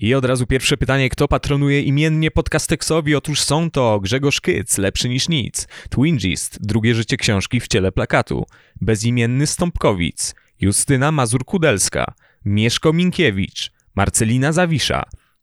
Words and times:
I 0.00 0.14
od 0.14 0.24
razu 0.24 0.46
pierwsze 0.46 0.76
pytanie, 0.76 1.08
kto 1.08 1.28
patronuje 1.28 1.82
imiennie 1.82 2.30
podcasteksowi? 2.30 3.14
Otóż 3.14 3.40
są 3.40 3.70
to 3.70 4.00
Grzegorz 4.00 4.40
Kyc, 4.40 4.78
lepszy 4.78 5.08
niż 5.08 5.28
nic, 5.28 5.68
Twingist, 5.90 6.58
drugie 6.66 6.94
życie 6.94 7.16
książki 7.16 7.60
w 7.60 7.68
ciele 7.68 7.92
plakatu, 7.92 8.46
bezimienny 8.80 9.46
Stąpkowic, 9.46 10.34
Justyna 10.60 11.12
Mazur-Kudelska, 11.12 12.04
Mieszko 12.44 12.92
Minkiewicz, 12.92 13.72
Marcelina 13.94 14.52
Zawisza, 14.52 15.02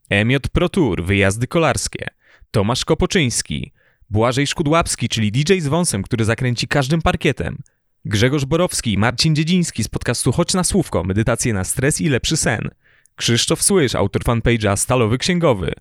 Emiot 0.09 0.49
Protur, 0.49 1.03
wyjazdy 1.03 1.47
kolarskie, 1.47 2.07
Tomasz 2.51 2.85
Kopoczyński, 2.85 3.71
Błażej 4.09 4.47
Szkudłapski, 4.47 5.09
czyli 5.09 5.31
DJ 5.31 5.59
z 5.59 5.67
wąsem, 5.67 6.03
który 6.03 6.25
zakręci 6.25 6.67
każdym 6.67 7.01
parkietem, 7.01 7.57
Grzegorz 8.05 8.45
Borowski, 8.45 8.97
Marcin 8.97 9.35
Dziedziński 9.35 9.83
z 9.83 9.87
podcastu 9.87 10.31
Chodź 10.31 10.53
na 10.53 10.63
Słówko, 10.63 11.03
medytacje 11.03 11.53
na 11.53 11.63
stres 11.63 12.01
i 12.01 12.09
lepszy 12.09 12.37
sen, 12.37 12.69
Krzysztof 13.15 13.61
Słysz, 13.61 13.95
autor 13.95 14.23
fanpage'a 14.23 14.77
Stalowy 14.77 15.17
Księgowy, 15.17 15.73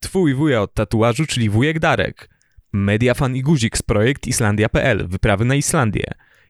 Twój 0.00 0.34
wuja 0.34 0.62
od 0.62 0.74
tatuażu, 0.74 1.26
czyli 1.26 1.50
wujek 1.50 1.78
Darek, 1.78 2.30
Mediafan 2.72 3.36
i 3.36 3.42
Guzik 3.42 3.78
z 3.78 3.82
projekt 3.82 4.26
Islandia.pl, 4.26 5.08
wyprawy 5.08 5.44
na 5.44 5.54
Islandię, 5.54 6.04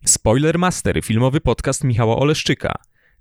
Spoiler 0.05 0.59
Master, 0.59 1.05
filmowy 1.05 1.41
podcast 1.41 1.85
Michała 1.85 2.17
Oleszczyka, 2.17 2.75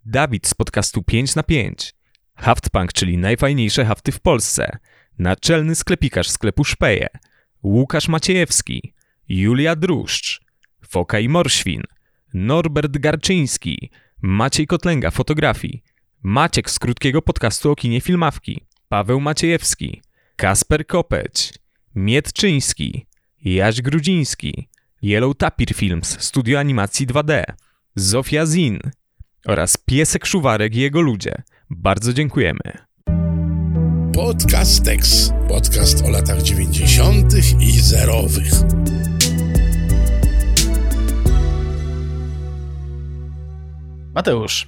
Dawid 0.06 0.48
z 0.48 0.54
podcastu 0.54 1.04
5 1.04 1.36
na 1.36 1.44
5, 1.44 1.94
Haftpunk, 2.36 2.94
czyli 2.94 3.18
najfajniejsze 3.18 3.86
hafty 3.86 4.12
w 4.12 4.20
Polsce, 4.20 4.78
naczelny 5.20 5.76
sklepikarz 5.76 6.30
sklepu 6.30 6.64
Szpeje, 6.64 7.08
Łukasz 7.64 8.08
Maciejewski, 8.08 8.94
Julia 9.30 9.76
Druszcz, 9.76 10.42
Foka 10.88 11.20
i 11.20 11.30
Morświn, 11.30 11.84
Norbert 12.34 12.98
Garczyński, 12.98 13.92
Maciej 14.22 14.68
Kotlęga 14.68 15.12
fotografii, 15.12 15.84
Maciek 16.24 16.70
z 16.70 16.80
krótkiego 16.80 17.22
podcastu 17.22 17.72
o 17.72 17.76
kinie 17.76 18.02
Filmawki, 18.02 18.66
Paweł 18.90 19.20
Maciejewski, 19.20 20.02
Kasper 20.36 20.88
Kopeć, 20.88 21.54
Mietczyński, 21.96 23.06
Jaś 23.42 23.82
Grudziński, 23.82 24.70
Yellow 25.04 25.38
Tapir 25.38 25.74
Films, 25.74 26.22
studio 26.22 26.60
animacji 26.60 27.08
2D, 27.08 27.44
Zofia 27.96 28.46
Zin 28.46 28.80
oraz 29.46 29.78
Piesek 29.78 30.26
Szuwarek 30.26 30.76
i 30.76 30.80
jego 30.80 31.02
ludzie. 31.02 31.44
Bardzo 31.70 32.14
dziękujemy. 32.14 32.60
Podcast 34.14 34.86
Tex. 34.86 35.34
Podcast 35.48 36.06
o 36.06 36.10
latach 36.10 36.42
90. 36.42 37.34
i 37.60 37.80
zerowych. 37.80 38.54
Mateusz, 44.16 44.68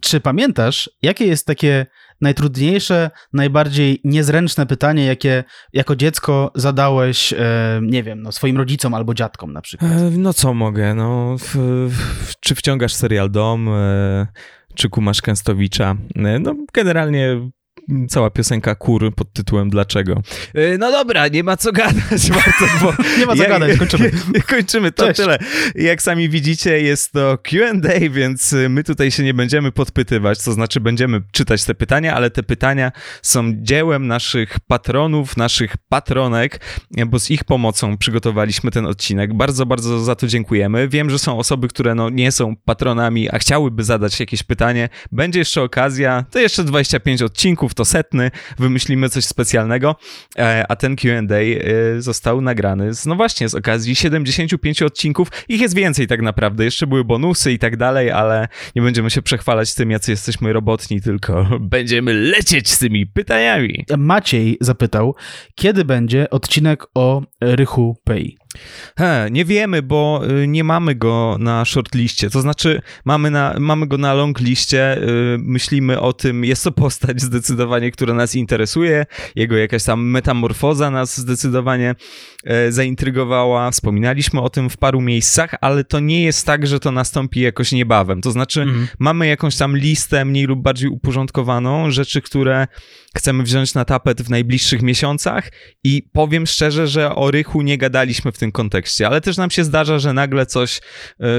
czy 0.00 0.20
pamiętasz, 0.20 0.90
jakie 1.02 1.26
jest 1.26 1.46
takie 1.46 1.86
najtrudniejsze, 2.20 3.10
najbardziej 3.32 4.00
niezręczne 4.04 4.66
pytanie, 4.66 5.04
jakie 5.04 5.44
jako 5.72 5.96
dziecko 5.96 6.52
zadałeś, 6.54 7.32
e, 7.32 7.80
nie 7.82 8.02
wiem, 8.02 8.22
no, 8.22 8.32
swoim 8.32 8.56
rodzicom 8.56 8.94
albo 8.94 9.14
dziadkom 9.14 9.52
na 9.52 9.60
przykład? 9.60 9.92
E, 9.92 10.10
no 10.10 10.32
co 10.32 10.54
mogę, 10.54 10.94
no, 10.94 11.36
w, 11.38 11.54
w, 11.90 12.32
czy 12.40 12.54
wciągasz 12.54 12.94
serial 12.94 13.30
Dom, 13.30 13.68
e, 13.68 14.26
czy 14.74 14.88
kumasz 14.88 15.22
Kęstowicza? 15.22 15.96
No 16.40 16.54
generalnie 16.74 17.50
cała 18.08 18.30
piosenka 18.30 18.74
kur 18.74 19.14
pod 19.14 19.32
tytułem 19.32 19.70
Dlaczego. 19.70 20.22
E, 20.54 20.78
no 20.78 20.92
dobra, 20.92 21.28
nie 21.28 21.42
ma 21.42 21.56
co 21.56 21.72
gadać, 21.72 22.30
Bartek, 22.34 22.70
bo... 22.82 22.92
nie 23.18 23.26
ma 23.26 23.36
co 23.36 23.42
ja, 23.42 23.48
gadać, 23.48 23.78
kończymy. 23.78 24.10
kończymy, 24.50 24.92
to 24.92 25.06
Cześć. 25.06 25.20
tyle. 25.20 25.38
Jak 25.74 26.02
sami 26.02 26.28
widzicie, 26.28 26.82
jest 26.82 27.12
to 27.12 27.38
Q&A, 27.38 28.10
więc 28.10 28.54
my 28.68 28.84
tutaj 28.84 29.10
się 29.10 29.22
nie 29.22 29.34
będziemy 29.34 29.72
podpytywać, 29.72 30.42
to 30.42 30.52
znaczy 30.52 30.80
będziemy 30.80 31.22
czytać 31.32 31.64
te 31.64 31.74
pytania, 31.74 32.14
ale 32.14 32.30
te 32.30 32.42
pytania 32.42 32.92
są 33.22 33.52
dziełem 33.56 34.06
naszych 34.06 34.60
patronów, 34.60 35.36
naszych 35.36 35.76
patronek, 35.88 36.60
bo 37.06 37.18
z 37.18 37.30
ich 37.30 37.44
pomocą 37.44 37.96
przygotowaliśmy 37.96 38.70
ten 38.70 38.86
odcinek. 38.86 39.34
Bardzo, 39.34 39.66
bardzo 39.66 40.00
za 40.00 40.14
to 40.14 40.26
dziękujemy. 40.26 40.88
Wiem, 40.88 41.10
że 41.10 41.18
są 41.18 41.38
osoby, 41.38 41.68
które 41.68 41.94
no, 41.94 42.10
nie 42.10 42.32
są 42.32 42.56
patronami, 42.56 43.30
a 43.30 43.38
chciałyby 43.38 43.84
zadać 43.84 44.20
jakieś 44.20 44.42
pytanie. 44.42 44.88
Będzie 45.12 45.38
jeszcze 45.38 45.62
okazja, 45.62 46.24
to 46.30 46.38
jeszcze 46.38 46.64
25 46.64 47.22
odcinków, 47.22 47.74
to 47.78 47.84
setny, 47.84 48.30
wymyślimy 48.58 49.08
coś 49.08 49.24
specjalnego, 49.24 49.96
e, 50.38 50.64
a 50.68 50.76
ten 50.76 50.96
Q&A 50.96 51.36
e, 51.36 52.02
został 52.02 52.40
nagrany 52.40 52.94
z, 52.94 53.06
no 53.06 53.14
właśnie, 53.14 53.48
z 53.48 53.54
okazji 53.54 53.96
75 53.96 54.82
odcinków. 54.82 55.28
Ich 55.48 55.60
jest 55.60 55.74
więcej 55.74 56.06
tak 56.06 56.22
naprawdę, 56.22 56.64
jeszcze 56.64 56.86
były 56.86 57.04
bonusy 57.04 57.52
i 57.52 57.58
tak 57.58 57.76
dalej, 57.76 58.10
ale 58.10 58.48
nie 58.76 58.82
będziemy 58.82 59.10
się 59.10 59.22
przechwalać 59.22 59.74
tym, 59.74 59.90
jacy 59.90 60.10
jesteśmy 60.10 60.52
robotni, 60.52 61.00
tylko 61.00 61.46
będziemy 61.60 62.14
lecieć 62.14 62.70
z 62.70 62.78
tymi 62.78 63.06
pytaniami. 63.06 63.84
Maciej 63.98 64.56
zapytał, 64.60 65.14
kiedy 65.54 65.84
będzie 65.84 66.30
odcinek 66.30 66.86
o 66.94 67.22
Rychu 67.40 67.96
Pay? 68.04 68.37
He, 68.98 69.28
nie 69.30 69.44
wiemy, 69.44 69.82
bo 69.82 70.22
y, 70.42 70.48
nie 70.48 70.64
mamy 70.64 70.94
go 70.94 71.36
na 71.38 71.64
shortliście. 71.64 72.30
To 72.30 72.40
znaczy, 72.40 72.82
mamy, 73.04 73.30
na, 73.30 73.54
mamy 73.58 73.86
go 73.86 73.98
na 73.98 74.14
longliście. 74.14 75.02
Y, 75.02 75.38
myślimy 75.38 76.00
o 76.00 76.12
tym, 76.12 76.44
jest 76.44 76.64
to 76.64 76.72
postać 76.72 77.20
zdecydowanie, 77.22 77.90
która 77.90 78.14
nas 78.14 78.34
interesuje. 78.34 79.06
Jego 79.36 79.56
jakaś 79.56 79.84
tam 79.84 80.04
metamorfoza 80.04 80.90
nas 80.90 81.18
zdecydowanie 81.18 81.94
e, 82.44 82.72
zaintrygowała. 82.72 83.70
Wspominaliśmy 83.70 84.40
o 84.40 84.50
tym 84.50 84.70
w 84.70 84.76
paru 84.76 85.00
miejscach, 85.00 85.54
ale 85.60 85.84
to 85.84 86.00
nie 86.00 86.24
jest 86.24 86.46
tak, 86.46 86.66
że 86.66 86.80
to 86.80 86.90
nastąpi 86.90 87.40
jakoś 87.40 87.72
niebawem. 87.72 88.20
To 88.20 88.30
znaczy, 88.30 88.62
mhm. 88.62 88.88
mamy 88.98 89.26
jakąś 89.26 89.56
tam 89.56 89.76
listę 89.76 90.24
mniej 90.24 90.44
lub 90.44 90.62
bardziej 90.62 90.90
uporządkowaną 90.90 91.90
rzeczy, 91.90 92.22
które 92.22 92.66
chcemy 93.18 93.42
wziąć 93.42 93.74
na 93.74 93.84
tapet 93.84 94.22
w 94.22 94.30
najbliższych 94.30 94.82
miesiącach 94.82 95.50
i 95.84 96.02
powiem 96.12 96.46
szczerze, 96.46 96.86
że 96.86 97.14
o 97.14 97.30
Rychu 97.30 97.62
nie 97.62 97.78
gadaliśmy 97.78 98.32
w 98.32 98.38
tym 98.38 98.52
kontekście, 98.52 99.06
ale 99.06 99.20
też 99.20 99.36
nam 99.36 99.50
się 99.50 99.64
zdarza, 99.64 99.98
że 99.98 100.12
nagle 100.12 100.46
coś 100.46 100.80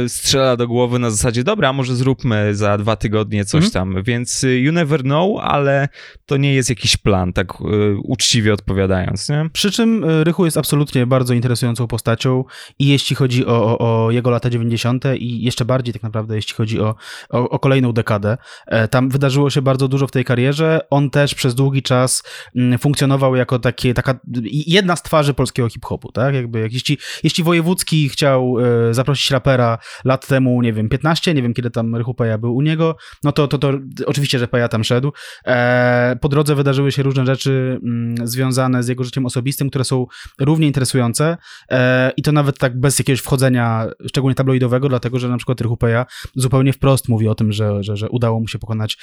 y, 0.05 0.09
strzela 0.09 0.57
do 0.57 0.67
głowy 0.67 0.99
na 0.99 1.11
zasadzie, 1.11 1.43
dobra, 1.43 1.73
może 1.73 1.95
zróbmy 1.95 2.55
za 2.55 2.77
dwa 2.77 2.95
tygodnie 2.95 3.45
coś 3.45 3.61
mm. 3.61 3.71
tam, 3.71 4.03
więc 4.03 4.43
y, 4.43 4.59
you 4.59 4.71
never 4.71 5.01
know, 5.01 5.39
ale 5.41 5.87
to 6.25 6.37
nie 6.37 6.53
jest 6.53 6.69
jakiś 6.69 6.97
plan, 6.97 7.33
tak 7.33 7.53
y, 7.61 7.97
uczciwie 8.03 8.53
odpowiadając, 8.53 9.29
nie? 9.29 9.49
Przy 9.53 9.71
czym 9.71 10.05
Rychu 10.23 10.45
jest 10.45 10.57
absolutnie 10.57 11.05
bardzo 11.05 11.33
interesującą 11.33 11.87
postacią 11.87 12.43
i 12.79 12.87
jeśli 12.87 13.15
chodzi 13.15 13.45
o, 13.45 13.79
o, 13.79 14.05
o 14.05 14.11
jego 14.11 14.29
lata 14.29 14.49
90. 14.49 15.05
i 15.17 15.43
jeszcze 15.43 15.65
bardziej 15.65 15.93
tak 15.93 16.03
naprawdę 16.03 16.35
jeśli 16.35 16.55
chodzi 16.55 16.79
o, 16.79 16.95
o, 17.29 17.49
o 17.49 17.59
kolejną 17.59 17.93
dekadę, 17.93 18.37
e, 18.67 18.87
tam 18.87 19.09
wydarzyło 19.09 19.49
się 19.49 19.61
bardzo 19.61 19.87
dużo 19.87 20.07
w 20.07 20.11
tej 20.11 20.25
karierze, 20.25 20.79
on 20.89 21.09
też 21.09 21.35
przez 21.35 21.55
długi 21.55 21.68
czas 21.81 22.23
mm, 22.55 22.79
funkcjonował 22.79 23.35
jako 23.35 23.59
takie, 23.59 23.93
taka 23.93 24.19
jedna 24.51 24.95
z 24.95 25.03
twarzy 25.03 25.33
polskiego 25.33 25.69
hip-hopu, 25.69 26.11
tak? 26.11 26.35
Jakby 26.35 26.59
jak 26.59 26.73
jeśli, 26.73 26.97
jeśli 27.23 27.43
Wojewódzki 27.43 28.09
chciał 28.09 28.55
e, 28.89 28.93
zaprosić 28.93 29.31
rapera 29.31 29.77
lat 30.05 30.27
temu, 30.27 30.61
nie 30.61 30.73
wiem, 30.73 30.89
15, 30.89 31.33
nie 31.33 31.41
wiem 31.41 31.53
kiedy 31.53 31.69
tam 31.69 31.95
Rychu 31.95 32.13
Peja 32.13 32.37
był 32.37 32.55
u 32.55 32.61
niego, 32.61 32.95
no 33.23 33.31
to, 33.31 33.47
to, 33.47 33.57
to 33.57 33.73
oczywiście, 34.05 34.39
że 34.39 34.47
Peja 34.47 34.67
tam 34.67 34.83
szedł. 34.83 35.11
E, 35.45 36.17
po 36.21 36.29
drodze 36.29 36.55
wydarzyły 36.55 36.91
się 36.91 37.03
różne 37.03 37.25
rzeczy 37.25 37.79
mm, 37.83 38.27
związane 38.27 38.83
z 38.83 38.87
jego 38.87 39.03
życiem 39.03 39.25
osobistym, 39.25 39.69
które 39.69 39.83
są 39.83 40.05
równie 40.39 40.67
interesujące 40.67 41.37
e, 41.71 42.11
i 42.17 42.21
to 42.21 42.31
nawet 42.31 42.57
tak 42.57 42.79
bez 42.79 42.99
jakiegoś 42.99 43.19
wchodzenia 43.19 43.87
szczególnie 44.07 44.35
tabloidowego, 44.35 44.89
dlatego, 44.89 45.19
że 45.19 45.29
na 45.29 45.37
przykład 45.37 45.61
Rychu 45.61 45.77
Peja 45.77 46.05
zupełnie 46.35 46.73
wprost 46.73 47.09
mówi 47.09 47.27
o 47.27 47.35
tym, 47.35 47.51
że, 47.51 47.83
że, 47.83 47.97
że 47.97 48.09
udało 48.09 48.39
mu 48.39 48.47
się 48.47 48.59
pokonać 48.59 48.97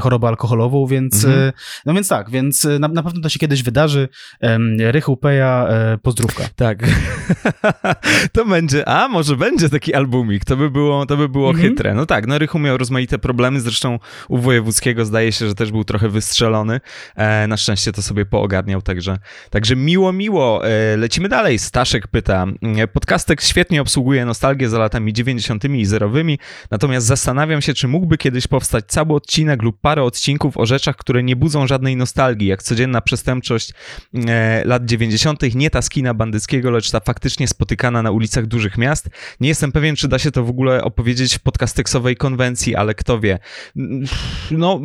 chorobę 0.00 0.28
alkoholową, 0.28 0.86
więc 0.86 1.24
mhm. 1.24 1.52
No 1.90 1.94
więc 1.94 2.08
tak, 2.08 2.30
więc 2.30 2.64
na, 2.80 2.88
na 2.88 3.02
pewno 3.02 3.20
to 3.20 3.28
się 3.28 3.38
kiedyś 3.38 3.62
wydarzy. 3.62 4.08
Rychu 4.78 5.16
Peja, 5.16 5.68
pozdrówka. 6.02 6.44
Tak. 6.56 6.78
to 8.32 8.44
będzie, 8.44 8.88
a 8.88 9.08
może 9.08 9.36
będzie 9.36 9.68
taki 9.68 9.94
albumik, 9.94 10.44
to 10.44 10.56
by 10.56 10.70
było, 10.70 11.06
to 11.06 11.16
by 11.16 11.28
było 11.28 11.50
mhm. 11.50 11.68
chytre. 11.68 11.94
No 11.94 12.06
tak, 12.06 12.26
no 12.26 12.38
Rychu 12.38 12.58
miał 12.58 12.78
rozmaite 12.78 13.18
problemy, 13.18 13.60
zresztą 13.60 13.98
u 14.28 14.38
Wojewódzkiego 14.38 15.04
zdaje 15.04 15.32
się, 15.32 15.48
że 15.48 15.54
też 15.54 15.72
był 15.72 15.84
trochę 15.84 16.08
wystrzelony. 16.08 16.80
E, 17.16 17.46
na 17.46 17.56
szczęście 17.56 17.92
to 17.92 18.02
sobie 18.02 18.26
poogarniał, 18.26 18.82
także, 18.82 19.18
także 19.50 19.76
miło, 19.76 20.12
miło. 20.12 20.66
E, 20.68 20.96
lecimy 20.96 21.28
dalej. 21.28 21.58
Staszek 21.58 22.08
pyta, 22.08 22.46
e, 22.78 22.86
podcastek 22.86 23.42
świetnie 23.42 23.80
obsługuje 23.82 24.24
nostalgię 24.24 24.68
za 24.68 24.78
latami 24.78 25.12
90. 25.12 25.64
i 25.64 25.86
zerowymi, 25.86 26.38
natomiast 26.70 27.06
zastanawiam 27.06 27.62
się, 27.62 27.74
czy 27.74 27.88
mógłby 27.88 28.18
kiedyś 28.18 28.46
powstać 28.46 28.84
cały 28.88 29.14
odcinek 29.14 29.62
lub 29.62 29.80
parę 29.80 30.02
odcinków 30.02 30.56
o 30.56 30.66
rzeczach, 30.66 30.96
które 30.96 31.22
nie 31.22 31.36
budzą 31.36 31.66
żadnej 31.80 31.96
nostalgii, 31.96 32.48
jak 32.48 32.62
codzienna 32.62 33.00
przestępczość 33.00 33.72
e, 34.14 34.64
lat 34.64 34.84
90., 34.84 35.54
nie 35.54 35.70
ta 35.70 35.82
skina 35.82 36.14
bandyckiego, 36.14 36.70
lecz 36.70 36.90
ta 36.90 37.00
faktycznie 37.00 37.48
spotykana 37.48 38.02
na 38.02 38.10
ulicach 38.10 38.46
dużych 38.46 38.78
miast. 38.78 39.08
Nie 39.40 39.48
jestem 39.48 39.72
pewien, 39.72 39.96
czy 39.96 40.08
da 40.08 40.18
się 40.18 40.30
to 40.30 40.44
w 40.44 40.50
ogóle 40.50 40.84
opowiedzieć 40.84 41.34
w 41.34 41.40
podcasteksowej 41.40 42.16
konwencji, 42.16 42.76
ale 42.76 42.94
kto 42.94 43.20
wie. 43.20 43.38
No, 44.50 44.80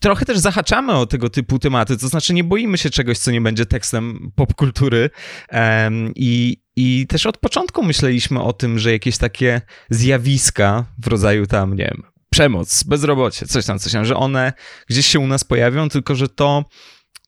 trochę 0.00 0.24
też 0.24 0.38
zahaczamy 0.38 0.92
o 0.92 1.06
tego 1.06 1.30
typu 1.30 1.58
tematy, 1.58 1.98
to 1.98 2.08
znaczy 2.08 2.34
nie 2.34 2.44
boimy 2.44 2.78
się 2.78 2.90
czegoś, 2.90 3.18
co 3.18 3.30
nie 3.30 3.40
będzie 3.40 3.66
tekstem 3.66 4.32
popkultury 4.34 5.10
um, 5.52 6.12
i, 6.16 6.62
i 6.76 7.06
też 7.08 7.26
od 7.26 7.38
początku 7.38 7.82
myśleliśmy 7.82 8.42
o 8.42 8.52
tym, 8.52 8.78
że 8.78 8.92
jakieś 8.92 9.18
takie 9.18 9.60
zjawiska 9.90 10.84
w 10.98 11.06
rodzaju 11.06 11.46
tam, 11.46 11.76
nie 11.76 11.84
wiem, 11.84 12.15
przemoc, 12.36 12.82
bezrobocie, 12.82 13.46
coś 13.46 13.66
tam, 13.66 13.78
coś 13.78 13.92
tam, 13.92 14.04
że 14.04 14.16
one 14.16 14.52
gdzieś 14.88 15.06
się 15.06 15.20
u 15.20 15.26
nas 15.26 15.44
pojawią, 15.44 15.88
tylko 15.88 16.14
że 16.14 16.28
to 16.28 16.64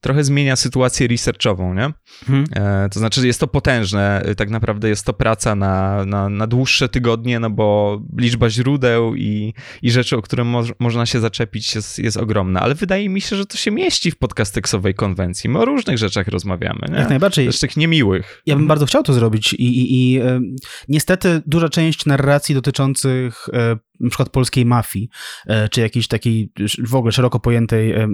trochę 0.01 0.25
zmienia 0.25 0.57
sytuację 0.57 1.09
researchową, 1.09 1.75
nie? 1.75 1.93
Mhm. 2.29 2.45
E, 2.53 2.89
to 2.89 2.99
znaczy 2.99 3.27
jest 3.27 3.41
to 3.41 3.47
potężne, 3.47 4.23
e, 4.23 4.35
tak 4.35 4.51
naprawdę 4.51 4.89
jest 4.89 5.07
to 5.07 5.13
praca 5.13 5.55
na, 5.55 6.05
na, 6.05 6.29
na 6.29 6.47
dłuższe 6.47 6.89
tygodnie, 6.89 7.41
no 7.41 7.51
bo 7.51 8.01
liczba 8.19 8.51
źródeł 8.51 9.15
i, 9.15 9.55
i 9.83 9.91
rzeczy, 9.91 10.17
o 10.17 10.23
które 10.23 10.45
mo 10.45 10.63
można 10.79 11.07
się 11.07 11.21
zaczepić 11.21 11.75
jest, 11.75 11.99
jest 11.99 12.17
ogromna, 12.17 12.61
ale 12.61 12.75
wydaje 12.75 13.09
mi 13.09 13.21
się, 13.21 13.37
że 13.37 13.47
to 13.47 13.57
się 13.57 13.71
mieści 13.71 14.11
w 14.11 14.19
podcasteksowej 14.19 14.95
konwencji. 14.95 15.51
My 15.51 15.59
o 15.59 15.65
różnych 15.65 15.99
rzeczach 15.99 16.29
rozmawiamy, 16.29 16.81
nie? 16.89 16.99
Jak 16.99 17.09
najbardziej. 17.09 17.47
Też 17.47 17.61
tych 17.61 17.77
niemiłych. 17.77 18.43
Ja 18.47 18.55
bym 18.55 18.63
mhm. 18.63 18.69
bardzo 18.69 18.87
chciał 18.87 19.03
to 19.03 19.13
zrobić 19.13 19.53
i, 19.53 19.65
i, 19.65 20.13
i 20.13 20.21
e, 20.21 20.41
niestety 20.89 21.43
duża 21.47 21.69
część 21.69 22.07
narracji 22.07 22.55
dotyczących 22.55 23.47
e, 23.53 23.77
na 24.01 24.09
przykład 24.09 24.29
polskiej 24.29 24.67
mafii, 24.67 25.09
e, 25.47 25.69
czy 25.69 25.81
jakiejś 25.81 26.09
takiej 26.09 26.53
w 26.85 26.95
ogóle 26.95 27.13
szeroko 27.13 27.41
pojętej 27.41 27.93
e, 27.93 28.09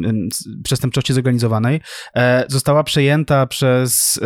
przestępczości 0.64 1.12
zorganizowanej, 1.12 1.80
e, 2.16 2.44
została 2.48 2.84
przejęta 2.84 3.46
przez 3.46 4.20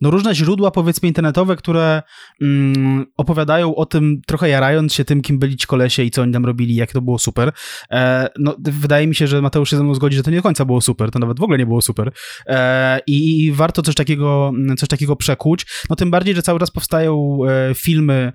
no, 0.00 0.10
różne 0.10 0.34
źródła, 0.34 0.70
powiedzmy, 0.70 1.08
internetowe, 1.08 1.56
które 1.56 2.02
mm, 2.40 3.06
opowiadają 3.16 3.74
o 3.74 3.86
tym, 3.86 4.20
trochę 4.26 4.48
jarając 4.48 4.94
się 4.94 5.04
tym, 5.04 5.20
kim 5.20 5.38
byli 5.38 5.56
ci 5.56 5.66
kolesie 5.66 6.02
i 6.02 6.10
co 6.10 6.22
oni 6.22 6.32
tam 6.32 6.46
robili, 6.46 6.74
jak 6.74 6.92
to 6.92 7.00
było 7.02 7.18
super. 7.18 7.52
No, 8.38 8.56
wydaje 8.58 9.06
mi 9.06 9.14
się, 9.14 9.26
że 9.26 9.42
Mateusz 9.42 9.70
się 9.70 9.76
ze 9.76 9.84
mną 9.84 9.94
zgodzi, 9.94 10.16
że 10.16 10.22
to 10.22 10.30
nie 10.30 10.36
do 10.36 10.42
końca 10.42 10.64
było 10.64 10.80
super, 10.80 11.10
to 11.10 11.18
nawet 11.18 11.38
w 11.38 11.42
ogóle 11.42 11.58
nie 11.58 11.66
było 11.66 11.82
super. 11.82 12.12
I 13.06 13.52
warto 13.54 13.82
coś 13.82 13.94
takiego, 13.94 14.52
coś 14.78 14.88
takiego 14.88 15.16
przekuć, 15.16 15.66
no 15.90 15.96
tym 15.96 16.10
bardziej, 16.10 16.34
że 16.34 16.42
cały 16.42 16.60
czas 16.60 16.70
powstają 16.70 17.38
filmy, 17.74 18.32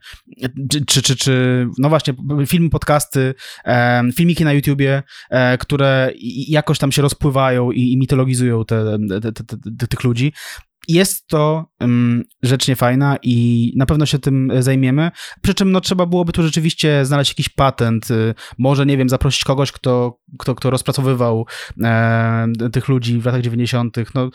czy, 0.88 1.02
czy, 1.02 1.16
czy 1.16 1.68
no 1.78 1.90
właśnie, 1.90 2.14
filmy, 2.48 2.70
podcasty, 2.70 3.34
filmiki 4.16 4.44
na 4.44 4.54
YouTubie, 4.54 5.04
e, 5.30 5.58
które 5.58 6.12
jakoś 6.48 6.80
tam 6.80 6.92
się 6.92 7.02
rozpływają 7.02 7.72
i 7.72 7.98
mitologizują 7.98 8.66
te, 8.66 8.98
te, 9.22 9.32
te, 9.78 9.88
tych 9.88 10.04
ludzi. 10.04 10.34
Jest 10.88 11.28
to 11.28 11.66
um, 11.80 12.24
rzecz 12.44 12.68
niefajna 12.68 13.18
i 13.24 13.74
na 13.76 13.86
pewno 13.86 14.06
się 14.06 14.20
tym 14.20 14.52
zajmiemy. 14.60 15.12
Przy 15.42 15.54
czym 15.54 15.72
no, 15.72 15.82
trzeba 15.82 16.06
byłoby 16.06 16.32
tu 16.32 16.44
rzeczywiście 16.44 17.06
znaleźć 17.06 17.32
jakiś 17.32 17.50
patent. 17.50 18.12
Y, 18.12 18.34
może, 18.58 18.86
nie 18.86 18.98
wiem, 18.98 19.10
zaprosić 19.10 19.44
kogoś, 19.44 19.72
kto, 19.72 20.20
kto, 20.40 20.56
kto 20.56 20.70
rozpracowywał 20.70 21.46
e, 21.84 22.48
tych 22.72 22.88
ludzi 22.88 23.20
w 23.20 23.26
latach 23.26 23.42
90. 23.42 23.98
No, 24.16 24.30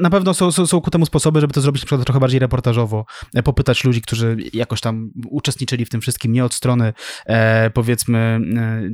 na 0.00 0.10
pewno 0.10 0.34
są, 0.34 0.52
są, 0.52 0.66
są 0.66 0.80
ku 0.80 0.90
temu 0.90 1.06
sposoby, 1.06 1.40
żeby 1.40 1.52
to 1.52 1.60
zrobić 1.60 1.82
na 1.82 1.86
przykład 1.86 2.04
trochę 2.06 2.20
bardziej 2.20 2.40
reportażowo. 2.40 3.04
E, 3.34 3.42
popytać 3.42 3.84
ludzi, 3.84 4.02
którzy 4.02 4.36
jakoś 4.52 4.80
tam 4.80 5.10
uczestniczyli 5.30 5.84
w 5.84 5.88
tym 5.90 6.00
wszystkim, 6.00 6.32
nie 6.32 6.44
od 6.44 6.54
strony 6.54 6.92
e, 7.26 7.70
powiedzmy, 7.70 8.18
e, 8.18 8.40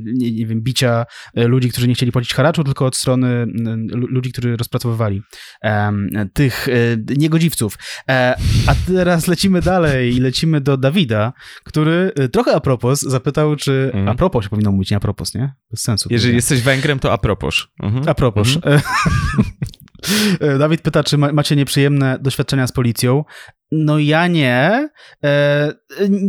nie, 0.03 0.31
nie, 0.31 0.45
wiem, 0.45 0.61
bicia 0.61 1.05
e, 1.35 1.47
ludzi, 1.47 1.69
którzy 1.69 1.87
nie 1.87 1.93
chcieli 1.93 2.11
płacić 2.11 2.33
haraczu, 2.33 2.63
tylko 2.63 2.85
od 2.85 2.95
strony 2.95 3.47
ludzi, 3.93 4.31
którzy 4.31 4.57
rozpracowywali 4.57 5.21
tych 6.33 6.46
tych 6.47 6.67
e, 6.67 6.71
niegodziwców. 7.17 7.77
E, 8.09 8.35
a 8.67 8.75
teraz 8.87 9.27
lecimy 9.27 9.61
dalej 9.61 10.15
i 10.15 10.19
lecimy 10.19 10.61
do 10.61 10.77
Dawida, 10.77 11.33
który 11.63 12.11
e, 12.15 12.29
trochę 12.29 12.55
a 12.55 12.59
propos 12.59 13.01
zapytał, 13.01 13.55
czy... 13.55 13.91
Mm. 13.93 14.07
A 14.07 14.15
propos 14.15 14.43
się 14.43 14.49
powinno 14.49 14.71
mówić, 14.71 14.91
nie 14.91 14.97
a 14.97 14.99
propos, 14.99 15.33
nie? 15.33 15.53
Bez 15.71 15.81
sensu. 15.81 16.09
Jeżeli 16.11 16.35
jesteś 16.35 16.61
Węgrem, 16.61 16.99
to 16.99 17.13
a 17.13 17.17
propos. 17.17 17.67
Mhm. 17.83 18.09
A 18.09 18.13
propos. 18.13 18.55
Mhm. 18.55 18.81
Dawid 20.59 20.81
pyta, 20.81 21.03
czy 21.03 21.17
macie 21.17 21.55
nieprzyjemne 21.55 22.17
doświadczenia 22.21 22.67
z 22.67 22.71
policją. 22.71 23.23
No 23.71 23.99
ja 23.99 24.27
nie. 24.27 24.89
E, 25.23 25.73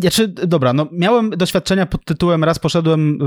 znaczy, 0.00 0.28
dobra, 0.28 0.72
no 0.72 0.88
miałem 0.92 1.30
doświadczenia 1.30 1.86
pod 1.86 2.04
tytułem, 2.04 2.44
raz 2.44 2.58
poszedłem 2.58 3.18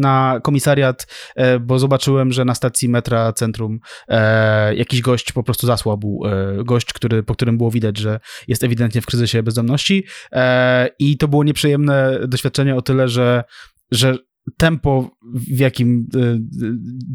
na 0.00 0.40
komisariat, 0.42 1.06
e, 1.36 1.58
bo 1.58 1.78
zobaczyłem, 1.78 2.32
że 2.32 2.44
na 2.44 2.54
stacji 2.54 2.88
metra 2.88 3.32
centrum 3.32 3.80
e, 4.08 4.74
jakiś 4.74 5.00
gość 5.00 5.32
po 5.32 5.42
prostu 5.42 5.66
zasłabł. 5.66 6.26
E, 6.26 6.64
gość, 6.64 6.92
który, 6.92 7.22
po 7.22 7.34
którym 7.34 7.58
było 7.58 7.70
widać, 7.70 7.98
że 7.98 8.20
jest 8.48 8.64
ewidentnie 8.64 9.00
w 9.00 9.06
kryzysie 9.06 9.42
bezdomności 9.42 10.04
e, 10.32 10.88
i 10.98 11.16
to 11.16 11.28
było 11.28 11.44
nieprzyjemne 11.44 12.20
doświadczenie 12.28 12.76
o 12.76 12.82
tyle, 12.82 13.08
że 13.08 13.44
że 13.92 14.14
tempo, 14.56 15.10
w 15.34 15.58
jakim 15.58 16.06
y, 16.16 16.40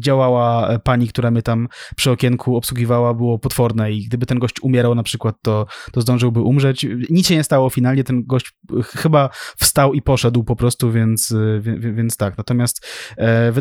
działała 0.02 0.78
pani, 0.78 1.08
która 1.08 1.30
mnie 1.30 1.42
tam 1.42 1.68
przy 1.96 2.10
okienku 2.10 2.56
obsługiwała, 2.56 3.14
było 3.14 3.38
potworne 3.38 3.92
i 3.92 4.06
gdyby 4.06 4.26
ten 4.26 4.38
gość 4.38 4.54
umierał 4.62 4.94
na 4.94 5.02
przykład, 5.02 5.36
to, 5.42 5.66
to 5.92 6.00
zdążyłby 6.00 6.40
umrzeć. 6.40 6.86
Nic 7.10 7.28
się 7.28 7.36
nie 7.36 7.44
stało 7.44 7.70
finalnie, 7.70 8.04
ten 8.04 8.24
gość 8.24 8.52
chyba 8.82 9.30
wstał 9.56 9.94
i 9.94 10.02
poszedł 10.02 10.44
po 10.44 10.56
prostu, 10.56 10.92
więc, 10.92 11.34
więc 11.94 12.16
tak. 12.16 12.38
Natomiast 12.38 12.86
e, 13.18 13.52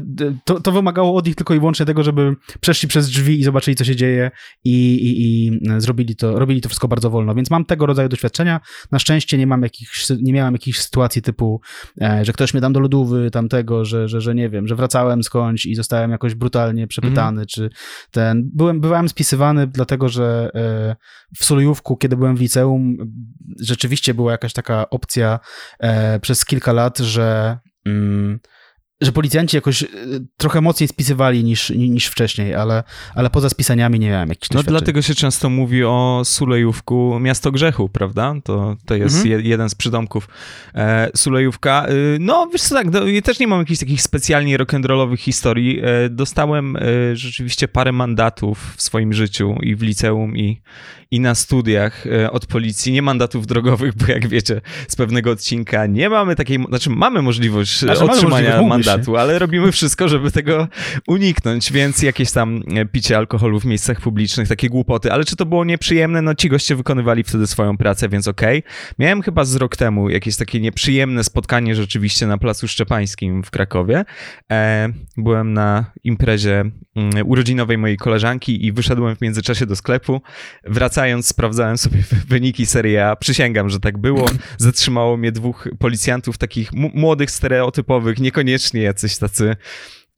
to, 0.44 0.60
to 0.60 0.72
wymagało 0.72 1.16
od 1.16 1.26
nich 1.26 1.36
tylko 1.36 1.54
i 1.54 1.60
wyłącznie 1.60 1.86
tego, 1.86 2.04
żeby 2.04 2.36
przeszli 2.60 2.88
przez 2.88 3.08
drzwi 3.10 3.40
i 3.40 3.44
zobaczyli, 3.44 3.76
co 3.76 3.84
się 3.84 3.96
dzieje 3.96 4.32
i, 4.64 4.96
i, 4.96 5.46
i 5.48 5.60
zrobili 5.78 6.16
to, 6.16 6.40
robili 6.40 6.62
to 6.62 6.70
wszystko 6.70 6.88
bardzo 6.88 7.10
wolno, 7.10 7.36
więc 7.36 7.52
mam 7.52 7.66
tego 7.66 7.86
rodzaju 7.86 8.10
doświadczenia. 8.10 8.60
Na 8.92 9.00
szczęście 9.00 9.38
nie 9.38 9.48
mam 9.48 9.62
jakichś, 9.62 10.10
nie 10.22 10.34
miałem 10.34 10.54
jakichś 10.54 10.80
sytuacji 10.80 11.22
typu, 11.22 11.62
e, 12.02 12.26
że 12.26 12.34
ktoś 12.34 12.54
mnie 12.54 12.62
tam 12.62 12.74
do 12.74 12.80
lodówy, 12.80 13.32
tamtego 13.32 13.65
tego, 13.66 13.86
że, 13.86 14.08
że, 14.08 14.22
że 14.22 14.36
nie 14.36 14.50
wiem, 14.50 14.68
że 14.68 14.76
wracałem 14.76 15.24
skądś 15.24 15.66
i 15.66 15.76
zostałem 15.76 16.12
jakoś 16.12 16.36
brutalnie 16.36 16.88
przepytany, 16.88 17.38
mm. 17.38 17.46
czy 17.48 17.70
ten... 18.12 18.50
Byłem, 18.54 18.82
bywałem 18.82 19.10
spisywany 19.10 19.68
dlatego, 19.68 20.10
że 20.10 20.52
e, 20.56 20.96
w 21.38 21.46
Solujówku, 21.46 21.98
kiedy 21.98 22.18
byłem 22.18 22.36
w 22.36 22.42
liceum, 22.42 22.98
rzeczywiście 23.62 24.14
była 24.14 24.32
jakaś 24.32 24.54
taka 24.54 24.90
opcja 24.90 25.40
e, 25.80 26.20
przez 26.20 26.46
kilka 26.46 26.74
lat, 26.74 26.98
że... 26.98 27.58
Mm, 27.86 28.40
że 29.02 29.12
policjanci 29.12 29.58
jakoś 29.58 29.84
y, 29.84 29.88
trochę 30.38 30.62
mocniej 30.62 30.88
spisywali 30.88 31.44
niż, 31.44 31.70
niż 31.70 32.06
wcześniej, 32.06 32.56
ale, 32.56 32.84
ale 33.16 33.30
poza 33.30 33.50
spisaniami 33.50 34.00
nie 34.00 34.10
miałem 34.10 34.30
jakichś 34.30 34.52
No 34.52 34.64
dlatego 34.64 35.02
się 35.02 35.16
często 35.16 35.50
mówi 35.50 35.84
o 35.84 36.22
Sulejówku 36.26 37.20
miasto 37.20 37.52
grzechu, 37.52 37.90
prawda? 37.90 38.36
To, 38.44 38.76
to 38.86 38.96
jest 38.96 39.16
mhm. 39.16 39.32
je, 39.32 39.50
jeden 39.50 39.70
z 39.70 39.76
przydomków 39.76 40.28
e, 40.76 41.10
Sulejówka. 41.16 41.86
Y, 41.90 42.18
no 42.20 42.48
wiesz 42.54 42.62
co, 42.62 42.76
tak, 42.76 42.90
do, 42.90 43.08
ja 43.08 43.22
też 43.22 43.40
nie 43.40 43.48
mam 43.48 43.60
jakichś 43.60 43.80
takich 43.80 44.02
specjalnie 44.02 44.58
rock'n'rollowych 44.58 45.18
historii. 45.18 45.82
E, 45.84 46.10
dostałem 46.10 46.76
e, 46.76 46.82
rzeczywiście 47.14 47.68
parę 47.68 47.92
mandatów 47.92 48.74
w 48.78 48.82
swoim 48.82 49.14
życiu 49.14 49.56
i 49.62 49.76
w 49.76 49.82
liceum 49.82 50.38
i, 50.38 50.62
i 51.12 51.20
na 51.20 51.36
studiach 51.36 52.08
e, 52.08 52.32
od 52.32 52.46
policji. 52.46 52.94
Nie 52.94 53.02
mandatów 53.02 53.48
drogowych, 53.48 53.96
bo 53.96 54.06
jak 54.08 54.28
wiecie 54.28 54.62
z 54.88 54.96
pewnego 54.96 55.32
odcinka 55.32 55.86
nie 55.86 56.10
mamy 56.10 56.36
takiej, 56.36 56.66
znaczy 56.70 56.90
mamy 56.90 57.22
możliwość 57.22 57.80
znaczy, 57.80 58.04
otrzymania 58.04 58.62
mandatu, 58.86 59.18
ale 59.18 59.40
robimy 59.40 59.72
wszystko, 59.72 60.08
żeby 60.08 60.32
tego 60.32 60.68
uniknąć, 61.08 61.72
więc 61.72 62.02
jakieś 62.02 62.32
tam 62.32 62.62
e, 62.76 62.86
picie 62.86 63.18
alkoholu 63.18 63.60
w 63.60 63.66
miejscach 63.66 64.02
publicznych, 64.02 64.48
takie 64.48 64.70
głupoty. 64.70 65.12
Ale 65.12 65.26
czy 65.26 65.36
to 65.36 65.46
było 65.46 65.66
nieprzyjemne? 65.66 66.22
No 66.22 66.36
ci 66.36 66.50
goście 66.50 66.76
wykonywali 66.76 67.24
wtedy 67.24 67.48
swoją 67.48 67.78
pracę, 67.78 68.10
więc 68.10 68.28
okej. 68.28 68.60
Okay. 68.60 68.96
Miałem 69.00 69.22
chyba 69.22 69.46
z 69.46 69.56
rok 69.56 69.76
temu 69.76 70.10
jakieś 70.10 70.38
takie 70.38 70.60
nieprzyjemne 70.60 71.24
spotkanie 71.24 71.76
rzeczywiście 71.76 72.28
na 72.28 72.38
Placu 72.38 72.68
Szczepańskim 72.68 73.44
w 73.44 73.52
Krakowie. 73.52 74.06
E, 74.52 74.90
byłem 75.18 75.54
na 75.54 75.86
imprezie 76.04 76.60
mm, 76.96 77.28
urodzinowej 77.28 77.78
mojej 77.78 77.98
koleżanki 77.98 78.66
i 78.66 78.72
wyszedłem 78.72 79.16
w 79.16 79.22
międzyczasie 79.22 79.66
do 79.66 79.76
sklepu. 79.76 80.22
Wracając, 80.64 81.28
sprawdzałem 81.28 81.78
sobie 81.78 82.04
wyniki 82.28 82.66
Serie 82.66 83.08
A. 83.08 83.16
Przysięgam, 83.16 83.70
że 83.70 83.80
tak 83.80 83.98
było. 83.98 84.26
Zatrzymało 84.58 85.18
mnie 85.18 85.32
dwóch 85.32 85.68
policjantów, 85.80 86.38
takich 86.38 86.74
młodych, 86.74 87.32
stereotypowych, 87.32 88.20
niekoniecznie 88.20 88.75
jacyś 88.82 89.18
tacy 89.18 89.56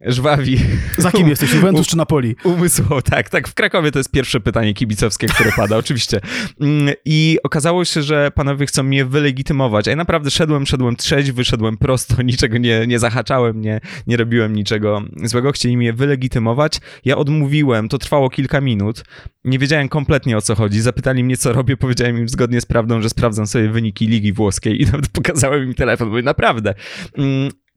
żwawi. 0.02 0.58
Za 0.98 1.12
kim 1.12 1.28
jesteś, 1.28 1.54
Juventus 1.54 1.88
czy 1.88 1.98
Napoli? 1.98 2.36
Umysłowo, 2.44 3.02
tak, 3.02 3.30
tak. 3.30 3.48
W 3.48 3.54
Krakowie 3.54 3.92
to 3.92 4.00
jest 4.00 4.12
pierwsze 4.12 4.40
pytanie 4.40 4.74
kibicowskie, 4.74 5.28
które 5.28 5.52
pada, 5.56 5.78
oczywiście. 5.84 6.22
Mm, 6.62 6.94
I 7.06 7.38
okazało 7.44 7.86
się, 7.86 8.04
że 8.04 8.32
panowie 8.32 8.66
chcą 8.66 8.84
mnie 8.84 9.06
wylegitymować. 9.06 9.88
A 9.88 9.90
ja 9.90 9.96
naprawdę 9.96 10.32
szedłem, 10.32 10.66
szedłem 10.66 10.96
trzeźwy, 10.96 11.34
wyszedłem 11.34 11.78
prosto, 11.78 12.22
niczego 12.32 12.58
nie, 12.58 12.88
nie 12.88 13.00
zahaczałem, 13.00 13.62
nie, 13.62 13.80
nie 14.08 14.18
robiłem 14.18 14.56
niczego 14.56 15.02
złego. 15.24 15.52
Chcieli 15.52 15.78
mnie 15.78 15.94
wylegitymować. 15.94 16.80
Ja 17.06 17.18
odmówiłem, 17.18 17.90
to 17.90 17.98
trwało 17.98 18.30
kilka 18.30 18.62
minut. 18.62 19.04
Nie 19.46 19.60
wiedziałem 19.60 19.90
kompletnie 19.90 20.38
o 20.38 20.42
co 20.42 20.56
chodzi. 20.56 20.82
Zapytali 20.82 21.24
mnie, 21.24 21.38
co 21.38 21.54
robię. 21.54 21.78
Powiedziałem 21.78 22.18
im 22.18 22.30
zgodnie 22.30 22.62
z 22.62 22.66
prawdą, 22.66 23.02
że 23.02 23.10
sprawdzam 23.10 23.48
sobie 23.48 23.70
wyniki 23.70 24.08
Ligi 24.08 24.34
Włoskiej 24.34 24.82
i 24.82 24.86
nawet 24.92 25.08
pokazałem 25.08 25.64
im 25.64 25.74
telefon. 25.74 26.10
Mówię, 26.10 26.22
naprawdę. 26.22 26.74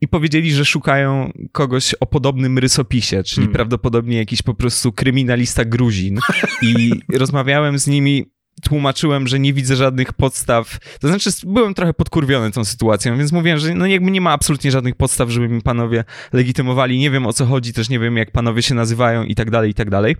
I 0.00 0.08
powiedzieli, 0.08 0.52
że 0.52 0.64
szukają 0.64 1.32
kogoś 1.52 1.94
o 1.94 2.06
podobnym 2.06 2.58
rysopisie, 2.58 3.22
czyli 3.22 3.44
hmm. 3.44 3.54
prawdopodobnie 3.54 4.16
jakiś 4.16 4.42
po 4.42 4.54
prostu 4.54 4.92
kryminalista 4.92 5.64
Gruzin. 5.64 6.18
I 6.62 6.90
rozmawiałem 7.18 7.78
z 7.78 7.86
nimi 7.86 8.26
tłumaczyłem, 8.62 9.28
że 9.28 9.38
nie 9.38 9.52
widzę 9.52 9.76
żadnych 9.76 10.12
podstaw. 10.12 10.78
To 11.00 11.08
znaczy, 11.08 11.30
byłem 11.46 11.74
trochę 11.74 11.94
podkurwiony 11.94 12.50
tą 12.50 12.64
sytuacją, 12.64 13.18
więc 13.18 13.32
mówiłem, 13.32 13.58
że 13.58 13.74
no 13.74 13.86
jakby 13.86 14.10
nie 14.10 14.20
ma 14.20 14.32
absolutnie 14.32 14.70
żadnych 14.70 14.94
podstaw, 14.94 15.30
żeby 15.30 15.48
mi 15.48 15.62
panowie 15.62 16.04
legitymowali. 16.32 16.98
Nie 16.98 17.10
wiem 17.10 17.26
o 17.26 17.32
co 17.32 17.46
chodzi, 17.46 17.72
też 17.72 17.88
nie 17.88 17.98
wiem 17.98 18.16
jak 18.16 18.30
panowie 18.30 18.62
się 18.62 18.74
nazywają 18.74 19.24
i 19.24 19.34
tak 19.34 19.50
dalej, 19.50 19.70
i 19.70 19.74
tak 19.74 19.90
dalej. 19.90 20.16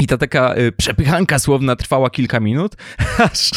I 0.00 0.06
ta 0.06 0.18
taka 0.18 0.54
y, 0.58 0.72
przepychanka 0.72 1.38
słowna 1.38 1.76
trwała 1.76 2.10
kilka 2.10 2.40
minut, 2.40 2.76
aż 3.32 3.50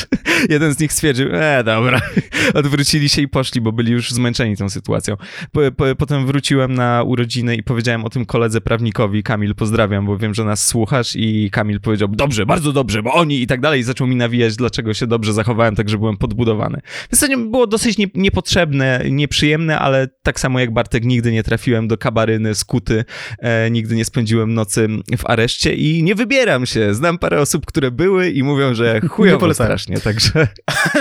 jeden 0.49 0.73
z 0.73 0.79
nich 0.79 0.93
stwierdził, 0.93 1.27
e, 1.31 1.63
dobra, 1.63 2.01
odwrócili 2.53 3.09
się 3.09 3.21
i 3.21 3.27
poszli, 3.27 3.61
bo 3.61 3.71
byli 3.71 3.91
już 3.91 4.11
zmęczeni 4.11 4.57
tą 4.57 4.69
sytuacją. 4.69 5.17
Po, 5.51 5.61
po, 5.77 5.95
potem 5.97 6.25
wróciłem 6.25 6.73
na 6.73 7.03
urodziny 7.03 7.55
i 7.55 7.63
powiedziałem 7.63 8.05
o 8.05 8.09
tym 8.09 8.25
koledze 8.25 8.61
prawnikowi, 8.61 9.23
Kamil, 9.23 9.55
pozdrawiam, 9.55 10.05
bo 10.05 10.17
wiem, 10.17 10.33
że 10.33 10.43
nas 10.45 10.67
słuchasz 10.67 11.15
i 11.15 11.49
Kamil 11.51 11.81
powiedział, 11.81 12.07
dobrze, 12.07 12.45
bardzo 12.45 12.73
dobrze, 12.73 13.03
bo 13.03 13.13
oni 13.13 13.41
i 13.41 13.47
tak 13.47 13.61
dalej 13.61 13.79
i 13.79 13.83
zaczął 13.83 14.07
mi 14.07 14.15
nawijać, 14.15 14.55
dlaczego 14.55 14.93
się 14.93 15.07
dobrze 15.07 15.33
zachowałem, 15.33 15.75
tak 15.75 15.89
że 15.89 15.97
byłem 15.97 16.17
podbudowany. 16.17 16.81
To 17.19 17.27
nie, 17.27 17.37
było 17.37 17.67
dosyć 17.67 17.97
nie, 17.97 18.07
niepotrzebne, 18.15 19.05
nieprzyjemne, 19.09 19.79
ale 19.79 20.07
tak 20.23 20.39
samo 20.39 20.59
jak 20.59 20.73
Bartek, 20.73 21.05
nigdy 21.05 21.31
nie 21.31 21.43
trafiłem 21.43 21.87
do 21.87 21.97
kabaryny, 21.97 22.55
skuty, 22.55 23.05
e, 23.39 23.71
nigdy 23.71 23.95
nie 23.95 24.05
spędziłem 24.05 24.53
nocy 24.53 24.87
w 25.17 25.29
areszcie 25.29 25.75
i 25.75 26.03
nie 26.03 26.15
wybieram 26.31 26.65
się. 26.65 26.93
Znam 26.93 27.17
parę 27.17 27.41
osób, 27.41 27.65
które 27.65 27.91
były 27.91 28.29
i 28.29 28.43
mówią, 28.43 28.73
że 28.73 29.01
chujowo 29.01 29.53
strasznie, 29.53 29.99
także 29.99 30.31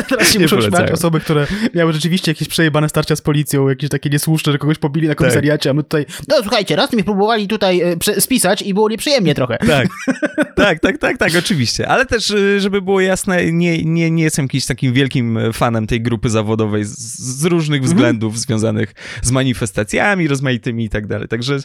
Teraz 0.09 0.35
nie 0.35 0.41
muszą 0.41 0.57
polecają. 0.57 0.87
śmiać 0.87 0.99
osoby, 0.99 1.21
które 1.21 1.47
miały 1.75 1.93
rzeczywiście 1.93 2.31
jakieś 2.31 2.49
przejebane 2.49 2.89
starcia 2.89 3.17
z 3.17 3.21
policją, 3.21 3.69
jakieś 3.69 3.91
takie 3.91 4.11
niesłuszne, 4.11 4.53
że 4.53 4.59
kogoś 4.59 4.79
pobili 4.79 5.09
na 5.09 5.15
komisariacie, 5.15 5.71
a 5.71 5.75
my 5.75 5.83
tutaj, 5.83 6.07
no 6.29 6.37
słuchajcie, 6.43 6.77
raz 6.77 6.93
mi 6.93 7.05
próbowali 7.05 7.49
tutaj 7.49 7.81
e, 7.81 8.21
spisać 8.21 8.63
i 8.63 8.75
było 8.75 8.89
nieprzyjemnie 8.89 9.35
trochę. 9.35 9.59
Tak, 9.59 9.89
tak, 10.57 10.81
tak, 10.81 10.99
tak, 10.99 11.19
tak, 11.19 11.33
oczywiście. 11.39 11.89
Ale 11.89 12.07
też, 12.07 12.31
y, 12.31 12.61
żeby 12.61 12.83
było 12.83 13.01
jasne, 13.01 13.53
nie, 13.53 13.85
nie, 13.85 14.11
nie 14.11 14.23
jestem 14.23 14.45
jakimś 14.45 14.67
takim 14.67 14.93
wielkim 14.93 15.39
fanem 15.53 15.87
tej 15.87 16.01
grupy 16.01 16.31
zawodowej 16.31 16.85
z, 16.85 16.99
z 17.19 17.45
różnych 17.45 17.83
względów 17.83 18.39
związanych 18.39 18.95
z 19.23 19.31
manifestacjami 19.31 20.29
rozmaitymi 20.29 20.85
i 20.85 20.89
tak 20.89 21.07
dalej. 21.07 21.29
Także 21.29 21.59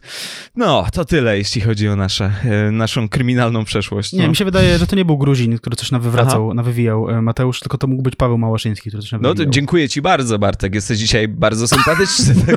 no, 0.56 0.86
to 0.94 1.06
tyle, 1.06 1.38
jeśli 1.38 1.62
chodzi 1.62 1.88
o 1.90 1.96
nasze, 1.96 2.32
y, 2.68 2.72
naszą 2.72 3.10
kryminalną 3.10 3.55
przeszłość. 3.64 4.14
Nie, 4.14 4.22
no. 4.24 4.30
mi 4.30 4.36
się 4.36 4.46
wydaje, 4.46 4.78
że 4.78 4.88
to 4.88 4.96
nie 4.96 5.06
był 5.06 5.18
Gruzin, 5.18 5.58
który 5.58 5.76
coś 5.76 5.92
nawywracał, 5.92 6.54
nawywijał 6.54 7.10
e, 7.10 7.22
Mateusz, 7.22 7.60
tylko 7.60 7.78
to 7.78 7.88
mógł 7.88 8.02
być 8.02 8.16
Paweł 8.16 8.38
Małaszyński, 8.38 8.90
który 8.90 9.04
coś 9.04 9.12
No 9.12 9.18
nawywijał. 9.18 9.46
to 9.46 9.52
dziękuję 9.52 9.90
ci 9.90 10.02
bardzo, 10.02 10.40
Bartek. 10.40 10.76
Jesteś 10.76 10.98
dzisiaj 10.98 11.28
bardzo 11.28 11.68
sympatyczny. 11.68 12.36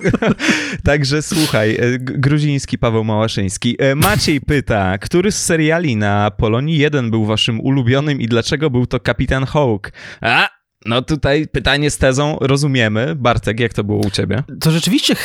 Także 0.85 1.23
słuchaj, 1.23 1.77
e, 1.77 1.99
gruziński 1.99 2.79
Paweł 2.79 3.05
Małaszyński. 3.05 3.77
E, 3.79 3.95
Maciej 3.95 4.41
pyta, 4.41 4.99
który 4.99 5.33
z 5.33 5.45
seriali 5.45 5.97
na 5.97 6.31
Polonii 6.31 6.79
1 6.79 7.11
był 7.11 7.25
waszym 7.25 7.61
ulubionym 7.61 8.21
i 8.21 8.27
dlaczego 8.27 8.71
był 8.71 8.87
to 8.87 9.01
Kapitan 9.01 9.45
Hawk? 9.47 9.93
A, 10.21 10.49
no 10.87 11.03
tutaj 11.03 11.47
pytanie 11.49 11.91
z 11.91 11.99
tezą 11.99 12.37
rozumiemy. 12.41 13.15
Bartek, 13.17 13.61
jak 13.61 13.73
to 13.75 13.85
było 13.85 13.99
u 14.07 14.11
ciebie? 14.11 14.43
To 14.61 14.71
rzeczywiście 14.71 15.17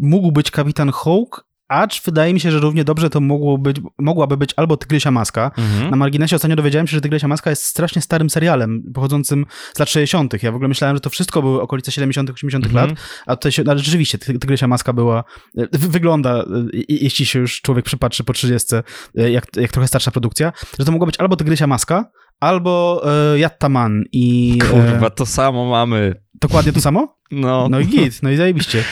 mógł 0.00 0.32
być 0.32 0.50
kapitan 0.50 0.90
Hawk, 0.92 1.44
acz 1.70 2.02
wydaje 2.04 2.34
mi 2.34 2.40
się, 2.40 2.50
że 2.50 2.58
równie 2.58 2.84
dobrze 2.84 3.10
to 3.10 3.20
mogło 3.20 3.58
być, 3.58 3.76
mogłaby 3.98 4.36
być 4.36 4.52
albo 4.56 4.76
Tygrysia 4.76 5.10
Maska. 5.10 5.50
Na 5.90 5.96
marginesie 5.96 6.36
ostatnio 6.36 6.56
dowiedziałem 6.56 6.86
się, 6.86 6.94
że 6.96 7.00
Tygrysia 7.00 7.28
Maska 7.28 7.50
jest 7.50 7.64
strasznie 7.64 8.02
starym 8.02 8.30
serialem, 8.30 8.82
pochodzącym 8.94 9.46
z 9.74 9.78
lat 9.78 9.88
60. 9.90 10.42
Ja 10.42 10.52
w 10.52 10.54
ogóle 10.54 10.68
myślałem, 10.68 10.96
że 10.96 11.00
to 11.00 11.10
wszystko 11.10 11.42
były 11.42 11.60
okolice 11.62 11.92
70., 11.92 12.30
80. 12.30 12.66
Mhm. 12.66 12.88
lat, 12.88 12.98
a 13.26 13.36
tutaj 13.36 13.52
się, 13.52 13.62
ale 13.68 13.78
rzeczywiście 13.78 14.18
Ty- 14.18 14.38
Tygrysia 14.38 14.68
Maska 14.68 14.92
była, 14.92 15.24
e, 15.58 15.66
wy- 15.72 15.88
wygląda, 15.88 16.34
e, 16.40 16.44
jeśli 16.88 17.26
się 17.26 17.38
już 17.38 17.60
człowiek 17.60 17.84
przypatrzy 17.84 18.24
po 18.24 18.32
30, 18.32 18.76
e, 19.18 19.30
jak, 19.30 19.46
jak 19.56 19.70
trochę 19.72 19.88
starsza 19.88 20.10
produkcja, 20.10 20.52
że 20.78 20.84
to 20.84 20.92
mogła 20.92 21.06
być 21.06 21.20
albo 21.20 21.36
Tygrysia 21.36 21.66
Maska, 21.66 22.10
albo 22.40 23.02
e, 23.34 23.38
Yattaman 23.38 24.02
i... 24.12 24.58
e, 24.62 24.66
Kurwa, 24.66 25.10
to 25.10 25.26
samo 25.26 25.64
mamy. 25.70 26.14
dokładnie 26.34 26.72
to 26.72 26.80
samo? 26.80 27.19
No. 27.30 27.68
No 27.68 27.80
i 27.80 27.86
git, 27.86 28.22
no 28.22 28.30
i 28.30 28.36
zajebiście. 28.36 28.84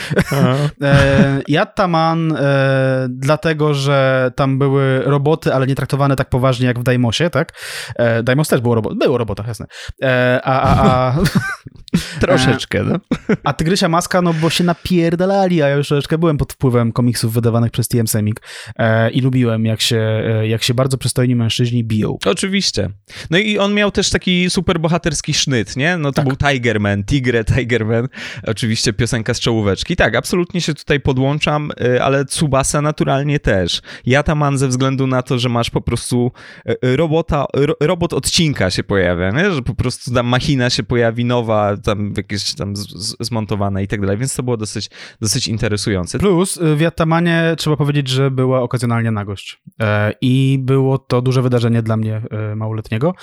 E, 0.82 1.42
Yattaman, 1.48 2.32
e, 2.36 3.06
dlatego, 3.10 3.74
że 3.74 4.30
tam 4.36 4.58
były 4.58 5.02
roboty, 5.04 5.54
ale 5.54 5.66
nie 5.66 5.74
traktowane 5.74 6.16
tak 6.16 6.28
poważnie 6.28 6.66
jak 6.66 6.78
w 6.78 6.82
Daimosie, 6.82 7.30
tak? 7.30 7.52
E, 7.96 8.22
Daimos 8.22 8.48
też 8.48 8.60
był 8.60 8.74
robot, 8.74 8.98
było 8.98 9.14
o 9.14 9.18
robotach, 9.18 9.46
jasne. 9.46 9.66
E, 10.02 10.40
a, 10.44 10.60
a, 10.62 10.86
a, 11.08 11.16
Troszeczkę, 12.20 12.84
no. 12.84 12.98
a 13.44 13.52
Tygrysia 13.52 13.88
Maska, 13.88 14.22
no 14.22 14.32
bo 14.34 14.50
się 14.50 14.64
napierdalali, 14.64 15.62
a 15.62 15.68
ja 15.68 15.76
już 15.76 15.88
troszeczkę 15.88 16.18
byłem 16.18 16.36
pod 16.38 16.52
wpływem 16.52 16.92
komiksów 16.92 17.32
wydawanych 17.32 17.70
przez 17.70 17.88
TM 17.88 18.06
Semik 18.06 18.40
e, 18.78 19.10
i 19.10 19.20
lubiłem, 19.20 19.64
jak 19.66 19.80
się, 19.80 19.98
e, 20.26 20.48
jak 20.48 20.62
się 20.62 20.74
bardzo 20.74 20.98
przystojni 20.98 21.36
mężczyźni 21.36 21.84
biją. 21.84 22.18
Oczywiście. 22.26 22.90
No 23.30 23.38
i 23.38 23.58
on 23.58 23.74
miał 23.74 23.90
też 23.90 24.10
taki 24.10 24.50
super 24.50 24.80
bohaterski 24.80 25.34
sznyt, 25.34 25.76
nie? 25.76 25.96
No 25.96 26.12
to 26.12 26.22
Tak. 26.22 26.26
był 26.26 26.36
Tigerman, 26.36 27.04
Tigre, 27.04 27.44
Tigerman. 27.44 28.08
Oczywiście 28.46 28.92
piosenka 28.92 29.34
z 29.34 29.40
czołóweczki. 29.40 29.96
Tak, 29.96 30.16
absolutnie 30.16 30.60
się 30.60 30.74
tutaj 30.74 31.00
podłączam, 31.00 31.70
y, 31.80 32.02
ale 32.02 32.24
Tsubasa 32.24 32.82
naturalnie 32.82 33.40
też. 33.40 33.82
Yataman 34.06 34.58
ze 34.58 34.68
względu 34.68 35.06
na 35.06 35.22
to, 35.22 35.38
że 35.38 35.48
masz 35.48 35.70
po 35.70 35.80
prostu 35.80 36.32
y, 36.68 36.76
y, 36.84 36.96
robota, 36.96 37.46
ro, 37.54 37.74
robot 37.80 38.12
odcinka 38.12 38.70
się 38.70 38.84
pojawia, 38.84 39.30
nie? 39.30 39.50
Że 39.50 39.62
po 39.62 39.74
prostu 39.74 40.14
tam 40.14 40.26
machina 40.26 40.70
się 40.70 40.82
pojawi 40.82 41.24
nowa, 41.24 41.76
tam 41.76 42.14
jakieś 42.16 42.54
tam 42.54 42.76
z, 42.76 42.80
z, 42.80 43.16
zmontowane 43.20 43.82
i 43.82 43.88
tak 43.88 44.00
dalej, 44.00 44.16
więc 44.18 44.34
to 44.34 44.42
było 44.42 44.56
dosyć, 44.56 44.90
dosyć 45.20 45.48
interesujące. 45.48 46.18
Plus 46.18 46.58
w 46.76 46.80
Yattamanie 46.80 47.54
trzeba 47.58 47.76
powiedzieć, 47.76 48.08
że 48.08 48.30
była 48.30 48.62
okazjonalnie 48.62 49.10
nagość 49.10 49.62
e, 49.80 50.12
i 50.20 50.58
było 50.62 50.98
to 50.98 51.22
duże 51.22 51.42
wydarzenie 51.42 51.82
dla 51.82 51.96
mnie 51.96 52.22
e, 52.30 52.56
małoletniego. 52.56 53.14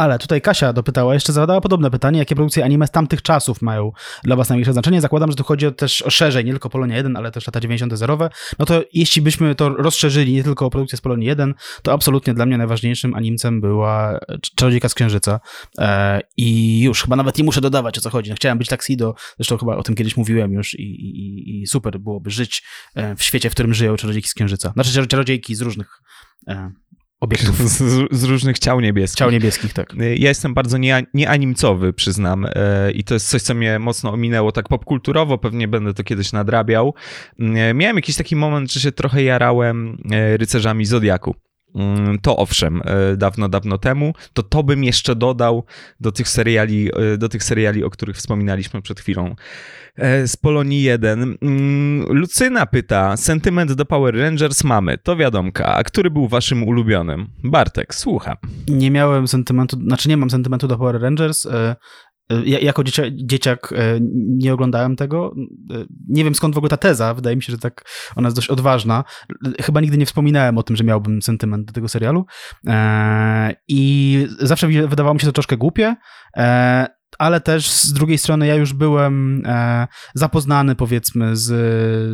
Ale 0.00 0.18
tutaj 0.18 0.40
Kasia 0.40 0.72
dopytała, 0.72 1.14
jeszcze 1.14 1.32
zadała 1.32 1.60
podobne 1.60 1.90
pytanie, 1.90 2.18
jakie 2.18 2.34
produkcje 2.34 2.64
anime 2.64 2.86
z 2.86 2.90
tamtych 2.90 3.22
czasów 3.22 3.62
mają 3.62 3.92
dla 4.24 4.36
was 4.36 4.48
największe 4.48 4.72
znaczenie. 4.72 5.00
Zakładam, 5.00 5.30
że 5.30 5.36
tu 5.36 5.44
chodzi 5.44 5.72
też 5.72 6.02
o 6.02 6.10
szerzej, 6.10 6.44
nie 6.44 6.50
tylko 6.50 6.70
Polonia 6.70 6.96
1, 6.96 7.16
ale 7.16 7.30
też 7.30 7.46
lata 7.46 7.60
90. 7.60 7.98
zerowe. 7.98 8.30
No 8.58 8.66
to 8.66 8.82
jeśli 8.92 9.22
byśmy 9.22 9.54
to 9.54 9.68
rozszerzyli 9.68 10.32
nie 10.32 10.44
tylko 10.44 10.66
o 10.66 10.70
produkcję 10.70 10.98
z 10.98 11.00
Polonii 11.00 11.26
1, 11.28 11.54
to 11.82 11.92
absolutnie 11.92 12.34
dla 12.34 12.46
mnie 12.46 12.58
najważniejszym 12.58 13.14
animcem 13.14 13.60
była 13.60 14.18
Cz- 14.30 14.54
Czarodziejka 14.56 14.88
z 14.88 14.94
Księżyca. 14.94 15.40
E, 15.78 16.20
I 16.36 16.80
już, 16.80 17.02
chyba 17.02 17.16
nawet 17.16 17.38
nie 17.38 17.44
muszę 17.44 17.60
dodawać 17.60 17.98
o 17.98 18.00
co 18.00 18.10
chodzi. 18.10 18.30
No, 18.30 18.36
chciałem 18.36 18.58
być 18.58 18.68
Tuxedo, 18.68 19.14
zresztą 19.36 19.56
chyba 19.56 19.76
o 19.76 19.82
tym 19.82 19.94
kiedyś 19.94 20.16
mówiłem 20.16 20.52
już 20.52 20.74
i, 20.74 20.82
i, 20.82 21.60
i 21.62 21.66
super 21.66 21.98
byłoby 21.98 22.30
żyć 22.30 22.62
e, 22.94 23.16
w 23.16 23.22
świecie, 23.22 23.50
w 23.50 23.52
którym 23.52 23.74
żyją 23.74 23.96
Czarodziejki 23.96 24.28
z 24.28 24.34
Księżyca. 24.34 24.72
Znaczy 24.72 24.90
czar- 24.92 25.08
czarodziejki 25.08 25.54
z 25.54 25.60
różnych 25.60 26.02
e, 26.48 26.70
obiektów. 27.20 27.56
Z, 27.70 28.08
z 28.10 28.24
różnych 28.24 28.58
ciał 28.58 28.80
niebieskich. 28.80 29.18
Ciał 29.18 29.30
niebieskich, 29.30 29.72
tak. 29.72 29.94
Ja 29.98 30.28
jestem 30.28 30.54
bardzo 30.54 30.78
nie, 30.78 31.06
nieanimcowy, 31.14 31.92
przyznam, 31.92 32.46
e, 32.46 32.90
i 32.90 33.04
to 33.04 33.14
jest 33.14 33.28
coś, 33.28 33.42
co 33.42 33.54
mnie 33.54 33.78
mocno 33.78 34.12
ominęło 34.12 34.52
tak 34.52 34.68
popkulturowo, 34.68 35.38
pewnie 35.38 35.68
będę 35.68 35.94
to 35.94 36.04
kiedyś 36.04 36.32
nadrabiał. 36.32 36.94
E, 37.38 37.74
Miałem 37.74 37.96
jakiś 37.96 38.16
taki 38.16 38.36
moment, 38.36 38.72
że 38.72 38.80
się 38.80 38.92
trochę 38.92 39.22
jarałem 39.22 40.02
rycerzami 40.36 40.84
Zodiaku. 40.86 41.34
Mm, 41.74 42.18
To 42.18 42.36
owszem, 42.36 42.82
e, 42.84 43.16
dawno, 43.16 43.48
dawno 43.48 43.78
temu, 43.78 44.14
to 44.32 44.42
to 44.42 44.62
bym 44.62 44.84
jeszcze 44.84 45.16
dodał 45.16 45.64
do 46.00 46.12
tych 46.12 46.28
seriali, 46.28 46.90
e, 47.14 47.18
do 47.18 47.28
tych 47.28 47.44
seriali, 47.44 47.84
o 47.84 47.90
których 47.90 48.16
wspominaliśmy 48.16 48.82
przed 48.82 49.00
chwilą. 49.00 49.34
E, 49.96 50.28
Z 50.28 50.36
Polonii 50.36 50.82
1. 50.82 51.36
Mm, 51.42 52.06
Lucyna 52.08 52.66
pyta, 52.66 53.16
sentyment 53.16 53.72
do 53.72 53.84
Power 53.84 54.16
Rangers 54.16 54.64
mamy, 54.64 54.98
to 54.98 55.16
wiadomka, 55.16 55.66
a 55.76 55.84
który 55.84 56.10
był 56.10 56.28
waszym 56.28 56.62
ulubionym? 56.62 57.26
Bartek, 57.44 57.94
słucham. 57.94 58.36
Nie 58.68 58.90
miałem 58.90 59.28
sentymentu, 59.28 59.76
znaczy 59.86 60.08
nie 60.08 60.16
mam 60.16 60.30
sentymentu 60.30 60.68
do 60.68 60.78
Power 60.78 61.00
Rangers. 61.02 61.46
Ja, 62.44 62.58
jako 62.58 62.84
dziecia, 62.84 63.02
dzieciak 63.12 63.72
e, 63.76 63.98
nie 64.38 64.54
oglądałem 64.54 64.96
tego. 64.96 65.34
E, 65.70 65.84
Nie 66.08 66.24
wiem 66.24 66.34
skąd 66.34 66.54
w 66.54 66.58
ogóle 66.58 66.70
ta 66.70 66.76
teza. 66.76 67.14
Wydaje 67.14 67.36
mi 67.36 67.42
się, 67.42 67.50
że 67.52 67.58
tak 67.58 67.84
ona 68.16 68.26
jest 68.26 68.36
dość 68.36 68.48
odważna. 68.48 69.04
E, 69.58 69.62
Chyba 69.62 69.80
nigdy 69.80 69.98
nie 69.98 70.06
wspominałem 70.06 70.58
o 70.58 70.62
tym, 70.62 70.76
że 70.76 70.84
miałbym 70.84 71.22
sentyment 71.22 71.66
do 71.66 71.72
tego 71.72 71.88
serialu. 71.88 72.26
E, 72.66 73.54
I 73.68 74.26
zawsze 74.38 74.68
wydawało 74.68 75.14
mi 75.14 75.20
się 75.20 75.26
to 75.26 75.32
troszkę 75.32 75.56
głupie. 75.56 75.96
Ale 77.18 77.40
też 77.40 77.70
z 77.70 77.92
drugiej 77.92 78.18
strony 78.18 78.46
ja 78.46 78.54
już 78.54 78.72
byłem 78.72 79.42
e, 79.46 79.86
zapoznany 80.14 80.74
powiedzmy 80.74 81.36
z, 81.36 81.50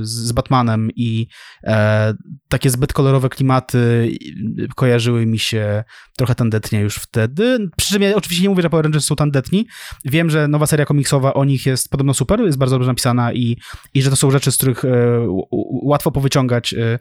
z 0.08 0.32
Batmanem 0.32 0.88
i 0.96 1.28
e, 1.64 2.14
takie 2.48 2.70
zbyt 2.70 2.92
kolorowe 2.92 3.28
klimaty 3.28 4.10
kojarzyły 4.76 5.26
mi 5.26 5.38
się 5.38 5.84
trochę 6.16 6.34
tandetnie 6.34 6.80
już 6.80 6.96
wtedy. 6.96 7.70
Przy 7.76 7.94
czym 7.94 8.02
ja 8.02 8.16
oczywiście 8.16 8.42
nie 8.42 8.48
mówię, 8.48 8.62
że 8.62 8.70
Power 8.70 8.84
Rangers 8.84 9.04
są 9.04 9.16
tandetni. 9.16 9.66
Wiem, 10.04 10.30
że 10.30 10.48
nowa 10.48 10.66
seria 10.66 10.86
komiksowa 10.86 11.34
o 11.34 11.44
nich 11.44 11.66
jest 11.66 11.90
podobno 11.90 12.14
super, 12.14 12.40
jest 12.40 12.58
bardzo 12.58 12.76
dobrze 12.76 12.90
napisana 12.90 13.32
i, 13.32 13.56
i 13.94 14.02
że 14.02 14.10
to 14.10 14.16
są 14.16 14.30
rzeczy, 14.30 14.52
z 14.52 14.56
których 14.56 14.84
e, 14.84 14.88
łatwo 15.82 16.10
powyciągać 16.10 16.74
e, 16.74 16.98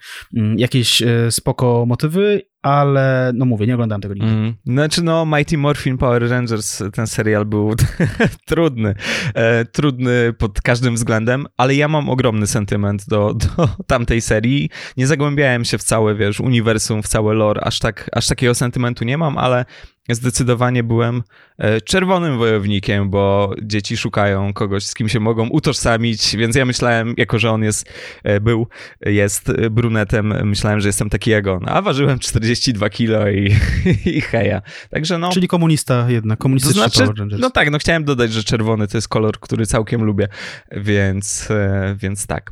jakieś 0.58 1.02
e, 1.02 1.32
spoko 1.32 1.86
motywy, 1.88 2.42
ale 2.66 3.32
no 3.36 3.46
mówię, 3.46 3.68
nie 3.68 3.74
oglądałem 3.74 4.02
tego 4.02 4.14
nigdy. 4.14 4.30
Mm. 4.30 4.54
Znaczy 4.66 5.04
no, 5.04 5.26
Mighty 5.26 5.58
Morphin 5.58 5.98
Power 5.98 6.30
Rangers, 6.30 6.84
ten 6.94 7.08
serial 7.08 7.46
był 7.46 7.76
trudny, 8.46 8.96
e, 9.34 9.66
trudny 9.66 10.34
pod 10.38 10.62
każdym 10.62 10.96
względem, 10.96 11.46
ale 11.58 11.76
ja 11.76 11.88
mam 11.88 12.10
ogromny 12.10 12.48
sentyment 12.48 13.06
do, 13.08 13.34
do 13.58 13.68
tamtej 13.88 14.22
serii. 14.22 14.70
Nie 14.98 15.08
zagłębiałem 15.08 15.66
się 15.66 15.78
w 15.78 15.84
całe, 15.84 16.16
wiesz, 16.16 16.40
uniwersum, 16.40 17.04
w 17.04 17.08
całe 17.08 17.34
lore, 17.34 17.62
aż, 17.62 17.80
tak, 17.80 18.10
aż 18.14 18.28
takiego 18.28 18.56
sentymentu 18.56 19.06
nie 19.06 19.18
mam, 19.18 19.38
ale 19.38 19.66
zdecydowanie 20.14 20.84
byłem 20.84 21.24
e, 21.58 21.82
czerwonym 21.82 22.38
wojownikiem, 22.38 23.10
bo 23.10 23.54
dzieci 23.62 23.98
szukają 23.98 24.54
kogoś, 24.54 24.84
z 24.84 24.94
kim 24.94 25.10
się 25.10 25.20
mogą 25.20 25.48
utożsamić, 25.48 26.36
więc 26.36 26.56
ja 26.56 26.66
myślałem, 26.66 27.14
jako 27.18 27.40
że 27.40 27.52
on 27.52 27.64
jest, 27.64 27.94
e, 28.24 28.40
był, 28.40 28.68
jest 29.06 29.52
brunetem, 29.72 30.48
myślałem, 30.48 30.80
że 30.80 30.90
jestem 30.90 31.10
taki 31.10 31.32
jak 31.32 31.48
on, 31.48 31.64
a 31.66 31.82
ważyłem 31.82 32.20
42 32.20 32.90
kilo 32.90 33.30
i, 33.30 33.56
i 34.16 34.22
heja. 34.22 34.62
Także 34.90 35.18
no... 35.18 35.30
Czyli 35.30 35.48
komunista 35.48 36.06
jednak, 36.10 36.40
komunistyczny 36.40 36.84
to 36.84 36.90
znaczy. 36.90 37.38
No 37.40 37.50
tak, 37.50 37.72
no 37.72 37.78
chciałem 37.78 38.04
dodać, 38.04 38.34
że 38.34 38.44
czerwony 38.44 38.88
to 38.88 38.98
jest 38.98 39.08
kolor, 39.08 39.40
który 39.40 39.66
całkiem 39.66 40.04
lubię, 40.04 40.28
więc, 40.72 41.50
więc 41.98 42.28
tak. 42.28 42.52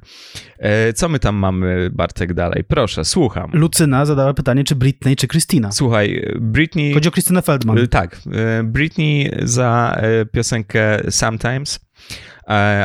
Co 0.96 1.10
my 1.10 1.20
tam 1.20 1.36
mamy, 1.36 1.90
Bartek, 1.94 2.34
dalej? 2.34 2.64
Proszę, 2.68 3.06
słucham. 3.06 3.50
Lucyna 3.54 4.06
zadała 4.06 4.34
pytanie, 4.34 4.64
czy 4.64 4.76
Britney, 4.76 5.16
czy 5.16 5.28
Christina. 5.28 5.72
Słuchaj, 5.72 6.32
Britney... 6.40 6.94
Chodzi 6.94 7.10
o 7.10 7.12
Christynę 7.12 7.42
Feldman. 7.44 7.78
Y, 7.78 7.88
tak. 7.88 8.16
Y, 8.60 8.64
Britney 8.64 9.32
za 9.42 10.02
y, 10.22 10.26
piosenkę 10.26 11.12
Sometimes, 11.12 11.80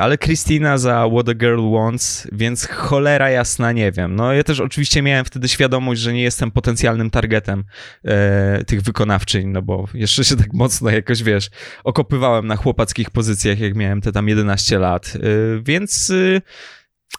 ale 0.01 0.19
Christina 0.19 0.79
za 0.79 1.09
What 1.09 1.29
a 1.29 1.35
Girl 1.35 1.71
Wants, 1.73 2.29
więc 2.33 2.67
cholera 2.67 3.31
jasna 3.31 3.73
nie 3.73 3.93
wiem. 3.93 4.17
No 4.17 4.33
ja 4.33 4.45
też 4.45 4.61
oczywiście 4.61 5.03
miałem 5.03 5.25
wtedy 5.25 5.49
świadomość, 5.49 6.01
że 6.01 6.13
nie 6.13 6.23
jestem 6.23 6.51
potencjalnym 6.51 7.11
targetem 7.11 7.65
e, 8.05 8.65
tych 8.65 8.83
wykonawczyń, 8.83 9.49
no 9.49 9.63
bo 9.63 9.89
jeszcze 9.95 10.25
się 10.25 10.37
tak 10.37 10.53
mocno 10.53 10.91
jakoś, 10.91 11.23
wiesz, 11.23 11.51
okopywałem 11.85 12.47
na 12.47 12.57
chłopackich 12.57 13.11
pozycjach, 13.11 13.59
jak 13.59 13.75
miałem 13.75 14.01
te 14.01 14.13
tam 14.13 14.29
11 14.29 14.79
lat, 14.79 15.13
e, 15.17 15.19
więc... 15.63 16.11
E, 16.11 16.41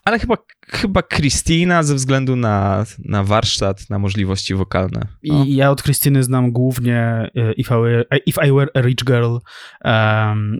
ale 0.05 0.19
chyba 0.19 0.35
chyba 0.71 1.03
Christina 1.03 1.83
ze 1.83 1.95
względu 1.95 2.35
na, 2.35 2.85
na 3.05 3.23
warsztat, 3.23 3.89
na 3.89 3.99
możliwości 3.99 4.55
wokalne. 4.55 5.07
No. 5.23 5.43
I 5.43 5.55
ja 5.55 5.71
od 5.71 5.83
Krystyny 5.83 6.23
znam 6.23 6.51
głównie 6.51 6.97
e, 7.35 7.53
If 7.53 7.75
I 7.75 7.81
Were, 7.81 8.05
If 8.25 8.47
I 8.47 8.51
Were 8.51 8.67
a 8.73 8.81
Rich 8.81 9.05
Girl. 9.05 9.37
Um, 9.83 10.59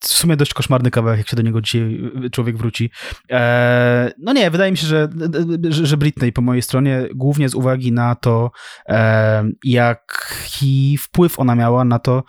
w 0.00 0.06
sumie 0.06 0.36
dość 0.36 0.54
koszmarny 0.54 0.90
kawałek, 0.90 1.18
jak 1.18 1.28
się 1.28 1.36
do 1.36 1.42
niego 1.42 1.60
dzisiaj 1.60 2.12
człowiek 2.32 2.56
wróci. 2.56 2.90
E, 3.30 4.12
no 4.18 4.32
nie, 4.32 4.50
wydaje 4.50 4.70
mi 4.70 4.76
się, 4.76 4.86
że, 4.86 5.08
że, 5.68 5.86
że 5.86 5.96
Britney 5.96 6.32
po 6.32 6.42
mojej 6.42 6.62
stronie, 6.62 7.08
głównie 7.14 7.48
z 7.48 7.54
uwagi 7.54 7.92
na 7.92 8.14
to, 8.14 8.50
e, 8.88 9.44
jaki 9.64 10.98
wpływ 10.98 11.38
ona 11.38 11.54
miała 11.54 11.84
na 11.84 11.98
to, 11.98 12.22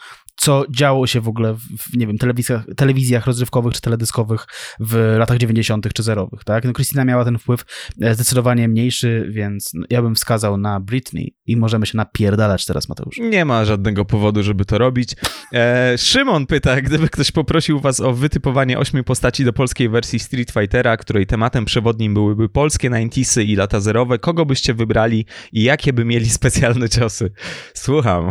co 0.44 0.66
działo 0.70 1.08
się 1.08 1.22
w 1.22 1.28
ogóle 1.28 1.54
w, 1.54 1.98
nie 1.98 2.08
wiem, 2.08 2.18
telewizjach, 2.18 2.66
telewizjach 2.78 3.26
rozrywkowych 3.26 3.74
czy 3.74 3.82
teledyskowych 3.82 4.46
w 4.80 5.16
latach 5.18 5.38
90. 5.38 5.94
czy 5.94 6.04
zerowych, 6.04 6.44
tak? 6.44 6.66
No 6.66 6.74
Christina 6.74 7.06
miała 7.06 7.26
ten 7.26 7.38
wpływ 7.38 7.66
e, 8.02 8.16
zdecydowanie 8.16 8.68
mniejszy, 8.68 9.28
więc 9.32 9.72
ja 9.90 10.02
bym 10.02 10.16
wskazał 10.16 10.58
na 10.58 10.80
Britney 10.80 11.36
i 11.46 11.58
możemy 11.58 11.86
się 11.86 11.98
napierdalać 11.98 12.66
teraz, 12.66 12.90
Mateusz. 12.90 13.18
Nie 13.18 13.46
ma 13.46 13.66
żadnego 13.66 14.06
powodu, 14.06 14.44
żeby 14.44 14.66
to 14.66 14.78
robić. 14.78 15.16
E, 15.54 15.98
Szymon 15.98 16.46
pyta, 16.46 16.82
gdyby 16.82 17.10
ktoś 17.10 17.32
poprosił 17.32 17.80
was 17.80 18.00
o 18.00 18.14
wytypowanie 18.14 18.80
ośmiu 18.80 19.04
postaci 19.04 19.46
do 19.46 19.54
polskiej 19.54 19.90
wersji 19.90 20.20
Street 20.20 20.52
Fightera, 20.52 20.98
której 20.98 21.28
tematem 21.28 21.66
przewodnim 21.66 22.14
byłyby 22.14 22.50
polskie 22.50 22.90
90 22.90 23.38
i 23.38 23.56
lata 23.56 23.80
zerowe, 23.80 24.20
kogo 24.20 24.46
byście 24.46 24.74
wybrali 24.74 25.26
i 25.52 25.64
jakie 25.64 25.94
by 25.94 26.06
mieli 26.06 26.30
specjalne 26.40 26.90
ciosy? 26.90 27.32
Słucham. 27.74 28.30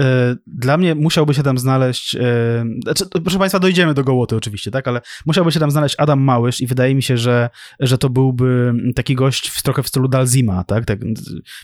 E, 0.00 0.36
dla 0.46 0.76
mnie 0.76 0.94
musiał 0.94 1.25
musiałby 1.26 1.34
się 1.34 1.42
tam 1.42 1.58
znaleźć, 1.58 2.16
e, 2.16 2.64
znaczy, 2.82 3.04
proszę 3.22 3.38
Państwa, 3.38 3.58
dojdziemy 3.58 3.94
do 3.94 4.04
Gołoty 4.04 4.36
oczywiście, 4.36 4.70
tak, 4.70 4.88
ale 4.88 5.00
musiałby 5.26 5.52
się 5.52 5.60
tam 5.60 5.70
znaleźć 5.70 5.94
Adam 5.98 6.20
Małysz 6.20 6.60
i 6.60 6.66
wydaje 6.66 6.94
mi 6.94 7.02
się, 7.02 7.16
że, 7.16 7.50
że 7.80 7.98
to 7.98 8.10
byłby 8.10 8.72
taki 8.94 9.14
gość 9.14 9.48
w, 9.48 9.62
trochę 9.62 9.82
w 9.82 9.88
stylu 9.88 10.08
Dalzima, 10.08 10.64
tak, 10.64 10.84
tak 10.84 10.98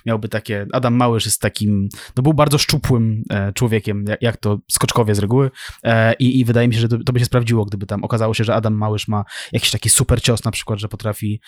miałby 0.06 0.28
takie, 0.28 0.66
Adam 0.72 0.94
Małysz 0.94 1.24
jest 1.24 1.40
takim, 1.40 1.88
no 2.16 2.22
był 2.22 2.34
bardzo 2.34 2.58
szczupłym 2.58 3.22
e, 3.30 3.52
człowiekiem, 3.52 4.04
jak, 4.20 4.36
to 4.36 4.58
skoczkowie 4.70 5.14
z 5.14 5.18
reguły 5.18 5.50
e, 5.84 6.14
i, 6.14 6.40
i 6.40 6.44
wydaje 6.44 6.68
mi 6.68 6.74
się, 6.74 6.80
że 6.80 6.88
to, 6.88 6.98
to, 6.98 7.12
by 7.12 7.18
się 7.18 7.26
sprawdziło, 7.26 7.64
gdyby 7.64 7.86
tam 7.86 8.04
okazało 8.04 8.34
się, 8.34 8.44
że 8.44 8.54
Adam 8.54 8.74
Małysz 8.74 9.08
ma 9.08 9.24
jakiś 9.52 9.70
taki 9.70 9.90
super 9.90 10.22
cios 10.22 10.44
na 10.44 10.50
przykład, 10.50 10.78
że 10.78 10.88
potrafi 10.88 11.40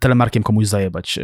telemarkiem 0.00 0.42
komuś 0.42 0.66
zajebać, 0.66 1.18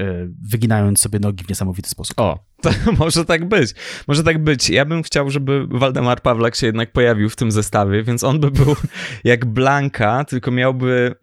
wyginając 0.50 1.00
sobie 1.00 1.18
nogi 1.18 1.44
w 1.44 1.48
niesamowity 1.48 1.90
sposób. 1.90 2.20
O, 2.20 2.47
to 2.62 2.70
może 2.98 3.24
tak 3.24 3.44
być. 3.44 3.74
Może 4.08 4.22
tak 4.22 4.44
być. 4.44 4.70
Ja 4.70 4.84
bym 4.84 5.02
chciał, 5.02 5.30
żeby 5.30 5.66
Waldemar 5.66 6.22
Pawlak 6.22 6.56
się 6.56 6.66
jednak 6.66 6.92
pojawił 6.92 7.30
w 7.30 7.36
tym 7.36 7.52
zestawie, 7.52 8.02
więc 8.02 8.24
on 8.24 8.40
by 8.40 8.50
był 8.50 8.76
jak 9.24 9.44
Blanka, 9.44 10.24
tylko 10.24 10.50
miałby, 10.50 11.14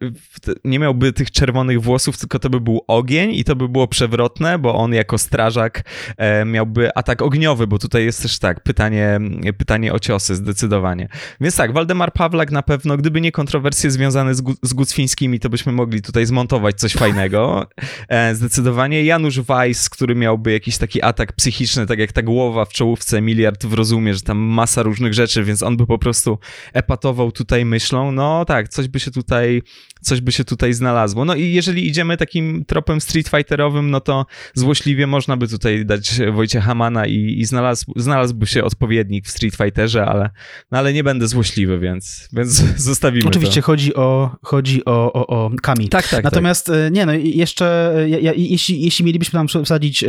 nie 0.64 0.78
miałby 0.78 1.12
tych 1.12 1.30
czerwonych 1.30 1.82
włosów, 1.82 2.18
tylko 2.18 2.38
to 2.38 2.50
by 2.50 2.60
był 2.60 2.84
ogień 2.86 3.34
i 3.34 3.44
to 3.44 3.56
by 3.56 3.68
było 3.68 3.88
przewrotne, 3.88 4.58
bo 4.58 4.74
on 4.74 4.94
jako 4.94 5.18
strażak 5.18 5.82
e, 6.16 6.44
miałby 6.44 6.94
atak 6.94 7.22
ogniowy, 7.22 7.66
bo 7.66 7.78
tutaj 7.78 8.04
jest 8.04 8.22
też 8.22 8.38
tak, 8.38 8.62
pytanie, 8.62 9.20
pytanie 9.58 9.92
o 9.92 9.98
ciosy 9.98 10.36
zdecydowanie. 10.36 11.08
Więc 11.40 11.56
tak, 11.56 11.72
Waldemar 11.72 12.12
Pawlak 12.12 12.50
na 12.50 12.62
pewno, 12.62 12.96
gdyby 12.96 13.20
nie 13.20 13.32
kontrowersje 13.32 13.90
związane 13.90 14.34
z, 14.34 14.42
z 14.62 14.74
Gucfińskimi, 14.74 15.40
to 15.40 15.48
byśmy 15.48 15.72
mogli 15.72 16.02
tutaj 16.02 16.26
zmontować 16.26 16.76
coś 16.76 16.92
fajnego. 16.92 17.66
E, 18.08 18.34
zdecydowanie. 18.34 19.04
Janusz 19.04 19.40
Weiss, 19.40 19.88
który 19.88 20.14
miałby 20.14 20.52
jakiś 20.52 20.78
taki 20.78 21.02
atak 21.02 21.25
psychiczny, 21.32 21.86
tak 21.86 21.98
jak 21.98 22.12
ta 22.12 22.22
głowa 22.22 22.64
w 22.64 22.72
czołówce 22.72 23.20
Miliard 23.20 23.66
w 23.66 23.72
rozumie, 23.72 24.14
że 24.14 24.20
tam 24.20 24.38
masa 24.38 24.82
różnych 24.82 25.14
rzeczy, 25.14 25.44
więc 25.44 25.62
on 25.62 25.76
by 25.76 25.86
po 25.86 25.98
prostu 25.98 26.38
epatował 26.72 27.32
tutaj 27.32 27.64
myślą, 27.64 28.12
no 28.12 28.44
tak, 28.44 28.68
coś 28.68 28.88
by 28.88 29.00
się 29.00 29.10
tutaj, 29.10 29.62
coś 30.06 30.20
by 30.20 30.32
się 30.32 30.44
tutaj 30.44 30.72
znalazło. 30.72 31.24
No 31.24 31.34
i 31.34 31.52
jeżeli 31.52 31.88
idziemy 31.88 32.16
takim 32.16 32.64
tropem 32.64 33.00
Street 33.00 33.28
Fighterowym, 33.28 33.90
no 33.90 34.00
to 34.00 34.26
złośliwie 34.54 35.06
można 35.06 35.36
by 35.36 35.48
tutaj 35.48 35.86
dać 35.86 36.20
Wojciecha 36.32 36.66
Hamana 36.66 37.06
i, 37.06 37.36
i 37.38 37.44
znalazł, 37.44 37.92
znalazłby 37.96 38.46
się 38.46 38.64
odpowiednik 38.64 39.26
w 39.26 39.30
Street 39.30 39.56
Fighterze, 39.56 40.06
ale, 40.06 40.30
no 40.70 40.78
ale 40.78 40.92
nie 40.92 41.04
będę 41.04 41.28
złośliwy, 41.28 41.78
więc, 41.78 42.28
więc 42.32 42.50
zostawimy 42.90 43.28
Oczywiście 43.28 43.60
to. 43.60 43.66
chodzi 43.66 43.94
o, 43.94 44.36
chodzi 44.42 44.84
o, 44.84 45.12
o, 45.12 45.26
o 45.26 45.50
Kami. 45.62 45.88
Tak, 45.88 46.08
tak. 46.08 46.24
Natomiast 46.24 46.66
tak. 46.66 46.92
nie, 46.92 47.06
no 47.06 47.12
jeszcze, 47.12 47.94
ja, 48.08 48.18
ja, 48.18 48.32
jeśli, 48.36 48.82
jeśli 48.82 49.04
mielibyśmy 49.04 49.38
tam 49.38 49.64
wsadzić 49.64 50.04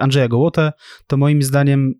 Andrzeja 0.00 0.28
Gołotę, 0.28 0.72
to 1.06 1.16
moim 1.16 1.42
zdaniem 1.42 1.94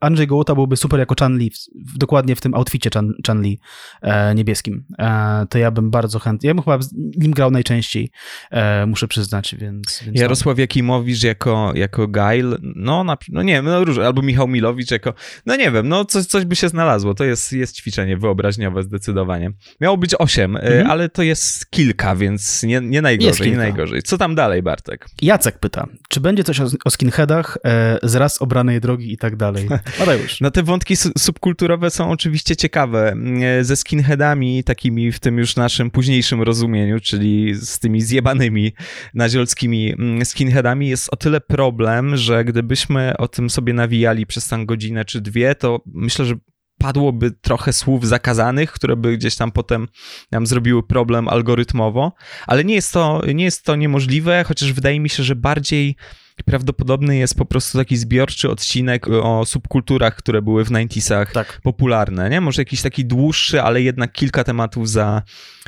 Andrzej 0.00 0.26
Gołota 0.26 0.54
byłby 0.54 0.76
super 0.76 1.00
jako 1.00 1.14
Chan-Li, 1.20 1.50
dokładnie 1.96 2.36
w 2.36 2.40
tym 2.40 2.54
outficie 2.54 2.90
Chan, 2.94 3.12
Chan-Li 3.26 3.58
e, 4.02 4.34
niebieskim. 4.34 4.84
E, 4.98 5.46
to 5.50 5.58
ja 5.58 5.70
bym 5.70 5.90
bardzo 5.90 6.18
chętnie, 6.18 6.48
ja 6.48 6.54
bym 6.54 6.64
chyba 6.64 6.78
nim 7.16 7.32
grał 7.32 7.50
najczęściej, 7.50 8.10
e, 8.50 8.86
muszę 8.86 9.08
przyznać, 9.08 9.54
więc... 9.58 10.02
więc 10.06 10.20
Jarosław 10.20 10.56
no. 10.56 10.60
Jakimowicz 10.60 11.22
jako, 11.22 11.72
jako 11.74 12.08
Gail, 12.08 12.56
no, 12.62 13.04
na, 13.04 13.16
no 13.28 13.42
nie 13.42 13.52
wiem, 13.52 13.64
no 13.64 13.84
różnie, 13.84 14.06
albo 14.06 14.22
Michał 14.22 14.48
Milowicz 14.48 14.90
jako, 14.90 15.14
no 15.46 15.56
nie 15.56 15.70
wiem, 15.70 15.88
no 15.88 16.04
coś, 16.04 16.26
coś 16.26 16.44
by 16.44 16.56
się 16.56 16.68
znalazło, 16.68 17.14
to 17.14 17.24
jest, 17.24 17.52
jest 17.52 17.76
ćwiczenie 17.76 18.16
wyobraźniowe 18.16 18.82
zdecydowanie. 18.82 19.52
Miało 19.80 19.96
być 19.96 20.14
osiem, 20.14 20.56
e, 20.56 20.60
mhm. 20.60 20.90
ale 20.90 21.08
to 21.08 21.22
jest 21.22 21.70
kilka, 21.70 22.16
więc 22.16 22.62
nie, 22.62 22.80
nie 22.80 23.02
najgorzej, 23.02 23.50
nie 23.50 23.56
najgorzej. 23.56 24.02
Co 24.02 24.18
tam 24.18 24.34
dalej, 24.34 24.62
Bartek? 24.62 25.06
Jacek 25.22 25.58
pyta, 25.58 25.86
czy 26.08 26.20
będzie 26.20 26.44
coś 26.44 26.60
o, 26.60 26.66
o 26.84 26.90
skinheadach 26.90 27.58
e, 27.64 27.98
z 28.02 28.14
raz 28.14 28.42
obranej 28.42 28.80
drogi 28.80 29.12
i 29.12 29.16
tak 29.16 29.36
dalej? 29.36 29.59
Dalej. 29.68 29.80
Mateusz. 30.00 30.40
No 30.40 30.50
te 30.50 30.62
wątki 30.62 30.96
subkulturowe 31.18 31.90
są 31.90 32.10
oczywiście 32.10 32.56
ciekawe. 32.56 33.16
E, 33.42 33.64
ze 33.64 33.76
skinheadami, 33.76 34.64
takimi 34.64 35.12
w 35.12 35.20
tym 35.20 35.38
już 35.38 35.56
naszym 35.56 35.90
późniejszym 35.90 36.42
rozumieniu, 36.42 37.00
czyli 37.00 37.54
z 37.54 37.78
tymi 37.78 38.02
zjebanymi 38.02 38.72
naziolskimi 39.14 39.92
mm, 39.92 40.24
skinheadami 40.24 40.88
jest 40.88 41.08
o 41.12 41.16
tyle 41.16 41.40
problem, 41.40 42.16
że 42.16 42.44
gdybyśmy 42.44 43.16
o 43.16 43.28
tym 43.28 43.50
sobie 43.50 43.72
nawijali 43.72 44.26
przez 44.26 44.48
tam 44.48 44.66
godzinę 44.66 45.04
czy 45.04 45.20
dwie, 45.20 45.54
to 45.54 45.80
myślę, 45.86 46.24
że 46.24 46.34
padłoby 46.80 47.30
trochę 47.30 47.72
słów 47.72 48.06
zakazanych, 48.06 48.72
które 48.72 48.96
by 48.96 49.16
gdzieś 49.16 49.36
tam 49.36 49.52
potem 49.52 49.88
nam 50.30 50.46
zrobiły 50.46 50.82
problem 50.82 51.28
algorytmowo, 51.28 52.12
ale 52.46 52.64
nie 52.64 52.74
jest 52.74 52.92
to, 52.92 53.22
nie 53.34 53.44
jest 53.44 53.64
to 53.64 53.76
niemożliwe, 53.76 54.44
chociaż 54.46 54.72
wydaje 54.72 55.00
mi 55.00 55.08
się, 55.08 55.22
że 55.22 55.36
bardziej 55.36 55.96
prawdopodobny 56.44 57.16
jest 57.16 57.34
po 57.34 57.44
prostu 57.44 57.78
taki 57.78 57.96
zbiorczy 57.96 58.50
odcinek 58.50 59.08
o 59.08 59.44
subkulturach, 59.44 60.16
które 60.16 60.42
były 60.42 60.64
w 60.64 60.70
90sach 60.70 61.32
tak. 61.32 61.60
popularne, 61.62 62.30
nie? 62.30 62.40
Może 62.40 62.62
jakiś 62.62 62.82
taki 62.82 63.04
dłuższy, 63.04 63.62
ale 63.62 63.82
jednak 63.82 64.12
kilka 64.12 64.44
tematów 64.44 64.88
za, 64.88 65.22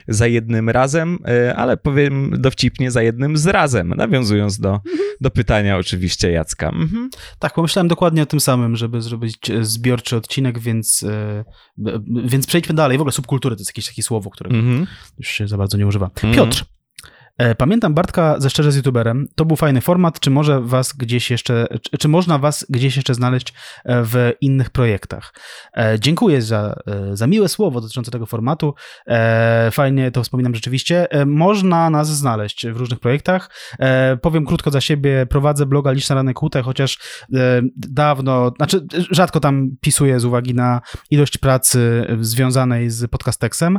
za 0.09 0.27
jednym 0.27 0.71
razem, 0.71 1.19
e, 1.27 1.57
ale 1.57 1.77
powiem 1.77 2.35
dowcipnie 2.39 2.91
za 2.91 3.03
jednym 3.03 3.37
z 3.37 3.47
razem, 3.47 3.89
nawiązując 3.89 4.59
do, 4.59 4.81
do 5.21 5.31
pytania 5.31 5.77
oczywiście 5.77 6.31
Jacka. 6.31 6.69
Mhm. 6.69 7.11
Tak, 7.39 7.55
pomyślałem 7.55 7.89
dokładnie 7.89 8.23
o 8.23 8.27
tym 8.27 8.41
samym, 8.41 8.77
żeby 8.77 9.03
zrobić 9.03 9.51
e, 9.51 9.65
zbiorczy 9.65 10.17
odcinek, 10.17 10.59
więc, 10.59 11.03
e, 11.03 11.45
więc 12.25 12.47
przejdźmy 12.47 12.75
dalej. 12.75 12.99
W 12.99 13.01
ogóle 13.01 13.13
subkultury 13.13 13.57
to 13.57 13.61
jest 13.61 13.71
jakieś 13.71 13.87
takie 13.87 14.03
słowo, 14.03 14.31
którego 14.31 14.57
mhm. 14.57 14.87
już 15.19 15.29
się 15.29 15.49
za 15.49 15.57
bardzo 15.57 15.79
nie 15.79 15.87
używa. 15.87 16.07
Mhm. 16.07 16.35
Piotr 16.35 16.65
pamiętam 17.59 17.95
Bartka 17.95 18.41
ze 18.41 18.51
Szczerze 18.51 18.73
z 18.73 18.77
YouTuberem. 18.77 19.27
To 19.35 19.45
był 19.45 19.57
fajny 19.57 19.81
format. 19.81 20.21
Czy 20.21 20.31
może 20.31 20.61
was 20.61 20.93
gdzieś 20.93 21.31
jeszcze, 21.31 21.67
czy, 21.99 22.09
można 22.09 22.39
was 22.39 22.67
gdzieś 22.69 22.97
jeszcze 22.97 23.15
znaleźć 23.15 23.53
e, 23.85 24.03
w 24.05 24.33
innych 24.41 24.71
projektach? 24.71 25.35
E, 25.77 26.01
dziękuję 26.01 26.43
za, 26.43 26.75
za 27.13 27.27
miłe 27.27 27.49
słowo 27.49 27.81
dotyczące 27.81 28.11
tego 28.11 28.27
formatu. 28.27 28.75
Fajnie 29.71 30.11
to 30.11 30.23
wspominam 30.23 30.55
rzeczywiście. 30.55 31.09
Można 31.27 31.91
nas 31.91 32.09
znaleźć 32.09 32.67
w 32.67 32.77
różnych 32.77 33.01
projektach. 33.01 33.51
Powiem 34.23 34.47
krótko 34.47 34.71
za 34.71 34.81
siebie. 34.81 35.27
Prowadzę 35.27 35.67
bloga 35.67 35.93
Liczna 35.93 36.15
Rany 36.15 36.35
Kłute, 36.35 36.63
chociaż 36.63 36.99
dawno, 37.77 38.53
znaczy 38.57 38.87
rzadko 39.11 39.41
tam 39.41 39.69
pisuję 39.81 40.21
z 40.21 40.25
uwagi 40.25 40.55
na 40.55 40.81
ilość 41.11 41.39
pracy 41.39 42.07
związanej 42.21 42.91
z 42.91 43.11
podcastexem. 43.11 43.79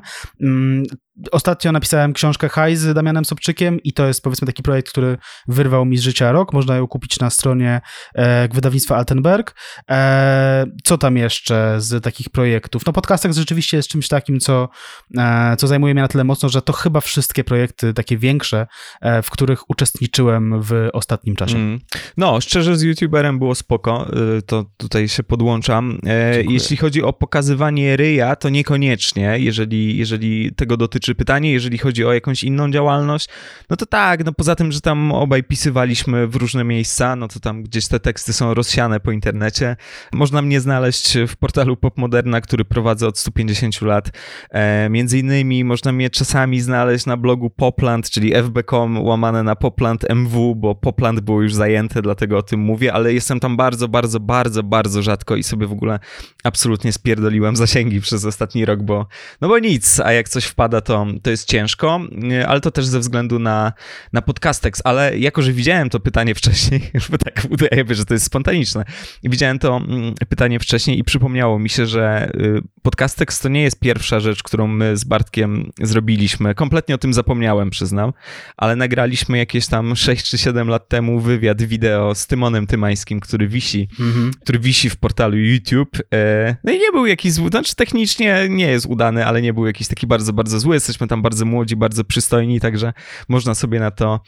Ostatnio 1.31 1.71
napisałem 1.71 2.13
książkę 2.13 2.49
High 2.49 2.77
z 2.77 2.93
Damianem 2.93 3.25
Sobczykiem 3.25 3.79
i 3.83 3.93
to 3.93 4.07
jest 4.07 4.21
powiedzmy 4.21 4.45
taki 4.45 4.63
projekt, 4.63 4.89
który 4.89 5.17
wyrwał 5.47 5.85
mi 5.85 5.97
z 5.97 6.01
życia 6.01 6.31
rok. 6.31 6.53
Można 6.53 6.75
ją 6.75 6.87
kupić 6.87 7.19
na 7.19 7.29
stronie 7.29 7.81
e, 8.15 8.47
wydawnictwa 8.47 8.95
Altenberg. 8.95 9.55
E, 9.89 10.65
co 10.83 10.97
tam 10.97 11.17
jeszcze 11.17 11.75
z 11.77 12.03
takich 12.03 12.29
projektów? 12.29 12.85
No 12.85 12.93
podcastek 12.93 13.33
rzeczywiście 13.33 13.77
jest 13.77 13.89
czymś 13.89 14.07
takim, 14.07 14.39
co, 14.39 14.69
e, 15.17 15.55
co 15.57 15.67
zajmuje 15.67 15.93
mnie 15.93 16.01
na 16.01 16.07
tyle 16.07 16.23
mocno, 16.23 16.49
że 16.49 16.61
to 16.61 16.73
chyba 16.73 17.01
wszystkie 17.01 17.43
projekty 17.43 17.93
takie 17.93 18.17
większe, 18.17 18.67
e, 19.01 19.21
w 19.21 19.29
których 19.29 19.69
uczestniczyłem 19.69 20.61
w 20.61 20.89
ostatnim 20.93 21.35
czasie. 21.35 21.55
Mm. 21.55 21.79
No, 22.17 22.41
szczerze 22.41 22.77
z 22.77 22.81
YouTuberem 22.81 23.39
było 23.39 23.55
spoko, 23.55 24.07
y, 24.37 24.41
to 24.41 24.65
tutaj 24.77 25.07
się 25.07 25.23
podłączam. 25.23 25.99
E, 26.05 26.43
jeśli 26.43 26.77
chodzi 26.77 27.03
o 27.03 27.13
pokazywanie 27.13 27.97
ryja, 27.97 28.35
to 28.35 28.49
niekoniecznie, 28.49 29.35
jeżeli, 29.39 29.97
jeżeli 29.97 30.55
tego 30.55 30.77
dotyczy 30.77 31.02
czy 31.03 31.15
pytanie, 31.15 31.51
jeżeli 31.51 31.77
chodzi 31.77 32.05
o 32.05 32.13
jakąś 32.13 32.43
inną 32.43 32.71
działalność, 32.71 33.29
no 33.69 33.75
to 33.75 33.85
tak, 33.85 34.25
no 34.25 34.31
poza 34.31 34.55
tym, 34.55 34.71
że 34.71 34.81
tam 34.81 35.11
obaj 35.11 35.43
pisywaliśmy 35.43 36.27
w 36.27 36.35
różne 36.35 36.63
miejsca, 36.63 37.15
no 37.15 37.27
to 37.27 37.39
tam 37.39 37.63
gdzieś 37.63 37.87
te 37.87 37.99
teksty 37.99 38.33
są 38.33 38.53
rozsiane 38.53 38.99
po 38.99 39.11
internecie. 39.11 39.75
Można 40.13 40.41
mnie 40.41 40.61
znaleźć 40.61 41.17
w 41.27 41.35
portalu 41.35 41.77
Popmoderna, 41.77 42.41
który 42.41 42.65
prowadzę 42.65 43.07
od 43.07 43.19
150 43.19 43.81
lat. 43.81 44.11
E, 44.49 44.89
między 44.89 45.19
innymi 45.19 45.63
można 45.63 45.91
mnie 45.91 46.09
czasami 46.09 46.61
znaleźć 46.61 47.05
na 47.05 47.17
blogu 47.17 47.49
Popland, 47.49 48.09
czyli 48.09 48.33
fb.com 48.33 49.05
łamane 49.05 49.43
na 49.43 49.55
Popland 49.55 50.09
MW, 50.09 50.55
bo 50.55 50.75
Popland 50.75 51.19
było 51.19 51.41
już 51.41 51.53
zajęte, 51.53 52.01
dlatego 52.01 52.37
o 52.37 52.41
tym 52.41 52.59
mówię, 52.59 52.93
ale 52.93 53.13
jestem 53.13 53.39
tam 53.39 53.57
bardzo, 53.57 53.87
bardzo, 53.87 54.19
bardzo, 54.19 54.63
bardzo 54.63 55.01
rzadko 55.01 55.35
i 55.35 55.43
sobie 55.43 55.67
w 55.67 55.71
ogóle 55.71 55.99
absolutnie 56.43 56.93
spierdoliłem 56.93 57.55
zasięgi 57.55 58.01
przez 58.01 58.25
ostatni 58.25 58.65
rok, 58.65 58.83
bo 58.83 59.07
no 59.41 59.47
bo 59.47 59.59
nic, 59.59 59.99
a 59.99 60.11
jak 60.11 60.29
coś 60.29 60.45
wpada, 60.45 60.81
to 60.81 60.92
to, 60.93 61.05
to 61.21 61.29
jest 61.29 61.47
ciężko, 61.47 62.01
e, 62.31 62.47
ale 62.47 62.61
to 62.61 62.71
też 62.71 62.85
ze 62.85 62.99
względu 62.99 63.39
na, 63.39 63.73
na 64.13 64.21
Podcastex, 64.21 64.81
ale 64.83 65.17
jako, 65.17 65.41
że 65.41 65.53
widziałem 65.53 65.89
to 65.89 65.99
pytanie 65.99 66.35
wcześniej, 66.35 66.81
bo 67.09 67.17
tak 67.17 67.45
udaje, 67.49 67.85
że 67.89 68.05
to 68.05 68.13
jest 68.13 68.25
spontaniczne, 68.25 68.85
widziałem 69.23 69.59
to 69.59 69.77
mm, 69.77 70.13
pytanie 70.29 70.59
wcześniej 70.59 70.99
i 70.99 71.03
przypomniało 71.03 71.59
mi 71.59 71.69
się, 71.69 71.85
że 71.85 72.31
y, 72.35 72.61
Podcastex 72.81 73.39
to 73.39 73.49
nie 73.49 73.61
jest 73.61 73.79
pierwsza 73.79 74.19
rzecz, 74.19 74.43
którą 74.43 74.67
my 74.67 74.97
z 74.97 75.03
Bartkiem 75.03 75.71
zrobiliśmy. 75.81 76.55
Kompletnie 76.55 76.95
o 76.95 76.97
tym 76.97 77.13
zapomniałem, 77.13 77.69
przyznam, 77.69 78.13
ale 78.57 78.75
nagraliśmy 78.75 79.37
jakieś 79.37 79.67
tam 79.67 79.95
6 79.95 80.29
czy 80.29 80.37
7 80.37 80.67
lat 80.67 80.89
temu 80.89 81.19
wywiad 81.19 81.61
wideo 81.61 82.15
z 82.15 82.27
Tymonem 82.27 82.67
Tymańskim, 82.67 83.19
który 83.19 83.47
wisi, 83.47 83.87
mhm. 83.99 84.31
który 84.41 84.59
wisi 84.59 84.89
w 84.89 84.95
portalu 84.95 85.37
YouTube. 85.37 85.97
E, 86.13 86.55
no 86.63 86.71
i 86.71 86.79
nie 86.79 86.91
był 86.91 87.05
jakiś 87.05 87.33
znaczy 87.33 87.75
technicznie 87.75 88.47
nie 88.49 88.67
jest 88.67 88.85
udany, 88.85 89.25
ale 89.25 89.41
nie 89.41 89.53
był 89.53 89.65
jakiś 89.65 89.87
taki 89.87 90.07
bardzo, 90.07 90.33
bardzo 90.33 90.59
zły 90.59 90.79
jesteśmy 90.83 91.07
tam 91.07 91.21
bardzo 91.21 91.45
młodzi, 91.45 91.75
bardzo 91.75 92.03
przystojni, 92.03 92.59
także 92.59 92.93
można 93.29 93.55
sobie 93.55 93.79
na 93.79 93.91
to, 93.91 94.19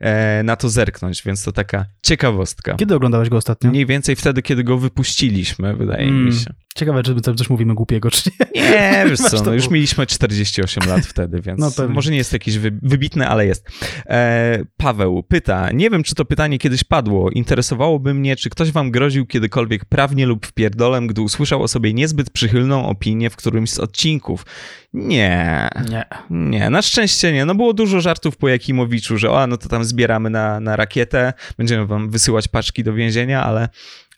e, 0.00 0.42
na 0.42 0.56
to 0.56 0.68
zerknąć, 0.68 1.22
więc 1.22 1.44
to 1.44 1.52
taka 1.52 1.86
ciekawostka. 2.02 2.74
Kiedy 2.74 2.94
oglądałeś 2.94 3.28
go 3.28 3.36
ostatnio? 3.36 3.70
Mniej 3.70 3.86
więcej 3.86 4.16
wtedy, 4.16 4.42
kiedy 4.42 4.64
go 4.64 4.78
wypuściliśmy, 4.78 5.76
wydaje 5.76 6.08
mm. 6.08 6.26
mi 6.26 6.32
się. 6.32 6.54
Ciekawe, 6.74 7.02
czy 7.02 7.14
coś 7.36 7.50
mówimy 7.50 7.74
głupiego, 7.74 8.10
czy 8.10 8.30
nie. 8.54 8.62
Nie, 8.70 9.04
wiesz 9.08 9.18
co, 9.30 9.42
no 9.44 9.52
już 9.52 9.70
mieliśmy 9.70 10.06
48 10.06 10.88
lat 10.88 11.06
wtedy, 11.06 11.40
więc 11.40 11.60
no 11.60 11.88
może 11.88 12.10
nie 12.10 12.16
jest 12.16 12.32
jakieś 12.32 12.58
wy, 12.58 12.78
wybitne, 12.82 13.28
ale 13.28 13.46
jest. 13.46 13.68
E, 14.06 14.58
Paweł 14.76 15.22
pyta, 15.22 15.70
nie 15.70 15.90
wiem, 15.90 16.02
czy 16.02 16.14
to 16.14 16.24
pytanie 16.24 16.58
kiedyś 16.58 16.84
padło, 16.84 17.30
interesowałoby 17.30 18.14
mnie, 18.14 18.36
czy 18.36 18.50
ktoś 18.50 18.72
wam 18.72 18.90
groził 18.90 19.26
kiedykolwiek 19.26 19.84
prawnie 19.84 20.26
lub 20.26 20.46
wpierdolem, 20.46 21.06
gdy 21.06 21.20
usłyszał 21.20 21.62
o 21.62 21.68
sobie 21.68 21.94
niezbyt 21.94 22.30
przychylną 22.30 22.86
opinię 22.86 23.30
w 23.30 23.36
którymś 23.36 23.70
z 23.70 23.78
odcinków. 23.78 24.46
Nie. 24.92 25.68
Nie. 25.90 26.04
Nie, 26.30 26.70
na 26.70 26.82
szczęście 26.82 27.32
nie. 27.32 27.44
No 27.44 27.54
było 27.54 27.72
dużo 27.72 28.00
żartów 28.00 28.36
po 28.36 28.48
Jakimowiczu, 28.48 29.18
że 29.18 29.30
o, 29.30 29.46
no 29.46 29.56
to 29.56 29.68
tam 29.68 29.84
zbieramy 29.84 30.30
na, 30.30 30.60
na 30.60 30.76
rakietę, 30.76 31.32
będziemy 31.58 31.86
wam 31.86 32.10
wysyłać 32.10 32.48
paczki 32.48 32.84
do 32.84 32.94
więzienia, 32.94 33.44
ale 33.44 33.68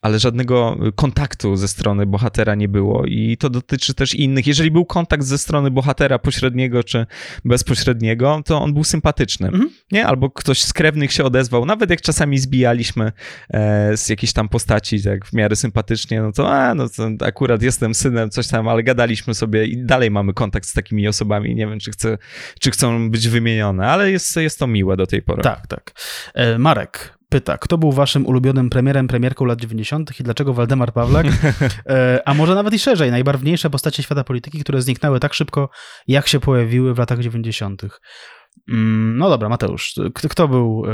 ale 0.05 0.19
żadnego 0.19 0.79
kontaktu 0.95 1.57
ze 1.57 1.69
strony 1.69 2.07
bohatera 2.07 2.55
nie 2.55 2.69
było 2.69 3.05
i 3.07 3.37
to 3.37 3.51
dotyczy 3.51 3.95
też 3.95 4.15
innych. 4.15 4.47
Jeżeli 4.47 4.71
był 4.71 4.85
kontakt 4.85 5.25
ze 5.25 5.39
strony 5.39 5.71
bohatera 5.71 6.19
pośredniego 6.19 6.83
czy 6.83 7.07
bezpośredniego, 7.45 8.43
to 8.45 8.63
on 8.63 8.75
był 8.75 8.85
sympatyczny, 8.85 9.49
mhm. 9.49 9.71
nie? 9.93 10.07
Albo 10.07 10.31
ktoś 10.31 10.63
z 10.63 10.73
krewnych 10.73 11.13
się 11.13 11.25
odezwał, 11.25 11.67
nawet 11.67 11.91
jak 11.91 12.01
czasami 12.01 12.39
zbijaliśmy 12.39 13.13
e, 13.51 13.97
z 13.97 14.09
jakiejś 14.09 14.33
tam 14.33 14.49
postaci 14.49 15.03
tak 15.03 15.27
w 15.27 15.33
miarę 15.33 15.57
sympatycznie, 15.57 16.23
no 16.23 16.33
to 16.33 16.53
a, 16.53 16.75
no 16.75 16.89
to 16.89 17.27
akurat 17.27 17.63
jestem 17.63 17.95
synem, 17.95 18.31
coś 18.31 18.49
tam, 18.49 18.69
ale 18.69 18.83
gadaliśmy 18.83 19.35
sobie 19.35 19.67
i 19.67 19.85
dalej 19.85 20.11
mamy 20.11 20.35
kontakt 20.35 20.67
z 20.67 20.73
takimi 20.73 21.09
osobami. 21.09 21.55
Nie 21.55 21.67
wiem, 21.67 21.79
czy, 21.79 21.91
chcę, 21.91 22.19
czy 22.61 22.71
chcą 22.71 23.11
być 23.11 23.29
wymienione, 23.29 23.87
ale 23.87 24.11
jest, 24.11 24.37
jest 24.37 24.59
to 24.59 24.67
miłe 24.67 24.97
do 24.97 25.07
tej 25.07 25.23
pory. 25.23 25.43
Tak, 25.43 25.67
tak. 25.67 25.93
E, 26.35 26.59
Marek, 26.59 27.19
pyta, 27.35 27.59
kto 27.59 27.79
był 27.79 27.93
waszym 27.93 28.27
ulubionym 28.27 28.71
premierem, 28.71 29.09
premierką 29.09 29.45
lat 29.45 29.61
90. 29.61 30.21
i 30.21 30.23
dlaczego 30.23 30.55
Waldemar 30.55 30.93
Pawlak? 30.93 31.27
E, 31.87 32.23
a 32.25 32.35
może 32.35 32.55
nawet 32.55 32.75
i 32.75 32.79
szerzej, 32.79 33.11
najbarwniejsze 33.11 33.71
postacie 33.71 34.03
świata 34.03 34.25
polityki, 34.25 34.61
które 34.61 34.83
zniknęły 34.83 35.21
tak 35.21 35.35
szybko, 35.35 35.69
jak 36.09 36.29
się 36.29 36.41
pojawiły 36.41 36.95
w 36.95 36.99
latach 36.99 37.19
90. 37.19 37.83
Mm, 38.69 39.19
no 39.19 39.31
dobra, 39.31 39.49
Mateusz, 39.49 39.95
kto 40.15 40.49
był, 40.49 40.85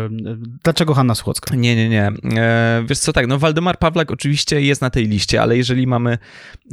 dlaczego 0.65 0.95
Hanna 0.95 1.15
Słuchocka? 1.15 1.57
Nie, 1.57 1.77
nie, 1.77 1.89
nie. 1.89 2.13
E, 2.41 2.85
wiesz 2.89 2.99
co, 2.99 3.13
tak, 3.13 3.27
no 3.27 3.39
Waldemar 3.39 3.79
Pawlak 3.79 4.11
oczywiście 4.11 4.61
jest 4.63 4.81
na 4.81 4.91
tej 4.91 5.07
liście, 5.07 5.43
ale 5.43 5.57
jeżeli 5.57 5.87
mamy 5.87 6.19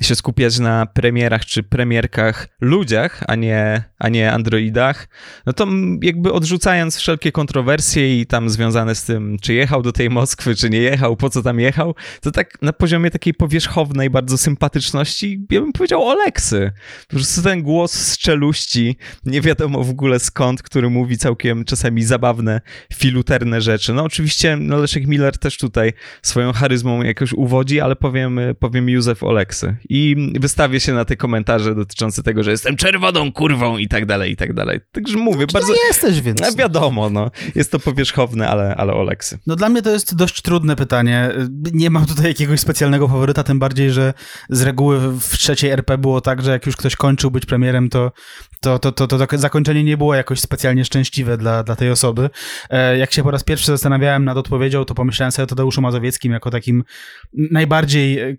się 0.02 0.16
skupiać 0.16 0.60
na 0.60 0.86
premierach 0.86 1.46
czy 1.46 1.64
premierkach 1.64 2.48
ludziach, 2.62 3.24
a 3.28 3.36
nie, 3.36 3.84
a 4.00 4.10
nie 4.10 4.32
androidach, 4.32 5.08
no 5.46 5.54
to 5.54 5.68
jakby 6.02 6.34
odrzucając 6.34 6.98
wszelkie 6.98 7.32
kontrowersje 7.32 8.22
i 8.22 8.26
tam 8.26 8.50
związane 8.50 8.96
z 8.96 9.04
tym, 9.04 9.38
czy 9.42 9.54
jechał 9.54 9.82
do 9.82 9.92
tej 9.92 10.10
Moskwy, 10.10 10.56
czy 10.56 10.70
nie 10.70 10.80
jechał, 10.80 11.16
po 11.16 11.30
co 11.30 11.44
tam 11.44 11.60
jechał, 11.60 11.96
to 12.22 12.32
tak 12.32 12.62
na 12.62 12.74
poziomie 12.74 13.12
takiej 13.12 13.34
powierzchownej 13.34 14.10
bardzo 14.10 14.38
sympatyczności, 14.38 15.46
ja 15.52 15.62
bym 15.62 15.74
powiedział 15.74 16.08
Oleksy. 16.08 16.72
Po 17.08 17.16
prostu 17.16 17.42
ten 17.42 17.64
głos 17.64 17.94
z 17.94 18.18
czeluści, 18.18 18.98
nie 19.26 19.42
wiadomo 19.42 19.84
w 19.84 19.90
ogóle 19.90 20.20
skąd, 20.20 20.62
który 20.62 20.87
który 20.88 21.00
mówi 21.00 21.18
całkiem 21.18 21.66
czasami 21.66 22.04
zabawne, 22.04 22.62
filuterne 22.94 23.62
rzeczy. 23.62 23.94
No 23.94 24.04
oczywiście 24.04 24.58
no 24.58 24.78
Leszek 24.78 25.08
Miller 25.08 25.38
też 25.38 25.58
tutaj 25.58 25.94
swoją 26.22 26.54
charyzmą 26.54 27.04
jakoś 27.04 27.34
uwodzi, 27.34 27.82
ale 27.82 27.96
powiem, 27.96 28.40
powiem 28.60 28.90
Józef 28.90 29.24
Oleksy. 29.24 29.78
I 29.90 30.16
wystawię 30.40 30.80
się 30.80 30.94
na 30.94 31.06
te 31.06 31.16
komentarze 31.16 31.76
dotyczące 31.76 32.24
tego, 32.24 32.44
że 32.44 32.52
jestem 32.52 32.76
czerwoną 32.76 33.32
kurwą 33.32 33.78
i 33.78 33.88
tak 33.88 34.06
dalej, 34.06 34.32
i 34.32 34.36
tak 34.36 34.54
dalej. 34.54 34.80
Także 34.92 35.18
mówię, 35.18 35.40
no, 35.40 35.54
bardzo... 35.54 35.74
jesteś, 35.88 36.22
więc... 36.22 36.42
No 36.42 36.48
wiadomo, 36.58 37.10
no. 37.10 37.32
Jest 37.56 37.72
to 37.72 37.80
powierzchowne, 37.80 38.48
ale, 38.48 38.76
ale 38.76 38.94
Oleksy. 38.94 39.40
No 39.48 39.56
dla 39.56 39.70
mnie 39.70 39.82
to 39.82 39.90
jest 39.90 40.16
dość 40.16 40.42
trudne 40.42 40.76
pytanie. 40.76 41.30
Nie 41.74 41.90
mam 41.90 42.06
tutaj 42.06 42.26
jakiegoś 42.26 42.60
specjalnego 42.60 43.08
faworyta, 43.08 43.44
tym 43.44 43.60
bardziej, 43.60 43.92
że 43.92 44.14
z 44.50 44.62
reguły 44.62 45.00
w 45.20 45.38
trzeciej 45.38 45.70
RP 45.72 45.98
było 45.98 46.22
tak, 46.22 46.42
że 46.42 46.52
jak 46.52 46.66
już 46.66 46.76
ktoś 46.76 46.96
kończył 46.96 47.32
być 47.32 47.46
premierem, 47.46 47.90
to 47.90 48.12
to, 48.62 48.80
to, 48.80 48.92
to, 48.92 49.08
to 49.08 49.38
zakończenie 49.38 49.84
nie 49.84 49.98
było 49.98 50.16
jakoś 50.16 50.40
specjalnie 50.40 50.86
szczęśliwe 50.86 51.38
dla, 51.38 51.64
dla 51.64 51.76
tej 51.76 51.92
osoby. 51.92 52.30
E, 52.70 52.98
jak 52.98 53.14
się 53.14 53.24
po 53.24 53.32
raz 53.32 53.44
pierwszy 53.44 53.66
zastanawiałem 53.66 54.26
nad 54.26 54.38
odpowiedzią, 54.38 54.86
to 54.86 54.96
pomyślałem 54.96 55.32
sobie 55.32 55.44
o 55.44 55.48
Tadeuszu 55.48 55.82
Mazowieckim 55.82 56.32
jako 56.32 56.52
takim 56.52 56.84
najbardziej 57.34 58.20
e, 58.20 58.38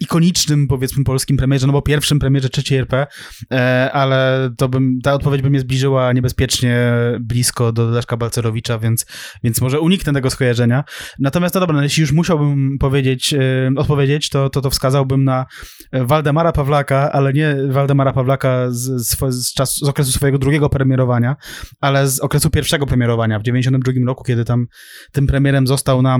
ikonicznym, 0.00 0.68
powiedzmy, 0.68 1.04
polskim 1.04 1.36
premierze, 1.36 1.66
no 1.66 1.72
bo 1.72 1.82
pierwszym 1.82 2.18
premierze 2.18 2.48
trzeciej 2.48 2.78
RP, 2.78 3.06
e, 3.52 3.90
ale 3.92 4.50
to 4.56 4.68
bym, 4.68 5.00
ta 5.02 5.12
odpowiedź 5.14 5.42
by 5.42 5.50
mnie 5.50 5.60
zbliżyła 5.60 6.12
niebezpiecznie 6.12 6.92
blisko 7.20 7.72
do 7.72 7.90
Leszka 7.90 8.16
Balcerowicza, 8.16 8.78
więc, 8.78 9.06
więc 9.44 9.60
może 9.60 9.80
uniknę 9.80 10.12
tego 10.12 10.30
skojarzenia. 10.30 10.84
Natomiast, 11.18 11.54
no 11.54 11.60
dobra, 11.60 11.76
no 11.76 11.82
jeśli 11.82 12.00
już 12.00 12.12
musiałbym 12.12 12.78
powiedzieć, 12.78 13.34
odpowiedzieć, 13.76 14.28
to, 14.28 14.50
to, 14.50 14.60
to 14.60 14.70
wskazałbym 14.70 15.24
na 15.24 15.46
Waldemara 15.92 16.52
Pawlaka, 16.52 17.12
ale 17.12 17.32
nie 17.32 17.56
Waldemara 17.68 18.12
Pawlaka 18.12 18.70
z, 18.70 19.06
z, 19.06 19.34
z 19.34 19.49
z, 19.50 19.76
z 19.76 19.82
okresu 19.82 20.12
swojego 20.12 20.38
drugiego 20.38 20.68
premierowania, 20.68 21.36
ale 21.80 22.08
z 22.08 22.20
okresu 22.20 22.50
pierwszego 22.50 22.86
premierowania 22.86 23.38
w 23.38 23.42
92 23.42 23.92
roku, 24.06 24.24
kiedy 24.24 24.44
tam 24.44 24.66
tym 25.12 25.26
premierem 25.26 25.66
został 25.66 26.02
na 26.02 26.18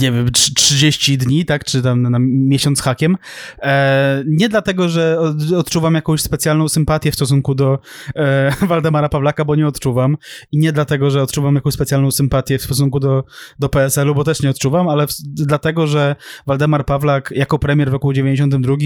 nie 0.00 0.12
wiem, 0.12 0.32
30 0.32 1.18
dni, 1.18 1.44
tak, 1.44 1.64
czy 1.64 1.82
tam 1.82 2.02
na 2.02 2.18
miesiąc 2.20 2.82
hakiem. 2.82 3.16
E, 3.62 4.22
nie 4.26 4.48
dlatego, 4.48 4.88
że 4.88 5.18
odczuwam 5.56 5.94
jakąś 5.94 6.20
specjalną 6.20 6.68
sympatię 6.68 7.10
w 7.10 7.14
stosunku 7.14 7.54
do 7.54 7.78
e, 8.16 8.52
Waldemara 8.68 9.08
Pawlaka, 9.08 9.44
bo 9.44 9.56
nie 9.56 9.66
odczuwam. 9.66 10.16
I 10.52 10.58
nie 10.58 10.72
dlatego, 10.72 11.10
że 11.10 11.22
odczuwam 11.22 11.54
jakąś 11.54 11.74
specjalną 11.74 12.10
sympatię 12.10 12.58
w 12.58 12.62
stosunku 12.62 13.00
do, 13.00 13.24
do 13.58 13.68
PSL-u, 13.68 14.14
bo 14.14 14.24
też 14.24 14.42
nie 14.42 14.50
odczuwam, 14.50 14.88
ale 14.88 15.06
w, 15.06 15.10
dlatego, 15.24 15.86
że 15.86 16.16
Waldemar 16.46 16.86
Pawlak 16.86 17.30
jako 17.36 17.58
premier 17.58 17.90
w 17.90 17.92
roku 17.92 18.12
92 18.12 18.76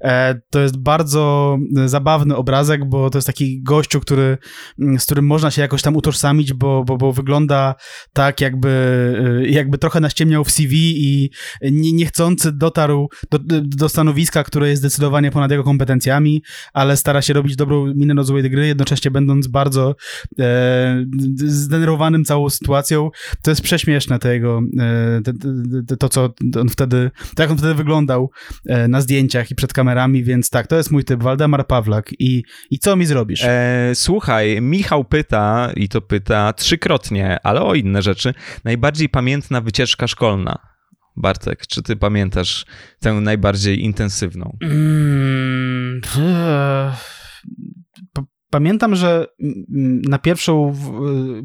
e, 0.00 0.40
to 0.50 0.60
jest 0.60 0.76
bardzo 0.76 1.58
zabawny 1.84 2.36
obrazek, 2.36 2.84
bo 2.84 3.10
to 3.10 3.18
jest 3.18 3.26
taki 3.26 3.62
gościu, 3.62 4.00
który, 4.00 4.38
z 4.98 5.04
którym 5.04 5.26
można 5.26 5.50
się 5.50 5.62
jakoś 5.62 5.82
tam 5.82 5.96
utożsamić, 5.96 6.52
bo, 6.52 6.84
bo, 6.84 6.96
bo 6.96 7.12
wygląda 7.12 7.74
tak, 8.12 8.40
jakby, 8.40 8.68
e, 9.42 9.48
jakby 9.48 9.78
trochę 9.78 10.00
naściemniał 10.02 10.44
w 10.44 10.50
CV 10.50 10.74
i 11.04 11.30
nie, 11.62 11.92
niechcący 11.92 12.52
dotarł 12.52 13.08
do, 13.30 13.38
do 13.62 13.88
stanowiska, 13.88 14.44
które 14.44 14.68
jest 14.68 14.82
zdecydowanie 14.82 15.30
ponad 15.30 15.50
jego 15.50 15.64
kompetencjami, 15.64 16.42
ale 16.72 16.96
stara 16.96 17.22
się 17.22 17.32
robić 17.32 17.56
dobrą 17.56 17.94
minę 17.94 18.14
do 18.14 18.24
złej 18.24 18.50
gry, 18.50 18.66
jednocześnie 18.66 19.10
będąc 19.10 19.46
bardzo 19.46 19.96
e, 20.38 21.06
zdenerwowanym 21.36 22.24
całą 22.24 22.50
sytuacją. 22.50 23.10
To 23.42 23.50
jest 23.50 23.62
prześmieszne 23.62 24.18
to 24.18 24.28
jego, 24.28 24.62
e, 24.78 25.20
to, 25.86 25.96
to, 25.96 26.08
co 26.08 26.34
on 26.60 26.68
wtedy, 26.68 27.10
to 27.34 27.42
jak 27.42 27.50
on 27.50 27.58
wtedy 27.58 27.74
wyglądał 27.74 28.30
e, 28.66 28.88
na 28.88 29.00
zdjęciach 29.00 29.50
i 29.50 29.54
przed 29.54 29.72
kamerami, 29.72 30.24
więc 30.24 30.50
tak, 30.50 30.66
to 30.66 30.76
jest 30.76 30.90
mój 30.90 31.04
typ, 31.04 31.22
Waldemar 31.22 31.66
Pawlak. 31.66 32.10
I, 32.18 32.44
i 32.70 32.78
co 32.78 32.96
mi 32.96 33.06
zrobisz? 33.06 33.44
E, 33.44 33.92
słuchaj, 33.94 34.60
Michał 34.60 35.04
pyta, 35.04 35.72
i 35.76 35.88
to 35.88 36.00
pyta 36.00 36.52
trzykrotnie, 36.52 37.38
ale 37.42 37.62
o 37.62 37.74
inne 37.74 38.02
rzeczy. 38.02 38.34
Najbardziej 38.64 39.08
pamiętna 39.08 39.60
wycieczka 39.60 39.91
szkolna. 40.08 40.58
Bartek, 41.16 41.66
czy 41.66 41.82
ty 41.82 41.96
pamiętasz 41.96 42.66
tę 43.00 43.12
najbardziej 43.12 43.84
intensywną? 43.84 44.56
Mm, 44.62 46.00
Pamiętam, 48.52 48.96
że 48.96 49.26
na 50.08 50.18
pierwszą 50.18 50.74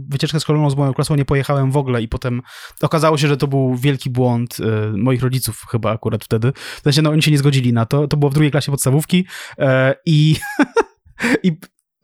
wycieczkę 0.09 0.39
szkolną 0.39 0.69
z 0.69 0.75
moją 0.75 0.93
klasą 0.93 1.15
nie 1.15 1.25
pojechałem 1.25 1.71
w 1.71 1.77
ogóle 1.77 2.01
i 2.01 2.07
potem 2.07 2.41
okazało 2.81 3.17
się, 3.17 3.27
że 3.27 3.37
to 3.37 3.47
był 3.47 3.75
wielki 3.75 4.09
błąd 4.09 4.57
e, 4.59 4.97
moich 4.97 5.23
rodziców 5.23 5.65
chyba 5.71 5.91
akurat 5.91 6.23
wtedy. 6.23 6.51
W 6.55 6.81
sensie, 6.83 7.01
no 7.01 7.09
oni 7.09 7.21
się 7.21 7.31
nie 7.31 7.37
zgodzili 7.37 7.73
na 7.73 7.85
to. 7.85 8.07
To 8.07 8.17
było 8.17 8.31
w 8.31 8.33
drugiej 8.33 8.51
klasie 8.51 8.71
podstawówki 8.71 9.25
e, 9.59 9.95
i 10.05 10.35
i 11.43 11.51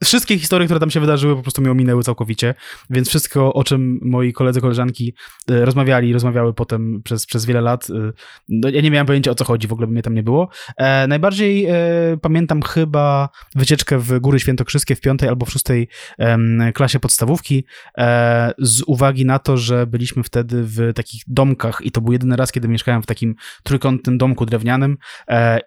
wszystkie 0.04 0.38
historie, 0.38 0.66
które 0.66 0.80
tam 0.80 0.90
się 0.90 1.00
wydarzyły, 1.00 1.36
po 1.36 1.42
prostu 1.42 1.62
mi 1.62 1.68
ominęły 1.68 2.02
całkowicie, 2.02 2.54
więc 2.90 3.08
wszystko, 3.08 3.54
o 3.54 3.64
czym 3.64 3.98
moi 4.02 4.32
koledzy, 4.32 4.60
koleżanki 4.60 5.14
e, 5.50 5.64
rozmawiali, 5.64 6.12
rozmawiały 6.12 6.54
potem 6.54 7.02
przez, 7.04 7.26
przez 7.26 7.46
wiele 7.46 7.60
lat, 7.60 7.90
e, 7.90 8.12
no, 8.48 8.68
ja 8.68 8.80
nie 8.80 8.90
miałem 8.90 9.06
pojęcia 9.06 9.30
o 9.30 9.34
co 9.34 9.44
chodzi, 9.44 9.68
w 9.68 9.72
ogóle 9.72 9.86
by 9.86 9.92
mnie 9.92 10.02
tam 10.02 10.14
nie 10.14 10.22
było. 10.22 10.48
E, 10.76 11.06
najbardziej 11.06 11.66
e, 11.66 11.74
pamiętam 12.22 12.62
chyba 12.62 13.28
wycieczkę 13.54 13.98
w 13.98 14.18
Góry 14.18 14.40
Świętokrzyskie 14.40 14.96
w 14.96 15.00
piątej 15.00 15.28
albo 15.28 15.46
w 15.46 15.50
szóstej 15.50 15.88
e, 16.18 16.72
klasie 16.72 17.00
podstawówki, 17.00 17.64
e, 17.98 18.52
z 18.58 18.82
uwagi 18.86 19.24
na 19.24 19.38
to, 19.38 19.56
że 19.56 19.86
byliśmy 19.86 20.22
wtedy 20.22 20.62
w 20.62 20.92
takich 20.94 21.22
domkach 21.26 21.80
i 21.82 21.90
to 21.90 22.00
był 22.00 22.12
jedyny 22.12 22.36
raz, 22.36 22.52
kiedy 22.52 22.68
mieszkałem 22.68 23.02
w 23.02 23.06
takim 23.06 23.34
trójkątnym 23.62 24.18
domku 24.18 24.46
drewnianym 24.46 24.96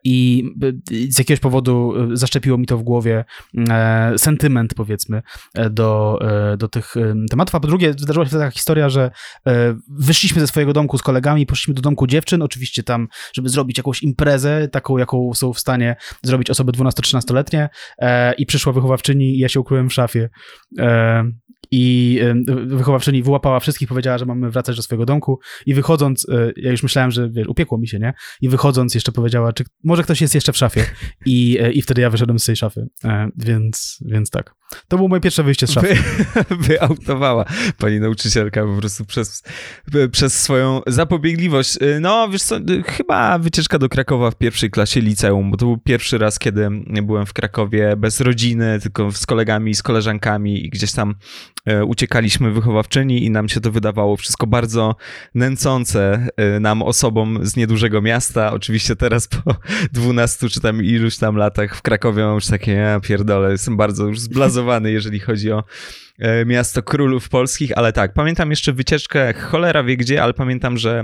i 0.04 0.44
z 1.10 1.18
jakiegoś 1.18 1.40
powodu 1.40 1.94
zaszczepiło 2.14 2.58
mi 2.58 2.66
to 2.66 2.78
w 2.78 2.84
głowie 2.84 3.26
sentyment, 4.28 4.74
powiedzmy, 4.74 5.22
e, 5.54 5.70
do, 5.70 6.20
e, 6.22 6.58
do 6.58 6.68
tych 6.68 6.98
e, 6.98 7.16
tematów. 7.30 7.56
A 7.56 7.60
po 7.60 7.68
drugie, 7.68 7.94
zdarzyła 7.94 8.26
się 8.26 8.32
taka 8.32 8.52
historia, 8.52 8.90
że 8.90 9.12
wyszliśmy 9.90 10.42
ze 10.42 10.48
swojego 10.48 10.74
domku 10.74 10.98
z 10.98 11.02
kolegami, 11.02 11.46
poszliśmy 11.46 11.74
do 11.74 11.82
domku 11.82 12.08
dziewczyn, 12.08 12.42
oczywiście 12.42 12.84
tam, 12.84 13.08
żeby 13.34 13.50
zrobić 13.50 13.78
jakąś 13.78 14.04
imprezę, 14.04 14.68
taką, 14.68 14.98
jaką 14.98 15.34
są 15.34 15.54
w 15.54 15.60
stanie 15.60 15.96
zrobić 16.24 16.50
osoby 16.50 16.72
12-13-letnie 16.72 17.70
i 18.38 18.46
przyszła 18.46 18.74
wychowawczyni 18.74 19.36
i 19.36 19.40
ja 19.40 19.50
się 19.50 19.60
ukryłem 19.60 19.90
w 19.90 19.94
szafie 19.94 20.30
i 21.72 22.20
wychowawczyni 22.66 23.24
wyłapała 23.24 23.60
wszystkich, 23.60 23.88
powiedziała, 23.88 24.18
że 24.18 24.26
mamy 24.26 24.52
wracać 24.52 24.76
do 24.76 24.82
swojego 24.82 25.06
domku 25.06 25.40
i 25.66 25.74
wychodząc, 25.74 26.30
e, 26.30 26.52
ja 26.58 26.72
już 26.72 26.84
myślałem, 26.84 27.12
że 27.12 27.30
wiesz, 27.30 27.48
upiekło 27.48 27.78
mi 27.78 27.88
się, 27.88 28.00
nie? 28.00 28.14
I 28.42 28.50
wychodząc 28.50 28.96
jeszcze 28.96 29.12
powiedziała, 29.12 29.54
czy 29.54 29.64
może 29.84 30.04
ktoś 30.04 30.22
jest 30.22 30.36
jeszcze 30.36 30.54
w 30.54 30.58
szafie 30.58 30.86
i, 31.26 31.58
e, 31.62 31.72
i 31.72 31.82
wtedy 31.82 32.02
ja 32.02 32.10
wyszedłem 32.10 32.40
z 32.40 32.46
tej 32.46 32.56
szafy, 32.56 32.88
e, 33.04 33.30
więc, 33.38 34.00
więc 34.06 34.30
tak. 34.30 34.57
To 34.88 34.98
było 34.98 35.10
moje 35.10 35.22
pierwsze 35.22 35.44
wyjście 35.44 35.68
z 35.68 35.72
szafy. 35.72 35.96
Wy, 36.50 36.56
wyautowała 36.68 37.46
pani 37.78 38.00
nauczycielka 38.00 38.66
po 38.66 38.78
prostu 38.78 39.06
przez, 39.06 39.44
przez 40.12 40.42
swoją 40.42 40.82
zapobiegliwość. 40.88 41.78
No, 42.02 42.30
wiesz 42.30 42.44
co, 42.44 42.56
chyba 42.86 43.40
wycieczka 43.40 43.80
do 43.80 43.90
Krakowa 43.90 44.32
w 44.32 44.36
pierwszej 44.36 44.72
klasie 44.72 45.02
liceum, 45.02 45.52
bo 45.52 45.58
to 45.58 45.66
był 45.66 45.78
pierwszy 45.78 46.18
raz, 46.18 46.40
kiedy 46.40 46.70
byłem 47.04 47.26
w 47.26 47.34
Krakowie 47.34 47.96
bez 47.98 48.22
rodziny, 48.22 48.80
tylko 48.82 49.12
z 49.12 49.26
kolegami, 49.26 49.76
z 49.76 49.84
koleżankami 49.84 50.66
i 50.66 50.70
gdzieś 50.70 50.92
tam 50.92 51.16
E, 51.68 51.86
uciekaliśmy 51.86 52.52
wychowawczyni 52.52 53.26
i 53.26 53.30
nam 53.30 53.50
się 53.50 53.62
to 53.62 53.72
wydawało 53.72 54.18
wszystko 54.18 54.48
bardzo 54.48 54.96
nęcące 55.36 56.28
nam 56.60 56.82
osobom 56.82 57.40
z 57.42 57.56
niedużego 57.56 58.02
miasta. 58.02 58.54
Oczywiście 58.54 58.96
teraz 58.96 59.28
po 59.28 59.56
12 59.92 60.50
czy 60.50 60.62
tam 60.62 60.84
iluś 60.84 61.18
tam 61.18 61.36
latach 61.36 61.76
w 61.76 61.82
Krakowie 61.82 62.24
mam 62.24 62.36
już 62.36 62.48
takie, 62.48 62.72
ja 62.72 63.00
pierdolę, 63.00 63.52
jestem 63.52 63.78
bardzo 63.78 64.06
już 64.06 64.20
zblazowany, 64.20 64.57
jeżeli 64.92 65.20
chodzi 65.20 65.52
o 65.52 65.64
e, 66.20 66.46
miasto 66.46 66.84
królów 66.84 67.30
polskich, 67.30 67.78
ale 67.78 67.94
tak, 67.94 68.14
pamiętam 68.14 68.50
jeszcze 68.50 68.74
wycieczkę, 68.74 69.34
cholera 69.34 69.84
wie 69.84 69.98
gdzie, 69.98 70.24
ale 70.24 70.34
pamiętam, 70.34 70.78
że 70.78 71.04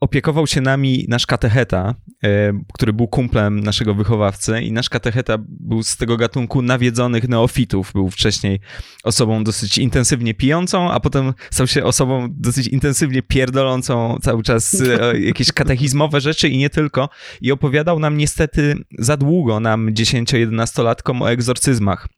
opiekował 0.00 0.46
się 0.46 0.60
nami 0.60 1.04
nasz 1.08 1.26
katecheta, 1.26 1.94
e, 2.24 2.52
który 2.74 2.92
był 2.92 3.08
kumplem 3.08 3.60
naszego 3.60 3.94
wychowawcy 3.94 4.60
i 4.60 4.72
nasz 4.72 4.88
katecheta 4.88 5.38
był 5.48 5.82
z 5.82 5.96
tego 5.96 6.16
gatunku 6.16 6.62
nawiedzonych 6.62 7.28
neofitów. 7.28 7.92
Był 7.92 8.10
wcześniej 8.10 8.60
osobą 9.04 9.44
dosyć 9.44 9.78
intensywnie 9.78 10.34
pijącą, 10.34 10.90
a 10.90 11.00
potem 11.00 11.34
stał 11.50 11.66
się 11.66 11.84
osobą 11.84 12.28
dosyć 12.30 12.66
intensywnie 12.66 13.22
pierdolącą 13.22 14.18
cały 14.22 14.42
czas 14.42 14.80
e, 14.80 15.20
jakieś 15.20 15.52
katechizmowe 15.52 16.20
rzeczy 16.20 16.48
i 16.48 16.58
nie 16.58 16.70
tylko. 16.70 17.08
I 17.40 17.52
opowiadał 17.52 17.98
nam 17.98 18.16
niestety 18.16 18.76
za 18.98 19.16
długo, 19.16 19.60
nam 19.60 19.90
10-11-latkom 19.94 21.22
o 21.22 21.30
egzorcyzmach. 21.30 22.08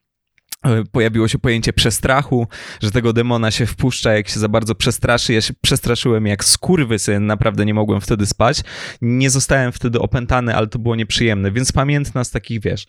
E, 0.66 0.85
pojawiło 0.92 1.29
się 1.29 1.38
pojęcie 1.38 1.72
przestrachu, 1.72 2.46
że 2.83 2.90
tego 2.90 3.12
demona 3.12 3.50
się 3.50 3.66
wpuszcza, 3.66 4.12
jak 4.12 4.29
się 4.29 4.40
za 4.40 4.48
bardzo 4.48 4.74
przestraszy. 4.74 5.33
Ja 5.33 5.40
się 5.40 5.55
przestraszyłem 5.61 6.26
jak 6.26 6.44
syn, 6.98 7.26
naprawdę 7.26 7.64
nie 7.64 7.74
mogłem 7.74 8.00
wtedy 8.00 8.26
spać. 8.26 8.61
Nie 9.02 9.31
zostałem 9.31 9.72
wtedy 9.72 10.00
opętany, 10.00 10.57
ale 10.57 10.66
to 10.66 10.79
było 10.79 10.96
nieprzyjemne, 10.96 11.52
więc 11.52 11.72
pamiętna 11.72 12.24
z 12.24 12.31
takich, 12.31 12.61
wiesz, 12.61 12.87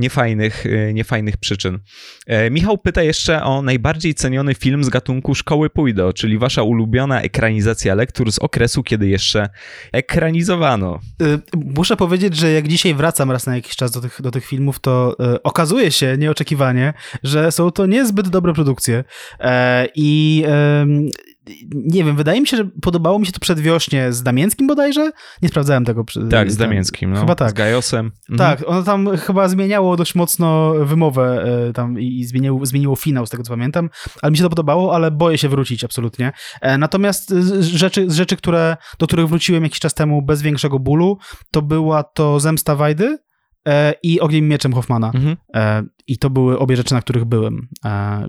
niefajnych, 0.00 0.66
e, 0.66 0.94
niefajnych 0.94 1.36
przyczyn. 1.36 1.78
E, 2.26 2.50
Michał 2.50 2.78
pyta 2.78 3.02
jeszcze 3.02 3.42
o 3.42 3.62
najbardziej 3.62 4.14
ceniony 4.14 4.54
film 4.54 4.84
z 4.84 4.88
gatunku 4.88 5.34
Szkoły 5.34 5.70
Pójdo, 5.70 6.12
czyli 6.12 6.38
wasza 6.38 6.62
ulubiona 6.62 7.22
ekranizacja 7.22 7.94
lektur 7.94 8.32
z 8.32 8.38
okresu, 8.38 8.82
kiedy 8.82 9.08
jeszcze 9.08 9.48
ekranizowano. 9.92 11.00
Muszę 11.54 11.96
powiedzieć, 11.96 12.36
że 12.36 12.52
jak 12.52 12.68
dzisiaj 12.68 12.94
wracam 12.94 13.30
raz 13.30 13.46
na 13.46 13.54
jakiś 13.54 13.76
czas 13.76 13.90
do 13.90 14.00
tych, 14.00 14.22
do 14.22 14.30
tych 14.30 14.46
filmów, 14.46 14.80
to 14.80 15.16
okazuje 15.42 15.90
się 15.90 16.16
nieoczekiwanie, 16.18 16.92
że 17.22 17.52
są 17.52 17.70
to 17.70 17.86
niezbyt 17.86 18.28
dobre 18.28 18.52
produkcje. 18.54 19.04
E, 19.40 19.86
I 19.94 20.44
nie 21.72 22.04
wiem, 22.04 22.16
wydaje 22.16 22.40
mi 22.40 22.46
się, 22.46 22.56
że 22.56 22.64
podobało 22.82 23.18
mi 23.18 23.26
się 23.26 23.32
to 23.32 23.40
przedwiośnie 23.40 24.12
z 24.12 24.22
Damięckim 24.22 24.66
bodajże. 24.66 25.10
Nie 25.42 25.48
sprawdzałem 25.48 25.84
tego. 25.84 26.04
Tak, 26.30 26.52
z 26.52 26.56
Damięckim, 26.56 27.12
no. 27.12 27.20
Chyba 27.20 27.34
tak. 27.34 27.50
Z 27.50 27.52
Gajosem. 27.52 28.12
Mhm. 28.30 28.38
Tak, 28.38 28.68
ono 28.68 28.82
tam 28.82 29.16
chyba 29.16 29.48
zmieniało 29.48 29.96
dość 29.96 30.14
mocno 30.14 30.74
wymowę 30.84 31.44
e, 31.68 31.72
tam 31.72 32.00
i 32.00 32.24
zmieniło, 32.24 32.66
zmieniło 32.66 32.96
finał, 32.96 33.26
z 33.26 33.30
tego 33.30 33.42
co 33.42 33.50
pamiętam, 33.50 33.90
ale 34.22 34.30
mi 34.30 34.36
się 34.36 34.42
to 34.42 34.50
podobało, 34.50 34.94
ale 34.94 35.10
boję 35.10 35.38
się 35.38 35.48
wrócić 35.48 35.84
absolutnie. 35.84 36.32
E, 36.60 36.78
natomiast 36.78 37.30
z 37.30 37.66
rzeczy, 37.66 38.10
z 38.10 38.14
rzeczy 38.14 38.36
które, 38.36 38.76
do 38.98 39.06
których 39.06 39.28
wróciłem 39.28 39.62
jakiś 39.62 39.80
czas 39.80 39.94
temu 39.94 40.22
bez 40.22 40.42
większego 40.42 40.78
bólu, 40.78 41.18
to 41.50 41.62
była 41.62 42.02
to 42.02 42.40
Zemsta 42.40 42.76
Wajdy, 42.76 43.18
i 44.02 44.20
Ogniem 44.20 44.48
Mieczem 44.48 44.72
Hoffmana. 44.72 45.12
Mhm. 45.14 45.36
E, 45.54 45.82
I 46.06 46.18
to 46.18 46.30
były 46.30 46.58
obie 46.58 46.76
rzeczy, 46.76 46.94
na 46.94 47.02
których 47.02 47.24
byłem. 47.24 47.68
E, 47.84 48.28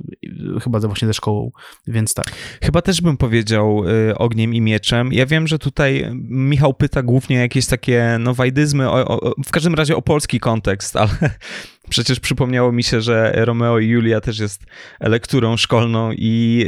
chyba 0.64 0.80
właśnie 0.80 1.08
ze 1.08 1.14
szkołą, 1.14 1.52
więc 1.88 2.14
tak. 2.14 2.32
Chyba 2.64 2.82
też 2.82 3.02
bym 3.02 3.18
powiedział 3.18 3.84
Ogniem 4.16 4.54
i 4.54 4.62
Mieczem. 4.62 5.14
Ja 5.14 5.26
wiem, 5.26 5.48
że 5.48 5.60
tutaj 5.60 6.10
Michał 6.30 6.74
pyta 6.74 7.04
głównie 7.04 7.36
jakieś 7.36 7.66
takie 7.66 8.18
no, 8.20 8.34
wajdyzmy, 8.34 8.90
o, 8.90 9.08
o, 9.08 9.34
w 9.46 9.52
każdym 9.52 9.76
razie 9.76 9.96
o 9.96 10.02
polski 10.02 10.40
kontekst, 10.40 10.96
ale 10.96 11.10
Przecież 11.92 12.20
przypomniało 12.20 12.72
mi 12.72 12.84
się, 12.84 13.02
że 13.02 13.32
Romeo 13.36 13.80
i 13.80 13.88
Julia 13.88 14.22
też 14.22 14.40
jest 14.40 14.66
lekturą 15.00 15.58
szkolną 15.58 16.12
i 16.12 16.66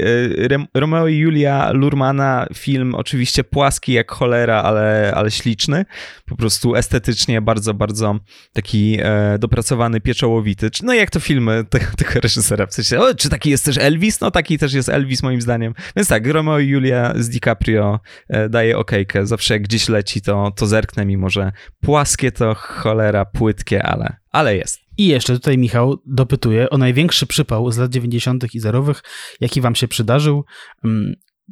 e, 0.51 0.79
Romeo 0.79 1.07
i 1.07 1.17
Julia 1.17 1.71
Lurmana, 1.71 2.47
film 2.53 2.95
oczywiście 2.95 3.43
płaski 3.43 3.93
jak 3.93 4.11
cholera, 4.11 4.61
ale, 4.61 5.13
ale 5.15 5.31
śliczny. 5.31 5.85
Po 6.25 6.35
prostu 6.35 6.75
estetycznie 6.75 7.41
bardzo, 7.41 7.73
bardzo 7.73 8.19
taki 8.53 8.97
e, 9.01 9.37
dopracowany, 9.39 10.01
pieczołowity. 10.01 10.69
No 10.83 10.93
jak 10.93 11.09
to 11.09 11.19
filmy 11.19 11.63
tego, 11.69 11.85
tego 11.97 12.19
reżysera, 12.19 12.65
w 12.65 12.73
sensie, 12.73 12.99
o, 12.99 13.15
czy 13.15 13.29
taki 13.29 13.49
jest 13.49 13.65
też 13.65 13.77
Elvis? 13.77 14.21
No 14.21 14.31
taki 14.31 14.57
też 14.57 14.73
jest 14.73 14.89
Elvis 14.89 15.23
moim 15.23 15.41
zdaniem. 15.41 15.73
Więc 15.95 16.07
tak, 16.07 16.27
Romeo 16.27 16.59
i 16.59 16.67
Julia 16.67 17.13
z 17.15 17.29
DiCaprio 17.29 17.99
e, 18.29 18.49
daje 18.49 18.77
okejkę, 18.77 19.27
zawsze 19.27 19.53
jak 19.53 19.63
gdzieś 19.63 19.89
leci, 19.89 20.21
to, 20.21 20.51
to 20.55 20.67
zerknę, 20.67 21.05
mimo 21.05 21.29
że 21.29 21.51
płaskie 21.81 22.31
to 22.31 22.55
cholera, 22.55 23.25
płytkie, 23.25 23.83
ale, 23.83 24.22
ale 24.33 24.55
jest. 24.55 24.79
I 24.97 25.07
jeszcze 25.07 25.33
tutaj 25.33 25.57
Michał 25.57 25.97
dopytuje 26.05 26.69
o 26.69 26.77
największy 26.77 27.27
przypał 27.27 27.71
z 27.71 27.77
lat 27.77 27.91
90. 27.91 28.55
i 28.55 28.59
zerowych, 28.59 29.03
jaki 29.39 29.61
wam 29.61 29.75
się 29.75 29.87
przydarzył. 29.87 30.45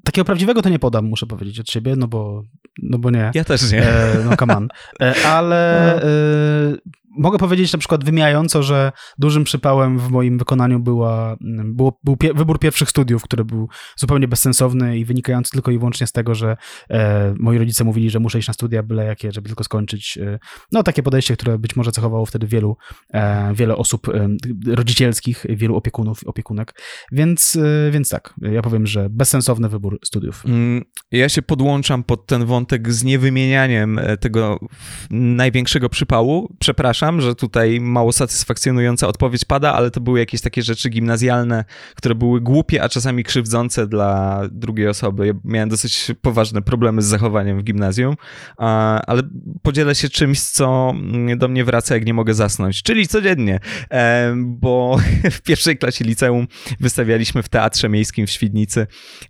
Takiego 0.04 0.26
prawdziwego 0.26 0.62
to 0.62 0.70
nie 0.70 0.80
podam, 0.80 1.06
muszę 1.06 1.26
powiedzieć 1.26 1.60
od 1.60 1.70
siebie, 1.70 1.96
no 1.96 2.08
bo, 2.08 2.44
no 2.84 3.00
bo 3.00 3.12
nie. 3.12 3.32
Ja 3.34 3.44
też 3.44 3.72
nie. 3.72 3.84
E, 3.84 4.24
no 4.26 4.38
come 4.38 4.58
on. 4.58 4.68
E, 5.02 5.26
ale 5.26 5.94
no. 5.96 6.08
e, 6.08 7.02
mogę 7.18 7.38
powiedzieć 7.38 7.74
na 7.74 7.80
przykład 7.80 8.04
wymijająco, 8.04 8.64
że 8.64 8.92
dużym 9.18 9.44
przypałem 9.44 10.00
w 10.00 10.10
moim 10.10 10.38
wykonaniu 10.38 10.80
była, 10.80 11.38
mm, 11.42 11.76
było, 11.76 12.00
był 12.04 12.18
pie, 12.18 12.34
wybór 12.34 12.60
pierwszych 12.60 12.90
studiów, 12.90 13.24
który 13.24 13.46
był 13.46 13.70
zupełnie 13.98 14.28
bezsensowny 14.28 14.98
i 14.98 15.06
wynikający 15.06 15.52
tylko 15.52 15.72
i 15.72 15.78
wyłącznie 15.78 16.08
z 16.08 16.12
tego, 16.12 16.36
że 16.36 16.58
e, 16.90 17.34
moi 17.40 17.58
rodzice 17.58 17.84
mówili, 17.84 18.10
że 18.10 18.20
muszę 18.20 18.40
iść 18.40 18.48
na 18.48 18.54
studia 18.54 18.84
byle 18.84 19.06
jakie, 19.06 19.32
żeby 19.32 19.48
tylko 19.48 19.64
skończyć. 19.64 20.18
E, 20.18 20.40
no 20.72 20.84
takie 20.84 21.04
podejście, 21.04 21.38
które 21.38 21.60
być 21.60 21.76
może 21.76 21.92
cechowało 21.92 22.26
wtedy 22.26 22.48
wielu, 22.48 22.78
e, 23.14 23.54
wiele 23.54 23.76
osób 23.76 24.10
e, 24.10 24.28
rodzicielskich, 24.68 25.46
wielu 25.50 25.76
opiekunów, 25.76 26.24
opiekunek. 26.26 26.82
Więc, 27.12 27.56
e, 27.56 27.92
więc 27.92 28.10
tak, 28.10 28.34
ja 28.42 28.62
powiem, 28.62 28.88
że 28.88 29.10
bezsensowny 29.10 29.70
wybór 29.70 29.81
studiów. 30.04 30.46
Mm, 30.46 30.84
ja 31.12 31.30
się 31.30 31.42
podłączam 31.42 32.04
pod 32.04 32.26
ten 32.26 32.46
wątek 32.46 32.94
z 32.94 33.04
niewymienianiem 33.04 34.00
e, 34.00 34.18
tego 34.18 34.60
największego 35.12 35.90
przypału. 35.90 36.56
Przepraszam, 36.60 37.22
że 37.22 37.36
tutaj 37.36 37.80
mało 37.80 38.12
satysfakcjonująca 38.12 39.08
odpowiedź 39.08 39.46
pada, 39.46 39.74
ale 39.74 39.92
to 39.92 40.02
były 40.02 40.20
jakieś 40.20 40.42
takie 40.42 40.62
rzeczy 40.62 40.90
gimnazjalne, 40.90 41.66
które 41.96 42.16
były 42.16 42.42
głupie, 42.42 42.84
a 42.84 42.90
czasami 42.90 43.24
krzywdzące 43.24 43.88
dla 43.88 44.42
drugiej 44.52 44.88
osoby. 44.88 45.28
Ja 45.28 45.34
miałem 45.44 45.70
dosyć 45.70 46.12
poważne 46.22 46.62
problemy 46.62 47.02
z 47.02 47.06
zachowaniem 47.06 47.60
w 47.60 47.64
gimnazjum, 47.64 48.16
ale 49.08 49.24
podzielę 49.62 49.96
się 49.96 50.10
czymś, 50.10 50.40
co 50.42 50.94
do 51.38 51.48
mnie 51.48 51.66
wraca, 51.66 51.96
jak 51.96 52.06
nie 52.06 52.14
mogę 52.14 52.34
zasnąć, 52.34 52.84
czyli 52.84 53.08
codziennie, 53.08 53.60
bo 54.36 54.98
w 55.38 55.42
pierwszej 55.42 55.78
klasie 55.78 56.06
liceum 56.06 56.48
wystawialiśmy 56.80 57.44
w 57.44 57.50
Teatrze 57.50 57.90
Miejskim 57.90 58.28
w 58.28 58.32
Świdnicy 58.32 58.88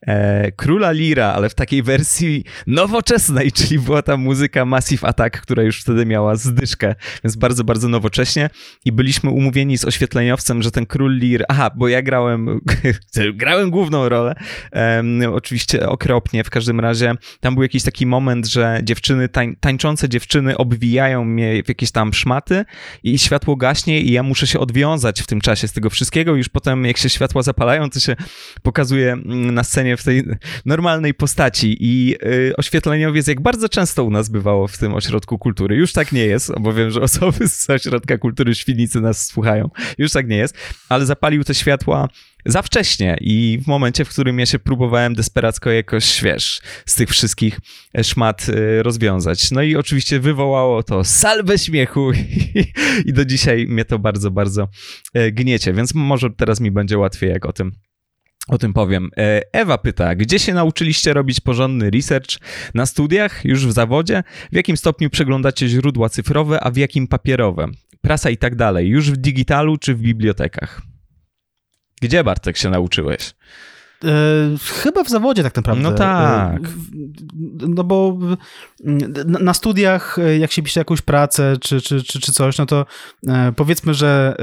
e, 0.07 0.40
Króla 0.55 0.91
Lira, 0.91 1.25
ale 1.25 1.49
w 1.49 1.55
takiej 1.55 1.83
wersji 1.83 2.43
nowoczesnej, 2.67 3.51
czyli 3.57 3.79
była 3.79 4.01
tam 4.01 4.21
muzyka 4.21 4.65
Massive 4.65 5.07
Attack, 5.07 5.41
która 5.41 5.63
już 5.63 5.81
wtedy 5.81 6.05
miała 6.05 6.35
zdyszkę, 6.35 6.95
więc 7.23 7.35
bardzo 7.35 7.51
bardzo, 7.51 7.63
bardzo 7.63 7.87
nowocześnie. 7.87 8.49
I 8.85 8.91
byliśmy 8.91 9.29
umówieni 9.29 9.77
z 9.77 9.85
oświetleniowcem, 9.85 10.63
że 10.63 10.71
ten 10.71 10.85
król 10.85 11.17
Lir, 11.17 11.45
aha, 11.47 11.71
bo 11.75 11.87
ja 11.87 12.01
grałem, 12.01 12.61
grałem 13.33 13.69
główną 13.69 14.09
rolę, 14.09 14.35
um, 14.73 15.33
oczywiście 15.33 15.89
okropnie, 15.89 16.43
w 16.43 16.49
każdym 16.49 16.79
razie 16.79 17.15
tam 17.39 17.53
był 17.53 17.63
jakiś 17.63 17.83
taki 17.83 18.05
moment, 18.05 18.47
że 18.47 18.79
dziewczyny, 18.83 19.29
tań, 19.29 19.55
tańczące 19.59 20.09
dziewczyny 20.09 20.57
obwijają 20.57 21.25
mnie 21.25 21.63
w 21.63 21.69
jakieś 21.69 21.91
tam 21.91 22.13
szmaty 22.13 22.65
i 23.03 23.19
światło 23.19 23.55
gaśnie 23.55 24.01
i 24.01 24.11
ja 24.11 24.23
muszę 24.23 24.47
się 24.47 24.59
odwiązać 24.59 25.21
w 25.21 25.27
tym 25.27 25.41
czasie 25.41 25.67
z 25.67 25.73
tego 25.73 25.89
wszystkiego, 25.89 26.35
już 26.35 26.49
potem 26.49 26.85
jak 26.85 26.97
się 26.97 27.09
światła 27.09 27.41
zapalają, 27.41 27.89
to 27.89 27.99
się 27.99 28.15
pokazuje 28.61 29.11
mm, 29.11 29.53
na 29.53 29.63
scenie 29.63 29.97
w 29.97 30.03
tej 30.03 30.23
normalnej 30.65 31.13
postaci 31.13 31.77
i 31.79 32.15
y, 32.25 32.53
oświetleniowiec, 32.57 33.27
jak 33.27 33.41
bardzo 33.41 33.69
często 33.69 34.03
u 34.03 34.09
nas 34.09 34.29
bywało 34.29 34.67
w 34.67 34.77
tym 34.77 34.93
ośrodku 34.93 35.37
kultury, 35.37 35.75
już 35.75 35.93
tak 35.93 36.11
nie 36.11 36.25
jest, 36.25 36.51
bo 36.59 36.73
wiem, 36.73 36.91
że 36.91 37.01
osoby 37.01 37.47
z 37.47 37.69
Ośrodka 37.69 38.17
Kultury 38.17 38.55
Świdnicy 38.55 39.01
nas 39.01 39.27
słuchają. 39.27 39.69
Już 39.97 40.11
tak 40.11 40.27
nie 40.27 40.37
jest, 40.37 40.55
ale 40.89 41.05
zapalił 41.05 41.43
te 41.43 41.55
światła 41.55 42.07
za 42.45 42.61
wcześnie 42.61 43.17
i 43.21 43.59
w 43.63 43.67
momencie, 43.67 44.05
w 44.05 44.09
którym 44.09 44.39
ja 44.39 44.45
się 44.45 44.59
próbowałem 44.59 45.15
desperacko 45.15 45.69
jakoś, 45.69 46.23
wiesz, 46.23 46.61
z 46.85 46.95
tych 46.95 47.09
wszystkich 47.09 47.59
szmat 48.03 48.49
y, 48.49 48.83
rozwiązać. 48.83 49.51
No 49.51 49.61
i 49.61 49.75
oczywiście 49.75 50.19
wywołało 50.19 50.83
to 50.83 51.03
salwę 51.03 51.57
śmiechu 51.57 52.11
i 53.05 53.13
do 53.13 53.25
dzisiaj 53.25 53.67
mnie 53.67 53.85
to 53.85 53.99
bardzo, 53.99 54.31
bardzo 54.31 54.67
e, 55.13 55.31
gniecie, 55.31 55.73
więc 55.73 55.95
może 55.95 56.29
teraz 56.29 56.59
mi 56.59 56.71
będzie 56.71 56.97
łatwiej, 56.97 57.29
jak 57.29 57.45
o 57.45 57.53
tym 57.53 57.71
o 58.47 58.57
tym 58.57 58.73
powiem. 58.73 59.09
E, 59.17 59.41
Ewa 59.53 59.77
pyta, 59.77 60.15
gdzie 60.15 60.39
się 60.39 60.53
nauczyliście 60.53 61.13
robić 61.13 61.39
porządny 61.39 61.89
research? 61.89 62.37
Na 62.73 62.85
studiach, 62.85 63.45
już 63.45 63.67
w 63.67 63.71
zawodzie? 63.71 64.23
W 64.51 64.55
jakim 64.55 64.77
stopniu 64.77 65.09
przeglądacie 65.09 65.67
źródła 65.67 66.09
cyfrowe, 66.09 66.59
a 66.59 66.71
w 66.71 66.77
jakim 66.77 67.07
papierowe? 67.07 67.67
Prasa 68.01 68.29
i 68.29 68.37
tak 68.37 68.55
dalej. 68.55 68.87
Już 68.87 69.11
w 69.11 69.17
digitalu 69.17 69.77
czy 69.77 69.95
w 69.95 70.01
bibliotekach? 70.01 70.81
Gdzie 72.01 72.23
Bartek 72.23 72.57
się 72.57 72.69
nauczyłeś? 72.69 73.33
E, 74.05 74.57
chyba 74.83 75.03
w 75.03 75.09
zawodzie 75.09 75.43
tak 75.43 75.55
naprawdę. 75.55 75.83
No 75.83 75.91
tak. 75.91 76.61
E, 76.63 76.69
no 77.67 77.83
bo 77.83 78.17
na 79.25 79.53
studiach, 79.53 80.19
e, 80.19 80.37
jak 80.37 80.51
się 80.51 80.63
pisze 80.63 80.79
jakąś 80.79 81.01
pracę 81.01 81.57
czy, 81.61 81.81
czy, 81.81 82.03
czy, 82.03 82.19
czy 82.19 82.31
coś, 82.31 82.57
no 82.57 82.65
to 82.65 82.85
powiedzmy, 83.55 83.93
że 83.93 84.35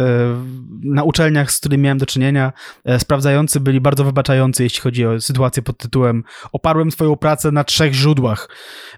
na 0.82 1.02
uczelniach, 1.02 1.52
z 1.52 1.60
którymi 1.60 1.82
miałem 1.84 1.98
do 1.98 2.06
czynienia, 2.06 2.52
sprawdzający 2.98 3.60
byli 3.60 3.80
bardzo 3.80 4.04
wybaczający, 4.04 4.62
jeśli 4.62 4.80
chodzi 4.80 5.06
o 5.06 5.20
sytuację 5.20 5.62
pod 5.62 5.78
tytułem 5.78 6.24
oparłem 6.52 6.90
swoją 6.90 7.16
pracę 7.16 7.52
na 7.52 7.64
trzech 7.64 7.92
źródłach. 7.92 8.48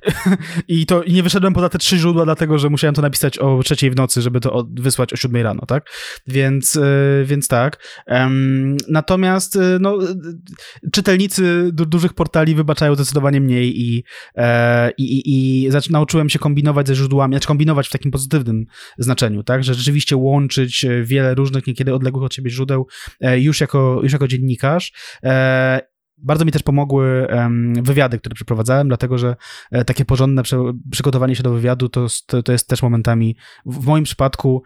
I 0.69 0.87
to 0.87 1.03
i 1.03 1.13
nie 1.13 1.23
wyszedłem 1.23 1.53
poza 1.53 1.69
te 1.69 1.79
trzy 1.79 1.99
źródła, 1.99 2.25
dlatego 2.25 2.59
że 2.59 2.71
musiałem 2.71 2.95
to 2.95 3.03
napisać 3.03 3.39
o 3.39 3.63
trzeciej 3.63 3.91
w 3.91 3.97
nocy, 3.97 4.23
żeby 4.23 4.41
to 4.41 4.67
wysłać 4.71 5.13
o 5.13 5.17
siódmej 5.17 5.43
rano, 5.43 5.67
tak? 5.67 5.91
Więc, 6.27 6.79
więc 7.25 7.49
tak. 7.49 7.79
Natomiast 8.89 9.59
no 9.81 9.99
czytelnicy 10.93 11.71
du 11.73 11.87
dużych 11.87 12.15
portali 12.15 12.55
wybaczają 12.55 12.95
zdecydowanie 12.95 13.41
mniej 13.41 13.81
i, 13.81 14.05
e, 14.37 14.91
i, 14.99 15.23
i, 15.27 15.69
nauczyłem 15.91 16.29
się 16.29 16.39
kombinować 16.39 16.89
ze 16.89 16.95
źródłami, 16.95 17.35
znaczy 17.35 17.49
kombinować 17.49 17.89
w 17.89 17.93
takim 17.93 18.11
pozytywnym 18.11 18.67
znaczeniu, 18.99 19.43
tak, 19.43 19.65
że 19.65 19.75
rzeczywiście 19.75 20.17
łączyć 20.17 20.87
wiele 21.03 21.35
różnych, 21.35 21.67
niekiedy 21.67 21.95
odległych 21.95 22.25
od 22.25 22.35
siebie 22.35 22.51
źródeł 22.51 22.87
e, 23.21 23.41
już 23.41 23.61
jako, 23.61 24.01
już 24.03 24.13
jako 24.13 24.29
dziennikarz. 24.29 24.93
E, 25.25 25.81
bardzo 26.23 26.45
mi 26.45 26.53
też 26.53 26.63
pomogły 26.63 27.27
wywiady, 27.83 28.19
które 28.19 28.35
przeprowadzałem, 28.35 28.89
dlatego 28.89 29.19
że 29.19 29.37
e, 29.71 29.85
takie 29.85 30.05
porządne 30.05 30.43
przygotowanie 30.91 31.37
się 31.37 31.43
do 31.43 31.53
wywiadu 31.53 31.89
to, 31.89 32.07
to 32.45 32.53
jest 32.53 32.69
też 32.69 32.83
momentami, 32.83 33.37
w 33.67 33.87
moim 33.87 34.05
przypadku, 34.05 34.63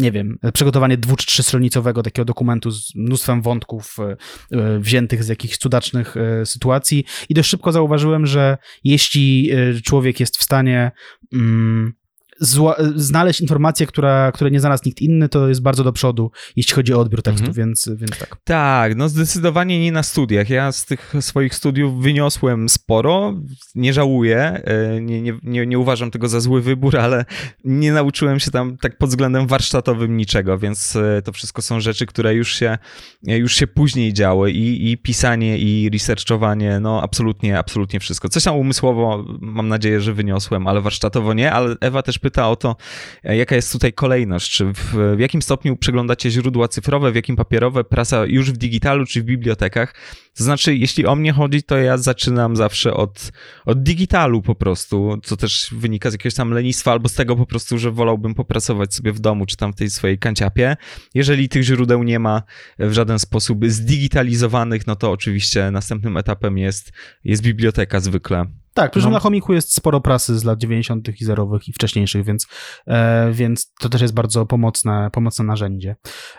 nie 0.00 0.12
wiem, 0.12 0.38
przygotowanie 0.54 0.98
dwu 0.98 1.16
czy 1.16 1.26
trzystronicowego 1.26 2.02
takiego 2.02 2.24
dokumentu 2.24 2.70
z 2.70 2.94
mnóstwem 2.94 3.42
wątków 3.42 3.96
e, 3.98 4.16
e, 4.58 4.78
wziętych 4.78 5.24
z 5.24 5.28
jakichś 5.28 5.56
cudacznych 5.56 6.16
e, 6.16 6.46
sytuacji. 6.46 7.04
I 7.28 7.34
dość 7.34 7.48
szybko 7.48 7.72
zauważyłem, 7.72 8.26
że 8.26 8.58
jeśli 8.84 9.50
człowiek 9.84 10.20
jest 10.20 10.36
w 10.36 10.42
stanie 10.42 10.90
mm, 11.32 11.92
zła, 12.40 12.76
znaleźć 12.94 13.40
informację, 13.40 13.86
która, 13.86 14.32
której 14.32 14.52
nie 14.52 14.60
znalazł 14.60 14.82
nikt 14.86 15.00
inny, 15.00 15.28
to 15.28 15.48
jest 15.48 15.62
bardzo 15.62 15.84
do 15.84 15.92
przodu, 15.92 16.30
jeśli 16.56 16.74
chodzi 16.74 16.94
o 16.94 17.00
odbiór 17.00 17.22
tekstu, 17.22 17.46
mhm. 17.46 17.66
więc, 17.66 17.90
więc 17.96 18.18
tak. 18.18 18.36
Tak, 18.44 18.96
no 18.96 19.08
zdecydowanie 19.08 19.80
nie 19.80 19.92
na 19.92 20.02
studiach. 20.02 20.50
Ja 20.50 20.72
z 20.72 20.84
tych 20.84 21.14
swoich 21.20 21.54
studiów 21.54 22.02
wyniosłem 22.02 22.68
sporo, 22.68 23.34
nie 23.74 23.92
żałuję, 23.92 24.38
e, 24.64 25.00
nie, 25.00 25.22
nie, 25.22 25.38
nie, 25.42 25.66
nie 25.66 25.78
uważam 25.78 26.10
tego 26.10 26.28
za 26.28 26.40
zły 26.40 26.62
wybór, 26.62 26.98
ale 26.98 27.24
nie 27.64 27.92
nauczyłem 27.92 28.40
się 28.40 28.50
tam 28.50 28.76
tak 28.76 28.98
pod 28.98 29.08
względem 29.08 29.46
warsztatowym 29.46 30.16
niczego, 30.16 30.58
więc 30.58 30.96
e, 30.96 31.22
to 31.22 31.32
wszystko 31.32 31.62
są 31.62 31.80
rzeczy, 31.80 32.06
które 32.06 32.34
już 32.34 32.54
się, 32.54 32.78
już 33.22 33.54
się 33.54 33.66
później 33.66 34.12
działy 34.12 34.52
i, 34.52 34.92
i 34.92 34.98
pisanie, 34.98 35.58
i 35.58 35.90
researchowanie, 35.90 36.80
no 36.80 37.02
absolutnie, 37.02 37.58
absolutnie 37.58 38.00
wszystko. 38.00 38.28
Coś 38.28 38.44
tam 38.44 38.56
umysłowo 38.56 39.24
mam 39.40 39.68
nadzieję, 39.68 40.00
że 40.00 40.14
wyniosłem, 40.14 40.66
ale 40.66 40.80
warsztatowo 40.80 41.34
nie, 41.34 41.52
ale 41.52 41.76
Ewa 41.80 42.02
też 42.02 42.18
pyta, 42.18 42.29
pyta 42.30 42.48
o 42.48 42.56
to, 42.56 42.76
e, 43.24 43.36
jaka 43.36 43.56
jest 43.56 43.72
tutaj 43.72 43.92
kolejność, 43.92 44.52
czy 44.52 44.64
w, 44.72 44.94
w 45.16 45.18
jakim 45.18 45.42
stopniu 45.42 45.76
przeglądacie 45.76 46.30
źródła 46.30 46.68
cyfrowe, 46.68 47.12
w 47.12 47.14
jakim 47.14 47.36
papierowe, 47.36 47.84
prasa 47.84 48.26
już 48.26 48.52
w 48.52 48.56
digitalu, 48.56 49.06
czy 49.06 49.22
w 49.22 49.24
bibliotekach. 49.24 49.94
To 50.36 50.44
znaczy, 50.44 50.76
jeśli 50.76 51.06
o 51.06 51.16
mnie 51.16 51.32
chodzi, 51.32 51.62
to 51.62 51.76
ja 51.76 51.98
zaczynam 51.98 52.56
zawsze 52.56 52.94
od, 52.94 53.32
od 53.66 53.82
digitalu 53.82 54.42
po 54.42 54.54
prostu, 54.54 55.18
co 55.22 55.36
też 55.36 55.74
wynika 55.76 56.10
z 56.10 56.12
jakiegoś 56.12 56.34
tam 56.34 56.50
lenistwa, 56.50 56.92
albo 56.92 57.08
z 57.08 57.14
tego 57.14 57.36
po 57.36 57.46
prostu, 57.46 57.78
że 57.78 57.90
wolałbym 57.90 58.34
popracować 58.34 58.94
sobie 58.94 59.12
w 59.12 59.20
domu, 59.20 59.46
czy 59.46 59.56
tam 59.56 59.72
w 59.72 59.76
tej 59.76 59.90
swojej 59.90 60.18
kanciapie. 60.18 60.76
Jeżeli 61.14 61.48
tych 61.48 61.62
źródeł 61.62 62.02
nie 62.02 62.18
ma 62.18 62.42
w 62.78 62.92
żaden 62.92 63.18
sposób 63.18 63.66
zdigitalizowanych, 63.66 64.86
no 64.86 64.96
to 64.96 65.10
oczywiście 65.10 65.70
następnym 65.70 66.16
etapem 66.16 66.58
jest, 66.58 66.92
jest 67.24 67.42
biblioteka 67.42 68.00
zwykle. 68.00 68.59
Tak, 68.74 68.90
przy 68.90 69.00
czym 69.00 69.10
No. 69.10 69.16
na 69.16 69.20
chomiku 69.20 69.52
jest 69.52 69.74
sporo 69.74 70.00
prasy 70.00 70.38
z 70.38 70.44
lat 70.44 70.58
90. 70.58 71.20
i 71.20 71.24
zerowych 71.24 71.68
i 71.68 71.72
wcześniejszych, 71.72 72.24
więc, 72.24 72.46
e, 72.86 73.32
więc 73.32 73.72
to 73.80 73.88
też 73.88 74.00
jest 74.02 74.14
bardzo 74.14 74.46
pomocne, 74.46 75.10
pomocne 75.12 75.44
narzędzie. 75.44 75.96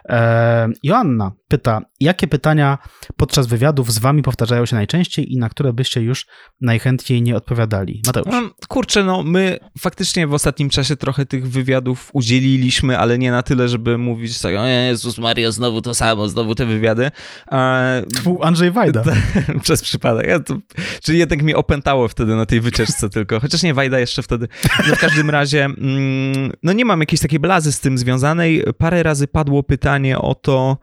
E, 0.10 0.70
Joanna 0.84 1.32
pyta, 1.48 1.82
jakie 2.00 2.28
pytania 2.28 2.78
podczas 3.18 3.48
wywiadów 3.48 3.92
z 3.92 4.00
wami 4.00 4.22
powtarzają 4.24 4.66
się 4.66 4.76
najczęściej 4.76 5.34
i 5.34 5.38
na 5.38 5.50
które 5.50 5.74
byście 5.74 6.02
już 6.02 6.26
najchętniej 6.62 7.22
nie 7.22 7.36
odpowiadali? 7.36 8.02
Mateusz. 8.08 8.28
No, 8.32 8.42
kurczę, 8.68 9.04
no 9.04 9.24
my 9.24 9.58
faktycznie 9.80 10.28
w 10.28 10.34
ostatnim 10.34 10.70
czasie 10.70 10.96
trochę 10.96 11.26
tych 11.26 11.50
wywiadów 11.50 12.10
udzieliliśmy, 12.14 12.98
ale 13.00 13.18
nie 13.18 13.32
na 13.32 13.44
tyle, 13.44 13.68
żeby 13.70 13.98
mówić 13.98 14.40
tak, 14.40 14.56
o 14.56 14.66
Jezus 14.66 15.18
Maria, 15.18 15.52
znowu 15.52 15.82
to 15.82 15.94
samo, 15.94 16.30
znowu 16.30 16.56
te 16.56 16.66
wywiady. 16.66 17.12
E, 17.52 18.04
Andrzej 18.42 18.72
Wajda. 18.72 19.04
przez 19.64 19.82
przypadek. 19.82 20.28
Ja 20.28 20.40
to, 20.40 20.58
czyli 21.04 21.20
jednak 21.20 21.44
mnie 21.44 21.58
opętało 21.58 22.08
wtedy 22.08 22.21
na 22.26 22.46
tej 22.46 22.62
wycieczce 22.62 23.10
tylko. 23.10 23.40
Chociaż 23.40 23.64
nie, 23.64 23.74
Wajda 23.74 24.00
jeszcze 24.00 24.24
wtedy. 24.24 24.48
No 24.88 24.96
w 24.96 25.00
każdym 25.00 25.30
razie, 25.30 25.66
mm, 25.66 26.52
no 26.64 26.74
nie 26.74 26.86
mam 26.86 27.00
jakiejś 27.00 27.22
takiej 27.22 27.40
blazy 27.40 27.72
z 27.72 27.80
tym 27.80 27.98
związanej. 27.98 28.64
Parę 28.78 29.04
razy 29.04 29.28
padło 29.28 29.64
pytanie 29.64 30.18
o 30.18 30.36
to, 30.36 30.78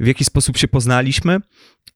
w 0.00 0.06
jaki 0.06 0.24
sposób 0.24 0.56
się 0.56 0.68
poznaliśmy. 0.68 1.40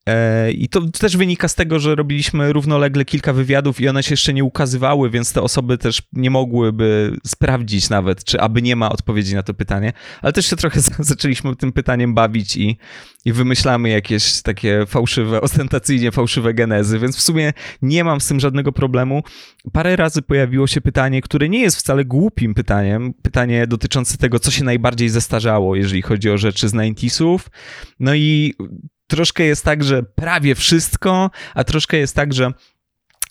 E, 0.09 0.51
I 0.51 0.69
to 0.69 0.81
też 0.81 1.17
wynika 1.17 1.47
z 1.47 1.55
tego, 1.55 1.79
że 1.79 1.95
robiliśmy 1.95 2.53
równolegle 2.53 3.05
kilka 3.05 3.33
wywiadów 3.33 3.81
i 3.81 3.87
one 3.87 4.03
się 4.03 4.13
jeszcze 4.13 4.33
nie 4.33 4.43
ukazywały, 4.43 5.09
więc 5.09 5.33
te 5.33 5.41
osoby 5.41 5.77
też 5.77 6.01
nie 6.13 6.29
mogłyby 6.29 7.17
sprawdzić 7.27 7.89
nawet, 7.89 8.23
czy 8.23 8.41
aby 8.41 8.61
nie 8.61 8.75
ma 8.75 8.89
odpowiedzi 8.89 9.35
na 9.35 9.43
to 9.43 9.53
pytanie. 9.53 9.93
Ale 10.21 10.33
też 10.33 10.45
się 10.45 10.55
trochę 10.55 10.79
zaczęliśmy 10.99 11.55
tym 11.55 11.71
pytaniem 11.71 12.13
bawić 12.13 12.57
i, 12.57 12.77
i 13.25 13.33
wymyślamy 13.33 13.89
jakieś 13.89 14.41
takie 14.41 14.85
fałszywe, 14.87 15.41
ostentacyjnie 15.41 16.11
fałszywe 16.11 16.53
genezy, 16.53 16.99
więc 16.99 17.17
w 17.17 17.21
sumie 17.21 17.53
nie 17.81 18.03
mam 18.03 18.21
z 18.21 18.27
tym 18.27 18.39
żadnego 18.39 18.71
problemu. 18.71 19.23
Parę 19.73 19.95
razy 19.95 20.21
pojawiło 20.21 20.67
się 20.67 20.81
pytanie, 20.81 21.21
które 21.21 21.49
nie 21.49 21.59
jest 21.59 21.77
wcale 21.77 22.05
głupim 22.05 22.53
pytaniem, 22.53 23.13
pytanie 23.13 23.67
dotyczące 23.67 24.17
tego, 24.17 24.39
co 24.39 24.51
się 24.51 24.63
najbardziej 24.63 25.09
zestarzało, 25.09 25.75
jeżeli 25.75 26.01
chodzi 26.01 26.29
o 26.29 26.37
rzeczy 26.37 26.69
z 26.69 26.73
90sów. 26.73 27.39
No 27.99 28.15
i 28.15 28.53
troszkę 29.07 29.43
jest 29.43 29.65
tak, 29.65 29.83
że 29.83 30.03
prawie 30.03 30.55
wszystko, 30.55 31.31
a 31.53 31.63
troszkę 31.63 31.97
jest 31.97 32.15
tak, 32.15 32.33
że 32.33 32.51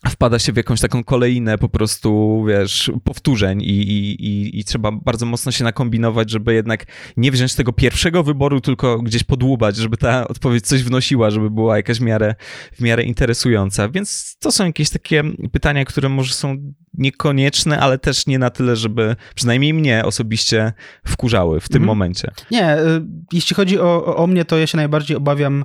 wpada 0.09 0.38
się 0.38 0.52
w 0.52 0.57
jakąś 0.57 0.80
taką 0.80 1.05
kolejnę 1.05 1.59
po 1.59 1.68
prostu, 1.68 2.44
wiesz, 2.48 2.90
powtórzeń 3.05 3.62
i, 3.62 3.68
i, 3.68 4.26
i, 4.26 4.59
i 4.61 4.64
trzeba 4.64 4.92
bardzo 4.92 5.26
mocno 5.26 5.52
się 5.52 5.64
nakombinować, 5.64 6.30
żeby 6.30 6.55
jednak 6.55 6.84
nie 7.16 7.30
wziąć 7.30 7.55
tego 7.55 7.72
pierwszego 7.72 8.22
wyboru, 8.22 8.61
tylko 8.61 8.98
gdzieś 8.98 9.24
podłubać, 9.24 9.76
żeby 9.76 9.96
ta 9.96 10.28
odpowiedź 10.28 10.66
coś 10.66 10.82
wnosiła, 10.82 11.30
żeby 11.30 11.50
była 11.50 11.76
jakaś 11.76 11.98
w 11.98 12.02
miarę, 12.02 12.34
w 12.72 12.80
miarę 12.80 13.02
interesująca. 13.02 13.88
Więc 13.88 14.36
to 14.40 14.52
są 14.52 14.66
jakieś 14.66 14.90
takie 14.90 15.22
pytania, 15.52 15.84
które 15.84 16.09
może 16.09 16.34
są 16.34 16.57
niekonieczne, 16.94 17.80
ale 17.80 17.98
też 17.98 18.26
nie 18.26 18.38
na 18.38 18.50
tyle, 18.50 18.76
żeby 18.76 19.16
przynajmniej 19.34 19.74
mnie 19.74 20.05
osobiście 20.05 20.72
wkurzały 21.07 21.61
w 21.61 21.68
tym 21.68 21.82
Mhm. 21.82 21.86
momencie. 21.86 22.30
Nie, 22.50 22.76
y, 22.78 23.02
jeśli 23.32 23.57
chodzi 23.57 23.78
o, 23.80 24.16
o- 24.16 24.26
mnie, 24.26 24.44
to 24.44 24.59
ja 24.59 24.66
się 24.66 24.76
najbardziej 24.76 25.16
obawiam 25.16 25.64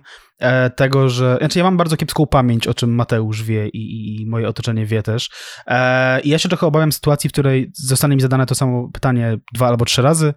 tego, 0.75 1.09
że. 1.09 1.37
Znaczy, 1.39 1.59
ja 1.59 1.65
mam 1.65 1.77
bardzo 1.77 1.97
kiepską 1.97 2.27
pamięć, 2.27 2.67
o 2.67 2.73
czym 2.73 2.95
Mateusz 2.95 3.43
wie 3.43 3.67
i, 3.67 3.77
i, 3.77 4.21
i 4.21 4.25
moje 4.25 4.47
otoczenie 4.47 4.85
wie 4.85 5.03
też. 5.03 5.29
E, 5.67 6.19
I 6.21 6.29
ja 6.29 6.37
się 6.39 6.49
trochę 6.49 6.67
obawiam 6.67 6.91
sytuacji, 6.91 7.29
w 7.29 7.33
której 7.33 7.71
zostanie 7.73 8.15
mi 8.15 8.21
zadane 8.21 8.45
to 8.45 8.55
samo 8.55 8.89
pytanie 8.93 9.37
dwa 9.53 9.67
albo 9.67 9.85
trzy 9.85 10.01
razy 10.01 10.33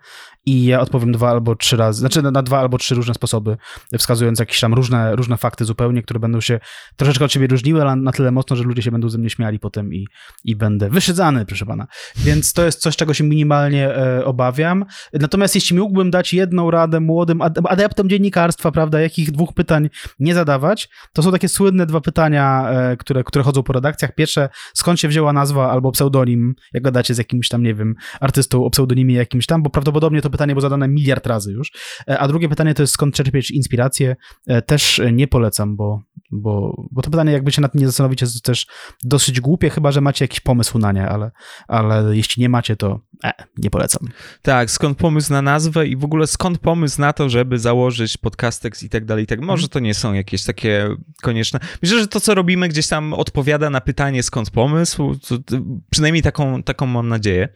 i 0.47 0.65
ja 0.65 0.81
odpowiem 0.81 1.13
dwa 1.13 1.31
albo 1.31 1.57
trzy 1.57 1.77
razy, 1.77 2.01
znaczy 2.01 2.23
na, 2.23 2.31
na 2.31 2.43
dwa 2.43 2.61
albo 2.61 2.79
trzy 2.79 2.95
różne 2.95 3.15
sposoby, 3.15 3.57
wskazując 3.99 4.39
jakieś 4.39 4.61
tam 4.61 4.75
różne, 4.75 5.17
różne 5.17 5.37
fakty 5.37 5.65
zupełnie, 5.65 6.03
które 6.03 6.21
będą 6.21 6.41
się 6.41 6.61
troszeczkę 6.97 7.25
od 7.25 7.33
siebie 7.33 7.47
różniły, 7.47 7.83
ale 7.83 7.97
na 7.97 8.13
tyle 8.13 8.31
mocno, 8.31 8.57
że 8.57 8.63
ludzie 8.65 8.83
się 8.83 8.91
będą 8.91 9.09
ze 9.09 9.19
mnie 9.19 9.31
śmiali 9.31 9.59
potem 9.59 9.95
i, 9.95 10.07
i 10.45 10.57
będę 10.57 10.91
wyszydzany, 10.91 11.47
proszę 11.47 11.67
pana. 11.67 11.87
Więc 12.17 12.53
to 12.53 12.65
jest 12.65 12.81
coś, 12.81 12.97
czego 12.97 13.15
się 13.15 13.25
minimalnie 13.25 13.97
e, 13.97 14.25
obawiam. 14.25 14.85
Natomiast 15.13 15.55
jeśli 15.55 15.79
mógłbym 15.79 16.11
dać 16.11 16.35
jedną 16.35 16.71
radę 16.71 17.01
młodym 17.01 17.43
ad- 17.43 17.59
adeptom 17.69 18.09
dziennikarstwa, 18.09 18.73
prawda, 18.73 19.01
jakich 19.01 19.31
dwóch 19.31 19.55
pytań 19.55 19.91
nie 20.19 20.35
zadawać, 20.35 20.89
to 21.13 21.23
są 21.23 21.33
takie 21.33 21.49
słynne 21.49 21.87
dwa 21.87 22.01
pytania, 22.01 22.71
e, 22.71 22.97
które, 22.97 23.25
które 23.25 23.45
chodzą 23.45 23.63
po 23.63 23.73
redakcjach. 23.73 24.15
Pierwsze, 24.15 24.49
skąd 24.75 25.01
się 25.01 25.09
wzięła 25.09 25.33
nazwa 25.33 25.71
albo 25.71 25.93
pseudonim, 25.93 26.55
jak 26.73 26.83
gadacie 26.83 27.15
z 27.15 27.19
jakimś 27.19 27.49
tam, 27.49 27.63
nie 27.63 27.75
wiem, 27.75 27.95
artystą 28.21 28.65
o 28.65 28.71
pseudonimie 28.71 29.15
jakimś 29.15 29.47
tam, 29.47 29.63
bo 29.63 29.71
prawdopodobnie 29.71 30.23
to 30.23 30.31
pytanie 30.33 30.55
było 30.55 30.61
zadane 30.61 30.89
miliard 30.89 31.27
razy 31.27 31.53
już. 31.53 31.73
E, 32.09 32.19
A 32.19 32.29
drugie 32.29 32.49
pytanie 32.49 32.75
to 32.75 32.83
jest, 32.83 32.93
skąd 32.93 33.15
czerpieć 33.15 33.51
inspirację. 33.51 34.17
E, 34.47 34.63
Też 34.63 34.99
e, 34.99 35.13
nie 35.13 35.29
polecam, 35.29 35.77
bo, 35.77 36.03
bo, 36.31 36.87
bo 36.91 37.03
to 37.03 37.11
pytanie, 37.11 37.33
jakby 37.33 37.53
się 37.53 37.63
nad 37.63 37.73
tym 37.73 37.81
nie 37.81 37.87
zastanowić, 37.87 38.21
jest 38.21 38.45
też 38.45 38.67
dosyć 39.05 39.41
głupie, 39.41 39.71
chyba 39.71 39.93
że 39.93 40.01
macie 40.01 40.25
jakiś 40.25 40.41
pomysł 40.41 40.79
na 40.79 40.93
nie, 40.93 41.09
ale, 41.09 41.31
ale 41.69 42.17
jeśli 42.17 42.41
nie 42.41 42.49
macie, 42.49 42.77
to 42.77 43.01
e, 43.25 43.33
nie 43.57 43.71
polecam. 43.71 44.09
Tak, 44.43 44.71
skąd 44.71 44.99
pomysł 44.99 45.33
na 45.33 45.43
nazwę 45.43 45.87
i 45.87 45.97
w 45.97 46.05
ogóle 46.05 46.27
skąd 46.27 46.59
pomysł 46.59 47.01
na 47.01 47.13
to, 47.13 47.29
żeby 47.29 47.59
założyć 47.59 48.17
podcastex 48.17 48.83
i 48.83 48.89
tak 48.89 49.05
dalej, 49.05 49.25
i 49.25 49.27
tak. 49.27 49.41
Może 49.41 49.69
to 49.69 49.79
nie 49.79 49.95
są 49.95 50.13
jakieś 50.13 50.45
takie 50.45 50.89
konieczne. 51.23 51.61
Myślę, 51.83 51.99
że 51.99 52.09
to, 52.09 52.21
co 52.21 52.35
robimy, 52.35 52.69
gdzieś 52.69 52.89
tam 52.89 53.15
odpowiada 53.15 53.71
na 53.71 53.81
pytanie, 53.81 54.23
skąd 54.23 54.51
pomysł. 54.51 55.15
To, 55.29 55.39
to, 55.39 55.57
przynajmniej 55.91 56.23
taką, 56.23 56.63
taką 56.63 56.87
mam 56.87 57.09
nadzieję, 57.09 57.49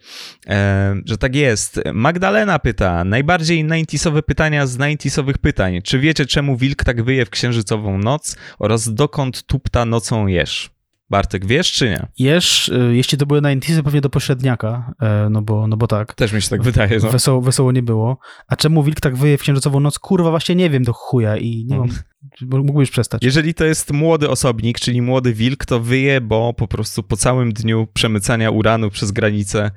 e, 0.47 0.95
że 1.05 1.17
tak 1.17 1.35
jest. 1.35 1.81
Magdalena 1.93 2.59
pyta, 2.67 3.03
najbardziej 3.03 3.65
90sowe 3.65 4.21
pytania 4.21 4.67
z 4.67 4.77
90sowych 4.77 5.37
pytań. 5.37 5.81
Czy 5.81 5.99
wiecie, 5.99 6.25
czemu 6.25 6.57
wilk 6.57 6.83
tak 6.83 7.03
wyje 7.03 7.25
w 7.25 7.29
księżycową 7.29 7.97
noc 7.97 8.37
oraz 8.59 8.93
dokąd 8.93 9.43
tupta 9.43 9.85
nocą 9.85 10.27
jesz? 10.27 10.76
Bartek, 11.09 11.45
wiesz 11.45 11.71
czy 11.71 11.89
nie? 11.89 12.07
Jesz, 12.19 12.69
y, 12.69 12.95
jeśli 12.95 13.17
to 13.17 13.25
były 13.25 13.41
na 13.41 13.51
Intisy, 13.51 13.83
pewnie 13.83 14.01
do 14.01 14.09
pośredniaka, 14.09 14.93
e, 15.01 15.27
no 15.29 15.41
bo, 15.41 15.67
no 15.67 15.77
bo 15.77 15.87
tak. 15.87 16.13
Też 16.13 16.33
mi 16.33 16.41
się 16.41 16.49
tak 16.49 16.63
wydaje. 16.63 16.99
No. 17.03 17.09
Wesoło, 17.09 17.41
wesoło 17.41 17.71
nie 17.71 17.83
było. 17.83 18.17
A 18.47 18.55
czemu 18.55 18.83
wilk 18.83 18.99
tak 18.99 19.15
wyje 19.15 19.37
w 19.37 19.41
księżycową 19.41 19.79
noc? 19.79 19.99
Kurwa, 19.99 20.29
właśnie 20.29 20.55
nie 20.55 20.69
wiem 20.69 20.83
do 20.83 20.93
chuja 20.93 21.37
i 21.37 21.65
nie 21.65 21.77
mam... 21.77 21.89
Mógłbyś 22.41 22.79
już 22.79 22.91
przestać. 22.91 23.23
Jeżeli 23.23 23.53
to 23.53 23.65
jest 23.65 23.91
młody 23.91 24.29
osobnik, 24.29 24.79
czyli 24.79 25.01
młody 25.01 25.33
wilk, 25.33 25.65
to 25.65 25.79
wyje, 25.79 26.21
bo 26.21 26.53
po 26.53 26.67
prostu 26.67 27.03
po 27.03 27.17
całym 27.17 27.53
dniu 27.53 27.87
przemycania 27.93 28.51
uranu 28.51 28.89
przez 28.89 29.11
granicę 29.11 29.71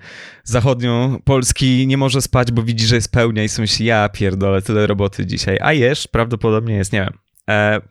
zachodnią 0.45 1.19
Polski 1.25 1.87
nie 1.87 1.97
może 1.97 2.23
spać, 2.23 2.53
bo 2.53 2.63
widzi, 2.63 2.87
że 2.87 2.95
jest 2.95 3.13
pełnia 3.13 3.45
i 3.45 3.49
sobie 3.49 3.63
myśli, 3.63 3.87
ja 3.87 4.09
pierdolę, 4.09 4.63
tyle 4.63 4.87
roboty 4.87 5.27
dzisiaj. 5.27 5.59
A 5.61 5.73
jesz 5.73 6.07
prawdopodobnie 6.07 6.75
jest, 6.75 6.93
nie 6.93 7.01
wiem, 7.01 7.13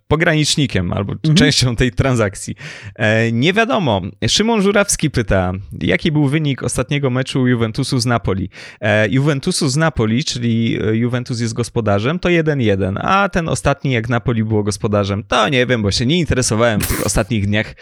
pogranicznikiem 0.08 0.94
albo 0.94 1.14
Mhm. 1.14 1.36
częścią 1.36 1.76
tej 1.76 1.92
transakcji. 1.92 2.56
E, 2.96 3.32
nie 3.32 3.54
wiadomo. 3.54 4.02
Szymon 4.28 4.62
Żurawski 4.62 5.10
pyta, 5.12 5.52
jaki 5.82 6.12
był 6.12 6.28
wynik 6.28 6.64
ostatniego 6.64 7.10
meczu 7.10 7.48
Juventusu 7.48 8.00
z 8.00 8.06
Napoli? 8.06 8.50
E, 8.82 9.10
Juventusu 9.10 9.68
z 9.70 9.78
Napoli, 9.78 10.24
czyli 10.24 10.80
e, 10.88 10.96
Juventus 10.96 11.40
jest 11.42 11.54
gospodarzem, 11.54 12.20
to 12.20 12.30
1-1, 12.30 12.98
a 13.02 13.30
ten 13.30 13.50
ostatni, 13.50 13.92
jak 13.92 14.10
Napoli 14.10 14.44
było 14.44 14.64
gospodarzem, 14.64 15.24
to 15.24 15.50
nie 15.50 15.66
wiem, 15.66 15.82
bo 15.82 15.92
się 15.92 16.06
nie 16.06 16.20
interesowałem 16.20 16.82
w 16.82 16.88
tych 16.88 17.06
ostatnich 17.06 17.46
dniach 17.46 17.76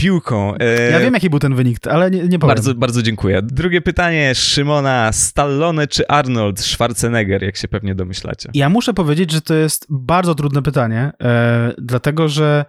piłką. 0.00 0.54
E, 0.54 0.90
Ja 0.90 1.00
wiem, 1.00 1.14
jaki 1.14 1.30
był 1.30 1.38
ten 1.38 1.54
wynik, 1.54 1.86
ale 1.86 2.10
nie, 2.10 2.22
nie 2.22 2.38
powiem. 2.38 2.56
bardzo, 2.56 2.74
bardzo 2.74 3.02
dziękuję. 3.02 3.40
Drugie 3.42 3.80
pytanie 3.80 4.34
Szymona, 4.34 5.12
Stallone 5.12 5.86
czy 5.88 6.08
Arnold 6.08 6.60
Schwarzenegger, 6.60 7.42
jak 7.42 7.56
się 7.56 7.68
pewnie 7.68 7.94
domyślacie? 7.94 8.50
Ja 8.54 8.68
muszę 8.68 8.94
powiedzieć, 8.94 9.30
że 9.32 9.40
to 9.40 9.54
jest 9.54 9.86
bardzo 9.90 10.34
trudne 10.34 10.62
pytanie, 10.62 11.12
e, 11.22 11.72
dlatego 11.78 12.28
że 12.28 12.64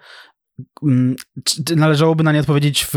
mm, 0.83 1.15
należałoby 1.75 2.23
na 2.23 2.31
nie 2.31 2.39
odpowiedzieć 2.39 2.87
w, 2.93 2.95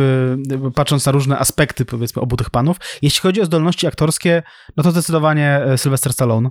patrząc 0.75 1.07
na 1.07 1.13
różne 1.13 1.39
aspekty, 1.39 1.85
powiedzmy, 1.85 2.23
obu 2.23 2.37
tych 2.37 2.51
panów. 2.51 2.77
Jeśli 3.03 3.21
chodzi 3.21 3.41
o 3.41 3.45
zdolności 3.45 3.87
aktorskie, 3.87 4.43
no 4.77 4.83
to 4.83 4.91
zdecydowanie 4.91 5.61
e, 5.65 5.79
Sylvester 5.79 6.13
Stallone. 6.13 6.51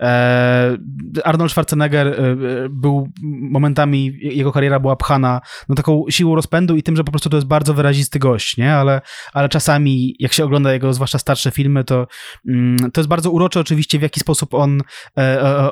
E, 0.00 0.76
Arnold 1.24 1.50
Schwarzenegger 1.50 2.06
e, 2.06 2.12
e, 2.12 2.36
był 2.70 3.08
momentami, 3.50 4.18
jego 4.20 4.52
kariera 4.52 4.80
była 4.80 4.96
pchana 4.96 5.40
no, 5.68 5.74
taką 5.74 6.04
siłą 6.08 6.34
rozpędu 6.34 6.76
i 6.76 6.82
tym, 6.82 6.96
że 6.96 7.04
po 7.04 7.12
prostu 7.12 7.30
to 7.30 7.36
jest 7.36 7.46
bardzo 7.46 7.74
wyrazisty 7.74 8.18
gość, 8.18 8.56
nie? 8.56 8.74
Ale, 8.74 9.00
ale 9.32 9.48
czasami, 9.48 10.16
jak 10.18 10.32
się 10.32 10.44
ogląda 10.44 10.72
jego 10.72 10.92
zwłaszcza 10.92 11.18
starsze 11.18 11.50
filmy, 11.50 11.84
to, 11.84 12.06
mm, 12.48 12.76
to 12.92 13.00
jest 13.00 13.08
bardzo 13.08 13.30
urocze 13.30 13.60
oczywiście, 13.60 13.98
w 13.98 14.02
jaki 14.02 14.20
sposób 14.20 14.54
on, 14.54 14.80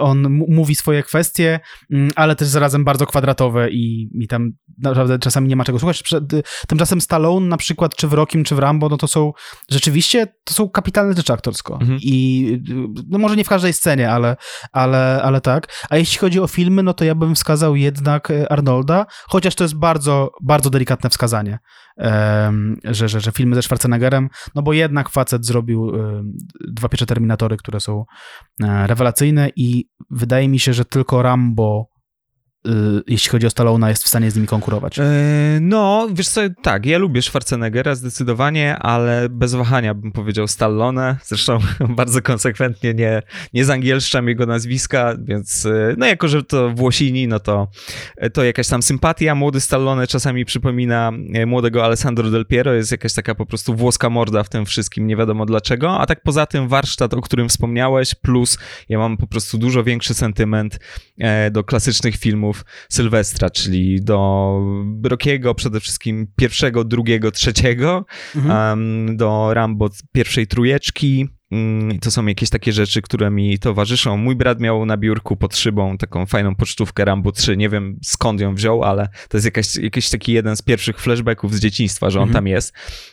on 0.00 0.28
mówi 0.48 0.74
swoje 0.74 1.02
kwestie, 1.02 1.60
mm, 1.92 2.10
ale 2.16 2.36
też 2.36 2.48
zarazem 2.48 2.84
bardzo 2.84 3.06
kwadratowe 3.06 3.70
i, 3.70 4.10
i 4.20 4.28
tam 4.28 4.52
naprawdę 4.82 5.18
czasami 5.18 5.48
nie 5.48 5.56
ma 5.56 5.64
czego 5.64 5.78
słuchać. 5.78 6.02
Tymczasem 6.68 7.00
Stallone 7.00 7.46
na 7.46 7.56
przykład, 7.56 7.96
czy 7.96 8.08
w 8.08 8.12
Rockim, 8.12 8.44
czy 8.44 8.54
w 8.54 8.58
Rambo, 8.58 8.88
no 8.88 8.96
to 8.96 9.08
są 9.08 9.32
rzeczywiście, 9.70 10.26
to 10.44 10.54
są 10.54 10.68
kapitalne 10.68 11.14
rzeczy 11.14 11.32
aktorsko. 11.32 11.78
Mhm. 11.80 11.98
I 12.02 12.62
no 13.08 13.18
może 13.18 13.36
nie 13.36 13.44
w 13.44 13.48
każdej 13.48 13.72
scenie, 13.72 14.10
ale, 14.10 14.17
ale, 14.72 15.22
ale 15.22 15.40
tak. 15.40 15.66
A 15.90 15.96
jeśli 15.96 16.18
chodzi 16.18 16.40
o 16.40 16.46
filmy, 16.46 16.82
no 16.82 16.94
to 16.94 17.04
ja 17.04 17.14
bym 17.14 17.34
wskazał 17.34 17.76
jednak 17.76 18.30
e, 18.30 18.52
Arnolda, 18.52 19.06
chociaż 19.28 19.54
to 19.54 19.64
jest 19.64 19.76
bardzo, 19.76 20.30
bardzo 20.42 20.70
delikatne 20.70 21.10
wskazanie, 21.10 21.58
że, 22.84 23.08
że, 23.08 23.20
że 23.20 23.32
filmy 23.32 23.54
ze 23.54 23.62
Schwarzeneggerem, 23.62 24.28
no 24.54 24.62
bo 24.62 24.72
jednak 24.72 25.08
facet 25.08 25.46
zrobił 25.46 25.94
em, 25.94 26.32
dwa 26.68 26.88
pierwsze 26.88 27.06
Terminatory, 27.06 27.56
które 27.56 27.80
są 27.80 28.04
e, 28.62 28.86
rewelacyjne 28.86 29.50
i 29.56 29.88
wydaje 30.10 30.48
mi 30.48 30.58
się, 30.58 30.72
że 30.72 30.84
tylko 30.84 31.22
Rambo 31.22 31.97
jeśli 33.06 33.30
chodzi 33.30 33.46
o 33.46 33.50
Stallona, 33.50 33.88
jest 33.88 34.04
w 34.04 34.08
stanie 34.08 34.30
z 34.30 34.36
nimi 34.36 34.46
konkurować. 34.46 34.98
E, 34.98 35.04
no, 35.60 36.08
wiesz 36.12 36.28
co, 36.28 36.40
tak, 36.62 36.86
ja 36.86 36.98
lubię 36.98 37.22
Schwarzeneggera 37.22 37.94
zdecydowanie, 37.94 38.76
ale 38.76 39.28
bez 39.28 39.54
wahania 39.54 39.94
bym 39.94 40.12
powiedział 40.12 40.48
Stallone. 40.48 41.16
Zresztą 41.24 41.58
bardzo 41.88 42.22
konsekwentnie 42.22 42.94
nie, 42.94 43.22
nie 43.54 43.64
zangielszczam 43.64 44.28
jego 44.28 44.46
nazwiska, 44.46 45.14
więc 45.24 45.66
e, 45.66 45.94
no 45.98 46.06
jako, 46.06 46.28
że 46.28 46.44
to 46.44 46.70
Włosini, 46.70 47.28
no 47.28 47.40
to, 47.40 47.68
to 48.32 48.44
jakaś 48.44 48.68
tam 48.68 48.82
sympatia. 48.82 49.34
Młody 49.34 49.60
Stallone 49.60 50.06
czasami 50.06 50.44
przypomina 50.44 51.12
e, 51.34 51.46
młodego 51.46 51.84
Alessandro 51.84 52.30
Del 52.30 52.46
Piero, 52.46 52.72
jest 52.72 52.90
jakaś 52.90 53.14
taka 53.14 53.34
po 53.34 53.46
prostu 53.46 53.74
włoska 53.74 54.10
morda 54.10 54.42
w 54.42 54.48
tym 54.48 54.66
wszystkim, 54.66 55.06
nie 55.06 55.16
wiadomo 55.16 55.46
dlaczego. 55.46 55.98
A 55.98 56.06
tak 56.06 56.22
poza 56.22 56.46
tym 56.46 56.68
warsztat, 56.68 57.14
o 57.14 57.20
którym 57.20 57.48
wspomniałeś, 57.48 58.14
plus 58.14 58.58
ja 58.88 58.98
mam 58.98 59.16
po 59.16 59.26
prostu 59.26 59.58
dużo 59.58 59.84
większy 59.84 60.14
sentyment 60.14 60.78
do 61.50 61.64
klasycznych 61.64 62.16
filmów 62.16 62.57
Sylwestra, 62.88 63.50
czyli 63.50 64.02
do 64.02 64.60
Rockiego 65.04 65.54
przede 65.54 65.80
wszystkim 65.80 66.26
pierwszego, 66.36 66.84
drugiego, 66.84 67.30
trzeciego, 67.30 68.04
mhm. 68.36 68.78
um, 68.80 69.16
do 69.16 69.54
Rambo 69.54 69.88
pierwszej 70.12 70.46
trujeczki, 70.46 71.28
to 72.00 72.10
są 72.10 72.26
jakieś 72.26 72.50
takie 72.50 72.72
rzeczy, 72.72 73.02
które 73.02 73.30
mi 73.30 73.58
towarzyszą. 73.58 74.16
Mój 74.16 74.36
brat 74.36 74.60
miał 74.60 74.86
na 74.86 74.96
biurku 74.96 75.36
pod 75.36 75.56
szybą 75.56 75.98
taką 75.98 76.26
fajną 76.26 76.54
pocztówkę 76.54 77.04
Rambo 77.04 77.32
3. 77.32 77.56
Nie 77.56 77.68
wiem 77.68 77.98
skąd 78.02 78.40
ją 78.40 78.54
wziął, 78.54 78.84
ale 78.84 79.08
to 79.28 79.36
jest 79.36 79.44
jakaś, 79.44 79.76
jakiś 79.76 80.10
taki 80.10 80.32
jeden 80.32 80.56
z 80.56 80.62
pierwszych 80.62 81.00
flashbacków 81.00 81.54
z 81.54 81.60
dzieciństwa, 81.60 82.10
że 82.10 82.18
on 82.18 82.28
mhm. 82.28 82.34
tam 82.34 82.46
jest. 82.46 82.72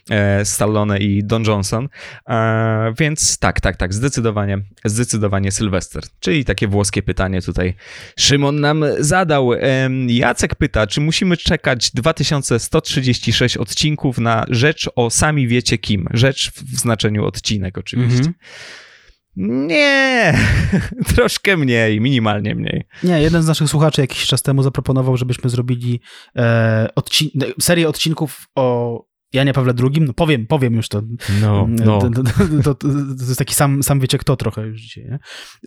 E, 0.10 0.46
Stallone 0.46 1.00
i 1.00 1.24
Don 1.24 1.44
Johnson. 1.48 1.90
E, 2.30 2.94
więc 3.00 3.38
tak, 3.38 3.62
tak, 3.62 3.78
tak, 3.78 3.94
zdecydowanie, 3.94 4.58
zdecydowanie 4.86 5.52
Sylwester. 5.52 6.04
Czyli 6.20 6.46
takie 6.46 6.68
włoskie 6.68 7.04
pytanie 7.04 7.42
tutaj 7.42 7.74
Szymon 8.20 8.60
nam 8.60 8.86
zadał. 9.00 9.54
E, 9.54 9.90
Jacek 10.08 10.56
pyta, 10.56 10.88
czy 10.88 11.02
musimy 11.02 11.38
czekać 11.38 11.92
2136 11.92 13.58
odcinków 13.58 14.18
na 14.18 14.46
rzecz 14.50 14.90
o 14.96 15.10
sami 15.10 15.48
wiecie 15.48 15.78
kim? 15.78 16.08
Rzecz 16.14 16.52
w 16.52 16.80
znaczeniu 16.80 17.26
odcinek 17.26 17.78
oczywiście. 17.78 18.25
Mhm. 18.28 19.68
Nie, 19.68 20.34
troszkę 21.16 21.58
mniej, 21.58 22.02
minimalnie 22.02 22.56
mniej. 22.56 22.84
Nie, 23.04 23.22
jeden 23.22 23.44
z 23.44 23.48
naszych 23.48 23.70
słuchaczy 23.70 24.02
jakiś 24.02 24.26
czas 24.26 24.42
temu 24.42 24.64
zaproponował, 24.64 25.18
żebyśmy 25.18 25.50
zrobili 25.50 26.02
e, 26.36 26.88
odcin 26.96 27.30
serię 27.60 27.90
odcinków 27.90 28.48
o 28.56 29.00
Janie 29.34 29.54
Pawle 29.54 29.74
II. 29.84 30.02
No 30.02 30.14
powiem, 30.14 30.48
powiem 30.48 30.74
już 30.74 30.90
to. 30.90 31.02
No, 31.42 31.68
no. 31.70 32.00
To, 32.00 32.10
to, 32.10 32.24
to, 32.64 32.76
to, 32.76 32.88
jest 33.20 33.38
taki 33.38 33.54
sam, 33.54 33.84
sam 33.84 34.00
wiecie 34.00 34.18
kto 34.18 34.36
trochę 34.36 34.62
już 34.62 34.82
dzisiaj. 34.82 35.04
Nie? 35.04 35.20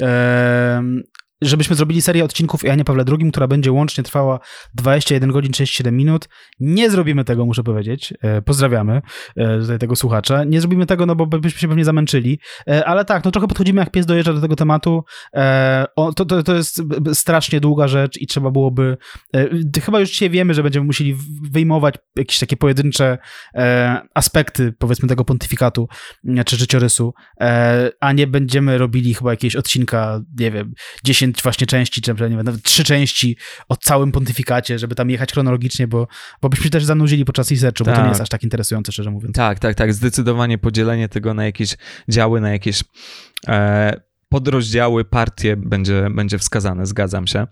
E, 0.02 0.82
żebyśmy 1.42 1.76
zrobili 1.76 2.02
serię 2.02 2.24
odcinków 2.24 2.64
o 2.64 2.66
Janie 2.66 2.84
Pawle 2.84 3.04
II, 3.08 3.30
która 3.30 3.46
będzie 3.46 3.72
łącznie 3.72 4.04
trwała 4.04 4.40
21 4.74 5.32
godzin 5.32 5.52
37 5.52 5.96
minut. 5.96 6.28
Nie 6.60 6.90
zrobimy 6.90 7.24
tego, 7.24 7.46
muszę 7.46 7.62
powiedzieć. 7.62 8.14
E, 8.22 8.42
pozdrawiamy 8.42 9.02
e, 9.36 9.58
tutaj 9.60 9.78
tego 9.78 9.96
słuchacza. 9.96 10.44
Nie 10.44 10.60
zrobimy 10.60 10.86
tego, 10.86 11.06
no 11.06 11.16
bo 11.16 11.26
byśmy 11.26 11.60
się 11.60 11.68
pewnie 11.68 11.84
zamęczyli. 11.84 12.38
E, 12.68 12.84
ale 12.84 13.04
tak, 13.04 13.24
no 13.24 13.30
trochę 13.30 13.48
podchodzimy 13.48 13.80
jak 13.80 13.90
pies 13.90 14.06
dojeżdża 14.06 14.32
do 14.32 14.40
tego 14.40 14.56
tematu. 14.56 15.04
To, 15.94 16.24
to, 16.24 16.42
to 16.42 16.54
jest 16.54 16.82
strasznie 17.12 17.60
długa 17.60 17.88
rzecz 17.88 18.20
i 18.20 18.26
trzeba 18.26 18.50
byłoby... 18.50 18.96
Chyba 19.82 20.00
już 20.00 20.10
dzisiaj 20.10 20.30
wiemy, 20.30 20.54
że 20.54 20.62
będziemy 20.62 20.86
musieli 20.86 21.16
wyjmować 21.50 21.94
jakieś 22.16 22.38
takie 22.38 22.56
pojedyncze 22.56 23.18
aspekty, 24.14 24.74
powiedzmy, 24.78 25.08
tego 25.08 25.24
pontyfikatu 25.24 25.88
czy 26.46 26.56
życiorysu, 26.56 27.14
a 28.00 28.12
nie 28.12 28.26
będziemy 28.26 28.78
robili 28.78 29.14
chyba 29.14 29.30
jakiegoś 29.30 29.56
odcinka, 29.56 30.20
nie 30.38 30.50
wiem, 30.50 30.72
10 31.04 31.27
10 31.32 31.42
właśnie 31.42 31.66
części, 31.66 32.02
czy 32.02 32.10
nie 32.10 32.16
wiem, 32.16 32.42
nawet 32.42 32.62
trzy 32.62 32.84
części 32.84 33.36
o 33.68 33.76
całym 33.76 34.12
pontyfikacie, 34.12 34.78
żeby 34.78 34.94
tam 34.94 35.10
jechać 35.10 35.32
chronologicznie, 35.32 35.88
bo, 35.88 36.08
bo 36.42 36.48
byśmy 36.48 36.64
się 36.64 36.70
też 36.70 36.84
zanudzili 36.84 37.24
podczas 37.24 37.50
researchu, 37.50 37.84
tak. 37.84 37.94
bo 37.94 37.96
to 37.96 38.02
nie 38.02 38.08
jest 38.08 38.18
tak. 38.18 38.22
aż 38.22 38.28
tak 38.28 38.42
interesujące, 38.42 38.92
szczerze 38.92 39.10
mówiąc. 39.10 39.36
Tak, 39.36 39.58
tak, 39.58 39.74
tak. 39.74 39.94
Zdecydowanie 39.94 40.58
podzielenie 40.58 41.08
tego 41.08 41.34
na 41.34 41.44
jakieś 41.44 41.76
działy, 42.08 42.40
na 42.40 42.50
jakieś 42.50 42.84
e, 43.48 44.07
podrozdziały, 44.28 45.04
partie 45.04 45.56
będzie, 45.56 46.06
będzie 46.10 46.38
wskazane, 46.38 46.86
zgadzam 46.86 47.26
się. 47.26 47.46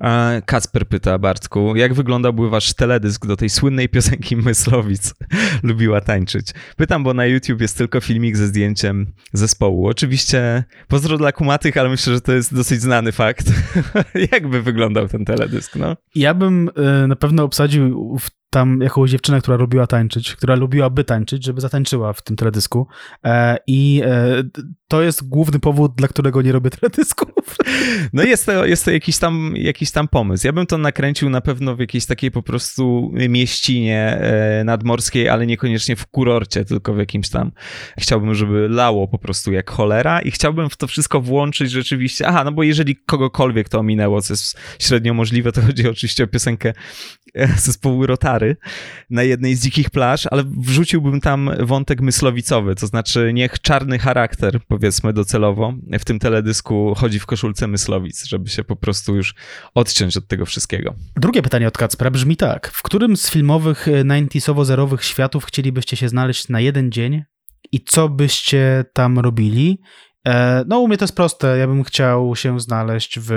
E, 0.00 0.42
Kasper 0.46 0.88
pyta, 0.88 1.18
Bartku, 1.18 1.76
jak 1.76 1.94
wyglądałby 1.94 2.50
wasz 2.50 2.74
teledysk 2.74 3.26
do 3.26 3.36
tej 3.36 3.50
słynnej 3.50 3.88
piosenki 3.88 4.36
Myslowic? 4.36 5.14
Lubiła 5.62 6.00
tańczyć. 6.00 6.50
Pytam, 6.76 7.04
bo 7.04 7.14
na 7.14 7.26
YouTube 7.26 7.60
jest 7.60 7.78
tylko 7.78 8.00
filmik 8.00 8.36
ze 8.36 8.46
zdjęciem 8.46 9.12
zespołu. 9.32 9.86
Oczywiście 9.86 10.64
pozdro 10.88 11.18
dla 11.18 11.32
kumatych, 11.32 11.76
ale 11.76 11.88
myślę, 11.88 12.14
że 12.14 12.20
to 12.20 12.32
jest 12.32 12.54
dosyć 12.54 12.80
znany 12.80 13.12
fakt. 13.12 13.52
jak 14.32 14.48
by 14.48 14.62
wyglądał 14.62 15.08
ten 15.08 15.24
teledysk, 15.24 15.76
no? 15.76 15.96
Ja 16.14 16.34
bym 16.34 16.70
e, 16.76 17.06
na 17.06 17.16
pewno 17.16 17.44
obsadził 17.44 18.16
w 18.18 18.37
tam 18.50 18.80
jakąś 18.80 19.10
dziewczynę, 19.10 19.40
która 19.40 19.56
lubiła 19.56 19.86
tańczyć, 19.86 20.36
która 20.36 20.54
lubiłaby 20.54 21.04
tańczyć, 21.04 21.44
żeby 21.44 21.60
zatańczyła 21.60 22.12
w 22.12 22.22
tym 22.22 22.36
teledysku. 22.36 22.86
E, 23.24 23.56
I 23.66 24.02
e, 24.04 24.42
to 24.88 25.02
jest 25.02 25.28
główny 25.28 25.58
powód, 25.58 25.94
dla 25.94 26.08
którego 26.08 26.42
nie 26.42 26.52
robię 26.52 26.70
teledysków. 26.80 27.56
No 28.12 28.22
jest 28.22 28.46
to, 28.46 28.66
jest 28.66 28.84
to 28.84 28.90
jakiś, 28.90 29.18
tam, 29.18 29.52
jakiś 29.56 29.90
tam 29.90 30.08
pomysł. 30.08 30.46
Ja 30.46 30.52
bym 30.52 30.66
to 30.66 30.78
nakręcił 30.78 31.30
na 31.30 31.40
pewno 31.40 31.76
w 31.76 31.80
jakiejś 31.80 32.06
takiej 32.06 32.30
po 32.30 32.42
prostu 32.42 33.10
mieścinie 33.12 34.18
e, 34.20 34.64
nadmorskiej, 34.64 35.28
ale 35.28 35.46
niekoniecznie 35.46 35.96
w 35.96 36.06
kurorcie, 36.06 36.64
tylko 36.64 36.94
w 36.94 36.98
jakimś 36.98 37.28
tam. 37.28 37.52
Chciałbym, 37.98 38.34
żeby 38.34 38.68
lało 38.68 39.08
po 39.08 39.18
prostu 39.18 39.52
jak 39.52 39.70
cholera 39.70 40.20
i 40.20 40.30
chciałbym 40.30 40.70
w 40.70 40.76
to 40.76 40.86
wszystko 40.86 41.20
włączyć 41.20 41.70
rzeczywiście. 41.70 42.26
Aha, 42.26 42.44
no 42.44 42.52
bo 42.52 42.62
jeżeli 42.62 42.96
kogokolwiek 42.96 43.68
to 43.68 43.78
ominęło, 43.78 44.22
co 44.22 44.32
jest 44.32 44.58
średnio 44.78 45.14
możliwe, 45.14 45.52
to 45.52 45.62
chodzi 45.62 45.88
oczywiście 45.88 46.24
o 46.24 46.26
piosenkę 46.26 46.72
zespołu 47.56 48.06
Rotary 48.38 48.56
na 49.10 49.22
jednej 49.22 49.54
z 49.54 49.62
dzikich 49.62 49.90
plaż, 49.90 50.26
ale 50.30 50.44
wrzuciłbym 50.46 51.20
tam 51.20 51.50
wątek 51.60 52.00
myslowicowy, 52.00 52.74
to 52.74 52.86
znaczy 52.86 53.30
niech 53.34 53.60
czarny 53.60 53.98
charakter, 53.98 54.60
powiedzmy 54.68 55.12
docelowo, 55.12 55.74
w 55.98 56.04
tym 56.04 56.18
teledysku 56.18 56.94
chodzi 56.96 57.18
w 57.18 57.26
koszulce 57.26 57.66
myslowic, 57.66 58.24
żeby 58.24 58.50
się 58.50 58.64
po 58.64 58.76
prostu 58.76 59.16
już 59.16 59.34
odciąć 59.74 60.16
od 60.16 60.26
tego 60.26 60.46
wszystkiego. 60.46 60.94
Drugie 61.16 61.42
pytanie 61.42 61.68
od 61.68 61.78
Kacpra 61.78 62.10
brzmi 62.10 62.36
tak. 62.36 62.70
W 62.74 62.82
którym 62.82 63.16
z 63.16 63.30
filmowych 63.30 63.86
90sowo-zerowych 63.86 65.00
światów 65.00 65.44
chcielibyście 65.44 65.96
się 65.96 66.08
znaleźć 66.08 66.48
na 66.48 66.60
jeden 66.60 66.92
dzień 66.92 67.22
i 67.72 67.80
co 67.80 68.08
byście 68.08 68.84
tam 68.92 69.18
robili? 69.18 69.80
E, 70.26 70.64
no, 70.66 70.80
u 70.80 70.88
mnie 70.88 70.96
to 70.96 71.04
jest 71.04 71.16
proste. 71.16 71.58
Ja 71.58 71.66
bym 71.66 71.84
chciał 71.84 72.36
się 72.36 72.60
znaleźć 72.60 73.18
w 73.22 73.30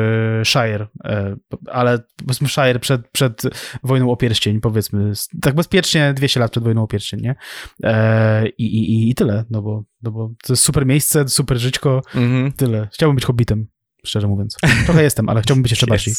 Shire, 0.44 0.88
e, 1.04 1.36
ale 1.72 2.00
Shire 2.48 2.80
przed, 2.80 3.10
przed 3.12 3.42
wojną 3.84 4.12
o 4.12 4.18
pierścień, 4.18 4.62
powiedzmy. 4.62 5.12
Tak 5.42 5.56
bezpiecznie 5.56 6.14
200 6.14 6.40
lat 6.40 6.52
przed 6.52 6.64
wojną 6.64 6.84
o 6.84 6.88
pierścień, 6.88 7.22
nie? 7.22 7.36
E, 7.84 8.48
I, 8.48 8.64
i, 8.64 9.10
i 9.10 9.16
tyle, 9.16 9.46
no 9.50 9.62
bo, 9.62 9.84
no 10.02 10.12
bo 10.12 10.32
to 10.44 10.54
jest 10.54 10.64
super 10.64 10.86
miejsce, 10.86 11.30
super 11.30 11.58
żyćko, 11.58 12.02
mhm. 12.16 12.52
tyle. 12.52 12.88
Chciałbym 12.94 13.16
być 13.16 13.26
hobbitem 13.26 13.68
szczerze 14.06 14.28
mówiąc. 14.28 14.58
Trochę 14.86 15.04
jestem, 15.04 15.30
ale 15.30 15.42
chciałbym 15.42 15.64
być 15.64 15.72
jeszcze 15.72 15.88
bardziej. 15.96 16.14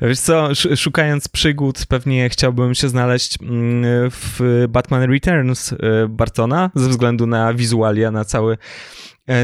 Wiesz 0.00 0.20
co, 0.20 0.48
szukając 0.76 1.28
przygód, 1.28 1.86
pewnie 1.88 2.28
chciałbym 2.28 2.74
się 2.74 2.88
znaleźć 2.88 3.42
mm, 3.42 4.10
w 4.10 4.40
Batman 4.68 5.10
Returns 5.10 5.74
Bartona, 6.08 6.70
ze 6.74 6.88
względu 6.88 7.26
na 7.26 7.54
wizualia, 7.54 8.10
na 8.10 8.24
cały 8.24 8.58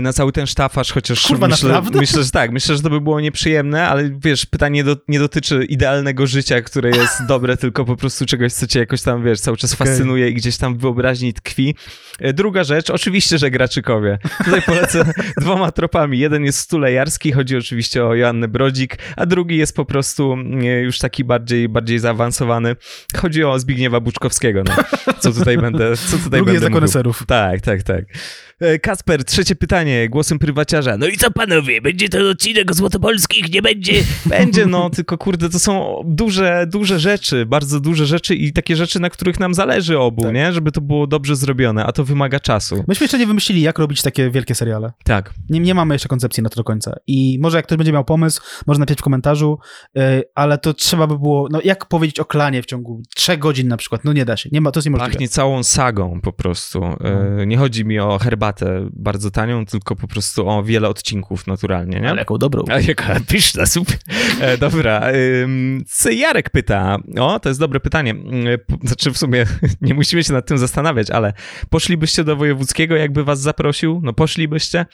na 0.03 0.13
cały 0.13 0.33
ten 0.33 0.47
sztafaż, 0.47 0.93
chociaż 0.93 1.27
Kurwa, 1.27 1.49
myślę, 1.49 1.83
myślę, 1.95 2.23
że 2.23 2.31
tak, 2.31 2.53
myślę, 2.53 2.77
że 2.77 2.83
to 2.83 2.91
by 2.91 3.01
było 3.01 3.21
nieprzyjemne, 3.21 3.89
ale 3.89 4.11
wiesz, 4.19 4.47
pytanie 4.47 4.85
do, 4.85 4.97
nie 5.09 5.19
dotyczy 5.19 5.65
idealnego 5.65 6.27
życia, 6.27 6.63
które 6.63 6.91
jest 6.91 7.25
dobre, 7.29 7.57
tylko 7.57 7.85
po 7.85 7.97
prostu 7.97 8.27
czegoś, 8.27 8.53
co 8.53 8.67
cię 8.67 8.81
jakoś 8.81 9.03
tam, 9.03 9.25
wiesz, 9.25 9.41
cały 9.41 9.57
czas 9.57 9.75
okay. 9.75 9.87
fascynuje 9.87 10.29
i 10.29 10.35
gdzieś 10.35 10.57
tam 10.57 10.79
w 10.79 10.81
wyobraźni 10.81 11.35
tkwi. 11.35 11.75
E, 12.21 12.33
druga 12.33 12.65
rzecz, 12.65 12.91
oczywiście, 12.91 13.39
że 13.39 13.51
Graczykowie. 13.51 14.19
Tutaj 14.45 14.63
polecę 14.63 15.13
dwoma 15.41 15.73
tropami. 15.73 16.19
Jeden 16.19 16.45
jest 16.45 16.59
stulejarski, 16.59 17.33
chodzi 17.33 17.57
oczywiście 17.57 18.05
o 18.05 18.15
Joannę 18.15 18.49
Brodzik, 18.49 18.99
a 19.17 19.27
drugi 19.27 19.57
jest 19.57 19.77
po 19.77 19.85
prostu 19.85 20.37
e, 20.63 20.81
już 20.81 20.99
taki 20.99 21.25
bardziej, 21.25 21.69
bardziej 21.69 21.99
zaawansowany. 21.99 22.77
Chodzi 23.17 23.45
o 23.45 23.59
Zbigniewa 23.59 24.01
Buczkowskiego, 24.01 24.63
no. 24.65 24.75
Co 25.19 25.33
tutaj 25.33 25.59
będę, 25.59 25.97
co 25.97 26.17
tutaj 26.17 26.31
drugi 26.31 26.61
będę 26.61 26.81
jest 26.81 26.99
dla 26.99 27.27
Tak, 27.27 27.61
tak, 27.61 27.83
tak. 27.83 28.05
E, 28.65 28.79
Kasper, 28.79 29.25
trzecie 29.25 29.55
pytanie, 29.55 30.09
głosem 30.09 30.39
prywaciarza. 30.39 30.97
No 30.97 31.07
i 31.07 31.17
co 31.17 31.31
panowie, 31.31 31.81
będzie 31.81 32.09
to 32.09 32.31
odcinek 32.31 32.71
o 32.71 32.75
Złotopolskich, 32.75 33.53
nie 33.53 33.63
będzie? 33.63 33.93
Będzie, 34.27 34.67
no, 34.67 34.91
tylko 34.91 35.19
kurde, 35.19 35.51
to 35.51 35.59
są 35.59 36.03
duże, 36.05 36.67
duże 36.71 37.01
rzeczy, 37.01 37.47
bardzo 37.47 37.81
duże 37.81 38.07
rzeczy 38.07 38.35
i 38.35 38.53
takie 38.53 38.77
rzeczy, 38.77 39.01
na 39.01 39.11
których 39.11 39.41
nam 39.41 39.55
zależy 39.55 39.99
obu, 39.99 40.23
tak. 40.23 40.35
nie? 40.35 40.53
Żeby 40.53 40.73
to 40.73 40.81
było 40.81 41.07
dobrze 41.07 41.37
zrobione, 41.37 41.85
a 41.85 41.93
to 41.93 42.05
wymaga 42.05 42.41
czasu. 42.41 42.85
Myśmy 42.89 43.05
jeszcze 43.05 43.19
nie 43.19 43.27
wymyślili, 43.27 43.63
jak 43.63 43.79
robić 43.79 44.03
takie 44.03 44.31
wielkie 44.31 44.55
seriale. 44.55 44.93
Tak. 45.05 45.35
Nie, 45.51 45.61
nie 45.61 45.75
mamy 45.75 45.95
jeszcze 45.95 46.09
koncepcji 46.09 46.43
na 46.43 46.49
to 46.49 46.57
do 46.57 46.65
końca 46.65 46.97
i 47.07 47.39
może 47.41 47.57
jak 47.57 47.67
ktoś 47.67 47.79
będzie 47.79 47.93
miał 47.93 48.05
pomysł, 48.05 48.43
może 48.67 48.81
napisać 48.81 48.99
w 48.99 49.03
komentarzu, 49.03 49.59
yy, 49.95 50.23
ale 50.35 50.59
to 50.59 50.75
trzeba 50.75 51.07
by 51.07 51.19
było, 51.19 51.49
no 51.51 51.61
jak 51.65 51.87
powiedzieć 51.87 52.21
o 52.21 52.25
klanie 52.25 52.63
w 52.63 52.67
ciągu 52.67 53.03
trzech 53.17 53.39
godzin 53.39 53.69
na 53.69 53.77
przykład, 53.77 54.05
no 54.05 54.13
nie 54.13 54.25
da 54.25 54.37
się, 54.37 54.49
nie 54.53 54.61
ma, 54.61 54.71
to 54.71 54.79
jest 54.79 54.87
niemożliwe. 54.87 55.13
Pachnie 55.13 55.29
całą 55.29 55.63
sagą 55.63 56.21
po 56.21 56.33
prostu. 56.33 56.81
Yy, 57.39 57.47
nie 57.47 57.57
chodzi 57.57 57.85
mi 57.85 57.99
o 57.99 58.19
herbatę 58.19 58.54
bardzo 58.93 59.31
tanią, 59.31 59.67
tylko 59.67 59.97
po 59.97 60.09
prostu 60.09 60.49
o 60.49 60.63
wiele 60.63 60.89
odcinków 60.89 61.47
naturalnie, 61.47 62.01
nie? 62.01 62.09
Ale 62.11 62.19
jaką 62.19 62.39
dobrą. 62.39 62.65
A 62.71 62.81
jaka 62.81 63.21
pyszna, 63.29 63.67
super. 63.67 63.97
E, 64.41 64.59
dobra, 64.59 65.03
co 65.87 66.11
Jarek 66.11 66.51
pyta, 66.51 66.97
o, 67.21 67.41
to 67.41 67.49
jest 67.49 67.61
dobre 67.61 67.81
pytanie, 67.81 68.15
po- 68.67 68.87
znaczy 68.87 69.11
w 69.13 69.19
sumie 69.19 69.45
nie 69.81 69.95
musimy 69.95 70.25
się 70.25 70.33
nad 70.33 70.47
tym 70.47 70.59
zastanawiać, 70.59 71.11
ale 71.11 71.33
poszlibyście 71.71 72.25
do 72.25 72.37
wojewódzkiego, 72.37 72.97
jakby 72.97 73.25
was 73.25 73.41
zaprosił? 73.41 74.01
No 74.05 74.13
poszlibyście? 74.13 74.87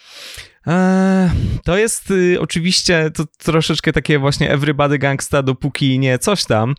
Eee, 0.66 1.30
to 1.64 1.76
jest 1.78 2.10
y, 2.10 2.40
oczywiście 2.40 3.10
to 3.10 3.24
troszeczkę 3.38 3.92
takie 3.92 4.18
właśnie 4.18 4.50
everybody 4.50 4.98
gangsta, 4.98 5.42
dopóki 5.42 5.98
nie 5.98 6.18
coś 6.18 6.44
tam, 6.44 6.74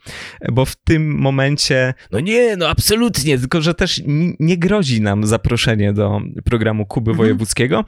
bo 0.51 0.65
w 0.65 0.75
tym 0.75 1.17
momencie, 1.19 1.93
no 2.11 2.19
nie, 2.19 2.57
no 2.57 2.69
absolutnie, 2.69 3.37
tylko 3.37 3.61
że 3.61 3.73
też 3.73 4.01
nie 4.39 4.57
grozi 4.57 5.01
nam 5.01 5.25
zaproszenie 5.25 5.93
do 5.93 6.21
programu 6.45 6.85
Kuby 6.85 7.11
Mhm. 7.11 7.17
Wojewódzkiego, 7.17 7.85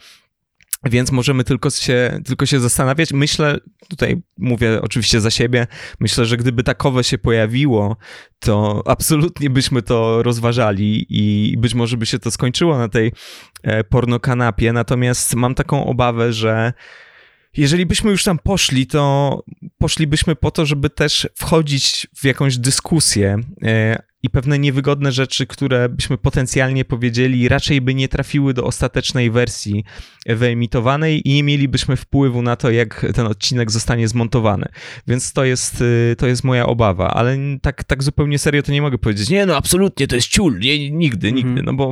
więc 0.84 1.12
możemy 1.12 1.44
tylko 1.44 1.70
się, 1.70 2.20
tylko 2.26 2.46
się 2.46 2.60
zastanawiać. 2.60 3.14
Myślę, 3.14 3.58
tutaj 3.90 4.22
mówię 4.38 4.82
oczywiście 4.82 5.22
za 5.22 5.32
siebie, 5.32 5.68
myślę, 6.00 6.26
że 6.26 6.38
gdyby 6.38 6.64
takowe 6.64 7.04
się 7.04 7.18
pojawiło, 7.18 7.98
to 8.40 8.84
absolutnie 8.86 9.50
byśmy 9.50 9.82
to 9.82 10.24
rozważali 10.24 11.06
i 11.10 11.58
być 11.58 11.74
może 11.74 11.98
by 11.98 12.06
się 12.06 12.20
to 12.20 12.32
skończyło 12.32 12.78
na 12.78 12.90
tej 12.90 13.12
e, 13.64 13.84
pornokanapie. 13.84 14.74
Natomiast 14.74 15.36
mam 15.36 15.56
taką 15.56 15.86
obawę, 15.86 16.34
że 16.34 16.74
jeżeli 17.58 17.86
byśmy 17.86 18.12
już 18.12 18.24
tam 18.24 18.40
poszli, 18.40 18.88
to 18.88 19.44
poszlibyśmy 19.78 20.36
po 20.36 20.52
to, 20.52 20.66
żeby 20.66 20.90
też 20.90 21.28
wchodzić 21.36 22.08
w 22.16 22.26
jakąś 22.26 22.58
dyskusję 22.58 23.38
e, 23.64 24.04
i 24.24 24.30
pewne 24.30 24.60
niewygodne 24.60 25.12
rzeczy, 25.12 25.48
które 25.48 25.90
byśmy 25.90 26.18
potencjalnie 26.18 26.86
powiedzieli, 26.86 27.48
raczej 27.50 27.82
by 27.82 27.94
nie 27.96 28.08
trafiły 28.08 28.54
do 28.54 28.64
ostatecznej 28.64 29.32
wersji 29.32 29.84
wyemitowanej 30.26 31.30
i 31.30 31.34
nie 31.34 31.44
mielibyśmy 31.44 31.96
wpływu 31.96 32.42
na 32.42 32.56
to, 32.56 32.72
jak 32.72 33.06
ten 33.16 33.26
odcinek 33.28 33.72
zostanie 33.72 34.08
zmontowany. 34.08 34.66
Więc 35.08 35.34
to 35.34 35.44
jest, 35.44 35.82
y, 35.82 36.16
to 36.18 36.28
jest 36.28 36.44
moja 36.44 36.66
obawa, 36.66 37.08
ale 37.14 37.38
tak, 37.62 37.84
tak 37.84 38.04
zupełnie 38.04 38.40
serio 38.40 38.64
to 38.64 38.72
nie 38.72 38.82
mogę 38.82 38.98
powiedzieć. 38.98 39.30
Nie, 39.30 39.46
no 39.46 39.58
absolutnie, 39.58 40.08
to 40.08 40.16
jest 40.16 40.28
ciul, 40.28 40.60
nie, 40.60 40.92
nigdy, 40.92 41.28
Mhm. 41.28 41.36
nigdy, 41.48 41.64
no 41.64 41.74
bo 41.74 41.92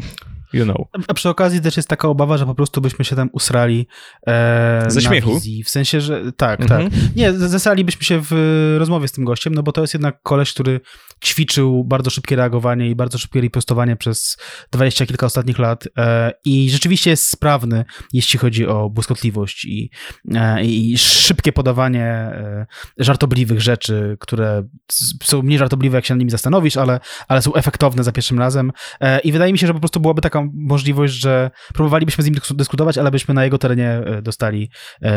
you 0.53 0.63
know. 0.63 0.87
A 1.07 1.13
przy 1.13 1.29
okazji 1.29 1.61
też 1.61 1.77
jest 1.77 1.89
taka 1.89 2.07
obawa, 2.07 2.37
że 2.37 2.45
po 2.45 2.55
prostu 2.55 2.81
byśmy 2.81 3.05
się 3.05 3.15
tam 3.15 3.29
usrali 3.33 3.87
e, 4.27 4.83
Ze 4.87 4.95
na 5.01 5.07
śmiechu? 5.07 5.33
wizji. 5.33 5.63
W 5.63 5.69
sensie, 5.69 6.01
że 6.01 6.31
tak, 6.37 6.61
Mhm. 6.61 6.89
tak. 6.89 6.99
Nie, 7.15 7.33
zesralibyśmy 7.33 8.03
się 8.03 8.21
w 8.21 8.33
e, 8.33 8.79
rozmowie 8.79 9.07
z 9.07 9.11
tym 9.11 9.25
gościem, 9.25 9.53
no 9.55 9.63
bo 9.63 9.71
to 9.71 9.81
jest 9.81 9.93
jednak 9.93 10.21
koleś, 10.23 10.53
który 10.53 10.79
ćwiczył 11.23 11.83
bardzo 11.83 12.09
szybkie 12.09 12.35
reagowanie 12.35 12.89
i 12.89 12.95
bardzo 12.95 13.17
szybkie 13.17 13.41
ripostowanie 13.41 13.95
przez 13.95 14.37
dwadzieścia 14.71 15.05
kilka 15.05 15.25
ostatnich 15.25 15.59
lat 15.59 15.87
e, 15.97 16.31
i 16.45 16.69
rzeczywiście 16.69 17.09
jest 17.09 17.27
sprawny, 17.29 17.85
jeśli 18.13 18.39
chodzi 18.39 18.67
o 18.67 18.89
błyskotliwość 18.89 19.65
i, 19.65 19.89
e, 20.35 20.63
i 20.65 20.97
szybkie 20.97 21.51
podawanie 21.53 22.05
e, 22.05 22.65
żartobliwych 22.97 23.61
rzeczy, 23.61 24.17
które 24.19 24.63
są 25.23 25.41
mniej 25.41 25.59
żartobliwe, 25.59 25.97
jak 25.97 26.05
się 26.05 26.13
nad 26.13 26.19
nimi 26.19 26.31
zastanowisz, 26.31 26.77
ale, 26.77 26.99
ale 27.27 27.41
są 27.41 27.53
efektowne 27.53 28.03
za 28.03 28.11
pierwszym 28.11 28.39
razem. 28.39 28.71
I 29.23 29.31
wydaje 29.31 29.51
mi 29.53 29.59
się, 29.59 29.67
że 29.67 29.73
po 29.73 29.79
prostu 29.79 29.99
byłaby 29.99 30.21
taka 30.21 30.43
możliwość, 30.53 31.13
że 31.13 31.51
próbowalibyśmy 31.73 32.23
z 32.23 32.27
nim 32.27 32.35
dysku- 32.35 32.55
dyskutować, 32.55 32.97
ale 32.97 33.11
byśmy 33.11 33.33
na 33.33 33.43
jego 33.43 33.57
terenie 33.57 34.01
dostali 34.21 34.69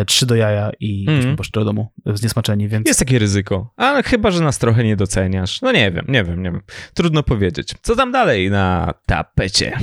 trzy 0.06 0.26
do 0.26 0.34
jaja 0.34 0.70
i 0.80 1.00
Mhm. 1.00 1.18
byśmy 1.18 1.36
poszli 1.36 1.52
do 1.52 1.64
domu 1.64 1.92
zniesmaczeni, 2.06 2.68
więc... 2.68 2.88
Jest 2.88 2.98
takie 3.00 3.18
ryzyko, 3.18 3.72
ale 3.76 4.02
chyba, 4.02 4.30
że 4.30 4.40
nas 4.42 4.58
trochę 4.58 4.84
nie 4.84 4.96
doceniasz. 4.96 5.62
No 5.62 5.72
nie 5.72 5.93
wiem, 5.94 6.04
nie 6.08 6.24
wiem, 6.24 6.42
nie 6.42 6.50
wiem. 6.52 6.60
Trudno 6.94 7.22
powiedzieć. 7.22 7.74
Co 7.82 7.96
tam 7.96 8.12
dalej 8.12 8.50
na 8.50 8.94
tapecie? 9.06 9.78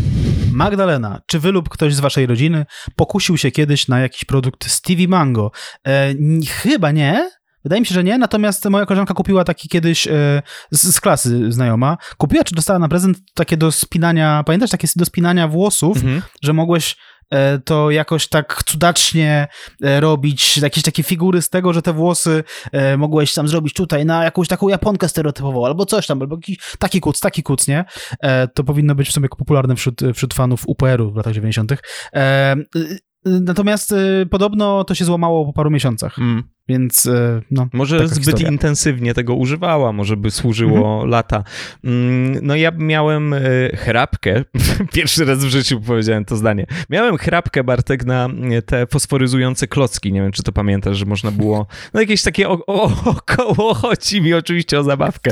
Magdalena, 0.51 1.21
czy 1.25 1.39
wy 1.39 1.51
lub 1.51 1.69
ktoś 1.69 1.95
z 1.95 1.99
waszej 1.99 2.25
rodziny 2.25 2.65
pokusił 2.95 3.37
się 3.37 3.51
kiedyś 3.51 3.87
na 3.87 3.99
jakiś 3.99 4.25
produkt 4.25 4.69
Stevie 4.71 5.07
Mango? 5.07 5.51
E, 5.87 6.13
chyba 6.49 6.91
nie. 6.91 7.29
Wydaje 7.63 7.79
mi 7.81 7.85
się, 7.85 7.93
że 7.93 8.03
nie, 8.03 8.17
natomiast 8.17 8.65
moja 8.69 8.85
koleżanka 8.85 9.13
kupiła 9.13 9.43
taki 9.43 9.69
kiedyś 9.69 10.07
e, 10.07 10.41
z, 10.71 10.95
z 10.95 11.01
klasy 11.01 11.51
znajoma. 11.51 11.97
Kupiła 12.17 12.43
czy 12.43 12.55
dostała 12.55 12.79
na 12.79 12.87
prezent 12.87 13.17
takie 13.33 13.57
do 13.57 13.71
spinania, 13.71 14.43
pamiętasz, 14.45 14.69
takie 14.69 14.87
do 14.95 15.05
spinania 15.05 15.47
włosów, 15.47 15.97
Mhm. 15.97 16.21
że 16.43 16.53
mogłeś 16.53 16.95
to 17.65 17.91
jakoś 17.91 18.27
tak 18.27 18.63
cudacznie 18.65 19.47
e, 19.83 19.99
robić, 19.99 20.57
jakieś 20.57 20.83
takie 20.83 21.03
figury 21.03 21.41
z 21.41 21.49
tego, 21.49 21.73
że 21.73 21.81
te 21.81 21.93
włosy 21.93 22.43
e, 22.71 22.97
mogłeś 22.97 23.33
tam 23.33 23.47
zrobić 23.47 23.73
tutaj 23.73 24.05
na 24.05 24.23
jakąś 24.23 24.47
taką 24.47 24.67
japonkę 24.69 25.09
stereotypową, 25.09 25.65
albo 25.65 25.85
coś 25.85 26.07
tam, 26.07 26.21
albo 26.21 26.35
jakiś 26.35 26.57
taki 26.79 27.01
kuc, 27.01 27.19
taki 27.19 27.43
kuc, 27.43 27.67
nie? 27.67 27.85
E, 28.19 28.47
To 28.47 28.63
powinno 28.63 28.95
być 28.95 29.09
w 29.09 29.11
sumie 29.11 29.29
popularne 29.29 29.75
wśród, 29.75 30.01
wśród 30.15 30.33
fanów 30.33 30.63
UPR-u 30.67 31.11
w 31.11 31.15
latach 31.15 31.33
90. 31.33 31.71
E, 31.71 32.55
y, 32.75 32.79
y, 32.79 32.99
Natomiast 33.25 33.91
y, 33.91 34.27
podobno 34.31 34.83
to 34.83 34.95
się 34.95 35.05
złamało 35.05 35.45
po 35.45 35.53
paru 35.53 35.71
miesiącach, 35.71 36.17
Mm. 36.19 36.43
Więc 36.71 37.05
y, 37.05 37.41
no. 37.51 37.67
Może 37.73 38.07
zbyt 38.07 38.25
historia. 38.25 38.49
intensywnie 38.49 39.13
tego 39.13 39.35
używała, 39.35 39.91
może 39.91 40.17
by 40.17 40.31
służyło 40.31 41.05
lata. 41.05 41.43
Mm, 41.83 42.39
No 42.41 42.55
ja 42.55 42.71
miałem 42.77 43.33
e, 43.33 43.39
chrapkę, 43.75 44.43
pierwszy 44.93 45.25
raz 45.25 45.45
w 45.45 45.49
życiu 45.49 45.81
powiedziałem 45.81 46.25
to 46.25 46.35
zdanie. 46.35 46.65
Miałem 46.89 47.17
chrapkę, 47.17 47.63
Bartek, 47.63 48.05
na 48.05 48.29
e, 48.51 48.61
te 48.61 48.87
fosforyzujące 48.87 49.67
klocki, 49.67 50.13
nie 50.13 50.21
wiem, 50.21 50.31
czy 50.31 50.43
to 50.43 50.51
pamiętasz, 50.51 50.97
że 50.97 51.05
można 51.05 51.31
było, 51.31 51.67
no 51.93 52.01
jakieś 52.01 52.21
takie 52.21 52.49
o, 52.49 52.59
o, 52.67 52.83
około, 53.05 53.73
chodzi 53.73 54.21
mi 54.21 54.33
oczywiście 54.33 54.79
o 54.79 54.83
zabawkę, 54.83 55.31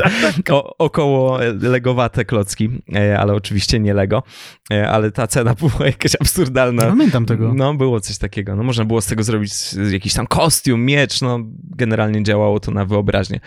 o, 0.51 0.77
około 0.77 1.39
legowate 1.61 2.25
klocki, 2.25 2.69
e, 2.95 3.19
ale 3.19 3.33
oczywiście 3.33 3.79
nie 3.79 3.93
Lego, 3.93 4.23
e, 4.71 4.89
ale 4.89 5.11
ta 5.11 5.27
cena 5.27 5.55
była 5.59 5.85
jakaś 5.85 6.15
absurdalna. 6.15 6.83
Nie 6.83 6.89
pamiętam 6.89 7.25
tego. 7.25 7.53
No, 7.53 7.73
było 7.73 7.99
coś 7.99 8.17
takiego. 8.17 8.55
No, 8.55 8.63
można 8.63 8.85
było 8.85 9.01
z 9.01 9.05
tego 9.05 9.23
zrobić 9.23 9.51
jakiś 9.91 10.13
tam 10.13 10.27
kostium, 10.27 10.85
miecz, 10.85 11.21
no, 11.21 11.28
generalnie 11.75 12.23
działało 12.23 12.59
to 12.59 12.71
na 12.71 12.85
wyobraźnię. 12.85 13.39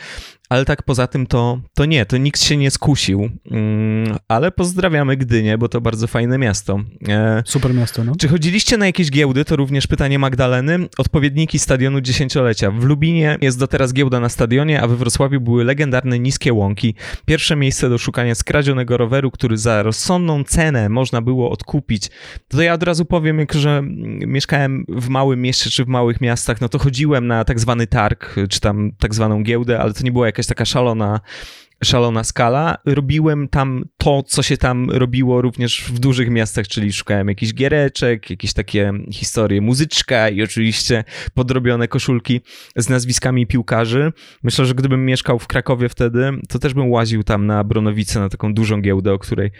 Ale 0.53 0.65
tak 0.65 0.83
poza 0.83 1.07
tym 1.07 1.27
to, 1.27 1.61
to 1.75 1.85
nie, 1.85 2.07
to 2.07 2.17
nikt 2.17 2.43
się 2.43 2.57
nie 2.57 2.71
skusił. 2.71 3.31
Mm, 3.51 4.17
ale 4.29 4.51
pozdrawiamy 4.51 5.17
Gdynię, 5.17 5.59
bo 5.59 5.69
to 5.69 5.81
bardzo 5.81 6.07
fajne 6.07 6.39
miasto. 6.39 6.81
E, 7.09 7.43
Super 7.47 7.75
miasto, 7.75 8.05
no. 8.05 8.13
czy 8.19 8.29
chodziliście 8.29 8.77
na 8.77 8.87
jakieś 8.87 9.11
giełdy? 9.11 9.45
To 9.45 9.57
również 9.57 9.87
pytanie 9.87 10.19
Magdaleny. 10.19 10.79
Odpowiedniki 10.99 11.59
stadionu 11.59 12.01
dziesięciolecia. 12.01 12.71
W 12.71 12.85
Lubinie 12.85 13.39
jest 13.41 13.59
do 13.59 13.67
teraz 13.67 13.93
giełda 13.93 14.21
na 14.21 14.29
stadionie, 14.29 14.83
a 14.83 14.87
we 14.87 14.97
Wrocławiu 14.97 15.41
były 15.41 15.65
legendarne 15.65 16.19
niskie 16.19 16.53
łąki. 16.53 16.95
Pierwsze 17.25 17.57
miejsce 17.57 17.89
do 17.89 17.99
szukania 17.99 18.35
skradzionego 18.35 18.97
roweru, 18.97 19.31
który 19.31 19.57
za 19.57 19.83
rozsądną 19.83 20.45
cenę 20.45 20.89
można 20.89 21.23
było 21.23 21.51
odkupić. 21.51 22.11
To 22.49 22.63
ja 22.63 22.75
od 22.75 22.83
razu 22.83 23.05
powiem, 23.05 23.39
jak 23.39 23.53
że 23.53 23.79
mm, 23.79 24.19
mieszkałem 24.19 24.85
w 24.89 25.09
małym 25.09 25.43
mieście 25.43 25.71
czy 25.71 25.85
w 25.85 25.89
małych 25.89 26.21
miastach, 26.21 26.61
no 26.61 26.69
to 26.69 26.79
chodziłem 26.79 27.27
na 27.27 27.45
tak 27.45 27.61
zwany 27.61 27.87
targ, 27.87 28.35
czy 28.49 28.61
tam 28.61 28.91
tak 28.99 29.15
zwaną 29.15 29.43
giełdę, 29.43 29.81
ale 29.81 29.93
to 29.93 30.05
nie 30.05 30.13
była 30.13 30.27
jakaś 30.27 30.42
taka 30.47 30.65
szalona 30.65 31.23
szalona 31.85 32.25
skala. 32.25 32.77
Robiłem 32.87 33.49
tam 33.49 33.85
to, 33.97 34.23
co 34.23 34.43
się 34.43 34.57
tam 34.57 34.91
robiło 34.91 35.43
również 35.43 35.85
w 35.85 35.99
dużych 35.99 36.31
miastach, 36.31 36.69
czyli 36.69 36.93
szukałem 36.93 37.29
jakichś 37.29 37.55
giereczek, 37.55 38.31
jakieś 38.31 38.53
takie 38.53 38.93
historie, 39.13 39.61
muzyczka 39.61 40.29
i 40.29 40.43
oczywiście 40.43 41.05
podrobione 41.35 41.89
koszulki 41.89 42.41
z 42.77 42.89
nazwiskami 42.89 43.47
piłkarzy. 43.47 44.13
Myślę, 44.43 44.67
że 44.67 44.75
gdybym 44.75 45.07
mieszkał 45.07 45.39
w 45.39 45.47
Krakowie 45.47 45.89
wtedy, 45.89 46.31
to 46.49 46.59
też 46.59 46.75
bym 46.75 46.91
łaził 46.91 47.23
tam 47.23 47.47
na 47.47 47.65
Bronowice, 47.65 48.21
na 48.21 48.29
taką 48.29 48.55
dużą 48.55 48.81
giełdę, 48.81 49.13
o 49.13 49.19
której 49.19 49.51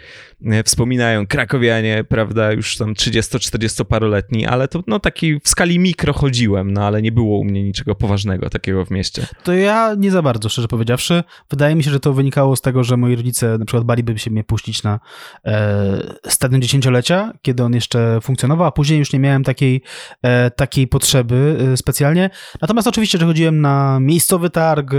e, 0.45 0.63
wspominają 0.63 1.27
krakowianie, 1.27 2.03
prawda, 2.09 2.51
już 2.51 2.77
tam 2.77 2.93
30-40 2.93 3.85
paroletni, 3.85 4.45
ale 4.45 4.67
to 4.67 4.83
no 4.87 4.99
taki 4.99 5.39
w 5.39 5.49
skali 5.49 5.79
mikro 5.79 6.13
chodziłem, 6.13 6.73
no 6.73 6.85
ale 6.85 7.01
nie 7.01 7.11
było 7.11 7.39
u 7.39 7.43
mnie 7.43 7.63
niczego 7.63 7.95
poważnego 7.95 8.49
takiego 8.49 8.85
w 8.85 8.91
mieście. 8.91 9.27
To 9.43 9.53
ja 9.53 9.95
nie 9.97 10.11
za 10.11 10.21
bardzo, 10.21 10.49
szczerze 10.49 10.67
powiedziawszy. 10.67 11.23
Wydaje 11.49 11.75
mi 11.75 11.83
się, 11.83 11.91
że 11.91 11.99
to 11.99 12.12
wynikało 12.13 12.55
z 12.55 12.61
tego, 12.61 12.83
że 12.83 12.97
moi 12.97 13.15
rodzice 13.15 13.57
na 13.57 13.65
przykład 13.65 13.83
baliby 13.83 14.19
się 14.19 14.31
mnie 14.31 14.43
puścić 14.43 14.83
na 14.83 14.99
e, 15.45 16.13
stadion 16.27 16.61
dziesięciolecia, 16.61 17.33
kiedy 17.41 17.63
on 17.63 17.73
jeszcze 17.73 18.19
funkcjonował, 18.21 18.67
a 18.67 18.71
później 18.71 18.99
już 18.99 19.13
nie 19.13 19.19
miałem 19.19 19.43
takiej, 19.43 19.81
e, 20.21 20.51
takiej 20.51 20.87
potrzeby 20.87 21.57
e, 21.73 21.77
specjalnie. 21.77 22.29
Natomiast 22.61 22.87
oczywiście, 22.87 23.17
że 23.17 23.25
chodziłem 23.25 23.61
na 23.61 23.99
miejscowy 23.99 24.49
targ 24.49 24.93
e, 24.93 24.97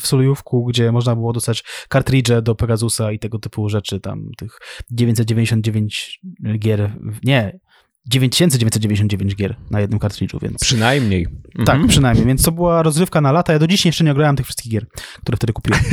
w 0.00 0.06
Solujówku, 0.06 0.64
gdzie 0.64 0.92
można 0.92 1.14
było 1.16 1.32
dostać 1.32 1.64
kartridże 1.88 2.42
do 2.42 2.54
Pegasusa 2.54 3.12
i 3.12 3.18
tego 3.18 3.38
typu 3.38 3.68
rzeczy, 3.68 4.00
tam 4.00 4.30
tych 4.36 4.58
999 4.90 6.20
gier, 6.58 6.92
nie, 7.24 7.60
9999 8.06 9.36
gier 9.36 9.56
na 9.70 9.80
jednym 9.80 9.98
kartridżu, 9.98 10.38
więc... 10.42 10.60
Przynajmniej. 10.60 11.26
Tak, 11.56 11.68
Mhm. 11.74 11.88
przynajmniej, 11.88 12.26
więc 12.26 12.44
to 12.44 12.52
była 12.52 12.82
rozrywka 12.82 13.20
na 13.20 13.32
lata. 13.32 13.52
Ja 13.52 13.58
do 13.58 13.66
dziś 13.66 13.86
jeszcze 13.86 14.04
nie 14.04 14.14
grałem 14.14 14.36
tych 14.36 14.46
wszystkich 14.46 14.72
gier, 14.72 14.86
które 15.22 15.36
wtedy 15.36 15.52
kupiłem. 15.52 15.80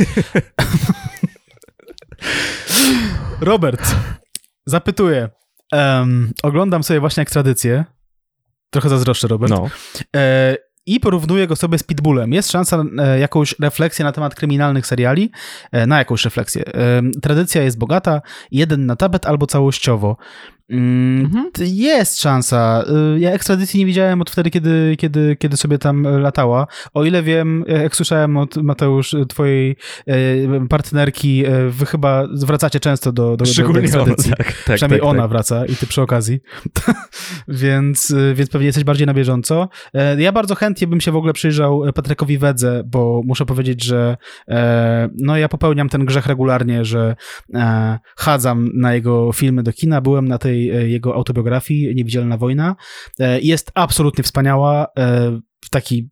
Robert, 3.40 3.94
zapytuję. 4.66 5.28
Em, 5.72 6.32
oglądam 6.42 6.82
sobie 6.84 7.00
właśnie 7.00 7.22
ekstradycję. 7.22 7.84
Trochę 8.70 8.88
zazdroszczę, 8.88 9.28
Robert. 9.28 9.50
No. 9.52 9.68
E, 10.16 10.56
I 10.86 11.00
porównuję 11.00 11.46
go 11.46 11.56
sobie 11.56 11.78
z 11.78 11.82
Pitbullem. 11.82 12.32
Jest 12.32 12.50
szansa 12.52 12.84
na 12.84 13.04
e, 13.04 13.18
jakąś 13.18 13.54
refleksję 13.60 14.04
na 14.04 14.12
temat 14.12 14.34
kryminalnych 14.34 14.86
seriali? 14.86 15.30
E, 15.72 15.86
na 15.86 15.98
jakąś 15.98 16.24
refleksję. 16.24 16.62
Tradycja 17.22 17.62
jest 17.62 17.78
bogata, 17.78 18.20
jeden 18.50 18.86
na 18.86 18.96
tapet 18.96 19.26
albo 19.26 19.46
całościowo. 19.46 20.16
Mm, 20.70 21.24
mhm. 21.24 21.50
Jest 21.60 22.20
szansa. 22.20 22.84
Y, 23.16 23.20
ja 23.20 23.30
ekstradycji 23.30 23.80
nie 23.80 23.86
widziałem 23.86 24.20
od 24.20 24.30
wtedy, 24.30 24.50
kiedy, 24.50 24.96
kiedy, 24.98 25.36
kiedy 25.36 25.56
sobie 25.56 25.78
tam 25.78 26.02
latała. 26.02 26.66
O 26.94 27.04
ile 27.04 27.22
wiem, 27.22 27.64
jak 27.82 27.96
słyszałem 27.96 28.36
od 28.36 28.56
Mateusz, 28.56 29.14
twojej 29.28 29.76
e, 30.06 30.66
partnerki, 30.68 31.44
e, 31.46 31.68
wy 31.68 31.86
chyba 31.86 32.26
wracacie 32.46 32.80
często 32.80 33.12
do, 33.12 33.36
do, 33.36 33.46
Szczególnie 33.46 33.80
do 33.80 33.84
ekstradycji. 33.84 34.28
Ona, 34.28 34.36
tak, 34.36 34.46
tak, 34.46 34.76
Przynajmniej 34.76 35.00
tak, 35.00 35.08
ona 35.08 35.22
tak. 35.22 35.30
wraca 35.30 35.66
i 35.66 35.76
ty 35.76 35.86
przy 35.86 36.02
okazji. 36.02 36.40
więc, 37.48 38.14
więc 38.34 38.50
pewnie 38.50 38.66
jesteś 38.66 38.84
bardziej 38.84 39.06
na 39.06 39.14
bieżąco. 39.14 39.68
E, 39.94 40.22
ja 40.22 40.32
bardzo 40.32 40.54
chętnie 40.54 40.86
bym 40.86 41.00
się 41.00 41.12
w 41.12 41.16
ogóle 41.16 41.32
przyjrzał 41.32 41.82
Patrykowi 41.94 42.38
Wedze, 42.38 42.82
bo 42.86 43.22
muszę 43.24 43.46
powiedzieć, 43.46 43.84
że 43.84 44.16
no 45.18 45.36
ja 45.36 45.48
popełniam 45.48 45.88
ten 45.88 46.04
grzech 46.04 46.26
regularnie, 46.26 46.84
że 46.84 47.16
chadzam 48.16 48.70
na 48.74 48.94
jego 48.94 49.32
filmy 49.32 49.62
do 49.62 49.72
kina. 49.72 50.00
Byłem 50.00 50.28
na 50.28 50.38
tej 50.38 50.57
jego 50.66 51.14
autobiografii 51.14 51.94
Niewidzialna 51.94 52.36
Wojna. 52.36 52.76
Jest 53.42 53.70
absolutnie 53.74 54.24
wspaniała 54.24 54.86
w 55.64 55.70
taki 55.70 56.08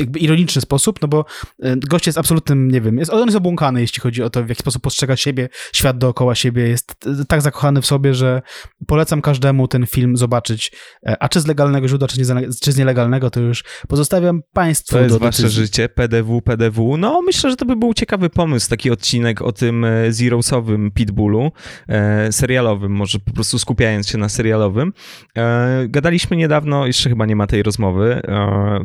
jakby 0.00 0.18
ironiczny 0.18 0.62
sposób, 0.62 1.02
no 1.02 1.08
bo 1.08 1.24
e, 1.62 1.76
gość 1.76 2.06
jest 2.06 2.18
absolutnym, 2.18 2.70
nie 2.70 2.80
wiem, 2.80 2.98
jest, 2.98 3.12
on 3.12 3.24
jest 3.24 3.36
obłąkany, 3.36 3.80
jeśli 3.80 4.00
chodzi 4.00 4.22
o 4.22 4.30
to, 4.30 4.44
w 4.44 4.48
jaki 4.48 4.60
sposób 4.60 4.82
postrzega 4.82 5.16
siebie, 5.16 5.48
świat 5.72 5.98
dookoła 5.98 6.34
siebie, 6.34 6.68
jest 6.68 7.06
e, 7.06 7.24
tak 7.24 7.42
zakochany 7.42 7.82
w 7.82 7.86
sobie, 7.86 8.14
że 8.14 8.42
polecam 8.86 9.22
każdemu 9.22 9.68
ten 9.68 9.86
film 9.86 10.16
zobaczyć, 10.16 10.72
e, 11.06 11.22
a 11.22 11.28
czy 11.28 11.40
z 11.40 11.46
legalnego 11.46 11.88
źródła, 11.88 12.08
czy, 12.08 12.20
nie, 12.20 12.24
czy 12.62 12.72
z 12.72 12.76
nielegalnego, 12.76 13.30
to 13.30 13.40
już 13.40 13.64
pozostawiam 13.88 14.40
państwu 14.52 14.96
To 14.96 15.02
jest 15.02 15.18
wasze 15.18 15.48
życie, 15.48 15.88
PDW, 15.88 16.42
PDW. 16.42 16.96
No, 16.96 17.22
myślę, 17.22 17.50
że 17.50 17.56
to 17.56 17.64
by 17.64 17.76
był 17.76 17.94
ciekawy 17.94 18.30
pomysł, 18.30 18.70
taki 18.70 18.90
odcinek 18.90 19.42
o 19.42 19.52
tym 19.52 19.86
Zerosowym 20.08 20.90
Pitbullu, 20.90 21.52
serialowym, 22.30 22.92
może 22.92 23.18
po 23.18 23.32
prostu 23.32 23.58
skupiając 23.58 24.08
się 24.08 24.18
na 24.18 24.28
serialowym. 24.28 24.92
Gadaliśmy 25.88 26.36
niedawno, 26.36 26.86
jeszcze 26.86 27.08
chyba 27.08 27.26
nie 27.26 27.36
ma 27.36 27.46
tej 27.46 27.62
rozmowy, 27.62 28.22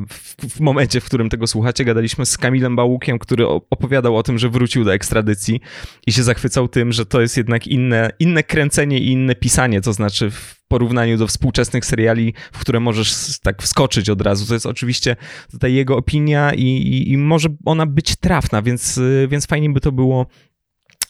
w, 0.10 0.36
w 0.56 0.60
momencie, 0.74 1.02
w 1.02 1.06
którym 1.06 1.30
tego 1.30 1.48
słuchacie, 1.48 1.86
gadaliśmy 1.86 2.26
z 2.26 2.38
Kamilem 2.38 2.76
Bałukiem, 2.76 3.20
który 3.20 3.48
opowiadał 3.48 4.18
o 4.18 4.24
tym, 4.24 4.38
że 4.40 4.50
wrócił 4.50 4.84
do 4.84 4.94
ekstradycji 4.94 5.62
i 6.08 6.14
się 6.14 6.24
zachwycał 6.24 6.68
tym, 6.68 6.92
że 6.92 7.06
to 7.06 7.22
jest 7.22 7.38
jednak 7.38 7.68
inne, 7.68 8.10
inne 8.20 8.44
kręcenie 8.44 9.00
i 9.00 9.12
inne 9.12 9.36
pisanie, 9.36 9.82
to 9.82 9.94
znaczy 9.94 10.32
w 10.32 10.56
porównaniu 10.68 11.18
do 11.18 11.28
współczesnych 11.28 11.86
seriali, 11.86 12.34
w 12.54 12.60
które 12.60 12.80
możesz 12.80 13.40
tak 13.40 13.62
wskoczyć 13.62 14.10
od 14.10 14.22
razu. 14.22 14.46
To 14.46 14.54
jest 14.54 14.66
oczywiście 14.66 15.16
tutaj 15.52 15.74
jego 15.74 15.98
opinia 15.98 16.54
i, 16.54 16.66
i, 16.66 17.12
i 17.12 17.18
może 17.18 17.50
ona 17.66 17.86
być 17.86 18.16
trafna, 18.16 18.62
więc, 18.62 19.00
więc 19.28 19.46
fajnie 19.46 19.70
by 19.70 19.80
to 19.80 19.92
było 19.92 20.28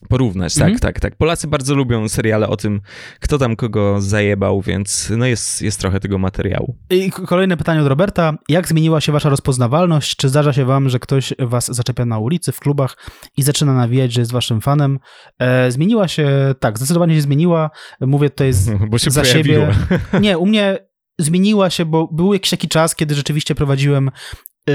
porównać, 0.08 0.54
tak, 0.54 0.64
mhm. 0.64 0.80
tak, 0.80 1.00
tak. 1.00 1.16
Polacy 1.16 1.48
bardzo 1.48 1.76
lubią 1.76 2.10
seriale 2.10 2.48
o 2.48 2.58
tym, 2.58 2.82
kto 3.20 3.38
tam 3.38 3.56
kogo 3.56 4.02
zajebał, 4.02 4.62
więc 4.62 5.12
no 5.18 5.26
jest, 5.26 5.62
jest 5.62 5.80
trochę 5.80 6.00
tego 6.00 6.18
materiału. 6.18 6.78
I 6.90 7.12
kolejne 7.12 7.58
pytanie 7.58 7.82
od 7.82 7.88
Roberta. 7.88 8.34
Jak 8.50 8.68
zmieniła 8.68 9.02
się 9.02 9.12
wasza 9.12 9.30
rozpoznawalność? 9.30 10.16
Czy 10.16 10.30
zdarza 10.30 10.54
się 10.54 10.66
wam, 10.66 10.90
że 10.90 11.00
ktoś 11.00 11.34
was 11.40 11.76
zaczepia 11.76 12.06
na 12.06 12.20
ulicy, 12.20 12.52
w 12.52 12.60
klubach 12.60 12.98
i 13.38 13.44
zaczyna 13.44 13.74
nawijać, 13.74 14.14
że 14.14 14.22
jest 14.22 14.32
waszym 14.32 14.62
fanem? 14.62 15.00
E, 15.40 15.72
zmieniła 15.72 16.08
się, 16.08 16.56
tak, 16.60 16.78
zdecydowanie 16.78 17.16
się 17.16 17.22
zmieniła. 17.22 17.70
Mówię 18.02 18.30
tutaj 18.30 18.54
z, 18.54 18.72
bo 18.90 18.98
się 18.98 19.12
za 19.12 19.22
pojawiło. 19.22 19.66
siebie. 19.66 20.00
Nie, 20.22 20.38
u 20.38 20.46
mnie 20.46 20.78
zmieniła 21.20 21.70
się, 21.70 21.86
bo 21.86 22.08
był 22.08 22.34
jakiś 22.34 22.50
taki 22.50 22.68
czas, 22.68 22.96
kiedy 22.96 23.16
rzeczywiście 23.16 23.56
prowadziłem 23.56 24.12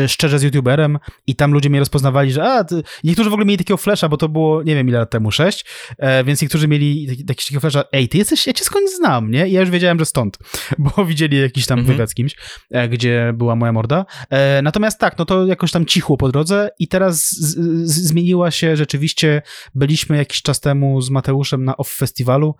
szczerze 0.08 0.38
z 0.38 0.42
youtuberem 0.42 0.98
i 1.26 1.36
tam 1.36 1.52
ludzie 1.52 1.70
mnie 1.70 1.78
rozpoznawali, 1.78 2.32
że 2.32 2.44
a, 2.44 2.64
ty... 2.64 2.82
niektórzy 3.04 3.30
w 3.30 3.32
ogóle 3.32 3.46
mieli 3.46 3.58
takiego 3.58 3.76
flasha, 3.76 4.08
bo 4.08 4.16
to 4.16 4.28
było, 4.28 4.62
nie 4.62 4.74
wiem 4.74 4.88
ile 4.88 4.98
lat 4.98 5.10
temu, 5.10 5.30
sześć, 5.30 5.64
e, 5.98 6.24
więc 6.24 6.42
niektórzy 6.42 6.68
mieli 6.68 7.06
taki, 7.26 7.44
takiego 7.44 7.60
flasha, 7.60 7.84
ej, 7.92 8.08
ty 8.08 8.18
jesteś, 8.18 8.46
ja 8.46 8.52
cię 8.52 8.64
skądś 8.64 8.92
znam, 8.92 9.30
nie? 9.30 9.48
I 9.48 9.52
ja 9.52 9.60
już 9.60 9.70
wiedziałem, 9.70 9.98
że 9.98 10.04
stąd, 10.04 10.38
bo 10.78 11.04
widzieli 11.04 11.40
jakiś 11.40 11.66
tam 11.66 11.78
mhm. 11.78 11.96
wywiad 11.96 12.10
z 12.10 12.14
kimś, 12.14 12.36
e, 12.70 12.88
gdzie 12.88 13.32
była 13.34 13.56
moja 13.56 13.72
morda. 13.72 14.06
E, 14.30 14.62
natomiast 14.62 14.98
tak, 14.98 15.18
no 15.18 15.24
to 15.24 15.46
jakoś 15.46 15.70
tam 15.70 15.86
cichło 15.86 16.16
po 16.16 16.28
drodze 16.28 16.70
i 16.78 16.88
teraz 16.88 17.30
z, 17.30 17.56
z, 17.88 18.08
zmieniła 18.08 18.50
się 18.50 18.76
rzeczywiście, 18.76 19.42
byliśmy 19.74 20.16
jakiś 20.16 20.42
czas 20.42 20.60
temu 20.60 21.00
z 21.00 21.10
Mateuszem 21.10 21.64
na 21.64 21.76
OFF 21.76 21.96
Festiwalu. 21.96 22.54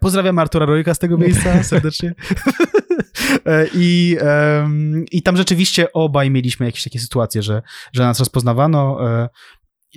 Pozdrawiam 0.00 0.38
Artura 0.38 0.66
Rojka 0.66 0.94
z 0.94 0.98
tego 0.98 1.18
miejsca 1.18 1.62
serdecznie. 1.62 2.14
E, 3.46 3.66
I, 3.74 4.16
I 5.12 5.22
tam 5.22 5.36
rzeczywiście 5.36 5.92
obaj 5.92 6.30
mieliśmy 6.30 6.66
jakieś 6.66 6.84
takie 6.84 6.98
sytuacje, 6.98 7.42
że, 7.42 7.62
że 7.92 8.02
nas 8.02 8.18
rozpoznawano. 8.18 9.10
E, 9.10 9.28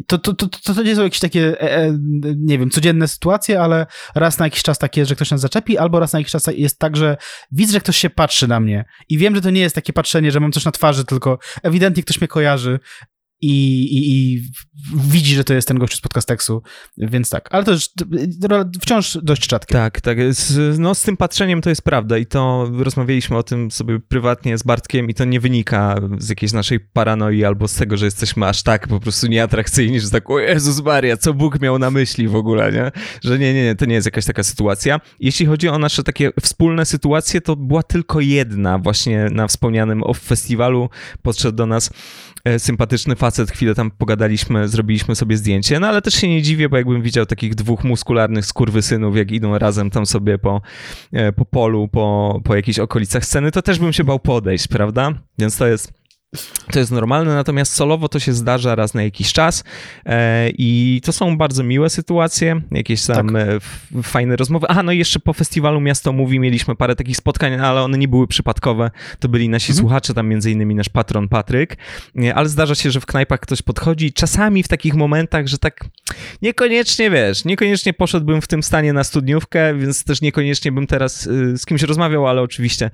to, 0.07 0.17
to, 0.17 0.33
to, 0.33 0.73
to 0.73 0.83
nie 0.83 0.95
są 0.95 1.03
jakieś 1.03 1.19
takie, 1.19 1.61
e, 1.61 1.97
nie 2.37 2.59
wiem, 2.59 2.69
codzienne 2.69 3.07
sytuacje, 3.07 3.61
ale 3.61 3.85
raz 4.15 4.39
na 4.39 4.45
jakiś 4.45 4.63
czas 4.63 4.79
takie, 4.79 5.05
że 5.05 5.15
ktoś 5.15 5.31
nas 5.31 5.41
zaczepi, 5.41 5.77
albo 5.77 5.99
raz 5.99 6.13
na 6.13 6.19
jakiś 6.19 6.31
czas 6.31 6.49
jest 6.55 6.79
tak, 6.79 6.97
że 6.97 7.17
widzę, 7.51 7.73
że 7.73 7.79
ktoś 7.79 7.97
się 7.97 8.09
patrzy 8.09 8.47
na 8.47 8.59
mnie 8.59 8.85
i 9.09 9.17
wiem, 9.17 9.35
że 9.35 9.41
to 9.41 9.49
nie 9.49 9.61
jest 9.61 9.75
takie 9.75 9.93
patrzenie, 9.93 10.31
że 10.31 10.39
mam 10.39 10.51
coś 10.51 10.65
na 10.65 10.71
twarzy, 10.71 11.05
tylko 11.05 11.39
ewidentnie 11.63 12.03
ktoś 12.03 12.21
mnie 12.21 12.27
kojarzy 12.27 12.79
i, 13.41 13.81
i, 13.83 14.33
i, 14.33 14.41
widzi, 14.95 15.35
że 15.35 15.43
to 15.43 15.53
jest 15.53 15.67
ten 15.67 15.79
gość 15.79 15.97
z 15.97 16.01
podcasteksu, 16.01 16.61
więc 16.97 17.29
tak. 17.29 17.49
Ale 17.51 17.63
to 17.63 17.71
już 17.71 17.89
wciąż 18.81 19.17
dość 19.23 19.49
rzadkie. 19.49 19.73
Tak, 19.73 20.01
tak. 20.01 20.33
Z, 20.33 20.79
no 20.79 20.95
z 20.95 21.03
tym 21.03 21.17
patrzeniem 21.17 21.61
to 21.61 21.69
jest 21.69 21.81
prawda 21.81 22.17
i 22.17 22.25
to 22.25 22.71
rozmawialiśmy 22.77 23.37
o 23.37 23.43
tym 23.43 23.71
sobie 23.71 23.99
prywatnie 23.99 24.57
z 24.57 24.63
Bartkiem 24.63 25.09
i 25.09 25.13
to 25.13 25.25
nie 25.25 25.39
wynika 25.39 25.95
z 26.17 26.29
jakiejś 26.29 26.53
naszej 26.53 26.79
paranoi 26.79 27.43
albo 27.43 27.67
z 27.67 27.75
tego, 27.75 27.97
że 27.97 28.05
jesteśmy 28.05 28.47
aż 28.47 28.63
tak 28.63 28.87
po 28.87 28.99
prostu 28.99 29.27
nieatrakcyjni, 29.27 29.99
że 29.99 30.09
tak, 30.09 30.29
o 30.29 30.39
Jezus 30.39 30.83
Maria, 30.83 31.17
co 31.17 31.33
Bóg 31.33 31.61
miał 31.61 31.79
na 31.79 31.91
myśli 31.91 32.27
w 32.27 32.35
ogóle, 32.35 32.71
nie? 32.71 32.91
Że 33.23 33.39
nie, 33.39 33.53
nie, 33.53 33.63
nie, 33.63 33.75
to 33.75 33.85
nie 33.85 33.95
jest 33.95 34.07
jakaś 34.07 34.25
taka 34.25 34.43
sytuacja. 34.43 34.99
Jeśli 35.19 35.45
chodzi 35.45 35.69
o 35.69 35.79
nasze 35.79 36.03
takie 36.03 36.31
wspólne 36.41 36.85
sytuacje, 36.85 37.41
to 37.41 37.55
była 37.55 37.83
tylko 37.83 38.19
jedna 38.19 38.79
właśnie 38.79 39.27
na 39.31 39.47
wspomnianym 39.47 40.03
off 40.03 40.19
festiwalu. 40.19 40.89
Podszedł 41.21 41.57
do 41.57 41.65
nas 41.65 41.89
sympatyczny 42.57 43.15
facet, 43.15 43.51
chwilę 43.51 43.75
tam 43.75 43.91
pogadaliśmy, 43.91 44.67
zrobiliśmy 44.67 45.15
sobie 45.15 45.37
zdjęcie, 45.37 45.79
no 45.79 45.87
ale 45.87 46.01
też 46.01 46.13
się 46.13 46.27
nie 46.27 46.41
dziwię, 46.41 46.69
bo 46.69 46.77
jakbym 46.77 47.01
widział 47.01 47.25
takich 47.25 47.55
dwóch 47.55 47.83
muskularnych 47.83 48.45
skurwysynów, 48.45 49.17
jak 49.17 49.31
idą 49.31 49.57
razem 49.57 49.89
tam 49.89 50.05
sobie 50.05 50.37
po, 50.37 50.61
e, 51.11 51.31
po 51.31 51.45
polu, 51.45 51.87
po, 51.87 52.39
po 52.43 52.55
jakichś 52.55 52.79
okolicach 52.79 53.25
sceny, 53.25 53.51
to 53.51 53.61
też 53.61 53.79
bym 53.79 53.93
się 53.93 54.03
bał 54.03 54.19
podejść, 54.19 54.67
prawda? 54.67 55.11
Więc 55.39 55.57
to 55.57 55.67
jest 55.67 56.00
to 56.71 56.79
jest 56.79 56.91
normalne, 56.91 57.35
natomiast 57.35 57.73
solowo 57.73 58.09
to 58.09 58.19
się 58.19 58.33
zdarza 58.33 58.75
raz 58.75 58.93
na 58.93 59.03
jakiś 59.03 59.33
czas 59.33 59.63
e, 60.05 60.49
i 60.49 61.01
to 61.03 61.13
są 61.13 61.37
bardzo 61.37 61.63
miłe 61.63 61.89
sytuacje, 61.89 62.61
jakieś 62.71 63.05
tam 63.05 63.33
tak. 63.33 63.59
e, 63.95 64.03
fajne 64.03 64.35
rozmowy. 64.35 64.67
A, 64.67 64.83
no 64.83 64.91
i 64.91 64.97
jeszcze 64.97 65.19
po 65.19 65.33
festiwalu 65.33 65.81
Miasto 65.81 66.13
Mówi 66.13 66.39
mieliśmy 66.39 66.75
parę 66.75 66.95
takich 66.95 67.17
spotkań, 67.17 67.53
ale 67.53 67.81
one 67.81 67.97
nie 67.97 68.07
były 68.07 68.27
przypadkowe. 68.27 68.91
To 69.19 69.29
byli 69.29 69.49
nasi 69.49 69.71
mhm. 69.71 69.79
słuchacze, 69.79 70.13
tam 70.13 70.27
między 70.27 70.51
innymi 70.51 70.75
nasz 70.75 70.89
patron 70.89 71.29
Patryk, 71.29 71.77
e, 72.23 72.35
ale 72.35 72.49
zdarza 72.49 72.75
się, 72.75 72.91
że 72.91 73.01
w 73.01 73.05
knajpach 73.05 73.39
ktoś 73.39 73.61
podchodzi 73.61 74.13
czasami 74.13 74.63
w 74.63 74.67
takich 74.67 74.93
momentach, 74.93 75.47
że 75.47 75.57
tak 75.57 75.85
niekoniecznie, 76.41 77.09
wiesz, 77.09 77.45
niekoniecznie 77.45 77.93
poszedłbym 77.93 78.41
w 78.41 78.47
tym 78.47 78.63
stanie 78.63 78.93
na 78.93 79.03
studniówkę, 79.03 79.75
więc 79.75 80.03
też 80.03 80.21
niekoniecznie 80.21 80.71
bym 80.71 80.87
teraz 80.87 81.23
z 81.55 81.65
kimś 81.65 81.81
rozmawiał, 81.81 82.27
ale 82.27 82.41
oczywiście 82.41 82.89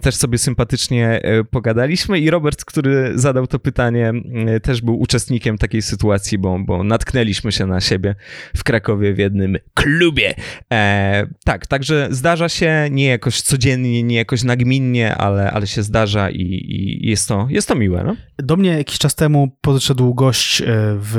też 0.00 0.14
sobie 0.14 0.38
sympatycznie 0.38 1.20
pogadaliśmy 1.50 2.18
i 2.18 2.30
Robert, 2.34 2.64
który 2.64 3.12
zadał 3.14 3.46
to 3.46 3.58
pytanie, 3.58 4.08
mm, 4.08 4.60
też 4.60 4.82
był 4.82 5.00
uczestnikiem 5.00 5.58
takiej 5.58 5.82
sytuacji, 5.82 6.38
bo, 6.38 6.58
bo 6.58 6.84
natknęliśmy 6.84 7.52
się 7.52 7.66
na 7.66 7.80
siebie 7.80 8.14
w 8.56 8.64
Krakowie 8.64 9.14
w 9.14 9.18
jednym 9.18 9.56
klubie. 9.74 10.34
E, 10.72 11.26
tak, 11.44 11.66
także 11.66 12.08
zdarza 12.10 12.48
się 12.48 12.88
nie 12.90 13.06
jakoś 13.06 13.40
codziennie, 13.40 14.02
nie 14.02 14.16
jakoś 14.16 14.42
nagminnie, 14.42 15.14
ale, 15.14 15.50
ale 15.50 15.66
się 15.66 15.82
zdarza 15.82 16.30
i, 16.30 16.42
i 16.42 17.08
jest, 17.08 17.28
to, 17.28 17.46
jest 17.50 17.68
to 17.68 17.74
miłe. 17.74 18.04
No? 18.04 18.16
Do 18.38 18.56
mnie 18.56 18.70
jakiś 18.70 18.98
czas 18.98 19.14
temu 19.14 19.56
podszedł 19.60 20.14
gość 20.14 20.62
e, 20.62 20.64
w 20.98 21.16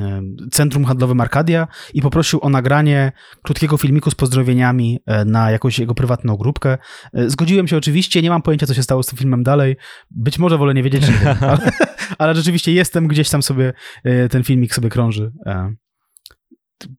e, 0.00 0.48
Centrum 0.50 0.84
Handlowym 0.84 1.20
Arkadia 1.20 1.68
i 1.94 2.02
poprosił 2.02 2.38
o 2.42 2.48
nagranie 2.48 3.12
krótkiego 3.42 3.76
filmiku 3.76 4.10
z 4.10 4.14
pozdrowieniami 4.14 5.00
e, 5.06 5.24
na 5.24 5.50
jakąś 5.50 5.78
jego 5.78 5.94
prywatną 5.94 6.36
grupkę. 6.36 6.78
Zgodziłem 7.26 7.68
się 7.68 7.76
oczywiście, 7.76 8.22
nie 8.22 8.30
mam 8.30 8.42
pojęcia, 8.42 8.66
co 8.66 8.74
się 8.74 8.82
stało 8.82 9.02
z 9.02 9.06
tym 9.06 9.18
filmem 9.18 9.42
dalej. 9.42 9.76
Być 10.10 10.38
może 10.38 10.51
wolę 10.58 10.74
nie 10.74 10.82
wiedzieć, 10.82 11.08
nie 11.08 11.30
ale, 11.40 11.72
ale, 12.18 12.34
rzeczywiście 12.34 12.72
jestem 12.72 13.08
gdzieś 13.08 13.30
tam 13.30 13.42
sobie, 13.42 13.72
e, 14.04 14.28
ten 14.28 14.44
filmik 14.44 14.74
sobie 14.74 14.88
krąży, 14.88 15.32
e, 15.46 15.74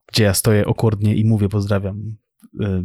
gdzie 0.07 0.23
ja 0.23 0.33
stoję 0.33 0.65
okordnie 0.65 1.15
i 1.15 1.25
mówię 1.25 1.49
pozdrawiam. 1.49 2.15
E, 2.61 2.83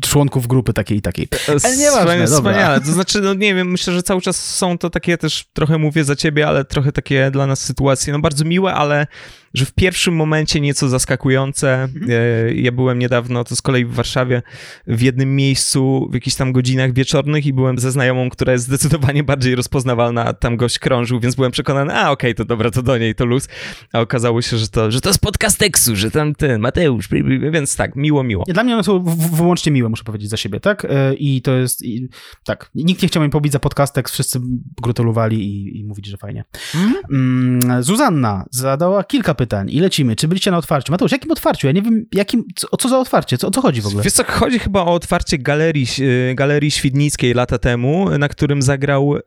członków 0.00 0.46
grupy 0.46 0.72
takiej 0.72 0.98
i 0.98 1.02
takiej. 1.02 1.28
Ale 1.64 1.76
nieważne, 1.76 2.26
Wspaniale, 2.26 2.80
to 2.80 2.92
znaczy, 2.92 3.20
no 3.20 3.34
nie 3.34 3.54
wiem, 3.54 3.70
myślę, 3.70 3.92
że 3.92 4.02
cały 4.02 4.20
czas 4.20 4.56
są 4.56 4.78
to 4.78 4.90
takie 4.90 5.18
też, 5.18 5.44
trochę 5.52 5.78
mówię 5.78 6.04
za 6.04 6.16
ciebie, 6.16 6.48
ale 6.48 6.64
trochę 6.64 6.92
takie 6.92 7.30
dla 7.30 7.46
nas 7.46 7.60
sytuacje, 7.60 8.12
no 8.12 8.18
bardzo 8.18 8.44
miłe, 8.44 8.74
ale 8.74 9.06
że 9.54 9.64
w 9.64 9.72
pierwszym 9.72 10.14
momencie 10.14 10.60
nieco 10.60 10.88
zaskakujące. 10.88 11.82
Mhm. 11.82 12.10
E, 12.10 12.54
ja 12.54 12.72
byłem 12.72 12.98
niedawno, 12.98 13.44
to 13.44 13.56
z 13.56 13.62
kolei 13.62 13.84
w 13.84 13.94
Warszawie, 13.94 14.42
w 14.86 15.02
jednym 15.02 15.36
miejscu, 15.36 16.08
w 16.10 16.14
jakichś 16.14 16.36
tam 16.36 16.52
godzinach 16.52 16.92
wieczornych 16.92 17.46
i 17.46 17.52
byłem 17.52 17.78
ze 17.78 17.92
znajomą, 17.92 18.30
która 18.30 18.52
jest 18.52 18.64
zdecydowanie 18.64 19.24
bardziej 19.24 19.54
rozpoznawalna, 19.54 20.32
tam 20.32 20.56
gość 20.56 20.78
krążył, 20.78 21.20
więc 21.20 21.34
byłem 21.34 21.52
przekonany, 21.52 21.94
a 21.94 22.10
okej, 22.10 22.30
okay, 22.30 22.34
to 22.34 22.44
dobra, 22.44 22.70
to 22.70 22.82
do 22.82 22.98
niej, 22.98 23.14
to 23.14 23.24
luz. 23.24 23.48
A 23.92 24.00
okazało 24.00 24.42
się, 24.42 24.58
że 24.58 24.68
to, 24.68 24.90
że 24.90 25.00
to 25.00 25.12
z 25.12 25.18
podcasteksu, 25.18 25.96
że 25.96 26.10
tam 26.10 26.34
ten 26.34 26.60
Mateusz, 26.60 27.08
więc 27.52 27.76
tak, 27.76 27.96
miło, 27.96 28.22
miło. 28.22 28.44
Dla 28.48 28.64
mnie 28.64 28.74
one 28.74 28.84
są 28.84 29.04
wyłącznie 29.34 29.72
miłe, 29.72 29.88
muszę 29.88 30.04
powiedzieć 30.04 30.30
za 30.30 30.36
siebie, 30.36 30.60
tak? 30.60 30.84
E, 30.84 31.14
I 31.14 31.42
to 31.42 31.52
jest, 31.54 31.84
i, 31.84 32.08
tak, 32.44 32.70
nikt 32.74 33.02
nie 33.02 33.08
chciał 33.08 33.22
mi 33.22 33.30
pobić 33.30 33.52
za 33.52 33.58
podcastek, 33.58 34.08
wszyscy 34.08 34.40
gratulowali 34.82 35.40
i, 35.40 35.80
i 35.80 35.84
mówić, 35.84 36.06
że 36.06 36.16
fajnie. 36.16 36.44
Mhm. 36.74 36.94
Mm, 37.12 37.82
Zuzanna 37.82 38.44
zadała 38.50 39.04
kilka 39.04 39.34
pytań 39.34 39.41
pytań 39.42 39.70
i 39.70 39.80
lecimy. 39.80 40.16
Czy 40.16 40.28
byliście 40.28 40.50
na 40.50 40.58
otwarciu? 40.58 40.92
Mateusz, 40.92 41.12
jakim 41.12 41.30
otwarciu? 41.30 41.66
Ja 41.66 41.72
nie 41.72 41.82
wiem, 41.82 42.06
jakim, 42.12 42.44
co, 42.54 42.70
o 42.70 42.76
co 42.76 42.88
za 42.88 42.98
otwarcie? 42.98 43.38
Co, 43.38 43.48
o 43.48 43.50
co 43.50 43.60
chodzi 43.60 43.80
w 43.80 43.86
ogóle? 43.86 44.02
Wiesz 44.02 44.12
co, 44.12 44.24
chodzi 44.24 44.58
chyba 44.58 44.80
o 44.80 44.94
otwarcie 44.94 45.38
galerii, 45.38 45.86
y, 46.30 46.34
galerii 46.34 46.70
Świdnickiej 46.70 47.34
lata 47.34 47.58
temu, 47.58 48.18
na 48.18 48.28
którym 48.28 48.62
zagrał 48.62 49.08
um, 49.08 49.22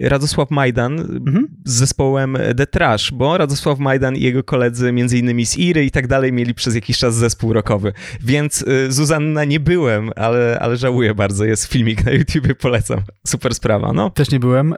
Radosław 0.00 0.50
Majdan 0.50 1.00
mhm. 1.00 1.48
z 1.64 1.72
zespołem 1.72 2.38
The 2.56 2.66
Trash, 2.66 3.12
bo 3.12 3.38
Radosław 3.38 3.78
Majdan 3.78 4.16
i 4.16 4.20
jego 4.20 4.44
koledzy, 4.44 4.92
między 4.92 5.18
innymi 5.18 5.46
z 5.46 5.56
Iry 5.56 5.84
i 5.84 5.90
tak 5.90 6.06
dalej, 6.06 6.32
mieli 6.32 6.54
przez 6.54 6.74
jakiś 6.74 6.98
czas 6.98 7.14
zespół 7.14 7.52
rockowy. 7.52 7.92
Więc 8.20 8.62
y, 8.62 8.92
Zuzanna 8.92 9.44
nie 9.44 9.60
byłem, 9.60 10.10
ale, 10.16 10.58
ale 10.60 10.76
żałuję 10.76 11.14
bardzo. 11.14 11.44
Jest 11.44 11.64
filmik 11.64 12.04
na 12.04 12.12
YouTubie, 12.12 12.54
polecam. 12.54 13.00
Super 13.26 13.54
sprawa, 13.54 13.92
no. 13.92 14.10
Też 14.10 14.30
nie 14.30 14.40
byłem. 14.40 14.74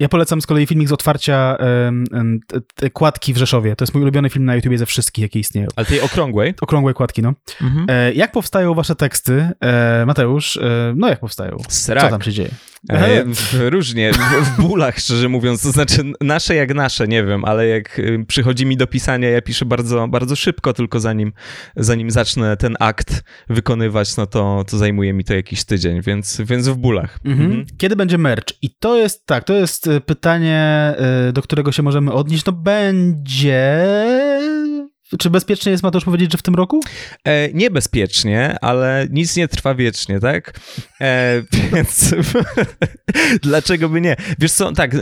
Ja 0.00 0.08
polecam 0.08 0.40
z 0.40 0.46
kolei 0.46 0.66
filmik 0.66 0.88
z 0.88 0.92
otwarcia 0.92 1.56
kładki 2.92 3.32
w 3.32 3.36
Rzeszowie. 3.36 3.75
To 3.76 3.82
jest 3.84 3.94
mój 3.94 4.02
ulubiony 4.02 4.30
film 4.30 4.44
na 4.44 4.54
YouTubie 4.54 4.78
ze 4.78 4.86
wszystkich, 4.86 5.22
jakie 5.22 5.38
istnieją. 5.38 5.68
Ale 5.76 5.86
tej 5.86 6.00
okrągłej? 6.00 6.54
Okrągłej 6.60 6.94
kładki, 6.94 7.22
no. 7.22 7.32
Mhm. 7.62 7.86
E, 7.88 8.12
jak 8.12 8.32
powstają 8.32 8.74
wasze 8.74 8.96
teksty, 8.96 9.48
e, 9.60 10.06
Mateusz? 10.06 10.56
E, 10.56 10.94
no 10.96 11.08
jak 11.08 11.20
powstają? 11.20 11.56
Srak. 11.68 12.04
Co 12.04 12.10
tam 12.10 12.22
się 12.22 12.32
dzieje? 12.32 12.50
E, 12.90 13.24
różnie, 13.70 14.12
w, 14.12 14.16
w, 14.16 14.62
bólach, 14.62 14.98
szczerze 14.98 15.28
mówiąc, 15.28 15.62
to 15.62 15.72
znaczy 15.72 16.02
nasze 16.20 16.54
jak 16.54 16.74
nasze, 16.74 17.08
nie 17.08 17.24
wiem, 17.24 17.44
ale 17.44 17.66
jak 17.66 17.98
y, 17.98 18.24
przychodzi 18.28 18.66
mi 18.66 18.76
do 18.76 18.86
pisania, 18.86 19.30
ja 19.30 19.42
piszę 19.42 19.64
bardzo, 19.64 20.08
bardzo 20.08 20.36
szybko, 20.36 20.72
tylko 20.72 21.00
zanim, 21.00 21.32
zanim 21.76 22.10
zacznę 22.10 22.56
ten 22.56 22.76
akt 22.80 23.24
wykonywać, 23.48 24.16
no 24.16 24.26
to, 24.26 24.64
to 24.70 24.78
zajmuje 24.78 25.12
mi 25.12 25.24
to 25.24 25.34
jakiś 25.34 25.64
tydzień, 25.64 26.02
więc, 26.02 26.40
więc 26.44 26.68
w 26.68 26.76
bólach. 26.76 27.18
Mhm. 27.24 27.46
Mhm. 27.46 27.66
Kiedy 27.78 27.96
będzie 27.96 28.18
merch? 28.18 28.46
I 28.62 28.70
to 28.70 28.96
jest, 28.96 29.26
tak, 29.26 29.44
to 29.44 29.54
jest 29.54 29.86
y, 29.86 30.00
pytanie, 30.00 30.94
y, 31.28 31.32
do 31.32 31.42
którego 31.42 31.72
się 31.72 31.82
możemy 31.82 32.12
odnieść, 32.12 32.44
no 32.44 32.52
będzie 32.52 33.86
czy 35.18 35.30
bezpiecznie 35.30 35.72
jest 35.72 35.82
Mateusz 35.82 36.04
powiedzieć, 36.04 36.32
że 36.32 36.38
w 36.38 36.42
tym 36.42 36.54
roku? 36.54 36.80
E, 37.24 37.52
niebezpiecznie, 37.52 38.56
ale 38.60 39.06
nic 39.10 39.36
nie 39.36 39.48
trwa 39.48 39.74
wiecznie, 39.74 40.20
tak? 40.20 40.60
E, 41.00 41.42
więc 41.74 42.14
dlaczego 43.42 43.88
by 43.88 44.00
nie? 44.00 44.16
Wiesz 44.38 44.52
co, 44.52 44.72
tak, 44.72 44.96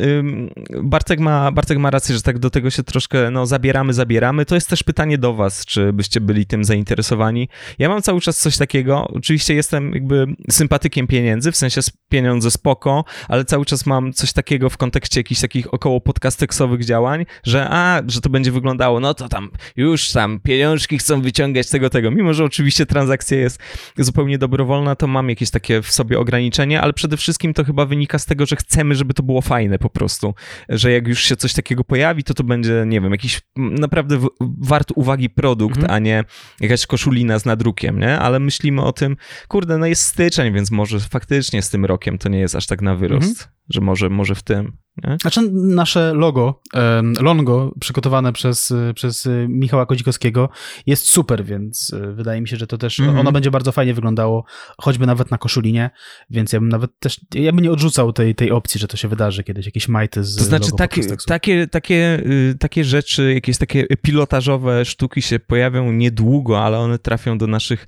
Bartek 0.82 1.20
ma, 1.20 1.52
Bartek 1.52 1.78
ma 1.78 1.90
rację, 1.90 2.14
że 2.14 2.22
tak 2.22 2.38
do 2.38 2.50
tego 2.50 2.70
się 2.70 2.82
troszkę 2.82 3.30
no, 3.30 3.46
zabieramy, 3.46 3.92
zabieramy. 3.92 4.44
To 4.44 4.54
jest 4.54 4.68
też 4.68 4.82
pytanie 4.82 5.18
do 5.18 5.34
was, 5.34 5.66
czy 5.66 5.92
byście 5.92 6.20
byli 6.20 6.46
tym 6.46 6.64
zainteresowani. 6.64 7.48
Ja 7.78 7.88
mam 7.88 8.02
cały 8.02 8.20
czas 8.20 8.38
coś 8.38 8.56
takiego, 8.56 9.08
oczywiście 9.08 9.54
jestem 9.54 9.92
jakby 9.94 10.26
sympatykiem 10.50 11.06
pieniędzy, 11.06 11.52
w 11.52 11.56
sensie 11.56 11.80
pieniądze 12.14 12.50
spoko, 12.50 13.04
ale 13.28 13.44
cały 13.44 13.64
czas 13.64 13.86
mam 13.86 14.12
coś 14.12 14.32
takiego 14.32 14.70
w 14.70 14.76
kontekście 14.76 15.20
jakichś 15.20 15.40
takich 15.40 15.74
około 15.74 16.00
podcasteksowych 16.00 16.84
działań, 16.84 17.26
że 17.44 17.66
a, 17.70 18.02
że 18.06 18.20
to 18.20 18.30
będzie 18.30 18.52
wyglądało, 18.52 19.00
no 19.00 19.14
to 19.14 19.28
tam 19.28 19.50
już 19.76 20.12
tam 20.12 20.40
pieniążki 20.40 20.98
chcą 20.98 21.20
wyciągać 21.20 21.70
tego, 21.70 21.90
tego. 21.90 22.10
Mimo, 22.10 22.34
że 22.34 22.44
oczywiście 22.44 22.86
transakcja 22.86 23.38
jest 23.38 23.58
zupełnie 23.98 24.38
dobrowolna, 24.38 24.96
to 24.96 25.06
mam 25.06 25.28
jakieś 25.28 25.50
takie 25.50 25.82
w 25.82 25.90
sobie 25.90 26.18
ograniczenie, 26.18 26.80
ale 26.80 26.92
przede 26.92 27.16
wszystkim 27.16 27.54
to 27.54 27.64
chyba 27.64 27.86
wynika 27.86 28.18
z 28.18 28.26
tego, 28.26 28.46
że 28.46 28.56
chcemy, 28.56 28.94
żeby 28.94 29.14
to 29.14 29.22
było 29.22 29.40
fajne 29.40 29.78
po 29.78 29.90
prostu. 29.90 30.34
Że 30.68 30.92
jak 30.92 31.08
już 31.08 31.22
się 31.22 31.36
coś 31.36 31.52
takiego 31.52 31.84
pojawi, 31.84 32.24
to 32.24 32.34
to 32.34 32.44
będzie, 32.44 32.84
nie 32.86 33.00
wiem, 33.00 33.12
jakiś 33.12 33.40
naprawdę 33.56 34.18
wart 34.58 34.92
uwagi 34.94 35.30
produkt, 35.30 35.76
mhm. 35.76 35.94
a 35.94 35.98
nie 35.98 36.24
jakaś 36.60 36.86
koszulina 36.86 37.38
z 37.38 37.44
nadrukiem, 37.44 37.98
nie? 37.98 38.18
Ale 38.18 38.40
myślimy 38.40 38.82
o 38.82 38.92
tym, 38.92 39.16
kurde, 39.48 39.78
no 39.78 39.86
jest 39.86 40.02
styczeń, 40.02 40.54
więc 40.54 40.70
może 40.70 41.00
faktycznie 41.00 41.62
z 41.62 41.70
tym 41.70 41.84
rokiem 41.84 42.03
to 42.18 42.28
nie 42.28 42.38
jest 42.38 42.54
aż 42.54 42.66
tak 42.66 42.82
na 42.82 42.94
wyrost. 42.94 43.28
Mhm 43.28 43.54
że 43.68 43.80
może, 43.80 44.08
może 44.10 44.34
w 44.34 44.42
tym. 44.42 44.72
Nie? 45.04 45.16
Znaczy 45.20 45.40
nasze 45.52 46.14
logo, 46.14 46.60
longo 47.20 47.74
przygotowane 47.80 48.32
przez, 48.32 48.72
przez 48.94 49.28
Michała 49.48 49.86
Kodzikowskiego 49.86 50.48
jest 50.86 51.08
super, 51.08 51.44
więc 51.44 51.92
e, 51.94 52.12
wydaje 52.12 52.40
mi 52.40 52.48
się, 52.48 52.56
że 52.56 52.66
to 52.66 52.78
też, 52.78 52.98
-hmm. 52.98 53.20
ono 53.20 53.32
będzie 53.32 53.50
bardzo 53.50 53.72
fajnie 53.72 53.94
wyglądało, 53.94 54.44
choćby 54.78 55.06
nawet 55.06 55.30
na 55.30 55.38
koszulinie, 55.38 55.90
więc 56.30 56.52
ja 56.52 56.60
bym 56.60 56.68
nawet 56.68 56.98
też, 56.98 57.20
ja 57.34 57.52
bym 57.52 57.64
nie 57.64 57.72
odrzucał 57.72 58.12
tej, 58.12 58.34
tej 58.34 58.50
opcji, 58.50 58.80
że 58.80 58.88
to 58.88 58.96
się 58.96 59.08
wydarzy 59.08 59.44
kiedyś, 59.44 59.66
jakieś 59.66 59.88
majty 59.88 60.24
z 60.24 60.36
To 60.36 60.44
znaczy 60.44 60.70
takie, 60.78 61.02
takie, 61.26 61.66
takie, 61.66 62.22
y, 62.26 62.56
takie 62.60 62.84
rzeczy, 62.84 63.34
jakieś 63.34 63.58
takie 63.58 63.86
pilotażowe 64.02 64.84
sztuki 64.84 65.22
się 65.22 65.38
pojawią 65.38 65.92
niedługo, 65.92 66.64
ale 66.64 66.78
one 66.78 66.98
trafią 66.98 67.38
do 67.38 67.46
naszych 67.46 67.86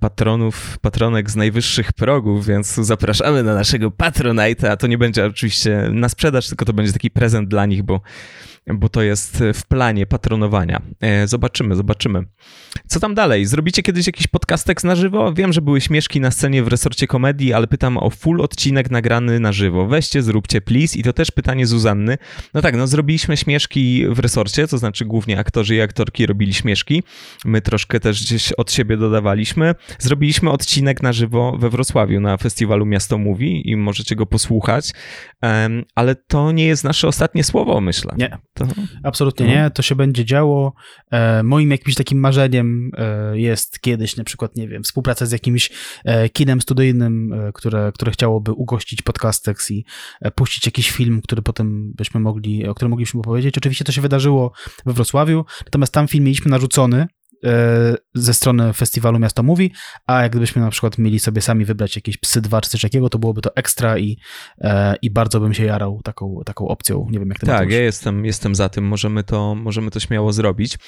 patronów, 0.00 0.78
patronek 0.78 1.30
z 1.30 1.36
najwyższych 1.36 1.92
progów, 1.92 2.46
więc 2.46 2.74
zapraszamy 2.74 3.42
na 3.42 3.54
naszego 3.54 3.90
Patronite'a. 3.90 4.76
To 4.76 4.86
nie 4.86 4.98
będzie 4.98 5.26
oczywiście 5.26 5.88
na 5.92 6.08
sprzedaż, 6.08 6.48
tylko 6.48 6.64
to 6.64 6.72
będzie 6.72 6.92
taki 6.92 7.10
prezent 7.10 7.48
dla 7.48 7.66
nich, 7.66 7.82
bo 7.82 8.00
bo 8.74 8.88
to 8.88 9.02
jest 9.02 9.44
w 9.54 9.66
planie 9.66 10.06
patronowania. 10.06 10.82
E, 11.00 11.28
zobaczymy, 11.28 11.74
zobaczymy. 11.74 12.24
Co 12.86 13.00
tam 13.00 13.14
dalej? 13.14 13.46
Zrobicie 13.46 13.82
kiedyś 13.82 14.06
jakiś 14.06 14.26
podcastek 14.26 14.84
na 14.84 14.96
żywo? 14.96 15.32
Wiem, 15.32 15.52
że 15.52 15.62
były 15.62 15.80
śmieszki 15.80 16.20
na 16.20 16.30
scenie 16.30 16.62
w 16.62 16.68
resorcie 16.68 17.06
komedii, 17.06 17.52
ale 17.52 17.66
pytam 17.66 17.96
o 17.96 18.10
full 18.10 18.40
odcinek 18.40 18.90
nagrany 18.90 19.40
na 19.40 19.52
żywo. 19.52 19.86
Weźcie, 19.86 20.22
zróbcie, 20.22 20.60
please. 20.60 20.98
I 20.98 21.02
to 21.02 21.12
też 21.12 21.30
pytanie 21.30 21.66
Zuzanny. 21.66 22.18
No 22.54 22.62
tak, 22.62 22.76
no 22.76 22.86
zrobiliśmy 22.86 23.36
śmieszki 23.36 24.04
w 24.08 24.18
resorcie, 24.18 24.68
to 24.68 24.78
znaczy 24.78 25.04
głównie 25.04 25.38
aktorzy 25.38 25.74
i 25.74 25.80
aktorki 25.80 26.26
robili 26.26 26.54
śmieszki. 26.54 27.02
My 27.44 27.60
troszkę 27.60 28.00
też 28.00 28.24
gdzieś 28.24 28.52
od 28.52 28.72
siebie 28.72 28.96
dodawaliśmy. 28.96 29.74
Zrobiliśmy 29.98 30.50
odcinek 30.50 31.02
na 31.02 31.12
żywo 31.12 31.56
we 31.58 31.70
Wrocławiu 31.70 32.20
na 32.20 32.36
festiwalu 32.36 32.86
Miasto 32.86 33.18
Mówi 33.18 33.70
i 33.70 33.76
możecie 33.76 34.16
go 34.16 34.26
posłuchać, 34.26 34.92
ale 35.94 36.14
to 36.14 36.52
nie 36.52 36.66
jest 36.66 36.84
nasze 36.84 37.08
ostatnie 37.08 37.44
słowo, 37.44 37.80
myślę. 37.80 38.14
Nie. 38.18 38.38
To... 38.58 38.66
Absolutnie 39.02 39.46
nie, 39.46 39.70
to 39.74 39.82
się 39.82 39.94
będzie 39.94 40.24
działo. 40.24 40.72
E, 41.10 41.42
moim 41.42 41.70
jakimś 41.70 41.94
takim 41.94 42.20
marzeniem 42.20 42.90
e, 42.96 43.38
jest 43.38 43.80
kiedyś 43.80 44.16
na 44.16 44.24
przykład, 44.24 44.56
nie 44.56 44.68
wiem, 44.68 44.82
współpraca 44.82 45.26
z 45.26 45.32
jakimś 45.32 45.70
e, 46.04 46.28
kinem 46.28 46.60
studyjnym, 46.60 47.32
e, 47.32 47.52
które, 47.52 47.92
które 47.94 48.12
chciałoby 48.12 48.52
ugościć 48.52 49.02
Podcastex 49.02 49.70
i 49.70 49.84
e, 50.20 50.30
puścić 50.30 50.66
jakiś 50.66 50.90
film, 50.90 51.20
który 51.22 51.42
potem 51.42 51.92
byśmy 51.92 52.20
mogli, 52.20 52.66
o 52.66 52.74
którym 52.74 52.90
mogliśmy 52.90 53.22
powiedzieć. 53.22 53.58
Oczywiście 53.58 53.84
to 53.84 53.92
się 53.92 54.00
wydarzyło 54.00 54.52
we 54.86 54.92
Wrocławiu, 54.92 55.44
natomiast 55.64 55.92
tam 55.92 56.08
film 56.08 56.24
mieliśmy 56.24 56.50
narzucony 56.50 57.06
ze 58.14 58.34
strony 58.34 58.72
festiwalu 58.72 59.18
Miasto 59.18 59.42
Mówi, 59.42 59.72
a 60.06 60.22
jak 60.22 60.32
gdybyśmy 60.32 60.62
na 60.62 60.70
przykład 60.70 60.98
mieli 60.98 61.18
sobie 61.18 61.40
sami 61.40 61.64
wybrać 61.64 61.96
jakieś 61.96 62.16
psy 62.16 62.40
dwa 62.40 62.60
czy 62.60 62.70
coś 62.70 62.80
takiego, 62.80 63.08
to 63.08 63.18
byłoby 63.18 63.40
to 63.40 63.56
ekstra 63.56 63.98
i, 63.98 64.18
e, 64.60 64.96
i 65.02 65.10
bardzo 65.10 65.40
bym 65.40 65.54
się 65.54 65.64
jarał 65.64 66.00
taką, 66.04 66.40
taką 66.44 66.68
opcją. 66.68 67.06
Nie 67.10 67.18
wiem, 67.18 67.28
jak 67.28 67.38
ty 67.38 67.46
Tak, 67.46 67.70
ja 67.70 67.80
jestem, 67.80 68.24
jestem 68.24 68.54
za 68.54 68.68
tym, 68.68 68.84
możemy 68.84 69.24
to, 69.24 69.54
możemy 69.54 69.90
to 69.90 70.00
śmiało 70.00 70.32
zrobić. 70.32 70.78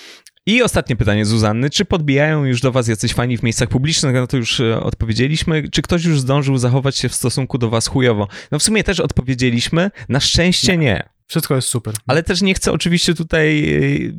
I 0.46 0.62
ostatnie 0.62 0.96
pytanie 0.96 1.24
Zuzanny. 1.24 1.70
Czy 1.70 1.84
podbijają 1.84 2.44
już 2.44 2.60
do 2.60 2.72
was 2.72 2.88
jacyś 2.88 3.14
fani 3.14 3.38
w 3.38 3.42
miejscach 3.42 3.68
publicznych? 3.68 4.14
No 4.14 4.26
to 4.26 4.36
już 4.36 4.60
e, 4.60 4.80
odpowiedzieliśmy. 4.80 5.68
Czy 5.68 5.82
ktoś 5.82 6.04
już 6.04 6.20
zdążył 6.20 6.58
zachować 6.58 6.96
się 6.96 7.08
w 7.08 7.14
stosunku 7.14 7.58
do 7.58 7.70
was 7.70 7.86
chujowo? 7.86 8.28
No 8.50 8.58
w 8.58 8.62
sumie 8.62 8.84
też 8.84 9.00
odpowiedzieliśmy. 9.00 9.90
Na 10.08 10.20
szczęście 10.20 10.76
nie. 10.76 10.84
nie. 10.84 11.19
Wszystko 11.30 11.56
jest 11.56 11.68
super. 11.68 11.94
Ale 12.06 12.22
też 12.22 12.42
nie 12.42 12.54
chcę 12.54 12.72
oczywiście 12.72 13.14
tutaj, 13.14 13.74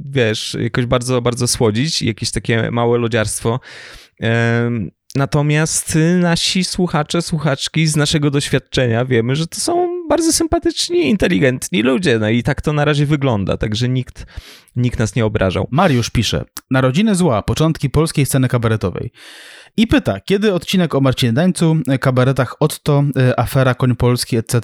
wiesz, 0.05 0.57
jakoś 0.59 0.85
bardzo, 0.85 1.21
bardzo 1.21 1.47
słodzić, 1.47 2.01
jakieś 2.01 2.31
takie 2.31 2.71
małe 2.71 2.97
lodziarstwo. 2.97 3.59
Natomiast 5.15 5.97
nasi 6.19 6.63
słuchacze, 6.63 7.21
słuchaczki 7.21 7.87
z 7.87 7.95
naszego 7.95 8.31
doświadczenia 8.31 9.05
wiemy, 9.05 9.35
że 9.35 9.47
to 9.47 9.59
są 9.59 10.03
bardzo 10.09 10.33
sympatyczni, 10.33 11.09
inteligentni 11.09 11.81
ludzie. 11.81 12.19
No 12.19 12.29
i 12.29 12.43
tak 12.43 12.61
to 12.61 12.73
na 12.73 12.85
razie 12.85 13.05
wygląda, 13.05 13.57
także 13.57 13.89
nikt, 13.89 14.25
nikt 14.75 14.99
nas 14.99 15.15
nie 15.15 15.25
obrażał. 15.25 15.67
Mariusz 15.71 16.09
pisze: 16.09 16.45
Narodziny 16.71 17.15
zła, 17.15 17.41
początki 17.41 17.89
polskiej 17.89 18.25
sceny 18.25 18.47
kabaretowej. 18.47 19.11
I 19.77 19.87
pyta, 19.87 20.19
kiedy 20.19 20.53
odcinek 20.53 20.95
o 20.95 21.01
Marcinie 21.01 21.33
Dańcu, 21.33 21.77
kabaretach 22.01 22.55
Otto, 22.59 23.03
e, 23.17 23.39
afera 23.39 23.75
Koń 23.75 23.95
Polski, 23.95 24.37
etc. 24.37 24.61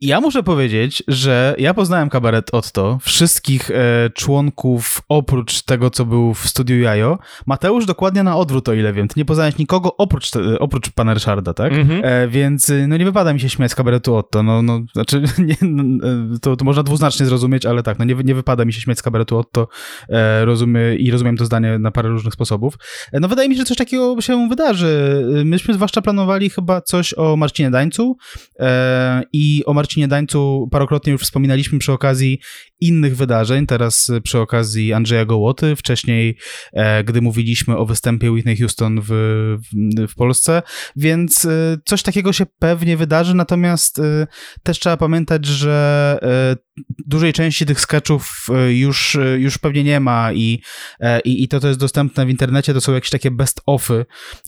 Ja 0.00 0.20
muszę 0.20 0.42
powiedzieć, 0.42 1.02
że 1.08 1.54
ja 1.58 1.74
poznałem 1.74 2.08
kabaret 2.08 2.54
Otto, 2.54 2.98
wszystkich 3.02 3.70
e, 3.70 4.10
członków 4.14 5.02
oprócz 5.08 5.62
tego, 5.62 5.90
co 5.90 6.04
był 6.04 6.34
w 6.34 6.48
studiu 6.48 6.80
Jajo. 6.80 7.18
Mateusz 7.46 7.86
dokładnie 7.86 8.22
na 8.22 8.36
odwrót, 8.36 8.68
o 8.68 8.74
ile 8.74 8.92
wiem. 8.92 9.08
Ty 9.08 9.14
nie 9.16 9.24
poznałeś 9.24 9.58
nikogo 9.58 9.96
oprócz, 9.96 10.30
te, 10.30 10.58
oprócz 10.58 10.90
pana 10.90 11.14
Ryszarda, 11.14 11.54
tak? 11.54 11.72
Mhm. 11.72 12.00
E, 12.04 12.28
więc 12.28 12.68
y, 12.70 12.86
no 12.88 12.96
nie 12.96 13.04
wypada 13.04 13.32
mi 13.32 13.40
się 13.40 13.48
śmiać 13.48 13.70
z 13.70 13.74
kabaretu 13.74 14.16
Otto. 14.16 14.42
No, 14.42 14.62
no, 14.62 14.80
znaczy, 14.92 15.22
nie, 15.38 15.56
no, 15.62 16.06
e, 16.08 16.38
to, 16.38 16.56
to 16.56 16.64
można 16.64 16.82
dwuznacznie 16.82 17.26
zrozumieć, 17.26 17.66
ale 17.66 17.82
tak, 17.82 17.98
no 17.98 18.04
nie, 18.04 18.14
nie 18.14 18.34
wypada 18.34 18.64
mi 18.64 18.72
się 18.72 18.80
śmiać 18.80 18.98
z 18.98 19.02
kabaretu 19.02 19.38
Otto 19.38 19.68
e, 20.08 20.44
rozumie, 20.44 20.94
i 20.94 21.10
rozumiem 21.10 21.36
to 21.36 21.44
zdanie 21.44 21.78
na 21.78 21.90
parę 21.90 22.08
różnych 22.08 22.34
sposobów. 22.34 22.74
E, 23.12 23.20
no 23.20 23.28
wydaje 23.28 23.48
mi 23.48 23.54
się, 23.54 23.58
że 23.58 23.66
coś 23.66 23.76
takiego 23.76 24.20
się 24.20 24.48
wydarzy. 24.48 25.24
E, 25.40 25.44
Myśmy 25.44 25.74
zwłaszcza 25.74 26.02
planowali 26.02 26.50
chyba 26.50 26.80
coś 26.80 27.14
o 27.14 27.36
Marcinie 27.36 27.70
Dańcu 27.70 28.16
e, 28.60 29.22
i 29.32 29.62
o 29.66 29.74
Marcinie 29.74 29.85
Dańcu 30.08 30.68
parokrotnie 30.70 31.12
już 31.12 31.22
wspominaliśmy 31.22 31.78
przy 31.78 31.92
okazji 31.92 32.40
innych 32.80 33.16
wydarzeń, 33.16 33.66
teraz 33.66 34.10
e, 34.10 34.20
przy 34.20 34.38
okazji 34.38 34.92
Andrzeja 34.92 35.24
Gołoty, 35.24 35.76
wcześniej 35.76 36.38
e, 36.72 37.04
gdy 37.04 37.22
mówiliśmy 37.22 37.76
o 37.76 37.86
występie 37.86 38.30
Whitney 38.32 38.56
Houston 38.56 39.00
w, 39.00 39.08
w, 39.08 40.06
w 40.08 40.14
Polsce, 40.14 40.62
więc 40.96 41.44
e, 41.44 41.78
coś 41.84 42.02
takiego 42.02 42.32
się 42.32 42.46
pewnie 42.58 42.96
wydarzy, 42.96 43.34
natomiast 43.34 43.98
e, 43.98 44.26
też 44.62 44.78
trzeba 44.78 44.96
pamiętać, 44.96 45.46
że 45.46 46.18
e, 46.22 46.66
dużej 47.06 47.32
części 47.32 47.66
tych 47.66 47.80
sketchów 47.80 48.46
już, 48.68 49.18
już 49.38 49.58
pewnie 49.58 49.84
nie 49.84 50.00
ma 50.00 50.32
i, 50.32 50.62
e, 51.00 51.20
i, 51.20 51.42
i 51.42 51.48
to, 51.48 51.60
co 51.60 51.68
jest 51.68 51.80
dostępne 51.80 52.26
w 52.26 52.30
internecie, 52.30 52.74
to 52.74 52.80
są 52.80 52.92
jakieś 52.92 53.10
takie 53.10 53.30
best-offy, 53.30 54.04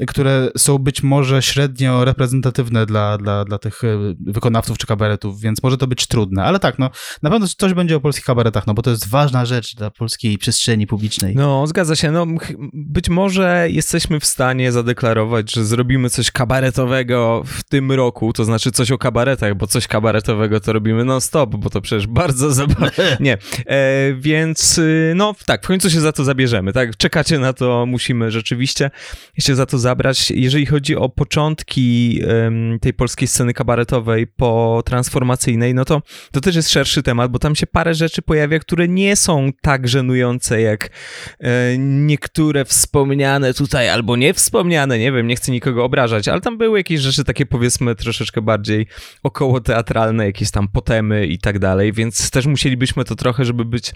które 0.06 0.50
są 0.56 0.78
być 0.78 1.02
może 1.02 1.42
średnio 1.42 2.04
reprezentatywne 2.04 2.86
dla, 2.86 3.18
dla, 3.18 3.44
dla 3.44 3.58
tych 3.58 3.82
wykonawców 4.20 4.78
czy 4.78 4.86
kabaretów, 4.86 5.40
więc 5.40 5.62
może 5.62 5.78
to 5.78 5.86
być 5.86 6.06
trudne, 6.06 6.44
ale 6.44 6.58
tak, 6.58 6.78
no 6.78 6.90
na 7.22 7.30
pewno 7.30 7.46
coś 7.58 7.74
będzie 7.74 7.96
o 7.96 8.00
polskich 8.18 8.26
kabaretach, 8.26 8.66
no 8.66 8.74
bo 8.74 8.82
to 8.82 8.90
jest 8.90 9.08
ważna 9.08 9.46
rzecz 9.46 9.74
dla 9.74 9.90
polskiej 9.90 10.38
przestrzeni 10.38 10.86
publicznej. 10.86 11.34
No, 11.36 11.66
zgadza 11.66 11.96
się. 11.96 12.10
No, 12.10 12.26
być 12.72 13.08
może 13.08 13.66
jesteśmy 13.70 14.20
w 14.20 14.24
stanie 14.24 14.72
zadeklarować, 14.72 15.52
że 15.52 15.64
zrobimy 15.64 16.10
coś 16.10 16.30
kabaretowego 16.30 17.42
w 17.46 17.62
tym 17.62 17.92
roku, 17.92 18.32
to 18.32 18.44
znaczy 18.44 18.70
coś 18.70 18.90
o 18.90 18.98
kabaretach, 18.98 19.54
bo 19.54 19.66
coś 19.66 19.86
kabaretowego 19.86 20.60
to 20.60 20.72
robimy 20.72 21.04
non-stop, 21.04 21.56
bo 21.56 21.70
to 21.70 21.80
przecież 21.80 22.06
bardzo 22.06 22.52
zabawne. 22.60 23.16
Nie, 23.20 23.38
e, 23.66 24.14
więc 24.14 24.78
y, 24.78 25.12
no 25.16 25.34
tak, 25.46 25.64
w 25.64 25.66
końcu 25.66 25.90
się 25.90 26.00
za 26.00 26.12
to 26.12 26.24
zabierzemy, 26.24 26.72
tak? 26.72 26.96
Czekacie 26.96 27.38
na 27.38 27.52
to, 27.52 27.86
musimy 27.86 28.30
rzeczywiście 28.30 28.90
się 29.38 29.54
za 29.54 29.66
to 29.66 29.78
zabrać. 29.78 30.30
Jeżeli 30.30 30.66
chodzi 30.66 30.96
o 30.96 31.08
początki 31.08 32.20
em, 32.28 32.78
tej 32.80 32.94
polskiej 32.94 33.28
sceny 33.28 33.54
kabaretowej 33.54 34.26
po 34.26 34.82
transformacyjnej, 34.86 35.74
no 35.74 35.84
to 35.84 36.02
to 36.32 36.40
też 36.40 36.56
jest 36.56 36.70
szerszy 36.70 37.02
temat, 37.02 37.30
bo 37.30 37.38
tam 37.38 37.56
się 37.56 37.66
parę 37.66 37.94
rzeczy 37.94 38.07
pojawia, 38.22 38.58
które 38.58 38.88
nie 38.88 39.16
są 39.16 39.50
tak 39.60 39.88
żenujące 39.88 40.60
jak 40.60 40.90
e, 41.40 41.78
niektóre 41.78 42.64
wspomniane 42.64 43.54
tutaj, 43.54 43.88
albo 43.88 44.16
nie 44.16 44.34
wspomniane, 44.34 44.98
nie 44.98 45.12
wiem, 45.12 45.26
nie 45.26 45.36
chcę 45.36 45.52
nikogo 45.52 45.84
obrażać, 45.84 46.28
ale 46.28 46.40
tam 46.40 46.58
były 46.58 46.78
jakieś 46.78 47.00
rzeczy 47.00 47.24
takie 47.24 47.46
powiedzmy 47.46 47.94
troszeczkę 47.94 48.42
bardziej 48.42 48.86
około 49.22 49.60
teatralne, 49.60 50.26
jakieś 50.26 50.50
tam 50.50 50.68
potemy 50.68 51.26
i 51.26 51.38
tak 51.38 51.58
dalej, 51.58 51.92
więc 51.92 52.30
też 52.30 52.46
musielibyśmy 52.46 53.04
to 53.04 53.14
trochę, 53.14 53.44
żeby 53.44 53.64
być 53.64 53.92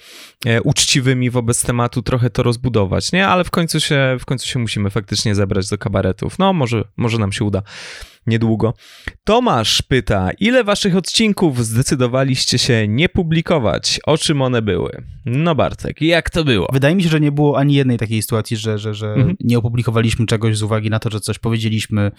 e, 0.47 0.63
uczciwymi 0.63 1.31
wobec 1.31 1.63
tematu, 1.63 2.03
trochę 2.03 2.31
to 2.31 2.43
rozbudować, 2.43 3.13
nie? 3.13 3.29
Ale 3.29 3.45
w 3.45 3.51
końcu 3.51 3.81
się, 3.81 4.17
w 4.21 4.25
końcu 4.25 4.49
się 4.49 4.59
musimy 4.59 4.91
faktycznie 4.91 5.35
zebrać 5.35 5.69
do 5.69 5.79
kabaretów. 5.79 6.39
No, 6.39 6.53
może, 6.53 6.85
może 6.97 7.19
nam 7.19 7.33
się 7.33 7.45
uda 7.45 7.63
niedługo. 8.27 8.75
Tomasz 9.25 9.83
pyta, 9.83 10.31
ile 10.41 10.65
waszych 10.65 10.97
odcinków 10.97 11.67
zdecydowaliście 11.67 12.59
się 12.59 12.89
nie 12.89 13.09
publikować? 13.09 14.01
O 14.07 14.19
czym 14.19 14.43
one 14.43 14.63
były? 14.63 15.05
No 15.27 15.55
Bartek, 15.55 16.01
jak 16.01 16.31
to 16.31 16.45
było? 16.45 16.69
Wydaje 16.73 16.95
mi 16.95 17.03
się, 17.03 17.09
że 17.09 17.21
nie 17.21 17.33
było 17.33 17.59
ani 17.59 17.75
jednej 17.75 17.99
takiej 17.99 18.23
sytuacji, 18.23 18.57
że, 18.57 18.79
że, 18.79 18.95
że 18.95 19.07
Mhm. 19.13 19.37
nie 19.41 19.59
opublikowaliśmy 19.59 20.27
czegoś 20.27 20.57
z 20.57 20.63
uwagi 20.63 20.91
na 20.91 20.99
to, 20.99 21.11
że 21.11 21.21
coś 21.21 21.39
powiedzieliśmy 21.39 22.11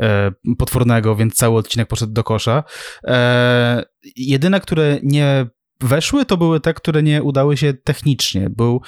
e, 0.00 0.32
potwornego, 0.58 1.16
więc 1.16 1.34
cały 1.34 1.58
odcinek 1.58 1.88
poszedł 1.88 2.12
do 2.12 2.24
kosza. 2.24 2.64
E, 3.04 3.82
jedyne, 4.16 4.60
które 4.60 4.98
nie 5.02 5.46
weszły, 5.80 6.24
to 6.24 6.36
były 6.36 6.60
te, 6.60 6.74
które 6.74 7.02
nie 7.02 7.22
udały 7.22 7.56
się 7.56 7.74
technicznie. 7.74 8.50
Był 8.50 8.80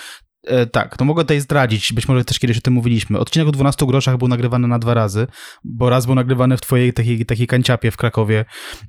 E, 0.47 0.67
tak, 0.67 0.97
to 0.97 1.05
mogę 1.05 1.23
tutaj 1.23 1.41
zdradzić, 1.41 1.93
być 1.93 2.09
może 2.09 2.25
też 2.25 2.39
kiedyś 2.39 2.59
o 2.59 2.61
tym 2.61 2.75
mówiliśmy. 2.75 3.19
Odcinek 3.19 3.49
o 3.49 3.53
12 3.53 3.87
groszach 3.87 4.17
był 4.17 4.29
nagrywany 4.29 4.69
na 4.69 4.79
dwa 4.79 4.95
razy, 4.95 5.27
bo 5.65 5.91
raz 5.91 6.07
był 6.07 6.15
nagrywany 6.15 6.57
w 6.57 6.61
twojej 6.61 6.93
takiej, 6.93 7.27
takiej 7.27 7.47
kanciapie 7.47 7.91
w 7.91 7.97
Krakowie, 7.97 8.45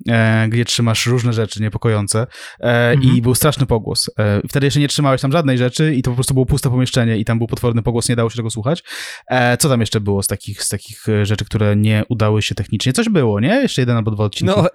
e, 0.09 0.47
gdzie 0.49 0.65
trzymasz 0.65 1.05
różne 1.05 1.33
rzeczy 1.33 1.61
niepokojące 1.61 2.27
e, 2.59 2.83
Mhm. 2.93 3.15
i 3.15 3.21
był 3.21 3.35
straszny 3.35 3.65
pogłos. 3.65 4.09
E, 4.19 4.41
wtedy 4.49 4.67
jeszcze 4.67 4.79
nie 4.79 4.87
trzymałeś 4.87 5.21
tam 5.21 5.31
żadnej 5.31 5.57
rzeczy 5.57 5.95
i 5.95 6.01
to 6.03 6.11
po 6.11 6.15
prostu 6.15 6.33
było 6.33 6.45
puste 6.45 6.69
pomieszczenie 6.69 7.17
i 7.17 7.25
tam 7.25 7.37
był 7.37 7.47
potworny 7.47 7.83
pogłos, 7.83 8.09
nie 8.09 8.15
dało 8.15 8.29
się 8.29 8.35
tego 8.37 8.49
słuchać. 8.49 8.83
E, 9.27 9.57
co 9.57 9.69
tam 9.69 9.79
jeszcze 9.79 10.01
było 10.01 10.23
z 10.23 10.27
takich, 10.27 10.63
z 10.63 10.69
takich 10.69 11.09
e, 11.09 11.25
rzeczy, 11.25 11.45
które 11.45 11.75
nie 11.75 12.03
udały 12.09 12.41
się 12.41 12.55
technicznie? 12.55 12.93
Coś 12.93 13.09
było, 13.09 13.39
nie? 13.39 13.47
Jeszcze 13.61 13.81
jeden 13.81 13.97
albo 13.97 14.11
dwa 14.11 14.23
odcinki. 14.23 14.53
No, 14.57 14.67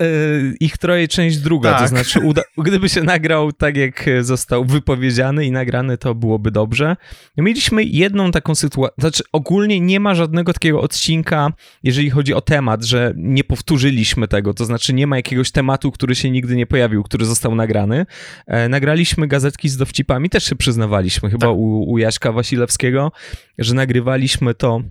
ich 0.61 0.79
troje, 0.79 1.09
część 1.09 1.37
druga, 1.39 1.73
to 1.73 1.79
Tak. 1.79 1.89
znaczy, 1.89 2.21
uda, 2.21 2.43
gdyby 2.59 2.89
się 2.89 3.03
nagrał 3.03 3.53
tak, 3.53 3.77
jak 3.77 4.05
został 4.21 4.65
wypowiedziany 4.65 5.45
i 5.47 5.51
nagrany, 5.51 5.99
to 5.99 6.15
byłoby 6.15 6.51
dobrze. 6.69 6.97
Mieliśmy 7.37 7.85
jedną 7.85 8.31
taką 8.31 8.55
sytuację, 8.55 8.95
znaczy 8.99 9.23
ogólnie 9.33 9.81
nie 9.81 10.01
ma 10.01 10.15
żadnego 10.15 10.53
takiego 10.53 10.81
odcinka, 10.81 11.53
jeżeli 11.83 12.11
chodzi 12.11 12.35
o 12.35 12.41
temat, 12.41 12.85
że 12.85 13.13
nie 13.17 13.45
powtórzyliśmy 13.45 14.29
tego, 14.29 14.55
to 14.55 14.65
znaczy 14.65 14.95
nie 14.95 15.07
ma 15.07 15.17
jakiegoś 15.17 15.51
tematu, 15.51 15.93
który 15.93 16.15
się 16.15 16.31
nigdy 16.31 16.57
nie 16.57 16.67
pojawił, 16.67 17.03
który 17.03 17.25
został 17.25 17.55
nagrany. 17.55 18.07
E, 18.47 18.69
nagraliśmy 18.69 19.27
gazetki 19.27 19.69
z 19.69 19.77
dowcipami, 19.77 20.31
też 20.31 20.45
się 20.45 20.57
przyznawaliśmy, 20.57 21.31
chyba 21.31 21.47
Tak. 21.47 21.57
u, 21.57 21.93
u 21.93 21.99
Jaśka 21.99 22.33
Wasilewskiego, 22.33 23.13
że 23.59 23.75
nagrywaliśmy 23.75 24.55
to 24.55 24.83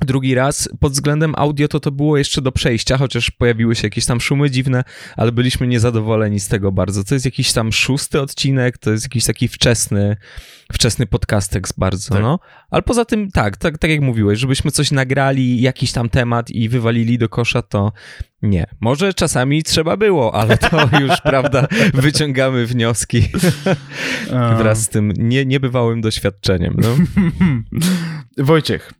Drugi 0.00 0.34
raz 0.34 0.68
pod 0.80 0.92
względem 0.92 1.34
audio 1.36 1.68
to 1.68 1.80
to 1.80 1.90
było 1.90 2.18
jeszcze 2.18 2.42
do 2.42 2.52
przejścia, 2.52 2.98
chociaż 2.98 3.30
pojawiły 3.30 3.74
się 3.74 3.86
jakieś 3.86 4.06
tam 4.06 4.20
szumy 4.20 4.50
dziwne, 4.50 4.84
ale 5.16 5.32
byliśmy 5.32 5.66
niezadowoleni 5.66 6.40
z 6.40 6.48
tego 6.48 6.72
bardzo. 6.72 7.04
To 7.04 7.14
jest 7.14 7.24
jakiś 7.24 7.52
tam 7.52 7.72
szósty 7.72 8.20
odcinek, 8.20 8.78
to 8.78 8.90
jest 8.90 9.04
jakiś 9.04 9.24
taki 9.24 9.48
wczesny, 9.48 10.16
wczesny 10.72 11.06
podcastek 11.06 11.68
bardzo, 11.78 12.14
Tak. 12.14 12.22
no. 12.22 12.38
Ale 12.70 12.82
poza 12.82 13.04
tym 13.04 13.30
tak, 13.30 13.56
tak, 13.56 13.78
tak 13.78 13.90
jak 13.90 14.00
mówiłeś, 14.00 14.38
żebyśmy 14.38 14.70
coś 14.70 14.90
nagrali, 14.90 15.60
jakiś 15.60 15.92
tam 15.92 16.08
temat 16.08 16.50
i 16.50 16.68
wywalili 16.68 17.18
do 17.18 17.28
kosza, 17.28 17.62
to 17.62 17.92
nie. 18.42 18.66
Może 18.80 19.14
czasami 19.14 19.62
trzeba 19.62 19.96
było, 19.96 20.34
ale 20.34 20.58
to 20.58 20.88
już, 21.00 21.20
prawda, 21.20 21.66
wyciągamy 21.94 22.66
wnioski 22.66 23.22
wraz 24.58 24.82
z 24.82 24.88
tym 24.88 25.12
nie, 25.16 25.44
niebywałym 25.44 26.00
doświadczeniem, 26.00 26.76
no. 26.78 26.96
Wojciech 28.44 28.92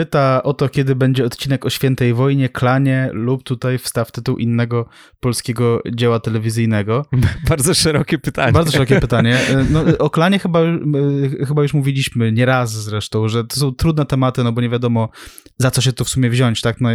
pyta 0.00 0.42
o 0.42 0.54
to, 0.54 0.68
kiedy 0.68 0.94
będzie 0.96 1.24
odcinek 1.24 1.66
o 1.66 1.70
świętej 1.70 2.14
wojnie, 2.14 2.48
klanie 2.48 3.10
lub 3.12 3.42
tutaj 3.42 3.78
wstaw 3.78 4.12
tytuł 4.12 4.36
innego 4.36 4.88
polskiego 5.20 5.82
dzieła 5.92 6.20
telewizyjnego. 6.20 7.06
Bardzo 7.48 7.74
szerokie 7.74 8.18
pytanie. 8.18 8.52
Bardzo 8.52 8.72
szerokie 8.72 9.00
pytanie. 9.06 9.38
No, 9.70 9.84
o 9.98 10.10
klanie 10.10 10.38
chyba, 10.38 10.60
e, 10.60 10.76
chyba 11.46 11.62
już 11.62 11.74
mówiliśmy 11.74 12.32
nieraz 12.32 12.72
zresztą, 12.72 13.28
że 13.28 13.44
to 13.44 13.56
są 13.56 13.74
trudne 13.74 14.06
tematy, 14.06 14.44
no 14.44 14.52
bo 14.52 14.60
nie 14.60 14.68
wiadomo 14.68 15.08
za 15.58 15.70
co 15.70 15.80
się 15.80 15.92
to 15.92 16.04
w 16.04 16.08
sumie 16.08 16.30
wziąć, 16.30 16.60
tak? 16.60 16.80
No, 16.80 16.88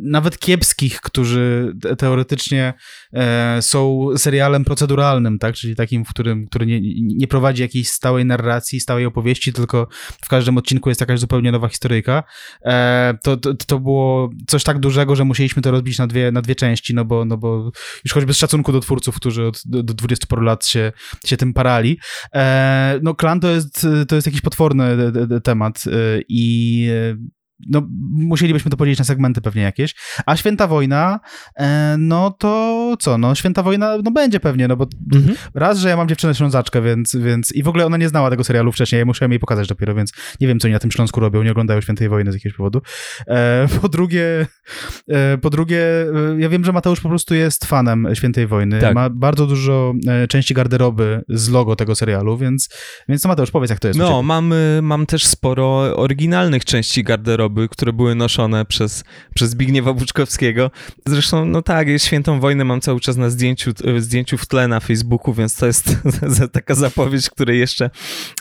nawet 0.00 0.38
kiepskich, 0.38 1.00
którzy 1.00 1.74
te- 1.82 1.96
teoretycznie 1.96 2.74
e, 3.12 3.62
są 3.62 4.08
serialem 4.16 4.64
proceduralnym, 4.64 5.38
tak? 5.38 5.54
Czyli 5.54 5.76
takim, 5.76 6.04
w 6.04 6.08
którym, 6.08 6.46
który 6.46 6.66
nie, 6.66 6.80
nie 7.16 7.26
prowadzi 7.26 7.62
jakiejś 7.62 7.90
stałej 7.90 8.24
narracji, 8.24 8.80
stałej 8.80 9.06
opowieści, 9.06 9.52
tylko 9.52 9.88
w 10.24 10.28
każdym 10.28 10.58
odcinku 10.58 10.88
jest 10.88 11.00
jakaś 11.00 11.20
zupełnie 11.20 11.52
nowa 11.52 11.68
historyjka. 11.68 12.22
E, 12.64 13.18
to, 13.22 13.36
to, 13.36 13.54
to 13.54 13.78
było 13.78 14.30
coś 14.46 14.64
tak 14.64 14.78
dużego, 14.78 15.16
że 15.16 15.24
musieliśmy 15.24 15.62
to 15.62 15.70
rozbić 15.70 15.98
na 15.98 16.06
dwie, 16.06 16.32
na 16.32 16.42
dwie 16.42 16.54
części, 16.54 16.94
no 16.94 17.04
bo, 17.04 17.24
no 17.24 17.36
bo 17.36 17.70
już 18.04 18.12
choćby 18.12 18.34
z 18.34 18.36
szacunku 18.36 18.72
do 18.72 18.80
twórców, 18.80 19.16
którzy 19.16 19.46
od 19.46 19.62
do, 19.64 19.82
do 19.82 19.94
20 19.94 20.26
paru 20.26 20.42
lat 20.42 20.66
się, 20.66 20.92
się 21.24 21.36
tym 21.36 21.54
parali. 21.54 21.98
E, 22.34 22.98
no 23.02 23.14
klan 23.14 23.40
to 23.40 23.48
jest, 23.48 23.86
to 24.08 24.14
jest 24.14 24.26
jakiś 24.26 24.40
potworny 24.40 25.12
d- 25.12 25.40
temat 25.40 25.84
e, 25.86 25.90
i 26.28 26.88
e, 26.90 27.37
no, 27.70 27.82
musielibyśmy 28.12 28.70
to 28.70 28.76
podzielić 28.76 28.98
na 28.98 29.04
segmenty 29.04 29.40
pewnie 29.40 29.62
jakieś. 29.62 29.94
A 30.26 30.36
Święta 30.36 30.66
Wojna, 30.66 31.20
e, 31.56 31.96
no 31.98 32.30
to 32.30 32.96
co, 33.00 33.18
no 33.18 33.34
Święta 33.34 33.62
Wojna, 33.62 33.96
no 34.04 34.10
będzie 34.10 34.40
pewnie, 34.40 34.68
no 34.68 34.76
bo 34.76 34.86
Mhm. 35.14 35.36
raz, 35.54 35.78
że 35.78 35.88
ja 35.88 35.96
mam 35.96 36.08
dziewczynę 36.08 36.34
Ślązaczkę, 36.34 36.82
więc, 36.82 37.16
więc 37.16 37.52
i 37.52 37.62
w 37.62 37.68
ogóle 37.68 37.86
ona 37.86 37.96
nie 37.96 38.08
znała 38.08 38.30
tego 38.30 38.44
serialu 38.44 38.72
wcześniej, 38.72 38.98
ja 38.98 39.04
musiałem 39.04 39.32
jej 39.32 39.40
pokazać 39.40 39.68
dopiero, 39.68 39.94
więc 39.94 40.12
nie 40.40 40.46
wiem, 40.48 40.60
co 40.60 40.68
oni 40.68 40.72
na 40.72 40.78
tym 40.78 40.90
Śląsku 40.90 41.20
robią, 41.20 41.42
nie 41.42 41.50
oglądają 41.50 41.80
Świętej 41.80 42.08
Wojny 42.08 42.32
z 42.32 42.34
jakiegoś 42.34 42.56
powodu. 42.56 42.80
E, 43.26 43.68
po 43.80 43.88
drugie, 43.88 44.46
e, 45.08 45.38
po 45.38 45.50
drugie, 45.50 45.82
ja 46.38 46.48
wiem, 46.48 46.64
że 46.64 46.72
Mateusz 46.72 47.00
po 47.00 47.08
prostu 47.08 47.34
jest 47.34 47.64
fanem 47.64 48.08
Świętej 48.14 48.46
Wojny, 48.46 48.80
Tak. 48.80 48.94
ma 48.94 49.10
bardzo 49.10 49.46
dużo 49.46 49.94
części 50.28 50.54
garderoby 50.54 51.22
z 51.28 51.48
logo 51.48 51.76
tego 51.76 51.94
serialu, 51.94 52.38
więc, 52.38 52.68
więc 53.08 53.22
to 53.22 53.28
Mateusz, 53.28 53.50
powiedz, 53.50 53.70
jak 53.70 53.78
to 53.78 53.88
jest 53.88 54.00
No, 54.00 54.22
mam, 54.22 54.52
y, 54.52 54.80
mam 54.82 55.06
też 55.06 55.26
sporo 55.26 55.96
oryginalnych 55.96 56.64
części 56.64 57.04
garderoby 57.04 57.47
wyroby, 57.48 57.68
które 57.68 57.92
były 57.92 58.14
noszone 58.14 58.64
przez, 58.64 59.04
przez 59.34 59.50
Zbigniewa 59.50 59.92
Buczkowskiego. 59.92 60.70
Zresztą, 61.06 61.44
no 61.44 61.62
tak, 61.62 61.88
Świętą 61.98 62.40
Wojnę 62.40 62.64
mam 62.64 62.80
cały 62.80 63.00
czas 63.00 63.16
na 63.16 63.30
zdjęciu, 63.30 63.72
zdjęciu 63.98 64.38
w 64.38 64.46
tle 64.46 64.68
na 64.68 64.80
Facebooku, 64.80 65.34
więc 65.34 65.56
to 65.56 65.66
jest 65.66 65.98
taka 66.52 66.74
zapowiedź, 66.74 67.30
której 67.30 67.58
jeszcze 67.58 67.90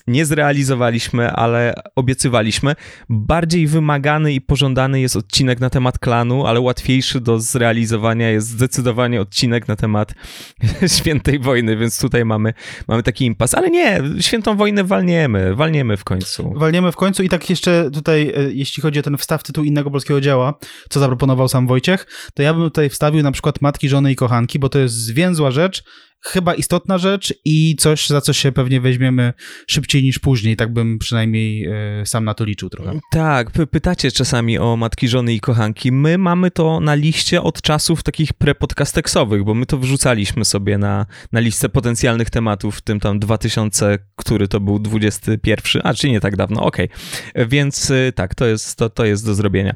nie 0.08 0.26
zrealizowaliśmy, 0.26 1.32
ale 1.32 1.74
obiecywaliśmy. 1.96 2.76
Bardziej 3.10 3.68
wymagany 3.68 4.34
i 4.34 4.42
pożądany 4.42 5.02
jest 5.02 5.16
odcinek 5.16 5.60
na 5.60 5.70
temat 5.70 6.00
klanu, 6.00 6.46
ale 6.46 6.60
łatwiejszy 6.60 7.22
do 7.22 7.40
zrealizowania 7.40 8.30
jest 8.30 8.48
zdecydowanie 8.48 9.22
odcinek 9.22 9.68
na 9.68 9.76
temat 9.76 10.14
Świętej 10.98 11.40
Wojny, 11.40 11.78
więc 11.78 12.02
tutaj 12.02 12.26
mamy, 12.26 12.54
mamy 12.88 13.04
taki 13.04 13.26
impas. 13.26 13.54
Ale 13.54 13.70
nie, 13.70 14.02
Świętą 14.20 14.56
Wojnę 14.56 14.84
walniemy, 14.84 15.56
walniemy 15.56 15.98
w 15.98 16.04
końcu. 16.04 16.54
Walniemy 16.56 16.92
w 16.92 16.96
końcu 16.96 17.24
i 17.24 17.30
tak 17.30 17.50
jeszcze 17.50 17.92
tutaj, 17.92 18.34
e, 18.36 18.52
jeśli 18.52 18.82
chodzi 18.82 18.97
o 19.00 19.04
ten 19.04 19.18
wstaw 19.18 19.44
tytuł 19.44 19.64
innego 19.64 19.92
polskiego 19.92 20.22
dzieła, 20.22 20.54
co 20.90 21.00
zaproponował 21.00 21.48
sam 21.48 21.68
Wojciech, 21.68 22.30
to 22.34 22.44
ja 22.44 22.54
bym 22.54 22.64
tutaj 22.64 22.90
wstawił 22.90 23.24
na 23.24 23.32
przykład 23.32 23.62
Matki, 23.62 23.90
Żony 23.90 24.12
i 24.12 24.16
Kochanki, 24.16 24.60
bo 24.60 24.70
to 24.70 24.80
jest 24.80 24.96
zwięzła 24.96 25.52
rzecz, 25.52 25.84
chyba 26.22 26.56
istotna 26.56 26.98
rzecz 26.98 27.34
i 27.46 27.76
coś, 27.80 28.08
za 28.08 28.22
co 28.22 28.34
się 28.34 28.52
pewnie 28.52 28.82
weźmiemy 28.82 29.34
szybciej 29.68 30.04
niż 30.04 30.20
później. 30.20 30.56
Tak 30.56 30.74
bym 30.74 31.00
przynajmniej 31.00 31.66
e, 31.66 32.06
sam 32.06 32.26
na 32.26 32.34
to 32.34 32.46
liczył 32.46 32.70
trochę. 32.70 33.00
Tak, 33.12 33.52
pytacie 33.72 34.12
czasami 34.12 34.60
o 34.60 34.78
matki, 34.78 35.08
żony 35.08 35.34
i 35.34 35.40
kochanki. 35.40 35.92
My 35.92 36.18
mamy 36.18 36.52
to 36.52 36.80
na 36.80 36.96
liście 36.96 37.42
od 37.42 37.62
czasów 37.62 38.04
takich 38.04 38.34
prepodcasteksowych, 38.34 39.44
bo 39.44 39.54
my 39.54 39.66
to 39.66 39.78
wrzucaliśmy 39.78 40.46
sobie 40.46 40.78
na, 40.78 41.06
na 41.32 41.40
listę 41.40 41.70
potencjalnych 41.70 42.30
tematów, 42.30 42.78
w 42.78 42.82
tym 42.82 43.00
tam 43.00 43.20
2000, 43.20 44.00
który 44.16 44.48
to 44.48 44.60
był 44.60 44.80
21, 44.80 45.82
a 45.86 45.94
czy 45.94 46.10
nie 46.10 46.20
tak 46.20 46.36
dawno, 46.36 46.64
okej. 46.64 46.90
Okay. 46.90 47.48
Więc 47.48 47.90
y, 47.90 48.14
tak, 48.16 48.36
to 48.36 48.46
jest, 48.46 48.76
to, 48.76 48.90
to 48.90 49.06
jest 49.06 49.26
do 49.26 49.36
zrobienia. 49.36 49.76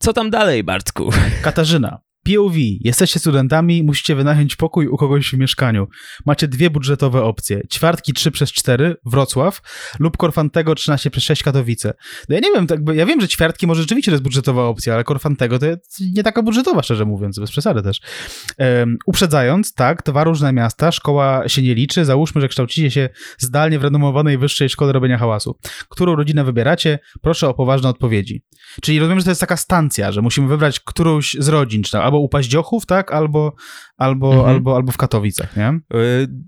Co 0.00 0.12
tam 0.12 0.30
dalej, 0.30 0.64
Bartku? 0.64 1.10
Katarzyna. 1.42 2.11
POV. 2.24 2.54
Jesteście 2.80 3.20
studentami, 3.20 3.82
musicie 3.82 4.14
wynająć 4.14 4.56
pokój 4.56 4.86
u 4.86 4.96
kogoś 4.96 5.30
w 5.30 5.38
mieszkaniu. 5.38 5.88
Macie 6.26 6.48
dwie 6.48 6.70
budżetowe 6.70 7.22
opcje. 7.22 7.60
Ćwiartki 7.72 8.12
3 8.12 8.30
przez 8.30 8.52
4 8.52 8.96
Wrocław 9.06 9.60
lub 9.98 10.16
Korfantego 10.16 10.74
13 10.74 11.10
przez 11.10 11.24
6 11.24 11.42
Katowice. 11.42 11.94
No 12.28 12.34
ja 12.34 12.40
nie 12.40 12.52
wiem, 12.52 12.66
tak, 12.66 12.80
ja 12.94 13.06
wiem, 13.06 13.20
że 13.20 13.28
ćwiartki 13.28 13.66
może 13.66 13.80
rzeczywiście 13.82 14.10
to 14.10 14.14
jest 14.14 14.24
budżetowa 14.24 14.64
opcja, 14.64 14.94
ale 14.94 15.04
Korfantego 15.04 15.58
to 15.58 15.66
nie 16.14 16.22
taka 16.22 16.42
budżetowa, 16.42 16.82
szczerze 16.82 17.04
mówiąc, 17.04 17.38
bez 17.38 17.50
przesady 17.50 17.82
też. 17.82 18.00
Um, 18.58 18.96
uprzedzając, 19.06 19.74
tak, 19.74 20.02
dwa 20.02 20.24
różne 20.24 20.52
miasta, 20.52 20.92
szkoła 20.92 21.48
się 21.48 21.62
nie 21.62 21.74
liczy, 21.74 22.04
załóżmy, 22.04 22.40
że 22.40 22.48
kształcicie 22.48 22.90
się 22.90 23.08
zdalnie 23.38 23.78
w 23.78 23.82
renomowanej 23.82 24.38
wyższej 24.38 24.68
szkole 24.68 24.92
robienia 24.92 25.18
hałasu. 25.18 25.58
Którą 25.88 26.16
rodzinę 26.16 26.44
wybieracie? 26.44 26.98
Proszę 27.20 27.48
o 27.48 27.54
poważne 27.54 27.88
odpowiedzi. 27.88 28.42
Czyli 28.82 28.98
rozumiem, 28.98 29.20
że 29.20 29.24
to 29.24 29.30
jest 29.30 29.40
taka 29.40 29.56
stancja, 29.56 30.12
że 30.12 30.22
musimy 30.22 30.48
wybrać 30.48 30.80
którąś 30.80 31.36
z 31.38 31.48
rodzin, 31.48 31.82
czy 31.82 31.90
tam, 31.90 32.02
albo 32.12 32.24
u 32.24 32.28
Paździochów, 32.28 32.86
tak, 32.86 33.12
albo, 33.12 33.54
albo, 33.96 34.32
mhm. 34.32 34.48
albo, 34.48 34.76
albo 34.76 34.92
w 34.92 34.96
Katowicach, 34.96 35.56
nie? 35.56 35.66
E, 35.66 35.80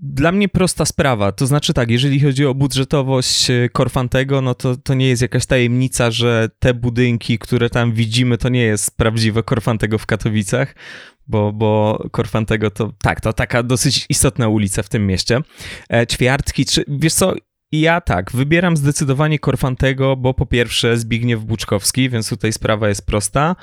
dla 0.01 0.31
mnie 0.31 0.49
prosta 0.49 0.85
sprawa, 0.85 1.31
to 1.31 1.47
znaczy 1.47 1.73
tak, 1.73 1.91
jeżeli 1.91 2.19
chodzi 2.19 2.45
o 2.45 2.53
budżetowość 2.53 3.49
e, 3.49 3.69
Korfantego, 3.69 4.41
no 4.41 4.55
to, 4.55 4.77
to 4.77 4.93
nie 4.93 5.07
jest 5.07 5.21
jakaś 5.21 5.45
tajemnica, 5.45 6.11
że 6.11 6.49
te 6.59 6.73
budynki, 6.73 7.39
które 7.39 7.69
tam 7.69 7.93
widzimy, 7.93 8.37
to 8.37 8.49
nie 8.49 8.61
jest 8.61 8.97
prawdziwe 8.97 9.43
Korfantego 9.43 9.97
w 9.97 10.05
Katowicach, 10.05 10.75
bo, 11.27 11.53
bo 11.53 12.03
Korfantego 12.11 12.71
to 12.71 12.93
tak, 13.01 13.21
to 13.21 13.33
taka 13.33 13.63
dosyć 13.63 14.05
istotna 14.09 14.47
ulica 14.47 14.83
w 14.83 14.89
tym 14.89 15.07
mieście. 15.07 15.41
E, 15.93 16.07
ćwiartki, 16.07 16.65
czy 16.65 16.83
wiesz 16.87 17.13
co, 17.13 17.33
ja 17.71 18.01
tak, 18.01 18.31
wybieram 18.31 18.77
zdecydowanie 18.77 19.39
Korfantego, 19.39 20.15
bo 20.15 20.33
po 20.33 20.45
pierwsze 20.45 20.97
Zbigniew 20.97 21.43
Buczkowski, 21.43 22.09
więc 22.09 22.29
tutaj 22.29 22.53
sprawa 22.53 22.89
jest 22.89 23.05
prosta. 23.05 23.55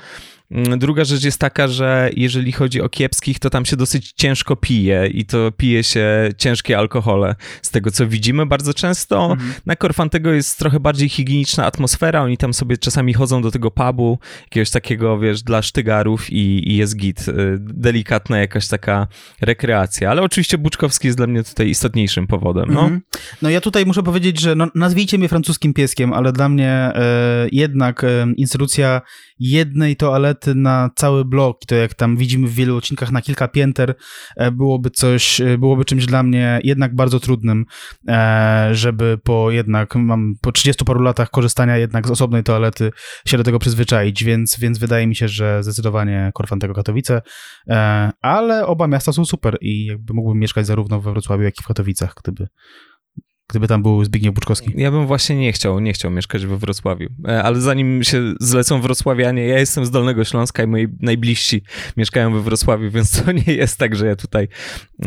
Mm, 0.53 0.79
druga 0.79 1.03
rzecz 1.03 1.23
jest 1.23 1.39
taka, 1.39 1.67
że 1.67 2.09
jeżeli 2.15 2.51
chodzi 2.51 2.81
o 2.81 2.89
kiepskich, 2.89 3.39
to 3.39 3.49
tam 3.49 3.65
się 3.65 3.75
dosyć 3.75 4.13
ciężko 4.15 4.55
pije 4.55 5.07
i 5.07 5.25
to 5.25 5.51
pije 5.51 5.83
się 5.83 6.29
ciężkie 6.37 6.77
alkohole. 6.77 7.35
Z 7.61 7.71
tego 7.71 7.91
co 7.91 8.07
widzimy 8.07 8.45
bardzo 8.45 8.73
często. 8.73 9.31
Mhm. 9.31 9.53
Na 9.65 9.75
Korfantego 9.75 10.33
jest 10.33 10.59
trochę 10.59 10.79
bardziej 10.79 11.09
higieniczna 11.09 11.65
atmosfera. 11.65 12.21
Oni 12.21 12.37
tam 12.37 12.53
sobie 12.53 12.77
czasami 12.77 13.13
chodzą 13.13 13.41
do 13.41 13.51
tego 13.51 13.71
pubu, 13.71 14.19
jakiegoś 14.43 14.69
takiego, 14.69 15.19
wiesz, 15.19 15.43
dla 15.43 15.61
sztygarów 15.61 16.29
i, 16.29 16.71
i 16.71 16.77
jest 16.77 16.97
git. 16.97 17.27
Y, 17.27 17.57
delikatna 17.59 18.39
jakaś 18.39 18.67
taka 18.67 19.07
rekreacja. 19.41 20.11
Ale 20.11 20.21
oczywiście 20.21 20.57
Buczkowski 20.57 21.07
jest 21.07 21.17
dla 21.17 21.27
mnie 21.27 21.43
tutaj 21.43 21.69
istotniejszym 21.69 22.27
powodem. 22.27 22.65
No, 22.73 22.81
mhm. 22.81 23.01
no 23.41 23.49
ja 23.49 23.61
tutaj 23.61 23.85
muszę 23.85 24.03
powiedzieć, 24.03 24.39
że 24.39 24.55
no, 24.55 24.67
nazwijcie 24.75 25.17
mnie 25.17 25.29
francuskim 25.29 25.73
pieskiem, 25.73 26.13
ale 26.13 26.31
dla 26.31 26.49
mnie 26.49 26.69
e, 26.69 26.93
jednak 27.51 28.03
e, 28.03 28.27
instytucja 28.37 29.01
jednej 29.39 29.95
toalety 29.95 30.42
na 30.47 30.89
cały 30.95 31.25
blok, 31.25 31.65
to 31.67 31.75
jak 31.75 31.93
tam 31.93 32.17
widzimy 32.17 32.47
w 32.47 32.53
wielu 32.53 32.77
odcinkach 32.77 33.11
na 33.11 33.21
kilka 33.21 33.47
pięter, 33.47 33.95
e, 34.35 34.51
byłoby 34.51 34.89
coś, 34.89 35.41
e, 35.41 35.57
byłoby 35.57 35.85
czymś 35.85 36.05
dla 36.05 36.23
mnie 36.23 36.59
jednak 36.63 36.95
bardzo 36.95 37.19
trudnym, 37.19 37.65
e, 38.07 38.69
żeby 38.71 39.17
po 39.23 39.51
jednak, 39.51 39.95
mam 39.95 40.35
po 40.41 40.51
30 40.51 40.85
paru 40.85 41.01
latach 41.01 41.29
korzystania 41.29 41.77
jednak 41.77 42.07
z 42.07 42.11
osobnej 42.11 42.43
toalety 42.43 42.91
się 43.27 43.37
do 43.37 43.43
tego 43.43 43.59
przyzwyczaić, 43.59 44.23
więc, 44.23 44.59
więc 44.59 44.77
wydaje 44.77 45.07
mi 45.07 45.15
się, 45.15 45.27
że 45.27 45.63
zdecydowanie 45.63 46.31
Korfantego 46.33 46.73
Katowice, 46.73 47.21
ale 48.21 48.67
oba 48.67 48.87
miasta 48.87 49.13
są 49.13 49.25
super 49.25 49.57
i 49.61 49.85
jakby 49.85 50.13
mógłbym 50.13 50.39
mieszkać 50.39 50.67
zarówno 50.67 51.01
we 51.01 51.11
Wrocławiu, 51.11 51.43
jak 51.43 51.59
i 51.59 51.63
w 51.63 51.67
Katowicach, 51.67 52.13
gdyby 52.23 52.47
gdyby 53.53 53.67
tam 53.67 53.83
był 53.83 54.05
Zbigniew 54.05 54.33
Buczkowski. 54.33 54.73
Ja 54.75 54.91
bym 54.91 55.07
właśnie 55.07 55.35
nie 55.35 55.53
chciał, 55.53 55.79
nie 55.79 55.93
chciał 55.93 56.11
mieszkać 56.11 56.45
we 56.45 56.57
Wrocławiu. 56.57 57.09
E, 57.27 57.43
ale 57.43 57.61
zanim 57.61 58.03
się 58.03 58.33
zlecą 58.39 58.81
wrocławianie, 58.81 59.47
ja 59.47 59.59
jestem 59.59 59.85
z 59.85 59.91
Dolnego 59.91 60.23
Śląska 60.23 60.63
i 60.63 60.67
moi 60.67 60.87
najbliżsi 60.99 61.63
mieszkają 61.97 62.33
we 62.33 62.41
Wrocławiu, 62.41 62.91
więc 62.91 63.23
to 63.23 63.31
nie 63.31 63.53
jest 63.53 63.79
tak, 63.79 63.95
że 63.95 64.07
ja 64.07 64.15
tutaj 64.15 64.47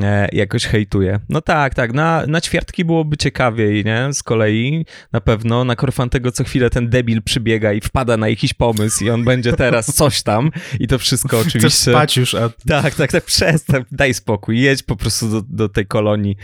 e, 0.02 0.28
jakoś 0.32 0.66
hejtuję. 0.66 1.20
No 1.28 1.40
tak, 1.40 1.74
tak, 1.74 1.92
na, 1.92 2.26
na 2.26 2.40
ćwiartki 2.40 2.84
byłoby 2.84 3.16
ciekawiej, 3.16 3.84
nie? 3.84 4.08
Z 4.12 4.22
kolei 4.22 4.86
na 5.12 5.20
pewno 5.20 5.64
na 5.64 5.76
Korfantego 5.76 6.32
co 6.32 6.44
chwilę 6.44 6.70
ten 6.70 6.88
debil 6.88 7.22
przybiega 7.22 7.72
i 7.72 7.80
wpada 7.80 8.16
na 8.16 8.28
jakiś 8.28 8.54
pomysł 8.54 9.04
i 9.04 9.10
on 9.10 9.24
będzie 9.24 9.52
teraz 9.52 9.86
coś 9.94 10.22
tam 10.22 10.50
i 10.80 10.86
to 10.86 10.98
wszystko 10.98 11.38
oczywiście... 11.38 11.68
Chcesz 11.68 11.94
spać 11.94 12.16
już, 12.16 12.34
a... 12.34 12.50
Tak, 12.68 12.94
tak, 12.94 13.12
tak, 13.12 13.24
przestań, 13.24 13.84
daj 13.92 14.14
spokój, 14.14 14.60
jedź 14.60 14.82
po 14.82 14.96
prostu 14.96 15.30
do, 15.30 15.42
do 15.48 15.68
tej 15.68 15.86
kolonii, 15.86 16.36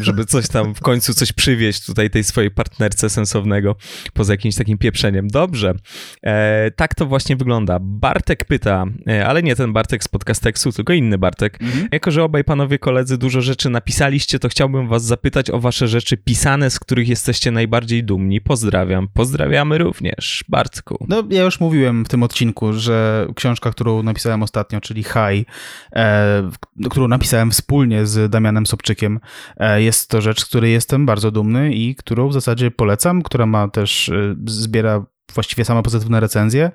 żeby 0.00 0.24
coś 0.24 0.48
tam 0.48 0.74
w 0.74 0.80
końcu 0.90 1.14
coś 1.14 1.32
przywieźć 1.32 1.86
tutaj 1.86 2.10
tej 2.10 2.24
swojej 2.24 2.50
partnerce 2.50 3.10
sensownego, 3.10 3.76
poza 4.12 4.32
jakimś 4.32 4.54
takim 4.54 4.78
pieprzeniem. 4.78 5.28
Dobrze, 5.28 5.74
e, 6.22 6.70
tak 6.70 6.94
to 6.94 7.06
właśnie 7.06 7.36
wygląda. 7.36 7.78
Bartek 7.80 8.44
pyta, 8.44 8.84
e, 9.08 9.26
ale 9.26 9.42
nie 9.42 9.56
ten 9.56 9.72
Bartek 9.72 10.04
z 10.04 10.08
podcasteksu, 10.08 10.72
tylko 10.72 10.92
inny 10.92 11.18
Bartek. 11.18 11.58
Mhm. 11.60 11.88
Jako, 11.92 12.10
że 12.10 12.24
obaj 12.24 12.44
panowie 12.44 12.78
koledzy 12.78 13.18
dużo 13.18 13.40
rzeczy 13.40 13.70
napisaliście, 13.70 14.38
to 14.38 14.48
chciałbym 14.48 14.88
was 14.88 15.04
zapytać 15.04 15.50
o 15.50 15.60
wasze 15.60 15.88
rzeczy 15.88 16.16
pisane, 16.16 16.70
z 16.70 16.78
których 16.78 17.08
jesteście 17.08 17.50
najbardziej 17.50 18.04
dumni. 18.04 18.40
Pozdrawiam. 18.40 19.08
Pozdrawiamy 19.14 19.78
również. 19.78 20.44
Bartku. 20.48 21.06
No, 21.08 21.22
ja 21.30 21.42
już 21.42 21.60
mówiłem 21.60 22.04
w 22.04 22.08
tym 22.08 22.22
odcinku, 22.22 22.72
że 22.72 23.26
książka, 23.36 23.70
którą 23.70 24.02
napisałem 24.02 24.42
ostatnio, 24.42 24.80
czyli 24.80 25.02
High, 25.02 25.46
e, 25.92 26.50
którą 26.90 27.08
napisałem 27.08 27.50
wspólnie 27.50 28.06
z 28.06 28.30
Damianem 28.30 28.66
Sobczykiem, 28.66 29.20
e, 29.56 29.82
jest 29.82 30.10
to 30.10 30.20
rzecz, 30.20 30.40
z 30.40 30.44
której 30.44 30.72
jestem 30.80 31.06
bardzo 31.06 31.30
dumny 31.30 31.74
i 31.74 31.94
którą 31.94 32.28
w 32.28 32.32
zasadzie 32.32 32.70
polecam, 32.70 33.22
która 33.22 33.46
ma 33.46 33.68
też, 33.68 34.08
y, 34.08 34.36
zbiera 34.46 35.06
właściwie 35.34 35.64
same 35.64 35.82
pozytywne 35.82 36.20
recenzje, 36.20 36.70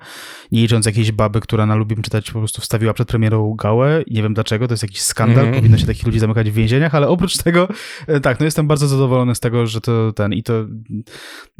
nie 0.52 0.60
licząc 0.60 0.86
jakiejś 0.86 1.12
baby, 1.12 1.40
która 1.40 1.66
na 1.66 1.74
Lubim 1.74 2.02
czytać 2.02 2.30
po 2.30 2.38
prostu 2.38 2.62
wstawiła 2.62 2.94
przed 2.94 3.08
premierą 3.08 3.54
gałę 3.54 4.02
nie 4.10 4.22
wiem 4.22 4.34
dlaczego, 4.34 4.68
to 4.68 4.72
jest 4.72 4.82
jakiś 4.82 5.00
skandal, 5.00 5.38
mm 5.38 5.52
-hmm. 5.52 5.56
powinno 5.56 5.78
się 5.78 5.86
takich 5.86 6.06
ludzi 6.06 6.18
zamykać 6.18 6.50
w 6.50 6.54
więzieniach, 6.54 6.94
ale 6.94 7.08
oprócz 7.08 7.36
tego, 7.36 7.68
e, 8.06 8.20
tak, 8.20 8.40
no 8.40 8.44
jestem 8.44 8.66
bardzo 8.66 8.88
zadowolony 8.88 9.34
z 9.34 9.40
tego, 9.40 9.66
że 9.66 9.80
to 9.80 10.12
ten 10.12 10.32
i 10.32 10.42
to, 10.42 10.52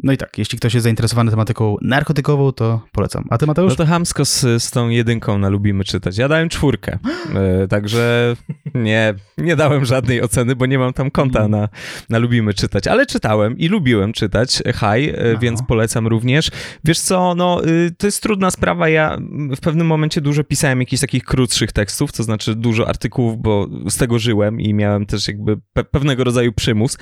no 0.02 0.12
i 0.12 0.16
tak, 0.16 0.38
jeśli 0.38 0.58
ktoś 0.58 0.74
jest 0.74 0.84
zainteresowany 0.84 1.30
tematyką 1.30 1.76
narkotykową, 1.82 2.52
to 2.52 2.80
polecam. 2.92 3.24
A 3.30 3.38
ty 3.38 3.46
Mateusz? 3.46 3.70
No 3.70 3.76
to 3.76 3.86
hamsko 3.86 4.24
z, 4.24 4.62
z 4.62 4.70
tą 4.70 4.88
jedynką 4.88 5.38
na 5.38 5.48
Lubimy 5.48 5.84
czytać. 5.84 6.18
Ja 6.18 6.28
dałem 6.28 6.48
czwórkę, 6.48 6.98
e, 7.34 7.68
także 7.68 8.36
nie, 8.74 9.14
nie 9.38 9.56
dałem 9.56 9.84
żadnej 9.84 10.22
oceny, 10.22 10.56
bo 10.56 10.66
nie 10.66 10.78
mam 10.78 10.92
tam 10.92 11.10
konta 11.10 11.38
mm. 11.38 11.50
na, 11.50 11.68
na 12.08 12.18
Lubimy 12.18 12.54
czytać, 12.54 12.86
ale 12.86 13.06
czytałem 13.06 13.58
i 13.58 13.68
lubiłem 13.68 14.12
czytać 14.12 14.62
High, 14.66 15.14
e, 15.14 15.38
więc 15.38 15.62
polecam 15.62 16.06
również. 16.06 16.50
Wiesz 16.86 17.00
co, 17.00 17.34
no 17.34 17.66
y, 17.66 17.94
to 17.98 18.06
jest 18.06 18.22
trudna 18.22 18.50
sprawa. 18.50 18.88
Ja 18.88 19.18
w 19.56 19.60
pewnym 19.60 19.86
momencie 19.86 20.20
dużo 20.20 20.44
pisałem 20.44 20.80
jakichś 20.80 21.00
takich 21.00 21.24
krótszych 21.24 21.72
tekstów, 21.72 22.12
to 22.12 22.22
znaczy 22.22 22.54
dużo 22.54 22.88
artykułów, 22.88 23.42
bo 23.42 23.68
z 23.88 23.96
tego 23.96 24.18
żyłem 24.18 24.60
i 24.60 24.74
miałem 24.74 25.06
też 25.06 25.28
jakby 25.28 25.56
pe 25.72 25.84
pewnego 25.84 26.24
rodzaju 26.24 26.52
przymus 26.52 26.98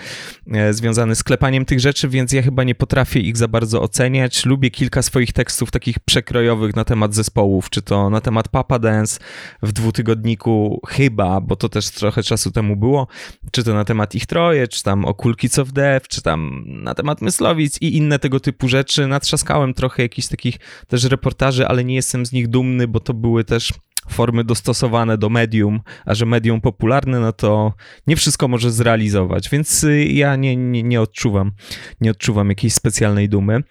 e, 0.53 0.73
związany 0.73 1.15
z 1.15 1.23
klepaniem 1.23 1.65
tych 1.65 1.81
rzeczy, 1.81 2.09
więc 2.09 2.33
ja 2.33 2.43
chyba 2.43 2.65
nie 2.65 2.75
potrafię 2.75 3.21
ich 3.21 3.37
za 3.37 3.49
bardzo 3.49 3.83
oceniać. 3.83 4.47
Lubię 4.47 4.71
kilka 4.71 5.03
swoich 5.03 5.33
tekstów 5.33 5.71
takich 5.71 5.99
przekrojowych 5.99 6.77
na 6.77 6.85
temat 6.85 7.15
zespołów, 7.15 7.71
czy 7.71 7.83
to 7.83 8.11
na 8.11 8.21
temat 8.21 8.49
Papa 8.49 8.79
Dance 8.79 9.21
w 9.63 9.73
dwutygodniku 9.73 10.81
chyba, 10.89 11.41
bo 11.41 11.57
to 11.57 11.69
też 11.69 11.91
trochę 11.91 12.23
czasu 12.23 12.51
temu 12.51 12.77
było, 12.77 13.07
czy 13.51 13.65
to 13.65 13.75
na 13.75 13.85
temat 13.85 14.15
ich 14.15 14.27
troje, 14.27 14.69
czy 14.69 14.83
tam 14.83 15.05
o 15.05 15.15
Cool 15.15 15.35
czy 16.09 16.23
tam 16.23 16.65
na 16.67 16.95
temat 16.95 17.23
Myslowic 17.23 17.79
i 17.81 17.97
inne 17.97 18.19
tego 18.19 18.41
typu 18.41 18.69
rzeczy. 18.69 19.07
Natrzaskałem 19.07 19.74
trochę 19.75 20.03
jakichś 20.03 20.29
takich 20.29 20.57
też 20.89 21.05
reportaży, 21.05 21.67
ale 21.67 21.85
nie 21.85 21.95
jestem 21.95 22.27
z 22.27 22.33
nich 22.33 22.49
dumny, 22.49 22.89
bo 22.89 23.01
to 23.01 23.15
były 23.15 23.45
też 23.45 23.73
formy 24.09 24.45
dostosowane 24.45 25.19
do 25.19 25.31
medium, 25.31 25.81
a 26.05 26.15
że 26.15 26.27
medium 26.27 26.61
popularne, 26.61 27.21
no 27.21 27.33
to 27.33 27.73
nie 28.07 28.17
wszystko 28.17 28.49
może 28.49 28.73
zrealizować, 28.73 29.51
więc 29.51 29.85
y, 29.85 30.05
ja 30.05 30.37
nie, 30.37 30.57
nie, 30.57 30.83
nie 30.83 31.01
odczuwam, 31.01 31.53
nie 32.01 32.11
odczuwam 32.11 32.49
jakiejś 32.49 32.75
specjalnej 32.75 33.29
dumy. 33.29 33.63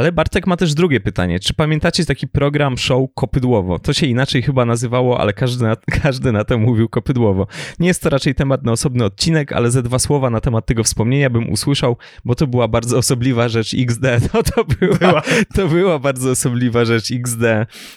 Ale 0.00 0.12
Bartek 0.12 0.46
ma 0.46 0.56
też 0.56 0.74
drugie 0.74 1.00
pytanie. 1.00 1.40
Czy 1.40 1.54
pamiętacie 1.54 2.04
taki 2.04 2.28
program 2.28 2.78
show 2.78 3.08
Kopydłowo? 3.14 3.78
To 3.78 3.92
się 3.92 4.06
inaczej 4.06 4.42
chyba 4.42 4.64
nazywało, 4.64 5.20
ale 5.20 5.32
każdy 5.32 5.64
na, 5.64 5.76
każdy 6.02 6.32
na 6.32 6.44
to 6.44 6.58
mówił 6.58 6.88
Kopydłowo. 6.88 7.46
Nie 7.78 7.88
jest 7.88 8.02
to 8.02 8.10
raczej 8.10 8.34
temat 8.34 8.64
na 8.64 8.72
osobny 8.72 9.04
odcinek, 9.04 9.52
ale 9.52 9.70
ze 9.70 9.82
dwa 9.82 9.98
słowa 9.98 10.30
na 10.30 10.40
temat 10.40 10.66
tego 10.66 10.84
wspomnienia 10.84 11.30
bym 11.30 11.50
usłyszał, 11.50 11.96
bo 12.24 12.34
to 12.34 12.46
była 12.46 12.68
bardzo 12.68 12.98
osobliwa 12.98 13.48
rzecz 13.48 13.74
XD. 13.74 14.04
No 14.34 14.42
to 14.42 14.64
była, 14.64 14.96
była. 14.98 15.22
to 15.54 15.68
była 15.68 15.98
bardzo 15.98 16.30
osobliwa 16.30 16.84
rzecz 16.84 17.10
XD. 17.12 17.42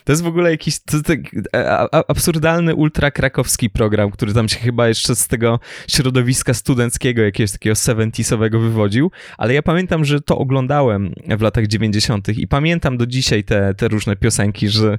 To 0.04 0.12
jest 0.12 0.24
w 0.24 0.28
ogóle 0.28 0.52
jakiś 0.52 0.80
to, 0.80 0.98
to, 1.02 1.14
a, 1.54 1.90
absurdalny 2.08 2.76
ultra 2.76 3.12
krakowski 3.12 3.70
program, 3.70 4.12
który 4.12 4.34
tam 4.34 4.50
się 4.50 4.60
chyba 4.60 4.88
jeszcze 4.88 5.16
z 5.16 5.28
tego 5.28 5.60
środowiska 5.88 6.54
studenckiego, 6.54 7.22
jakiegoś 7.22 7.52
takiego 7.52 7.76
70 7.76 8.42
wywodził, 8.52 9.12
ale 9.38 9.54
ja 9.54 9.62
pamiętam, 9.62 10.06
że 10.06 10.22
to 10.22 10.38
oglądałem 10.38 11.14
w 11.38 11.42
latach 11.42 11.68
90 11.68 11.93
90. 11.94 12.30
i 12.30 12.48
pamiętam 12.48 12.98
do 12.98 13.06
dzisiaj 13.06 13.44
te, 13.44 13.74
te 13.74 13.88
różne 13.88 14.16
piosenki, 14.16 14.70
że 14.70 14.98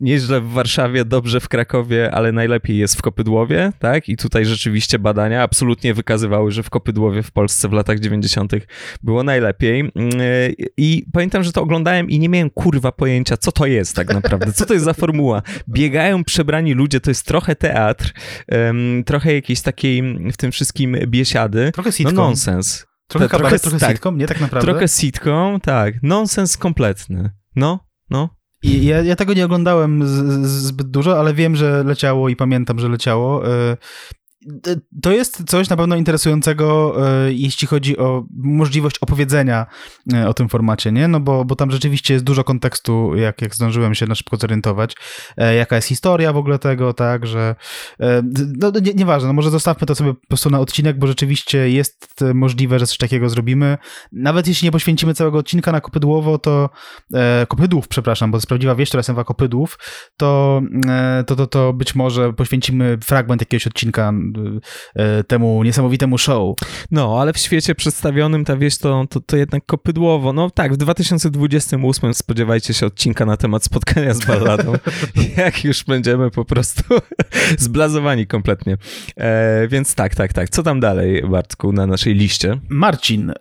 nieźle 0.00 0.40
w 0.40 0.50
Warszawie, 0.50 1.04
dobrze 1.04 1.40
w 1.40 1.48
Krakowie, 1.48 2.10
ale 2.10 2.32
najlepiej 2.32 2.78
jest 2.78 2.98
w 2.98 3.02
Kopydłowie, 3.02 3.72
tak? 3.78 4.08
I 4.08 4.16
tutaj 4.16 4.44
rzeczywiście 4.44 4.98
badania 4.98 5.42
absolutnie 5.42 5.94
wykazywały, 5.94 6.50
że 6.50 6.62
w 6.62 6.70
Kopydłowie 6.70 7.22
w 7.22 7.30
Polsce 7.30 7.68
w 7.68 7.72
latach 7.72 8.00
90. 8.00 8.52
było 9.02 9.22
najlepiej. 9.22 9.92
I 10.76 11.04
pamiętam, 11.12 11.42
że 11.42 11.52
to 11.52 11.62
oglądałem 11.62 12.10
i 12.10 12.18
nie 12.18 12.28
miałem 12.28 12.50
kurwa 12.50 12.92
pojęcia, 12.92 13.36
co 13.36 13.52
to 13.52 13.66
jest 13.66 13.96
tak 13.96 14.14
naprawdę, 14.14 14.52
co 14.52 14.66
to 14.66 14.74
jest 14.74 14.84
za 14.84 14.94
formuła. 14.94 15.42
Biegają 15.68 16.24
przebrani 16.24 16.74
ludzie, 16.74 17.00
to 17.00 17.10
jest 17.10 17.26
trochę 17.26 17.56
teatr, 17.56 18.12
trochę 19.06 19.34
jakiejś 19.34 19.60
takiej 19.60 20.02
w 20.32 20.36
tym 20.36 20.52
wszystkim 20.52 20.96
biesiady. 21.06 21.72
Trochę 21.72 21.92
sitcom. 21.92 22.14
No 22.14 22.22
nonsens. 22.22 22.91
Trochę 23.12 23.28
kabaret, 23.28 23.62
trochę, 23.62 23.78
trochę 23.78 23.86
tak, 23.86 23.96
sitcom, 23.96 24.18
nie 24.18 24.26
tak 24.26 24.40
naprawdę? 24.40 24.70
Trochę 24.70 24.88
sitcom, 24.88 25.60
tak. 25.60 26.02
Nonsens 26.02 26.56
kompletny. 26.56 27.30
No, 27.56 27.86
no. 28.10 28.28
I 28.62 28.84
ja, 28.84 29.02
ja 29.02 29.16
tego 29.16 29.34
nie 29.34 29.44
oglądałem 29.44 30.06
z, 30.06 30.10
z, 30.10 30.50
zbyt 30.50 30.90
dużo, 30.90 31.18
ale 31.18 31.34
wiem, 31.34 31.56
że 31.56 31.84
leciało 31.84 32.28
i 32.28 32.36
pamiętam, 32.36 32.78
że 32.78 32.88
leciało. 32.88 33.42
To 35.02 35.12
jest 35.12 35.44
coś 35.44 35.68
na 35.68 35.76
pewno 35.76 35.96
interesującego, 35.96 36.96
e, 37.08 37.32
jeśli 37.32 37.68
chodzi 37.68 37.98
o 37.98 38.24
możliwość 38.36 38.98
opowiedzenia 38.98 39.66
e, 40.12 40.28
o 40.28 40.34
tym 40.34 40.48
formacie, 40.48 40.92
nie? 40.92 41.08
No 41.08 41.20
bo, 41.20 41.44
bo 41.44 41.56
tam 41.56 41.70
rzeczywiście 41.70 42.14
jest 42.14 42.24
dużo 42.24 42.44
kontekstu, 42.44 43.16
jak, 43.16 43.42
jak 43.42 43.54
zdążyłem 43.54 43.94
się 43.94 44.06
na 44.06 44.14
szybko 44.14 44.36
zorientować, 44.36 44.96
e, 45.36 45.54
jaka 45.54 45.76
jest 45.76 45.88
historia 45.88 46.32
w 46.32 46.36
ogóle 46.36 46.58
tego, 46.58 46.92
tak, 46.92 47.26
że 47.26 47.54
no 48.58 48.72
nie, 48.82 48.94
nieważne, 48.94 49.26
no 49.26 49.32
może 49.32 49.50
zostawmy 49.50 49.86
to 49.86 49.94
sobie 49.94 50.14
po 50.14 50.26
prostu 50.28 50.50
na 50.50 50.60
odcinek, 50.60 50.98
bo 50.98 51.06
rzeczywiście 51.06 51.70
jest 51.70 52.24
możliwe, 52.34 52.78
że 52.78 52.86
coś 52.86 52.98
takiego 52.98 53.28
zrobimy. 53.28 53.78
Nawet 54.12 54.48
jeśli 54.48 54.66
nie 54.66 54.72
poświęcimy 54.72 55.14
całego 55.14 55.38
odcinka 55.38 55.72
na 55.72 55.80
kopydłowo, 55.80 56.38
to 56.38 56.70
kopydłów, 57.48 57.88
przepraszam, 57.88 58.30
bo 58.30 58.36
to 58.36 58.38
jest 58.38 58.48
prawdziwa 58.48 58.74
wieść, 58.74 58.90
która 58.90 58.98
jest 58.98 59.08
nazywa 59.08 59.24
kopydłów, 59.24 59.78
to, 60.16 60.62
to, 61.26 61.36
to, 61.36 61.46
to 61.46 61.72
być 61.72 61.94
może 61.94 62.32
poświęcimy 62.32 62.98
fragment 63.04 63.42
jakiegoś 63.42 63.66
odcinka 63.66 64.12
temu 65.26 65.62
niesamowitemu 65.62 66.18
show. 66.18 66.56
No, 66.90 67.20
ale 67.20 67.32
w 67.32 67.38
świecie 67.38 67.74
przedstawionym 67.74 68.44
ta 68.44 68.56
wieś 68.56 68.78
to, 68.78 69.04
to, 69.10 69.20
to 69.20 69.36
jednak 69.36 69.66
kopydłowo. 69.66 70.32
No 70.32 70.50
tak, 70.50 70.74
w 70.74 70.76
2028 70.76 72.14
spodziewajcie 72.14 72.74
się 72.74 72.86
odcinka 72.86 73.26
na 73.26 73.36
temat 73.36 73.64
spotkania 73.64 74.14
z 74.14 74.26
balladą. 74.26 74.72
Jak 75.36 75.64
już 75.64 75.84
będziemy 75.84 76.30
po 76.30 76.44
prostu 76.44 76.82
zblazowani 77.58 78.26
kompletnie. 78.26 78.76
E, 79.16 79.68
więc 79.68 79.94
tak, 79.94 80.14
tak, 80.14 80.32
tak. 80.32 80.50
Co 80.50 80.62
tam 80.62 80.80
dalej, 80.80 81.22
Bartku, 81.22 81.72
na 81.72 81.86
naszej 81.86 82.14
liście? 82.14 82.60
Marcin, 82.68 83.32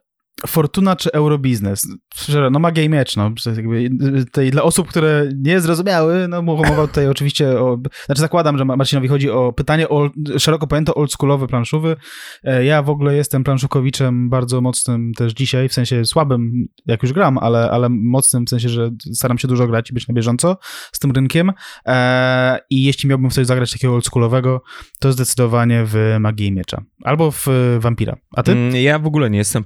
Fortuna 0.48 0.96
czy 0.96 1.12
Eurobiznes? 1.12 1.88
Szczerze, 2.16 2.50
no 2.50 2.60
magia 2.60 2.84
i 2.84 2.90
miecz, 2.90 3.16
no. 3.16 3.32
Jakby, 3.56 3.90
tej, 4.32 4.52
dla 4.52 4.64
osób, 4.64 4.88
które 4.88 5.30
nie 5.36 5.62
zrozumiały, 5.62 6.28
no 6.28 6.42
mowa 6.42 6.88
tutaj 6.88 7.08
oczywiście 7.08 7.60
o... 7.60 7.78
Znaczy 8.06 8.22
zakładam, 8.22 8.58
że 8.58 8.66
Marcinowi 8.66 9.08
chodzi 9.08 9.30
o 9.30 9.54
pytanie 9.54 9.90
o 9.90 10.10
szeroko 10.38 10.68
pojęte 10.68 10.96
oldschoolowy 10.96 11.48
planszowy. 11.48 11.96
E, 12.44 12.66
ja 12.66 12.84
w 12.84 12.90
ogóle 12.90 13.16
jestem 13.16 13.44
planszukowiczem 13.44 14.30
bardzo 14.30 14.62
mocnym 14.62 15.14
też 15.14 15.34
dzisiaj, 15.34 15.70
w 15.70 15.74
sensie 15.74 16.06
słabym, 16.06 16.68
jak 16.86 17.04
już 17.04 17.14
gram, 17.14 17.38
ale, 17.38 17.72
ale 17.72 17.90
mocnym 17.90 18.46
w 18.46 18.50
sensie, 18.50 18.70
że 18.70 18.92
staram 19.14 19.38
się 19.38 19.48
dużo 19.48 19.68
grać 19.68 19.92
i 19.92 19.94
być 19.94 20.08
na 20.08 20.14
bieżąco 20.14 20.58
z 20.92 21.00
tym 21.00 21.12
rynkiem. 21.12 21.52
E, 21.86 22.60
I 22.70 22.84
jeśli 22.84 23.10
miałbym 23.10 23.30
w 23.30 23.34
coś 23.34 23.46
zagrać 23.46 23.72
takiego 23.72 23.94
oldschoolowego, 23.94 24.62
to 25.00 25.12
zdecydowanie 25.12 25.84
w 25.86 26.18
Magii 26.20 26.48
i 26.48 26.52
Miecza. 26.52 26.84
Albo 27.04 27.32
w 27.32 27.48
Vampira. 27.80 28.16
A 28.36 28.44
ty? 28.44 28.52
Mm, 28.52 28.76
ja 28.76 29.00
w 29.00 29.08
ogóle 29.08 29.30
nie 29.30 29.38
jestem 29.38 29.64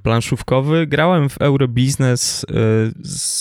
planszówkowy, 0.55 0.87
Grałem 0.87 1.29
w 1.29 1.37
Eurobiznes 1.37 2.43
y, 2.43 2.45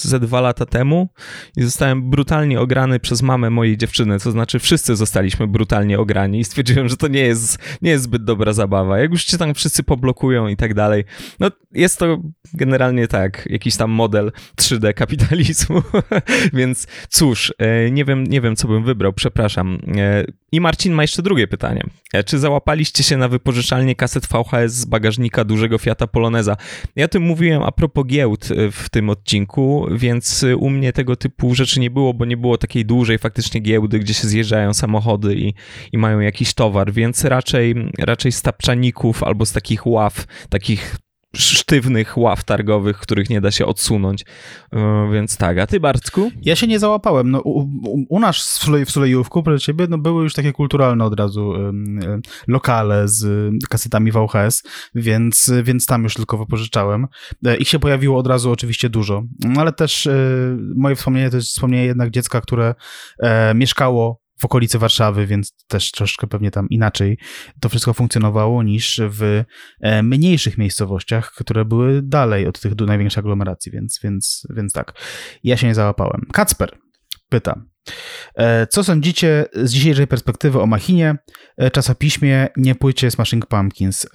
ze 0.05 0.20
dwa 0.20 0.41
lata 0.41 0.66
temu 0.66 1.09
i 1.57 1.62
zostałem 1.62 2.11
brutalnie 2.11 2.61
ograny 2.61 3.01
przez 3.01 3.23
mamę 3.23 3.51
mojej 3.51 3.77
dziewczyny, 3.77 4.20
to 4.20 4.31
znaczy 4.31 4.59
wszyscy 4.59 4.97
zostaliśmy 4.97 5.47
brutalnie 5.47 5.99
ograni 5.99 6.41
i 6.41 6.45
stwierdziłem, 6.45 6.89
że 6.89 6.97
to 6.97 7.09
nie 7.09 7.20
jest, 7.20 7.59
nie 7.82 7.91
jest 7.91 8.05
zbyt 8.05 8.24
dobra 8.24 8.53
zabawa. 8.53 8.99
Jak 8.99 9.11
już 9.11 9.24
cię 9.24 9.39
tam 9.39 9.55
wszyscy 9.55 9.82
poblokują 9.82 10.49
i 10.49 10.57
tak 10.57 10.74
dalej, 10.74 11.05
no 11.41 11.51
jest 11.73 11.99
to 11.99 12.19
generalnie 12.55 13.09
tak, 13.09 13.49
jakiś 13.51 13.77
tam 13.77 13.91
model 13.91 14.32
3D 14.61 14.95
kapitalizmu, 14.95 15.82
więc 16.53 16.86
cóż, 17.09 17.55
y, 17.86 17.91
nie 17.91 18.05
wiem, 18.05 18.24
nie 18.24 18.41
wiem 18.41 18.57
co 18.57 18.69
bym 18.69 18.85
wybrał, 18.85 19.12
przepraszam. 19.12 19.74
Y, 19.74 20.32
I 20.53 20.61
Marcin 20.61 20.93
ma 20.93 21.03
jeszcze 21.03 21.23
drugie 21.23 21.47
pytanie. 21.47 21.82
Czy 22.27 22.39
załapaliście 22.39 23.03
się 23.03 23.16
na 23.16 23.28
wypożyczalnię 23.28 23.95
kaset 23.95 24.27
VHS 24.27 24.73
z 24.73 24.85
bagażnika 24.85 25.45
dużego 25.45 25.78
Fiata 25.78 26.07
Poloneza? 26.07 26.57
Ja 26.97 27.04
tym 27.09 27.23
mówiłem 27.23 27.63
a 27.63 27.73
propos 27.73 28.07
giełd 28.07 28.51
y, 28.51 28.71
w 28.71 28.91
tym 28.91 29.11
odcinku, 29.11 29.87
więc 29.93 30.43
y, 30.43 30.57
u 30.57 30.71
mnie 30.71 30.93
tego 30.93 31.17
typu 31.17 31.55
rzeczy 31.55 31.81
nie 31.81 31.91
było, 31.91 32.15
bo 32.15 32.25
nie 32.25 32.37
było 32.37 32.59
takiej 32.59 32.85
dużej 32.85 33.19
faktycznie 33.19 33.61
giełdy, 33.61 33.99
gdzie 33.99 34.15
się 34.15 34.29
zjeżdżają 34.29 34.75
samochody 34.75 35.35
i, 35.35 35.55
i 35.93 35.99
mają 35.99 36.21
jakiś 36.21 36.55
towar, 36.55 36.93
więc 36.93 37.25
raczej, 37.25 37.75
raczej 37.99 38.33
z 38.33 38.43
tapczaników 38.43 39.23
albo 39.23 39.47
z 39.47 39.53
takich 39.53 39.87
ław, 39.87 40.27
takich 40.49 40.97
sztywnych 41.35 42.19
ław 42.19 42.44
targowych, 42.44 42.98
których 42.98 43.31
nie 43.31 43.40
da 43.40 43.51
się 43.51 43.66
odsunąć. 43.66 44.24
E, 44.73 45.11
więc 45.12 45.36
tak, 45.36 45.59
a 45.59 45.66
ty 45.66 45.81
Bartku? 45.81 46.31
Ja 46.43 46.56
się 46.56 46.66
nie 46.66 46.78
załapałem. 46.78 47.31
No, 47.31 47.40
u, 47.40 47.61
u, 47.61 48.05
u 48.09 48.20
nas 48.20 48.59
w 48.85 48.90
Sulejówku, 48.90 49.43
proszę 49.43 49.65
ciebie, 49.65 49.86
no, 49.90 49.98
były 49.98 50.23
już 50.23 50.35
takie 50.35 50.52
kulturalne 50.52 51.05
od 51.05 51.20
razu 51.20 51.52
lokale 52.48 53.09
z 53.09 53.51
kasetami 53.69 54.12
VHS, 54.12 54.62
więc, 54.94 55.52
więc 55.62 55.86
tam 55.86 56.02
już 56.02 56.15
tylko 56.15 56.39
wypożyczałem. 56.39 57.06
E, 57.47 57.56
ich 57.56 57.69
się 57.69 57.78
pojawiło 57.78 58.19
od 58.19 58.27
razu 58.27 58.51
oczywiście 58.51 58.90
dużo, 58.90 59.23
no, 59.44 59.61
ale 59.61 59.73
też 59.73 60.06
e, 60.06 60.12
moje 60.77 60.97
wspomnienie 60.97 61.31
to 61.31 61.36
jest 61.36 61.48
wspomnienie 61.48 61.85
jednak 61.85 62.11
dziecka, 62.11 62.40
które 62.40 62.74
mieszkało 63.55 64.24
w 64.45 64.47
okolicy 64.47 64.79
Warszawy, 64.79 65.27
więc 65.27 65.65
też 65.69 65.91
troszkę 65.91 66.27
pewnie 66.27 66.51
tam 66.51 66.69
inaczej 66.69 67.19
to 67.61 67.69
wszystko 67.69 67.95
funkcjonowało 67.95 68.62
niż 68.62 69.01
w 69.09 69.45
e, 69.81 70.03
mniejszych 70.03 70.59
miejscowościach, 70.59 71.33
które 71.33 71.65
były 71.65 72.03
dalej 72.03 72.47
od 72.47 72.61
tych 72.61 72.81
największych 72.81 73.19
aglomeracji, 73.19 73.73
więc, 73.73 74.01
więc, 74.03 74.47
więc 74.57 74.73
tak. 74.73 74.93
Ja 75.45 75.57
się 75.57 75.66
nie 75.66 75.75
załapałem. 75.75 76.27
Kacper 76.33 76.79
pyta. 77.29 77.62
E, 78.35 78.66
co 78.66 78.85
sądzicie 78.85 79.45
z 79.55 79.73
dzisiejszej 79.73 80.07
perspektywy 80.07 80.61
o 80.61 80.66
Machinie, 80.66 81.16
e, 81.57 81.71
czasopiśmie, 81.71 82.49
nie 82.57 82.75
płycie 82.75 83.11
Smashing 83.11 83.47
Pumpkins? 83.47 84.07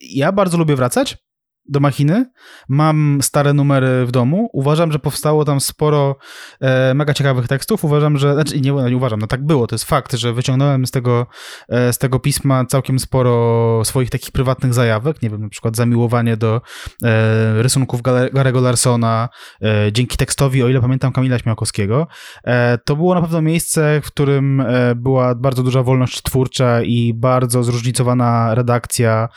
Ja 0.00 0.32
bardzo 0.32 0.58
lubię 0.58 0.76
wracać 0.76 1.23
do 1.68 1.80
machiny. 1.80 2.30
Mam 2.68 3.18
stare 3.22 3.52
numery 3.52 4.06
w 4.06 4.10
domu. 4.10 4.50
Uważam, 4.52 4.92
że 4.92 4.98
powstało 4.98 5.44
tam 5.44 5.60
sporo 5.60 6.16
e, 6.60 6.94
mega 6.94 7.14
ciekawych 7.14 7.48
tekstów. 7.48 7.84
Uważam, 7.84 8.18
że. 8.18 8.34
Znaczy, 8.34 8.60
nie, 8.60 8.72
nie 8.72 8.96
uważam, 8.96 9.20
no 9.20 9.26
tak 9.26 9.46
było. 9.46 9.66
To 9.66 9.74
jest 9.74 9.84
fakt, 9.84 10.12
że 10.12 10.32
wyciągnąłem 10.32 10.86
z 10.86 10.90
tego, 10.90 11.26
e, 11.68 11.92
z 11.92 11.98
tego 11.98 12.18
pisma 12.18 12.64
całkiem 12.64 12.98
sporo 12.98 13.84
swoich 13.84 14.10
takich 14.10 14.30
prywatnych 14.30 14.74
zajawek. 14.74 15.22
Nie 15.22 15.30
wiem, 15.30 15.42
na 15.42 15.48
przykład 15.48 15.76
zamiłowanie 15.76 16.36
do 16.36 16.60
e, 17.02 17.62
rysunków 17.62 18.02
Garego 18.32 18.60
Larsona, 18.60 19.28
e, 19.62 19.92
dzięki 19.92 20.16
tekstowi, 20.16 20.62
o 20.62 20.68
ile 20.68 20.80
pamiętam, 20.80 21.12
Kamila 21.12 21.38
Śmiałkowskiego. 21.38 22.06
E, 22.44 22.78
to 22.78 22.96
było 22.96 23.14
na 23.14 23.20
pewno 23.20 23.42
miejsce, 23.42 24.00
w 24.04 24.06
którym 24.06 24.60
e, 24.60 24.94
była 24.94 25.34
bardzo 25.34 25.62
duża 25.62 25.82
wolność 25.82 26.22
twórcza 26.22 26.82
i 26.82 27.14
bardzo 27.14 27.62
zróżnicowana 27.62 28.54
redakcja, 28.54 29.28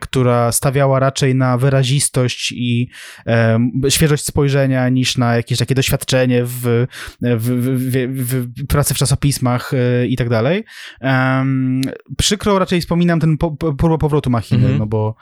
która 0.00 0.52
stawiała 0.52 0.98
raczej 0.98 1.34
na 1.34 1.53
na 1.54 1.58
wyrazistość 1.58 2.52
i 2.52 2.88
e, 3.26 3.58
świeżość 3.88 4.24
spojrzenia 4.24 4.88
niż 4.88 5.18
na 5.18 5.36
jakieś 5.36 5.58
takie 5.58 5.74
doświadczenie 5.74 6.44
w, 6.44 6.86
w, 7.20 7.38
w, 7.38 8.46
w 8.62 8.66
pracy 8.66 8.94
w 8.94 8.98
czasopismach 8.98 9.72
e, 9.74 10.06
i 10.06 10.16
tak 10.16 10.28
dalej. 10.28 10.64
Um, 11.00 11.80
przykro 12.18 12.58
raczej 12.58 12.80
wspominam 12.80 13.20
ten 13.20 13.38
po, 13.38 13.50
próbę 13.50 13.98
powrotu 13.98 14.30
machiny, 14.30 14.64
mm 14.64 14.76
-hmm. 14.76 14.78
no 14.78 14.86
bo, 14.86 15.14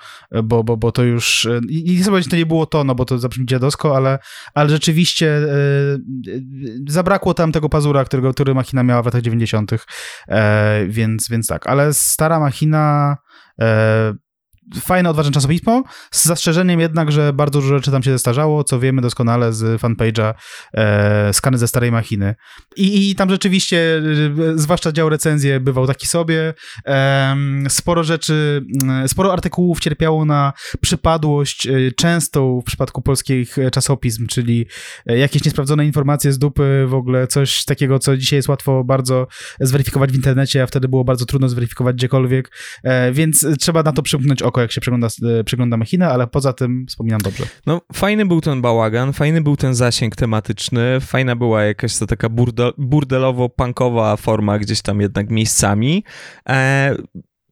bo, 0.45 0.65
bo, 0.65 0.77
bo 0.77 0.93
to 0.93 1.03
już 1.03 1.49
i 1.69 1.97
nie 1.99 2.05
sobie 2.05 2.23
to 2.23 2.37
nie 2.37 2.47
było 2.47 2.67
to, 2.67 2.85
no 2.85 2.95
bo 2.95 3.05
to 3.05 3.19
zabrzmi 3.19 3.47
dziadowsko, 3.47 3.97
ale, 3.97 4.19
ale 4.55 4.71
rzeczywiście 4.71 5.37
e, 5.37 5.43
zabrakło 6.89 7.35
tam 7.35 7.53
tego 7.53 7.69
pazura, 7.69 8.05
którego, 8.05 8.33
który 8.35 8.55
machina 8.55 8.83
miała 8.83 9.03
w 9.03 9.05
latach 9.05 9.23
90., 9.23 9.73
e, 10.29 10.87
więc, 10.89 11.29
więc 11.29 11.47
tak, 11.47 11.67
ale 11.67 11.95
stara 11.95 12.41
machina 12.41 13.17
e, 13.61 14.15
fajne, 14.81 15.11
odważne 15.11 15.33
czasopismo, 15.33 15.85
z 16.11 16.25
zastrzeżeniem 16.25 16.81
jednak, 16.81 17.13
że 17.13 17.33
bardzo 17.33 17.61
dużo 17.61 17.75
rzeczy 17.75 17.91
tam 17.91 18.03
się 18.03 18.11
zestarzało, 18.11 18.65
co 18.65 18.81
wiemy 18.81 19.03
doskonale 19.03 19.53
z 19.53 19.81
fanpage'a 19.81 20.35
e, 20.75 21.33
Skany 21.33 21.59
ze 21.59 21.69
starej 21.69 21.93
machiny. 21.93 22.35
I, 22.77 23.11
I, 23.11 23.15
tam 23.15 23.31
rzeczywiście, 23.31 24.03
e, 24.55 24.59
zwłaszcza 24.59 24.93
dział 24.93 25.09
recenzje 25.09 25.61
bywał 25.61 25.87
taki 25.87 26.07
sobie. 26.07 26.55
E, 26.87 27.37
sporo 27.69 28.05
rzeczy, 28.05 28.65
mm, 28.83 29.09
sporo 29.09 29.33
artykułów 29.33 29.81
cierpiało 29.81 30.25
na 30.25 30.53
przypadłość 30.81 31.67
e, 31.67 31.93
częstą 31.97 32.61
w 32.61 32.65
przypadku 32.65 33.03
polskich 33.03 33.57
czasopism, 33.73 34.27
czyli 34.27 34.67
e, 35.07 35.19
jakieś 35.19 35.45
niesprawdzone 35.45 35.87
informacje 35.87 36.33
z 36.33 36.39
dupy, 36.39 36.85
w 36.89 36.95
ogóle 36.95 37.27
coś 37.27 37.65
takiego, 37.65 37.99
co 37.99 38.17
dzisiaj 38.17 38.37
jest 38.37 38.49
łatwo 38.49 38.85
bardzo 38.85 39.27
zweryfikować 39.61 40.13
w 40.13 40.15
internecie, 40.15 40.63
a 40.63 40.67
wtedy 40.67 40.89
było 40.89 41.05
bardzo 41.05 41.27
trudno 41.27 41.49
zweryfikować 41.49 41.97
gdziekolwiek, 41.97 42.51
e, 42.83 43.13
więc 43.13 43.47
trzeba 43.59 43.83
na 43.83 43.93
to 43.93 44.03
przymknąć 44.03 44.43
oko, 44.43 44.52
jak 44.61 44.73
się 44.73 44.81
przegląda, 44.81 45.09
e, 45.41 45.45
przegląda 45.45 45.77
machinę, 45.77 46.09
ale 46.09 46.27
poza 46.27 46.53
tym 46.53 46.87
wspominam 46.89 47.21
dobrze. 47.21 47.45
No, 47.67 47.81
fajny 47.93 48.27
był 48.27 48.41
ten 48.41 48.63
bałagan, 48.63 49.13
fajny 49.13 49.41
był 49.41 49.57
ten 49.57 49.75
zasięg 49.75 50.17
tematyczny, 50.17 51.01
fajna 51.01 51.37
była 51.37 51.63
jakaś 51.63 51.99
to 51.99 52.07
taka 52.07 52.29
burdelowo-punkowa 52.79 54.17
forma 54.17 54.59
gdzieś 54.59 54.83
tam 54.83 55.01
jednak 55.01 55.31
miejscami. 55.31 56.05
E, 56.49 56.97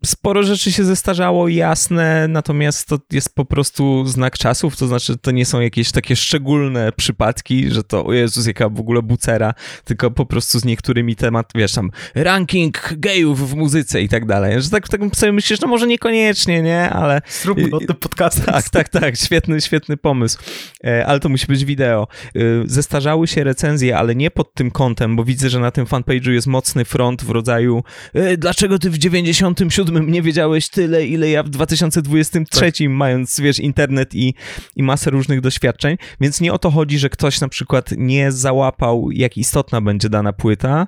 sporo 0.04 0.42
rzeczy 0.42 0.72
się 0.72 0.84
zestarzało, 0.84 1.48
jasne, 1.48 2.28
natomiast 2.28 2.88
to 2.88 2.98
jest 3.12 3.34
po 3.34 3.44
prostu 3.44 4.06
znak 4.06 4.38
czasów, 4.38 4.76
to 4.76 4.86
znaczy 4.86 5.18
to 5.18 5.30
nie 5.30 5.46
są 5.46 5.60
jakieś 5.60 5.92
takie 5.92 6.16
szczególne 6.16 6.92
przypadki, 6.92 7.70
że 7.70 7.84
to, 7.84 8.06
o 8.06 8.12
Jezus, 8.12 8.46
jaka 8.46 8.68
w 8.68 8.80
ogóle 8.80 9.02
bucera, 9.02 9.54
tylko 9.84 10.10
po 10.10 10.26
prostu 10.26 10.58
z 10.58 10.64
niektórymi 10.64 11.16
temat, 11.16 11.50
wiesz, 11.54 11.72
tam 11.72 11.90
ranking 12.14 12.94
gejów 12.96 13.50
w 13.50 13.54
muzyce 13.54 14.02
i 14.02 14.08
tak 14.08 14.26
dalej, 14.26 14.62
że 14.62 14.70
tak, 14.70 14.88
tak 14.88 15.00
sobie 15.16 15.32
myślisz, 15.32 15.60
no 15.60 15.68
może 15.68 15.86
niekoniecznie, 15.86 16.62
nie, 16.62 16.90
ale... 16.90 17.22
Zróbmy 17.42 17.68
o 17.72 17.78
tym 17.78 17.96
podcast. 17.96 18.44
Tak, 18.46 18.68
tak, 18.68 18.88
tak, 18.88 19.16
świetny, 19.16 19.60
świetny 19.60 19.96
pomysł, 19.96 20.38
e, 20.84 21.06
ale 21.06 21.20
to 21.20 21.28
musi 21.28 21.46
być 21.46 21.64
wideo. 21.64 22.08
E, 22.36 22.40
zestarzały 22.66 23.26
się 23.26 23.44
recenzje, 23.44 23.98
ale 23.98 24.14
nie 24.14 24.30
pod 24.30 24.54
tym 24.54 24.70
kątem, 24.70 25.16
bo 25.16 25.24
widzę, 25.24 25.50
że 25.50 25.60
na 25.60 25.70
tym 25.70 25.86
fanpage'u 25.86 26.30
jest 26.30 26.46
mocny 26.46 26.84
front 26.84 27.24
w 27.24 27.30
rodzaju 27.30 27.82
e, 28.14 28.36
dlaczego 28.36 28.78
ty 28.78 28.90
w 28.90 28.98
97 28.98 29.89
nie 29.90 30.22
wiedziałeś 30.22 30.68
tyle, 30.68 31.06
ile 31.06 31.30
ja 31.30 31.42
w 31.42 31.48
2023, 31.48 32.60
tak. 32.60 32.72
mając, 32.88 33.40
wiesz, 33.40 33.58
internet 33.58 34.14
i, 34.14 34.34
i 34.76 34.82
masę 34.82 35.10
różnych 35.10 35.40
doświadczeń, 35.40 35.96
więc 36.20 36.40
nie 36.40 36.52
o 36.52 36.58
to 36.58 36.70
chodzi, 36.70 36.98
że 36.98 37.10
ktoś 37.10 37.40
na 37.40 37.48
przykład 37.48 37.90
nie 37.96 38.32
załapał, 38.32 39.10
jak 39.10 39.36
istotna 39.36 39.80
będzie 39.80 40.08
dana 40.08 40.32
płyta, 40.32 40.86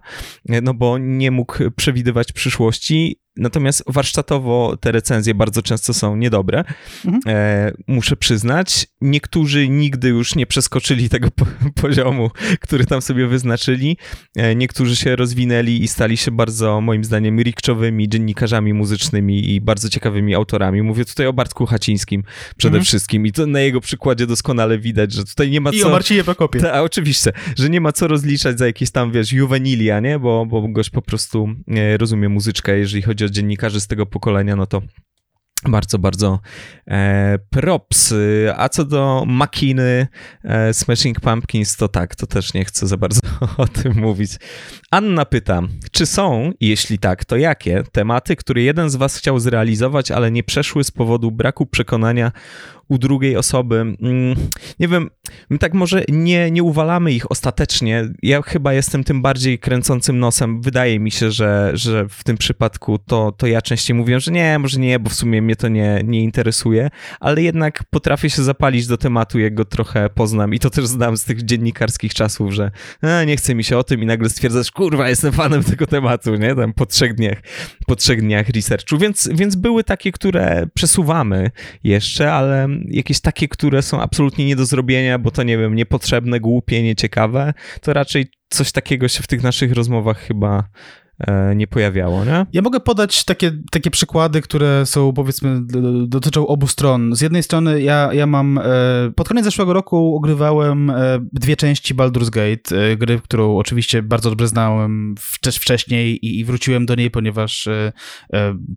no 0.63 0.75
bo 0.75 0.99
nie 0.99 1.31
mógł 1.31 1.71
przewidywać 1.77 2.33
przyszłości, 2.33 3.22
Natomiast 3.37 3.85
warsztatowo 3.87 4.77
te 4.81 4.93
recenzje 4.93 5.35
bardzo 5.35 5.63
często 5.63 5.95
są 5.95 6.17
niedobre, 6.17 6.65
mhm. 7.05 7.21
e, 7.27 7.73
muszę 7.87 8.17
przyznać. 8.17 8.87
Niektórzy 9.01 9.69
nigdy 9.69 10.09
już 10.09 10.35
nie 10.35 10.47
przeskoczyli 10.47 11.09
tego 11.09 11.31
po 11.31 11.47
poziomu, 11.83 12.31
który 12.61 12.87
tam 12.87 13.03
sobie 13.03 13.27
wyznaczyli. 13.27 13.97
E, 14.37 14.55
niektórzy 14.55 14.97
się 14.97 15.17
rozwinęli 15.17 15.83
i 15.83 15.89
stali 15.89 16.17
się 16.17 16.31
bardzo, 16.31 16.81
moim 16.81 17.05
zdaniem, 17.05 17.41
rikczowymi 17.41 18.09
dziennikarzami 18.09 18.75
muzycznymi 18.75 19.55
i 19.55 19.61
bardzo 19.61 19.89
ciekawymi 19.89 20.35
autorami. 20.35 20.83
Mówię 20.83 21.05
tutaj 21.05 21.27
o 21.27 21.33
Bartku 21.33 21.67
Hacińskim 21.67 22.23
przede 22.57 22.77
mhm. 22.77 22.85
wszystkim 22.85 23.27
i 23.27 23.33
to 23.33 23.47
na 23.47 23.61
jego 23.61 23.81
przykładzie 23.81 24.27
doskonale 24.27 24.79
widać, 24.79 25.13
że 25.13 25.25
tutaj 25.25 25.51
nie 25.51 25.61
ma 25.61 25.71
I 25.71 25.81
co... 25.81 25.87
I 25.87 25.91
o 25.91 25.93
Marcinie 25.93 26.25
Prokopie. 26.25 26.61
Ta, 26.61 26.83
oczywiście, 26.83 27.33
że 27.59 27.71
nie 27.71 27.81
ma 27.81 27.93
co 27.93 28.09
rozliczać 28.09 28.59
za 28.59 28.67
jakieś 28.67 28.91
tam, 28.91 29.13
wiesz, 29.13 29.33
juvenilia, 29.33 30.01
nie? 30.01 30.19
Bo, 30.19 30.47
bo 30.47 30.69
gość 30.69 30.91
po 30.91 31.03
prostu 31.03 31.49
e, 31.69 31.97
rozumie 31.97 32.29
muzyczkę, 32.29 32.79
jeżeli 32.79 33.03
chodzi 33.03 33.22
chodzi 33.23 33.33
o 33.33 33.35
dziennikarzy 33.35 33.81
z 33.81 33.87
tego 33.87 34.07
pokolenia, 34.07 34.57
no 34.57 34.67
to 34.67 34.83
bardzo, 35.69 35.99
bardzo 35.99 36.41
e, 36.89 37.39
props. 37.51 38.15
A 38.57 38.69
co 38.69 38.85
do 38.85 39.25
makiny 39.27 40.07
e, 40.45 40.75
Smashing 40.75 41.21
Pumpkins, 41.21 41.77
to 41.77 41.89
tak, 41.89 42.17
to 42.17 42.27
też 42.27 42.55
nie 42.55 42.65
chcę 42.65 42.87
za 42.87 42.97
bardzo 42.97 43.21
o 43.57 43.67
tym 43.67 43.97
mówić. 43.97 44.33
Anna 44.91 45.25
pyta, 45.25 45.63
czy 45.93 46.07
są, 46.07 46.53
jeśli 46.61 46.99
tak, 46.99 47.25
to 47.25 47.37
jakie 47.37 47.83
tematy, 47.93 48.37
które 48.37 48.63
jeden 48.63 48.91
z 48.91 48.97
was 48.97 49.17
chciał 49.17 49.39
zrealizować, 49.39 50.11
ale 50.11 50.31
nie 50.31 50.43
przeszły 50.43 50.85
z 50.85 50.91
powodu 50.91 51.31
braku 51.31 51.67
przekonania 51.67 52.33
u 52.93 52.99
drugiej 52.99 53.37
osoby. 53.37 53.81
Mm, 53.81 54.35
nie 54.81 54.89
wiem, 54.89 55.11
my 55.51 55.59
tak 55.59 55.75
może 55.75 56.05
nie, 56.09 56.51
nie 56.51 56.63
uwalamy 56.63 57.13
ich 57.13 57.31
ostatecznie. 57.31 58.09
Ja 58.23 58.43
chyba 58.43 58.73
jestem 58.73 59.05
tym 59.05 59.23
bardziej 59.23 59.59
kręcącym 59.59 60.19
nosem. 60.19 60.63
Wydaje 60.63 61.01
mi 61.01 61.11
się, 61.11 61.31
że, 61.31 61.71
że 61.75 62.09
w 62.09 62.25
tym 62.25 62.37
przypadku 62.37 62.99
to, 62.99 63.33
to 63.33 63.47
ja 63.47 63.63
częściej 63.63 63.97
mówię, 63.97 64.21
że 64.21 64.33
nie, 64.33 64.59
może 64.59 64.81
nie, 64.81 64.99
bo 64.99 65.11
w 65.11 65.15
sumie 65.15 65.43
mnie 65.43 65.57
to 65.57 65.69
nie, 65.69 66.01
nie 66.05 66.21
interesuje, 66.23 66.91
ale 67.21 67.43
jednak 67.43 67.85
potrafię 67.91 68.31
się 68.31 68.43
zapalić 68.43 68.87
do 68.87 68.97
tematu, 68.97 69.39
jak 69.39 69.55
go 69.55 69.65
trochę 69.65 70.11
poznam 70.11 70.55
i 70.55 70.59
to 70.59 70.71
też 70.71 70.87
znam 70.87 71.17
z 71.17 71.25
tych 71.25 71.43
dziennikarskich 71.43 72.15
czasów, 72.15 72.53
że 72.53 72.71
nie 73.27 73.37
chce 73.37 73.55
mi 73.55 73.65
się 73.65 73.79
o 73.79 73.85
tym 73.85 74.03
i 74.03 74.07
nagle 74.07 74.31
stwierdzasz, 74.31 74.71
kurwa, 74.71 75.09
jestem 75.09 75.33
fanem 75.33 75.65
tego 75.65 75.87
tematu, 75.87 76.35
nie? 76.35 76.55
Tam 76.55 76.73
po 76.73 76.87
trzech 76.87 77.15
dniach, 77.15 77.39
po 77.87 77.97
trzech 77.97 78.21
dniach 78.21 78.49
researchu, 78.49 78.99
więc, 78.99 79.29
więc 79.33 79.57
były 79.57 79.85
takie, 79.85 80.13
które 80.13 80.67
przesuwamy 80.75 81.51
jeszcze, 81.85 82.33
ale 82.33 82.69
jakieś 82.89 83.21
takie, 83.21 83.49
które 83.49 83.83
są 83.83 84.01
absolutnie 84.01 84.47
nie 84.47 84.57
do 84.57 84.67
zrobienia, 84.67 85.19
bo 85.19 85.31
to 85.31 85.43
nie 85.43 85.59
wiem, 85.59 85.75
niepotrzebne, 85.75 86.41
głupie, 86.41 86.83
nieciekawe, 86.83 87.55
to 87.81 87.93
raczej 87.93 88.27
coś 88.49 88.73
takiego 88.73 89.09
się 89.09 89.23
w 89.23 89.27
tych 89.27 89.43
naszych 89.43 89.73
rozmowach 89.73 90.19
chyba 90.19 90.65
nie 91.55 91.67
pojawiało, 91.67 92.25
nie? 92.25 92.47
Ja 92.53 92.63
mogę 92.63 92.81
podać 92.81 93.25
takie, 93.25 93.53
takie 93.71 93.91
przykłady, 93.91 94.43
które 94.43 94.87
są, 94.87 95.13
powiedzmy, 95.13 95.61
dotyczą 96.07 96.47
obu 96.47 96.67
stron. 96.67 97.17
Z 97.17 97.21
jednej 97.21 97.43
strony 97.43 97.83
ja, 97.83 98.11
ja 98.13 98.27
mam, 98.27 98.59
e, 98.59 98.63
pod 99.17 99.29
koniec 99.29 99.45
zeszłego 99.45 99.73
roku 99.73 100.17
ogrywałem 100.17 100.91
e, 100.91 100.95
dwie 101.33 101.57
części 101.57 101.95
Baldur's 101.95 102.31
Gate, 102.31 102.97
gry, 102.97 103.21
którą 103.25 103.57
oczywiście 103.57 104.03
bardzo 104.03 104.31
dobrze 104.31 104.49
znałem 104.49 105.15
wcześniej 105.51 106.27
i, 106.27 106.41
i 106.41 106.45
wróciłem 106.45 106.87
do 106.87 106.95
niej, 106.95 107.11
ponieważ 107.11 107.69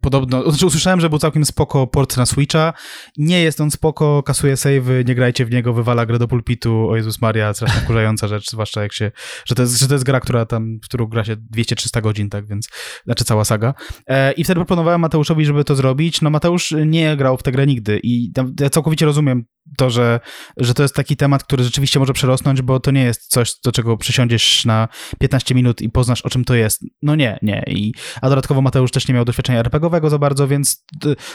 podobno, 0.01 0.51
znaczy 0.51 0.65
usłyszałem, 0.65 1.01
że 1.01 1.09
był 1.09 1.19
całkiem 1.19 1.45
spoko 1.45 1.87
port 1.87 2.17
na 2.17 2.25
Switcha. 2.25 2.73
Nie 3.17 3.41
jest 3.41 3.61
on 3.61 3.71
spoko, 3.71 4.23
kasuje 4.23 4.57
savey, 4.57 5.05
nie 5.05 5.15
grajcie 5.15 5.45
w 5.45 5.51
niego, 5.51 5.73
wywala 5.73 6.05
grę 6.05 6.19
do 6.19 6.27
pulpitu, 6.27 6.89
o 6.89 6.95
Jezus 6.95 7.21
Maria, 7.21 7.53
strasznie 7.53 7.81
wkurzająca 7.81 8.27
rzecz, 8.27 8.51
zwłaszcza 8.51 8.81
jak 8.83 8.93
się, 8.93 9.11
że 9.45 9.55
to 9.55 9.61
jest, 9.61 9.79
że 9.79 9.87
to 9.87 9.93
jest 9.93 10.05
gra, 10.05 10.19
która 10.19 10.45
tam, 10.45 10.79
w 10.83 10.85
którą 10.85 11.05
gra 11.05 11.23
się 11.23 11.35
200-300 11.35 12.01
godzin, 12.01 12.29
tak 12.35 12.47
więc, 12.47 12.69
znaczy 13.05 13.23
cała 13.23 13.45
saga. 13.45 13.73
E, 14.07 14.31
I 14.31 14.43
wtedy 14.43 14.55
proponowałem 14.55 15.01
Mateuszowi, 15.01 15.45
żeby 15.45 15.63
to 15.63 15.75
zrobić. 15.75 16.21
No 16.21 16.29
Mateusz 16.29 16.73
nie 16.85 17.17
grał 17.17 17.37
w 17.37 17.43
tę 17.43 17.51
grę 17.51 17.67
nigdy 17.67 17.99
i 18.03 18.31
ja 18.59 18.69
całkowicie 18.69 19.05
rozumiem 19.05 19.45
to, 19.77 19.89
że, 19.89 20.19
że 20.57 20.73
to 20.73 20.83
jest 20.83 20.95
taki 20.95 21.17
temat, 21.17 21.43
który 21.43 21.63
rzeczywiście 21.63 21.99
może 21.99 22.13
przerosnąć, 22.13 22.61
bo 22.61 22.79
to 22.79 22.91
nie 22.91 23.03
jest 23.03 23.27
coś, 23.27 23.53
do 23.63 23.71
czego 23.71 23.97
przysiądziesz 23.97 24.65
na 24.65 24.87
15 25.19 25.55
minut 25.55 25.81
i 25.81 25.89
poznasz, 25.89 26.21
o 26.21 26.29
czym 26.29 26.45
to 26.45 26.55
jest. 26.55 26.81
No 27.01 27.15
nie, 27.15 27.39
nie. 27.41 27.63
I, 27.67 27.93
a 28.21 28.29
dodatkowo 28.29 28.61
Mateusz 28.61 28.91
też 28.91 29.07
nie 29.07 29.13
miał 29.13 29.25
doświadczenia 29.25 29.59
RPGowego 29.59 30.09
za 30.09 30.17
bardzo, 30.17 30.47
więc 30.47 30.85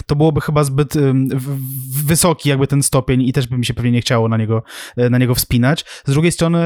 to 0.07 0.17
byłoby 0.17 0.41
chyba 0.41 0.65
zbyt 0.65 0.95
wysoki 2.05 2.49
jakby 2.49 2.67
ten 2.67 2.83
stopień 2.83 3.23
i 3.23 3.33
też 3.33 3.47
by 3.47 3.59
mi 3.59 3.67
się 3.67 3.75
pewnie 3.75 3.91
nie 3.91 4.01
chciało 4.01 4.29
na 4.29 4.37
niego, 4.37 4.63
na 4.97 5.19
niego 5.19 5.35
wspinać. 5.35 5.85
Z 6.05 6.11
drugiej 6.11 6.33
strony 6.33 6.61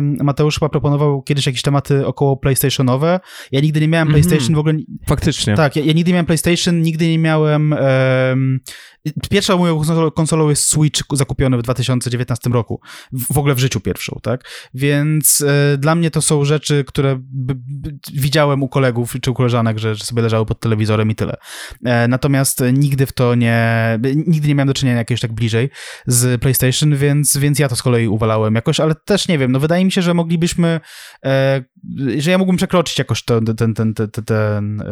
Mateusz 0.00 0.54
chyba 0.54 0.68
proponował 0.68 1.22
kiedyś 1.22 1.46
jakieś 1.46 1.62
tematy 1.62 2.06
około 2.06 2.36
PlayStationowe. 2.36 3.20
Ja 3.52 3.57
nigdy 3.60 3.80
nie 3.80 3.88
miałem 3.88 4.08
mhm. 4.08 4.22
PlayStation 4.22 4.54
w 4.54 4.58
ogóle. 4.58 4.74
Faktycznie. 5.06 5.54
Tak, 5.54 5.76
ja, 5.76 5.84
ja, 5.84 5.92
nigdy 5.92 6.10
nie 6.10 6.14
miałem 6.14 6.26
PlayStation, 6.26 6.82
nigdy 6.82 7.08
nie 7.08 7.18
miałem. 7.18 7.72
Um, 7.72 8.60
pierwsza 9.30 9.56
moją 9.56 9.82
konsolą 10.14 10.48
jest 10.48 10.64
Switch 10.64 11.02
zakupiony 11.12 11.58
w 11.58 11.62
2019 11.62 12.50
roku. 12.50 12.80
W 13.12 13.38
ogóle 13.38 13.54
w 13.54 13.58
życiu 13.58 13.80
pierwszą, 13.80 14.20
tak? 14.22 14.44
Więc 14.74 15.44
e, 15.46 15.78
dla 15.78 15.94
mnie 15.94 16.10
to 16.10 16.22
są 16.22 16.44
rzeczy, 16.44 16.84
które 16.84 17.20
widziałem 18.12 18.62
u 18.62 18.68
kolegów 18.68 19.14
czy 19.22 19.30
u 19.30 19.34
koleżanek, 19.34 19.78
że, 19.78 19.94
że, 19.94 20.04
sobie 20.04 20.22
leżały 20.22 20.46
pod 20.46 20.60
telewizorem 20.60 21.10
i 21.10 21.14
tyle. 21.14 21.36
E, 21.84 22.08
natomiast 22.08 22.62
nigdy 22.72 23.06
w 23.06 23.12
to 23.12 23.34
nie. 23.34 23.98
Nigdy 24.26 24.48
nie 24.48 24.54
miałem 24.54 24.68
do 24.68 24.74
czynienia 24.74 24.98
jakiegoś 24.98 25.20
tak 25.20 25.32
bliżej 25.32 25.70
z 26.06 26.40
PlayStation, 26.40 26.96
więc, 26.96 27.36
więc 27.36 27.58
ja 27.58 27.68
to 27.68 27.76
z 27.76 27.82
kolei 27.82 28.08
uwalałem 28.08 28.54
jakoś, 28.54 28.80
ale 28.80 28.94
też 28.94 29.28
nie 29.28 29.38
wiem. 29.38 29.52
No 29.52 29.60
wydaje 29.60 29.84
mi 29.84 29.92
się, 29.92 30.02
że 30.02 30.14
moglibyśmy. 30.14 30.80
E, 31.24 31.64
że 32.18 32.30
ja 32.30 32.38
mógłbym 32.38 32.56
przekroczyć 32.56 32.98
jakoś 32.98 33.22
to, 33.22 33.40
ten, 33.40 33.56
ten, 33.56 33.74
ten, 33.74 33.94
ten, 33.94 34.24
ten, 34.24 34.82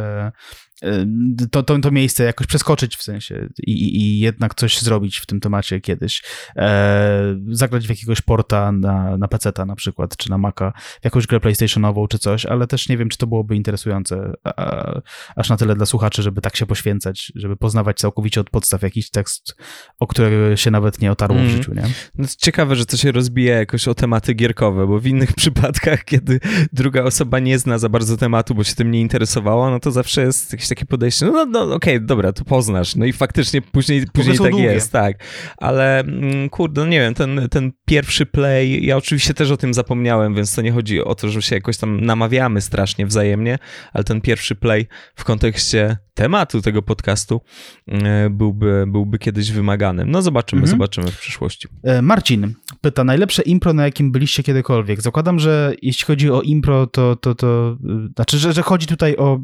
to, 1.51 1.63
to, 1.63 1.79
to 1.79 1.91
miejsce 1.91 2.25
jakoś 2.25 2.47
przeskoczyć 2.47 2.97
w 2.97 3.03
sensie 3.03 3.49
i, 3.59 3.97
i 3.97 4.21
jednak 4.21 4.55
coś 4.55 4.81
zrobić 4.81 5.19
w 5.19 5.27
tym 5.27 5.41
temacie 5.41 5.81
kiedyś. 5.81 6.23
E, 6.57 7.37
zagrać 7.49 7.87
w 7.87 7.91
jakiegoś 7.91 8.21
porta 8.21 8.73
na, 8.73 9.17
na 9.17 9.29
PC-ta 9.29 9.67
na 9.67 9.77
przykład, 9.77 10.17
czy 10.17 10.31
na 10.31 10.39
Maca, 10.39 10.73
w 11.01 11.05
jakąś 11.05 11.27
grę 11.27 11.41
PlayStationową 11.41 12.09
czy 12.09 12.19
coś, 12.19 12.47
ale 12.47 12.67
też 12.67 12.89
nie 12.89 12.97
wiem, 12.97 13.09
czy 13.09 13.19
to 13.19 13.27
byłoby 13.27 13.57
interesujące 13.57 14.33
a, 14.45 15.01
aż 15.37 15.49
na 15.49 15.57
tyle 15.57 15.75
dla 15.77 15.87
słuchaczy, 15.87 16.23
żeby 16.23 16.41
tak 16.41 16.57
się 16.57 16.67
poświęcać, 16.67 17.33
żeby 17.35 17.57
poznawać 17.57 17.99
całkowicie 17.99 18.41
od 18.41 18.51
podstaw 18.51 18.83
jakiś 18.83 19.11
tekst, 19.11 19.57
o 19.99 20.07
który 20.07 20.57
się 20.57 20.71
nawet 20.71 21.01
nie 21.01 21.13
otarło 21.13 21.39
mm. 21.39 21.49
w 21.49 21.57
życiu, 21.57 21.75
nie? 21.75 21.85
No 22.19 22.27
ciekawe, 22.39 22.77
że 22.77 22.87
to 22.87 22.97
się 22.97 23.13
rozbija 23.13 23.59
jakoś 23.59 23.89
o 23.89 23.95
tematy 23.95 24.35
gierkowe, 24.35 24.87
bo 24.87 25.01
w 25.01 25.07
innych 25.07 25.33
przypadkach, 25.41 26.05
kiedy 26.05 26.41
druga 26.73 27.03
osoba 27.03 27.39
nie 27.39 27.59
zna 27.59 27.79
za 27.79 27.89
bardzo 27.89 28.17
tematu, 28.17 28.55
bo 28.55 28.65
się 28.65 28.75
tym 28.75 28.91
nie 28.91 29.01
interesowała, 29.01 29.71
no 29.71 29.81
to 29.81 29.91
zawsze 29.91 30.23
jest 30.23 30.57
jakieś 30.67 30.79
takie 30.79 30.87
podejście, 30.87 31.27
no, 31.27 31.33
no, 31.33 31.45
no 31.47 31.75
okej, 31.75 31.97
okay, 31.97 32.07
dobra, 32.07 32.33
to 32.33 32.45
poznasz. 32.45 32.97
No 32.97 33.05
i 33.05 33.13
faktycznie 33.13 33.63
później, 33.63 34.07
później 34.13 34.39
tak 34.39 34.51
długie. 34.51 34.65
jest, 34.65 34.93
tak. 34.93 35.17
Ale 35.57 36.01
mm, 36.01 36.49
kurde, 36.49 36.81
no 36.81 36.87
nie 36.87 37.01
wiem, 37.01 37.15
ten, 37.15 37.49
ten 37.51 37.73
pierwszy 37.87 38.27
play, 38.27 38.87
ja 38.87 38.97
oczywiście 38.97 39.35
też 39.35 39.51
o 39.51 39.57
tym 39.57 39.75
zapomniałem, 39.75 40.35
więc 40.35 40.55
to 40.55 40.63
nie 40.63 40.73
chodzi 40.73 41.05
o 41.05 41.15
to, 41.15 41.29
że 41.29 41.43
się 41.43 41.55
jakoś 41.55 41.77
tam 41.77 42.01
namawiamy 42.01 42.61
strasznie 42.61 43.07
wzajemnie, 43.07 43.59
ale 43.93 44.05
ten 44.05 44.21
pierwszy 44.21 44.55
play 44.55 44.87
w 45.15 45.25
kontekście 45.25 45.97
tematu 46.17 46.63
tego 46.63 46.83
podcastu 46.83 47.41
e, 47.89 48.31
byłby, 48.31 48.85
byłby 48.89 49.19
kiedyś 49.19 49.53
wymaganym. 49.53 50.11
No 50.11 50.23
zobaczymy, 50.23 50.63
mhm. 50.63 50.79
zobaczymy 50.79 51.11
w 51.11 51.19
przyszłości. 51.19 51.69
E, 51.83 52.03
Marcin 52.03 52.55
pyta, 52.81 53.05
najlepsze 53.05 53.43
impro, 53.43 53.73
na 53.73 53.85
jakim 53.85 54.13
byliście 54.13 54.43
kiedykolwiek? 54.43 55.03
Zakładam, 55.03 55.39
że 55.39 55.75
jeśli 55.83 56.07
chodzi 56.07 56.31
o 56.31 56.43
impro, 56.43 56.87
to, 56.87 57.17
to, 57.17 57.35
to 57.35 57.79
znaczy, 58.17 58.39
że, 58.39 58.53
że 58.53 58.63
chodzi 58.63 58.87
tutaj 58.87 59.17
o 59.17 59.41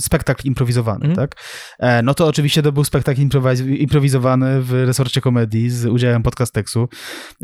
spektakl 0.00 0.46
improwizowany, 0.46 1.04
mm. 1.04 1.16
tak? 1.16 1.36
E, 1.78 2.02
no 2.02 2.14
to 2.14 2.26
oczywiście 2.26 2.62
to 2.62 2.72
był 2.72 2.84
spektakl 2.84 3.20
improwizowany 3.78 4.62
w 4.62 4.72
resorcie 4.72 5.20
komedii 5.20 5.70
z 5.70 5.86
udziałem 5.86 6.22
podcasteksu. 6.22 6.88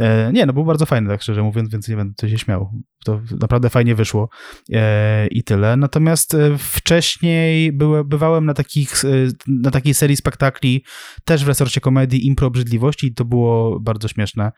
E, 0.00 0.32
nie, 0.32 0.46
no 0.46 0.52
był 0.52 0.64
bardzo 0.64 0.86
fajny, 0.86 1.08
tak 1.08 1.22
szczerze 1.22 1.42
mówiąc, 1.42 1.70
więc 1.70 1.88
nie 1.88 1.96
będę 1.96 2.30
się 2.30 2.38
śmiał. 2.38 2.82
To 3.04 3.20
naprawdę 3.40 3.70
fajnie 3.70 3.94
wyszło 3.94 4.28
e, 4.72 5.26
i 5.26 5.44
tyle. 5.44 5.76
Natomiast 5.76 6.36
wcześniej 6.58 7.72
były, 7.72 8.04
bywałem 8.04 8.46
na, 8.46 8.54
takich, 8.54 9.02
na 9.46 9.70
takiej 9.70 9.94
serii 9.94 10.16
spektakli 10.16 10.84
też 11.24 11.44
w 11.44 11.48
resorcie 11.48 11.80
komedii 11.80 12.26
Impro 12.26 12.46
Obrzydliwości 12.46 13.06
i 13.06 13.14
to 13.14 13.24
było 13.24 13.80
bardzo 13.80 14.08
śmieszne. 14.08 14.52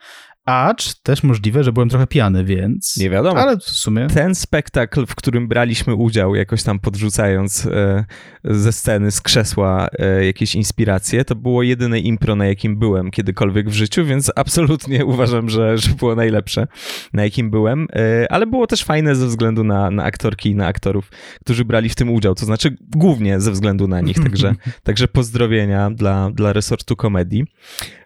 Acz 0.49 1.01
też 1.03 1.23
możliwe, 1.23 1.63
że 1.63 1.71
byłem 1.71 1.89
trochę 1.89 2.07
pijany, 2.07 2.43
więc. 2.43 2.97
Nie 2.97 3.09
wiadomo. 3.09 3.39
Ale 3.39 3.57
w 3.57 3.63
sumie. 3.63 4.07
Ten 4.07 4.35
spektakl, 4.35 5.05
w 5.05 5.15
którym 5.15 5.47
braliśmy 5.47 5.95
udział, 5.95 6.35
jakoś 6.35 6.63
tam 6.63 6.79
podrzucając 6.79 7.65
e, 7.65 8.05
ze 8.43 8.71
sceny, 8.71 9.11
z 9.11 9.21
krzesła 9.21 9.87
e, 9.99 10.25
jakieś 10.25 10.55
inspiracje, 10.55 11.25
to 11.25 11.35
było 11.35 11.63
jedyne 11.63 11.99
impro, 11.99 12.35
na 12.35 12.45
jakim 12.45 12.79
byłem 12.79 13.11
kiedykolwiek 13.11 13.69
w 13.69 13.73
życiu, 13.73 14.05
więc 14.05 14.31
absolutnie 14.35 15.05
uważam, 15.13 15.49
że, 15.49 15.77
że 15.77 15.89
było 15.89 16.15
najlepsze, 16.15 16.67
na 17.13 17.23
jakim 17.23 17.51
byłem. 17.51 17.87
E, 17.93 18.31
ale 18.31 18.47
było 18.47 18.67
też 18.67 18.83
fajne 18.83 19.15
ze 19.15 19.27
względu 19.27 19.63
na, 19.63 19.91
na 19.91 20.03
aktorki 20.03 20.49
i 20.49 20.55
na 20.55 20.67
aktorów, 20.67 21.11
którzy 21.41 21.65
brali 21.65 21.89
w 21.89 21.95
tym 21.95 22.09
udział. 22.09 22.35
To 22.35 22.45
znaczy 22.45 22.77
głównie 22.95 23.39
ze 23.41 23.51
względu 23.51 23.87
na 23.87 24.01
nich. 24.01 24.19
Także, 24.23 24.55
także 24.83 25.07
pozdrowienia 25.07 25.91
dla, 25.91 26.29
dla 26.31 26.53
resortu 26.53 26.95
komedii. 26.95 27.45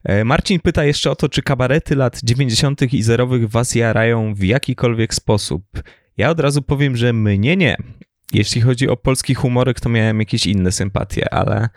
E, 0.04 0.24
Marcin 0.24 0.60
pyta 0.60 0.84
jeszcze 0.84 1.12
o 1.12 1.16
to, 1.16 1.30
czy 1.30 1.42
kabarety 1.42 1.96
lat 1.96 2.20
90. 2.24 2.94
i 2.94 3.04
zerowych 3.04 3.50
was 3.50 3.76
jarają 3.76 4.36
w 4.36 4.44
jakikolwiek 4.44 5.14
sposób. 5.14 5.64
Ja 6.18 6.30
od 6.30 6.40
razu 6.40 6.62
powiem, 6.62 6.98
że 6.98 7.14
mnie 7.14 7.58
nie. 7.58 7.78
Jeśli 8.34 8.62
chodzi 8.62 8.90
o 8.90 8.98
polski 8.98 9.36
humorek, 9.36 9.80
to 9.80 9.90
miałem 9.90 10.20
jakieś 10.20 10.46
inne 10.46 10.72
sympatie, 10.72 11.34
ale, 11.34 11.70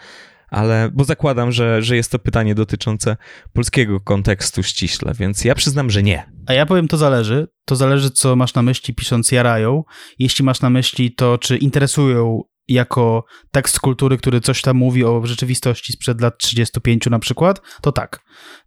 ale 0.49 0.91
bo 0.93 1.05
zakładam, 1.05 1.53
że, 1.53 1.83
że 1.83 1.97
jest 1.97 2.13
to 2.13 2.19
pytanie 2.19 2.55
dotyczące 2.55 3.17
polskiego 3.53 4.01
kontekstu 4.01 4.63
ściśle, 4.63 5.13
więc 5.15 5.45
ja 5.45 5.55
przyznam, 5.55 5.91
że 5.91 6.03
nie. 6.03 6.31
A 6.47 6.53
ja 6.53 6.67
powiem, 6.67 6.89
to 6.89 6.97
zależy. 6.97 7.49
To 7.65 7.77
zależy, 7.77 8.11
co 8.11 8.37
masz 8.37 8.55
na 8.55 8.63
myśli 8.63 8.95
pisząc 8.95 9.33
jarają. 9.33 9.85
Jeśli 10.19 10.45
masz 10.45 10.61
na 10.61 10.71
myśli 10.71 11.15
to, 11.15 11.39
czy 11.39 11.57
interesują 11.57 12.43
jako 12.69 13.25
tekst 13.51 13.81
kultury, 13.81 14.19
który 14.19 14.41
coś 14.41 14.63
tam 14.63 14.77
mówi 14.77 15.05
o 15.05 15.27
rzeczywistości 15.27 15.93
sprzed 15.93 16.21
lat 16.21 16.39
35 16.39 17.07
na 17.07 17.19
przykład, 17.19 17.61
to 17.81 17.93
tak. 17.93 18.21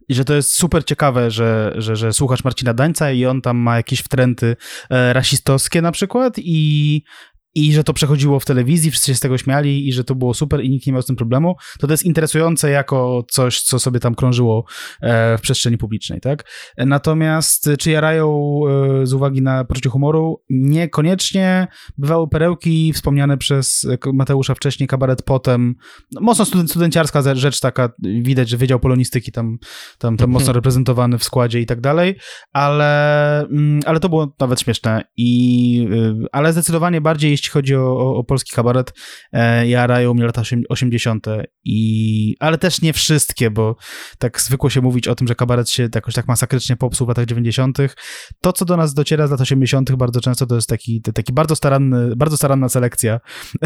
I 0.08 0.14
że 0.14 0.24
to 0.24 0.34
jest 0.34 0.52
super 0.52 0.84
ciekawe, 0.84 1.30
że, 1.30 1.72
że, 1.76 1.96
że 1.96 2.12
słuchasz 2.12 2.44
Marcina 2.44 2.74
Dańca 2.74 3.10
i 3.12 3.26
on 3.26 3.40
tam 3.40 3.56
ma 3.56 3.76
jakieś 3.76 4.00
wtręty 4.00 4.56
e, 4.90 5.12
rasistowskie 5.12 5.82
na 5.82 5.92
przykład 5.92 6.34
i 6.38 7.02
i 7.54 7.72
że 7.72 7.84
to 7.84 7.92
przechodziło 7.92 8.40
w 8.40 8.44
telewizji, 8.44 8.90
wszyscy 8.90 9.06
się 9.06 9.14
z 9.14 9.20
tego 9.20 9.38
śmiali 9.38 9.88
i 9.88 9.92
że 9.92 10.04
to 10.04 10.14
było 10.14 10.34
super 10.34 10.64
i 10.64 10.70
nikt 10.70 10.86
nie 10.86 10.92
miał 10.92 11.02
z 11.02 11.06
tym 11.06 11.16
problemu, 11.16 11.54
to 11.78 11.86
to 11.86 11.92
jest 11.92 12.04
interesujące 12.04 12.70
jako 12.70 13.24
coś, 13.30 13.62
co 13.62 13.78
sobie 13.78 14.00
tam 14.00 14.14
krążyło 14.14 14.64
e, 15.02 15.38
w 15.38 15.40
przestrzeni 15.40 15.78
publicznej, 15.78 16.20
tak? 16.20 16.50
Natomiast 16.78 17.68
czy 17.78 17.90
jarają 17.90 18.60
e, 19.02 19.06
z 19.06 19.12
uwagi 19.12 19.42
na 19.42 19.64
poczucie 19.64 19.90
humoru? 19.90 20.42
Niekoniecznie. 20.50 21.68
Bywały 21.98 22.28
perełki 22.28 22.92
wspomniane 22.92 23.38
przez 23.38 23.86
Mateusza 24.12 24.54
wcześniej, 24.54 24.86
kabaret 24.86 25.22
potem. 25.22 25.74
No, 26.12 26.20
mocno 26.20 26.44
student, 26.44 26.70
studenciarska 26.70 27.34
rzecz 27.34 27.60
taka, 27.60 27.92
widać, 27.98 28.48
że 28.48 28.56
Wydział 28.56 28.80
Polonistyki 28.80 29.32
tam, 29.32 29.58
tam, 29.98 30.16
tam 30.16 30.30
mocno 30.30 30.52
reprezentowany 30.60 31.18
w 31.18 31.24
składzie 31.24 31.60
i 31.60 31.66
tak 31.66 31.80
dalej, 31.80 32.16
ale, 32.52 33.40
mm, 33.40 33.80
ale 33.86 34.00
to 34.00 34.08
było 34.08 34.36
nawet 34.40 34.60
śmieszne 34.60 35.02
i, 35.16 35.88
ale 36.32 36.52
zdecydowanie 36.52 37.00
bardziej 37.00 37.36
jeśli 37.40 37.50
chodzi 37.50 37.76
o, 37.76 37.96
o, 37.96 38.16
o 38.16 38.24
polski 38.24 38.52
kabaret, 38.54 38.92
e, 39.32 39.68
jarają 39.68 40.14
mnie 40.14 40.24
lata 40.24 40.42
80. 40.68 41.26
I, 41.64 42.36
ale 42.40 42.58
też 42.58 42.82
nie 42.82 42.92
wszystkie, 42.92 43.50
bo 43.50 43.76
tak 44.18 44.40
zwykło 44.40 44.70
się 44.70 44.80
mówić 44.80 45.08
o 45.08 45.14
tym, 45.14 45.28
że 45.28 45.34
kabaret 45.34 45.70
się 45.70 45.88
jakoś 45.94 46.14
tak 46.14 46.28
masakrycznie 46.28 46.76
popsuł 46.76 47.06
w 47.06 47.08
latach 47.08 47.26
90. 47.26 47.78
To, 48.40 48.52
co 48.52 48.64
do 48.64 48.76
nas 48.76 48.94
dociera 48.94 49.26
z 49.26 49.30
lat 49.30 49.40
80. 49.40 49.92
bardzo 49.92 50.20
często 50.20 50.46
to 50.46 50.54
jest 50.54 50.68
taki, 50.68 51.02
taki 51.02 51.32
bardzo 51.32 51.56
staranny, 51.56 52.16
bardzo 52.16 52.36
staranna 52.36 52.68
selekcja 52.68 53.20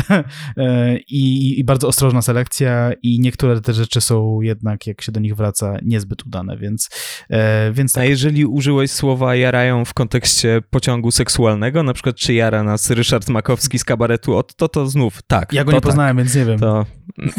e, 0.56 0.98
I, 0.98 1.54
i 1.60 1.64
bardzo 1.64 1.88
ostrożna 1.88 2.22
selekcja 2.22 2.92
i 3.02 3.20
niektóre 3.20 3.60
te 3.60 3.72
rzeczy 3.72 4.00
są 4.00 4.40
jednak, 4.40 4.86
jak 4.86 5.02
się 5.02 5.12
do 5.12 5.20
nich 5.20 5.36
wraca, 5.36 5.76
niezbyt 5.82 6.26
udane, 6.26 6.56
więc, 6.56 6.88
e, 7.30 7.72
więc 7.72 7.92
tak. 7.92 8.02
A 8.02 8.04
jeżeli 8.04 8.46
użyłeś 8.46 8.90
słowa 8.90 9.36
jarają 9.36 9.84
w 9.84 9.94
kontekście 9.94 10.62
pociągu 10.70 11.10
seksualnego, 11.10 11.82
na 11.82 11.92
przykład 11.92 12.16
czy 12.16 12.34
jara 12.34 12.62
nas 12.62 12.90
Ryszard 12.90 13.28
Makowski 13.28 13.63
z 13.78 13.84
kabaretu, 13.84 14.42
to 14.56 14.68
to 14.68 14.86
znów 14.86 15.22
tak. 15.26 15.52
Ja 15.52 15.64
go 15.64 15.72
nie 15.72 15.80
tak. 15.80 15.84
poznałem, 15.84 16.16
więc 16.16 16.34
nie 16.34 16.44
wiem. 16.44 16.58
To... 16.58 16.86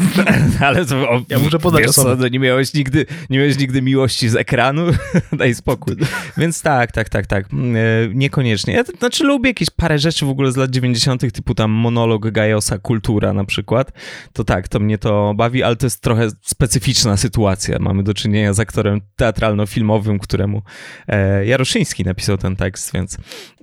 Ale 0.66 0.86
to, 0.86 1.10
o, 1.10 1.22
ja 1.28 1.38
muszę 1.38 1.58
podać 1.58 1.90
co, 1.90 2.16
no 2.16 2.28
nie 2.28 2.38
miałeś 2.38 2.74
nigdy, 2.74 3.06
nie 3.30 3.38
miałeś 3.38 3.58
nigdy 3.58 3.82
miłości 3.82 4.28
z 4.28 4.36
ekranu? 4.36 4.86
Daj 5.32 5.54
spokój. 5.54 5.96
Więc 6.36 6.62
tak, 6.62 6.92
tak, 6.92 7.08
tak, 7.08 7.26
tak. 7.26 7.52
Mm, 7.52 7.76
e, 7.76 7.78
niekoniecznie. 8.14 8.74
Ja 8.74 8.84
znaczy 8.98 9.24
lubię 9.24 9.50
jakieś 9.50 9.70
parę 9.70 9.98
rzeczy 9.98 10.26
w 10.26 10.28
ogóle 10.28 10.52
z 10.52 10.56
lat 10.56 10.70
90., 10.70 11.32
typu 11.32 11.54
tam 11.54 11.70
monolog 11.70 12.30
Gajosa, 12.30 12.78
kultura 12.78 13.32
na 13.32 13.44
przykład. 13.44 13.92
To 14.32 14.44
tak, 14.44 14.68
to 14.68 14.80
mnie 14.80 14.98
to 14.98 15.34
bawi, 15.36 15.62
ale 15.62 15.76
to 15.76 15.86
jest 15.86 16.02
trochę 16.02 16.28
specyficzna 16.42 17.16
sytuacja. 17.16 17.78
Mamy 17.80 18.02
do 18.02 18.14
czynienia 18.14 18.52
z 18.52 18.60
aktorem 18.60 19.00
teatralno-filmowym, 19.16 20.18
któremu 20.18 20.62
e, 21.08 21.46
Jaroszyński 21.46 22.04
napisał 22.04 22.38
ten 22.38 22.56
tekst, 22.56 22.92
więc 22.94 23.18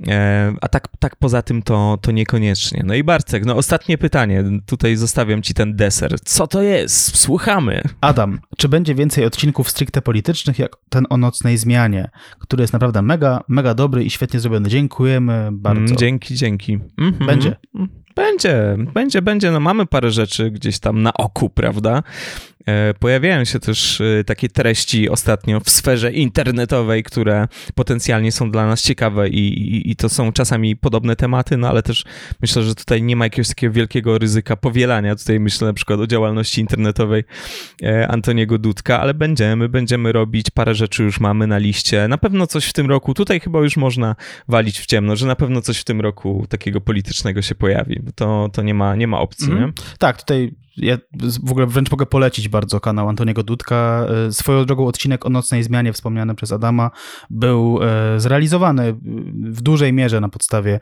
e, 0.07 0.53
a 0.61 0.67
tak, 0.67 0.87
tak 0.99 1.15
poza 1.15 1.41
tym 1.41 1.61
to, 1.61 1.97
to 2.01 2.11
niekoniecznie 2.11 2.52
Koniecznie. 2.53 2.83
No 2.85 2.93
i 2.93 3.03
Bartek, 3.03 3.45
no 3.45 3.55
ostatnie 3.55 3.97
pytanie. 3.97 4.43
Tutaj 4.65 4.95
zostawiam 4.95 5.41
ci 5.41 5.53
ten 5.53 5.75
deser. 5.75 6.19
Co 6.19 6.47
to 6.47 6.61
jest? 6.61 7.17
Słuchamy. 7.17 7.81
Adam, 8.01 8.39
czy 8.57 8.69
będzie 8.69 8.95
więcej 8.95 9.25
odcinków 9.25 9.69
stricte 9.69 10.01
politycznych, 10.01 10.59
jak 10.59 10.75
ten 10.89 11.05
o 11.09 11.17
nocnej 11.17 11.57
zmianie, 11.57 12.09
który 12.39 12.63
jest 12.63 12.73
naprawdę 12.73 13.01
mega, 13.01 13.43
mega 13.47 13.73
dobry 13.73 14.03
i 14.03 14.09
świetnie 14.09 14.39
zrobiony. 14.39 14.69
Dziękujemy 14.69 15.49
bardzo. 15.51 15.81
Mm, 15.81 15.97
dzięki, 15.97 16.35
dzięki. 16.35 16.79
Mhm. 16.97 17.27
Będzie. 17.27 17.55
Będzie, 18.15 18.75
będzie, 18.93 19.21
będzie. 19.21 19.51
No 19.51 19.59
mamy 19.59 19.85
parę 19.85 20.11
rzeczy 20.11 20.51
gdzieś 20.51 20.79
tam 20.79 21.01
na 21.01 21.13
oku, 21.13 21.49
prawda? 21.49 22.03
E, 22.65 22.93
pojawiają 22.93 23.45
się 23.45 23.59
też 23.59 24.01
e, 24.01 24.23
takie 24.23 24.49
treści 24.49 25.09
ostatnio 25.09 25.59
w 25.59 25.69
sferze 25.69 26.11
internetowej, 26.11 27.03
które 27.03 27.47
potencjalnie 27.75 28.31
są 28.31 28.51
dla 28.51 28.67
nas 28.67 28.81
ciekawe 28.81 29.29
i, 29.29 29.75
i, 29.75 29.91
i, 29.91 29.95
to 29.95 30.09
są 30.09 30.31
czasami 30.31 30.75
podobne 30.75 31.15
tematy, 31.15 31.57
no 31.57 31.69
ale 31.69 31.83
też 31.83 32.03
myślę, 32.41 32.63
że 32.63 32.75
tutaj 32.75 33.03
nie 33.03 33.15
ma 33.15 33.25
jakiegoś 33.25 33.47
takiego 33.47 33.73
wielkiego 33.73 34.17
ryzyka 34.17 34.55
powielania. 34.55 35.15
Tutaj 35.15 35.39
myślę 35.39 35.67
na 35.67 35.73
przykład 35.73 35.99
o 35.99 36.07
działalności 36.07 36.61
internetowej 36.61 37.23
e, 37.83 38.07
Antoniego 38.07 38.57
Dudka, 38.57 38.99
ale 38.99 39.13
będziemy, 39.13 39.69
będziemy 39.69 40.11
robić, 40.11 40.49
parę 40.49 40.75
rzeczy 40.75 41.03
już 41.03 41.19
mamy 41.19 41.47
na 41.47 41.57
liście. 41.57 42.07
Na 42.07 42.17
pewno 42.17 42.47
coś 42.47 42.65
w 42.65 42.73
tym 42.73 42.89
roku, 42.89 43.13
tutaj 43.13 43.39
chyba 43.39 43.59
już 43.59 43.77
można 43.77 44.15
walić 44.47 44.79
w 44.79 44.85
ciemno, 44.85 45.15
że 45.15 45.27
na 45.27 45.35
pewno 45.35 45.61
coś 45.61 45.77
w 45.77 45.83
tym 45.83 46.01
roku 46.01 46.45
takiego 46.49 46.81
politycznego 46.81 47.41
się 47.41 47.55
pojawi, 47.55 47.99
bo 48.03 48.11
to, 48.11 48.49
to 48.53 48.61
nie, 48.61 48.73
ma, 48.73 48.95
nie 48.95 49.07
ma 49.07 49.19
opcji, 49.19 49.51
mm. 49.51 49.63
nie? 49.63 49.73
Tak, 49.97 50.17
tutaj 50.17 50.51
ja 50.77 50.97
w 51.43 51.51
ogóle 51.51 51.67
wręcz 51.67 51.91
mogę 51.91 52.05
polecić 52.05 52.49
bardzo 52.49 52.79
kanał 52.79 53.09
Antoniego 53.09 53.43
Dudka. 53.43 54.05
E, 54.27 54.31
swoją 54.31 54.65
drogą 54.65 54.87
odcinek 54.87 55.25
o 55.25 55.29
nocnej 55.29 55.63
zmianie 55.63 55.93
wspomniany 55.93 56.35
przez 56.35 56.51
Adama 56.51 56.91
był 57.29 57.79
e, 57.83 58.19
zrealizowany 58.19 58.95
w 59.33 59.61
dużej 59.61 59.93
mierze 59.93 60.19
na 60.19 60.29
podstawie 60.29 60.79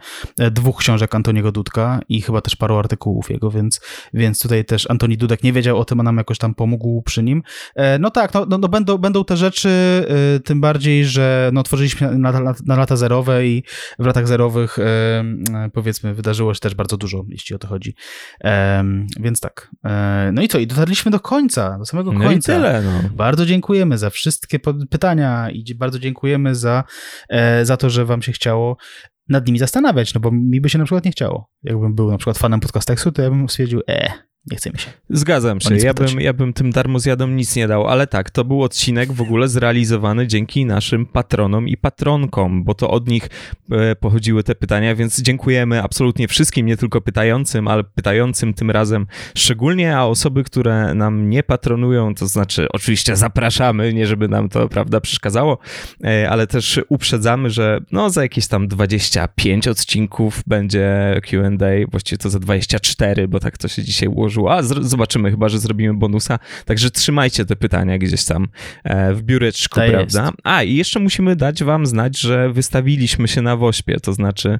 dwóch 0.51 0.77
książek 0.77 1.15
Antoniego 1.15 1.51
Dudka 1.51 1.99
i 2.09 2.21
chyba 2.21 2.41
też 2.41 2.55
paru 2.55 2.77
artykułów 2.77 3.29
jego, 3.29 3.51
więc, 3.51 3.81
więc 4.13 4.41
tutaj 4.41 4.65
też 4.65 4.89
Antoni 4.89 5.17
Dudek 5.17 5.43
nie 5.43 5.53
wiedział 5.53 5.79
o 5.79 5.85
tym, 5.85 5.99
a 5.99 6.03
nam 6.03 6.17
jakoś 6.17 6.37
tam 6.37 6.55
pomógł 6.55 7.01
przy 7.01 7.23
nim. 7.23 7.43
No 7.99 8.11
tak, 8.11 8.33
no, 8.33 8.45
no, 8.49 8.57
no 8.57 8.67
będą, 8.67 8.97
będą 8.97 9.25
te 9.25 9.37
rzeczy, 9.37 9.69
tym 10.45 10.61
bardziej, 10.61 11.05
że 11.05 11.49
no, 11.53 11.63
tworzyliśmy 11.63 12.17
na, 12.17 12.31
na, 12.31 12.53
na 12.65 12.75
lata 12.75 12.95
zerowe 12.95 13.47
i 13.47 13.63
w 13.99 14.05
latach 14.05 14.27
zerowych 14.27 14.77
powiedzmy 15.73 16.13
wydarzyło 16.13 16.53
się 16.53 16.59
też 16.59 16.75
bardzo 16.75 16.97
dużo, 16.97 17.25
jeśli 17.29 17.55
o 17.55 17.59
to 17.59 17.67
chodzi. 17.67 17.95
Więc 19.19 19.39
tak. 19.39 19.71
E, 19.83 20.29
no 20.33 20.41
i 20.41 20.47
co? 20.47 20.59
I 20.59 20.67
dotarliśmy 20.67 21.11
do 21.11 21.19
końca, 21.19 21.77
do 21.77 21.85
samego 21.85 22.11
końca. 22.11 22.25
No 22.25 22.31
i 22.31 22.41
tyle, 22.41 22.81
no. 22.81 23.09
Bardzo 23.15 23.45
dziękujemy 23.45 23.97
za 23.97 24.09
wszystkie 24.09 24.59
pytania 24.89 25.49
i 25.49 25.75
bardzo 25.75 25.99
dziękujemy 25.99 26.55
za, 26.55 26.83
e, 27.29 27.65
za 27.65 27.77
to, 27.77 27.89
że 27.89 28.05
wam 28.05 28.21
się 28.21 28.31
chciało 28.31 28.77
nad 29.29 29.47
nimi 29.47 29.59
zastanawiać, 29.59 30.13
no 30.13 30.21
bo 30.21 30.31
mi 30.31 30.61
by 30.61 30.69
się 30.69 30.77
na 30.77 30.85
przykład 30.85 31.05
nie 31.05 31.11
chciało. 31.11 31.49
Jakbym 31.63 31.95
był 31.95 32.11
na 32.11 32.17
przykład 32.17 32.37
fanem 32.37 32.59
podcasteksu, 32.59 33.11
to 33.11 33.21
ja 33.21 33.29
bym 33.29 33.49
stwierdził, 33.49 33.81
e, 33.89 34.11
nie 34.47 34.57
chce 34.57 34.71
mi 34.71 34.79
się. 34.79 34.91
Zgadzam 35.09 35.61
się. 35.61 35.77
Ja 35.77 35.93
bym, 35.93 36.19
ja 36.19 36.33
bym 36.33 36.53
tym 36.53 36.71
darmozjadom 36.71 37.35
nic 37.35 37.55
nie 37.55 37.67
dał, 37.67 37.87
ale 37.87 38.07
tak, 38.07 38.29
to 38.29 38.45
był 38.45 38.63
odcinek 38.63 39.13
w 39.13 39.21
ogóle 39.21 39.47
zrealizowany 39.47 40.27
dzięki 40.27 40.65
naszym 40.65 41.05
patronom 41.05 41.67
i 41.67 41.77
patronkom, 41.77 42.63
bo 42.63 42.73
to 42.73 42.89
od 42.89 43.07
nich 43.07 43.29
e, 43.71 43.95
pochodziły 43.95 44.43
te 44.43 44.55
pytania, 44.55 44.95
więc 44.95 45.21
dziękujemy 45.21 45.83
absolutnie 45.83 46.27
wszystkim, 46.27 46.65
nie 46.65 46.77
tylko 46.77 47.01
pytającym, 47.01 47.67
ale 47.67 47.83
pytającym 47.83 48.53
tym 48.53 48.71
razem 48.71 49.07
szczególnie, 49.35 49.97
a 49.97 50.05
osoby, 50.05 50.43
które 50.43 50.93
nam 50.93 51.29
nie 51.29 51.43
patronują, 51.43 52.15
to 52.15 52.27
znaczy 52.27 52.67
oczywiście 52.71 53.15
zapraszamy, 53.15 53.93
nie 53.93 54.07
żeby 54.07 54.27
nam 54.27 54.49
to, 54.49 54.69
prawda, 54.69 55.01
przeszkadzało, 55.01 55.57
e, 56.03 56.29
ale 56.29 56.47
też 56.47 56.79
uprzedzamy, 56.89 57.49
że 57.49 57.79
no 57.91 58.09
za 58.09 58.21
jakieś 58.21 58.47
tam 58.47 58.67
25 58.67 59.67
odcinków 59.67 60.43
będzie 60.47 61.15
Q&A, 61.23 61.89
właściwie 61.91 62.17
to 62.17 62.29
za 62.29 62.39
24, 62.39 63.27
bo 63.27 63.39
tak 63.39 63.57
to 63.57 63.67
się 63.67 63.83
dzisiaj 63.83 64.09
ułożyło 64.09 64.30
ułożyło. 64.37 64.53
A 64.53 64.63
zobaczymy, 64.81 65.31
chyba 65.31 65.49
że 65.49 65.59
zrobimy 65.59 65.93
bonusa. 65.93 66.39
Także 66.65 66.91
trzymajcie 66.91 67.45
te 67.45 67.55
pytania 67.55 67.97
gdzieś 67.97 68.25
tam 68.25 68.47
e, 68.83 69.13
w 69.13 69.23
biureczku, 69.23 69.79
to 69.79 69.87
prawda? 69.87 70.23
Jest. 70.23 70.37
A 70.43 70.63
i 70.63 70.75
jeszcze 70.75 70.99
musimy 70.99 71.35
dać 71.35 71.63
wam 71.63 71.85
znać, 71.85 72.19
że 72.19 72.53
wystawiliśmy 72.53 73.27
się 73.27 73.41
na 73.41 73.57
Wośpie, 73.57 73.99
to 73.99 74.13
znaczy 74.13 74.59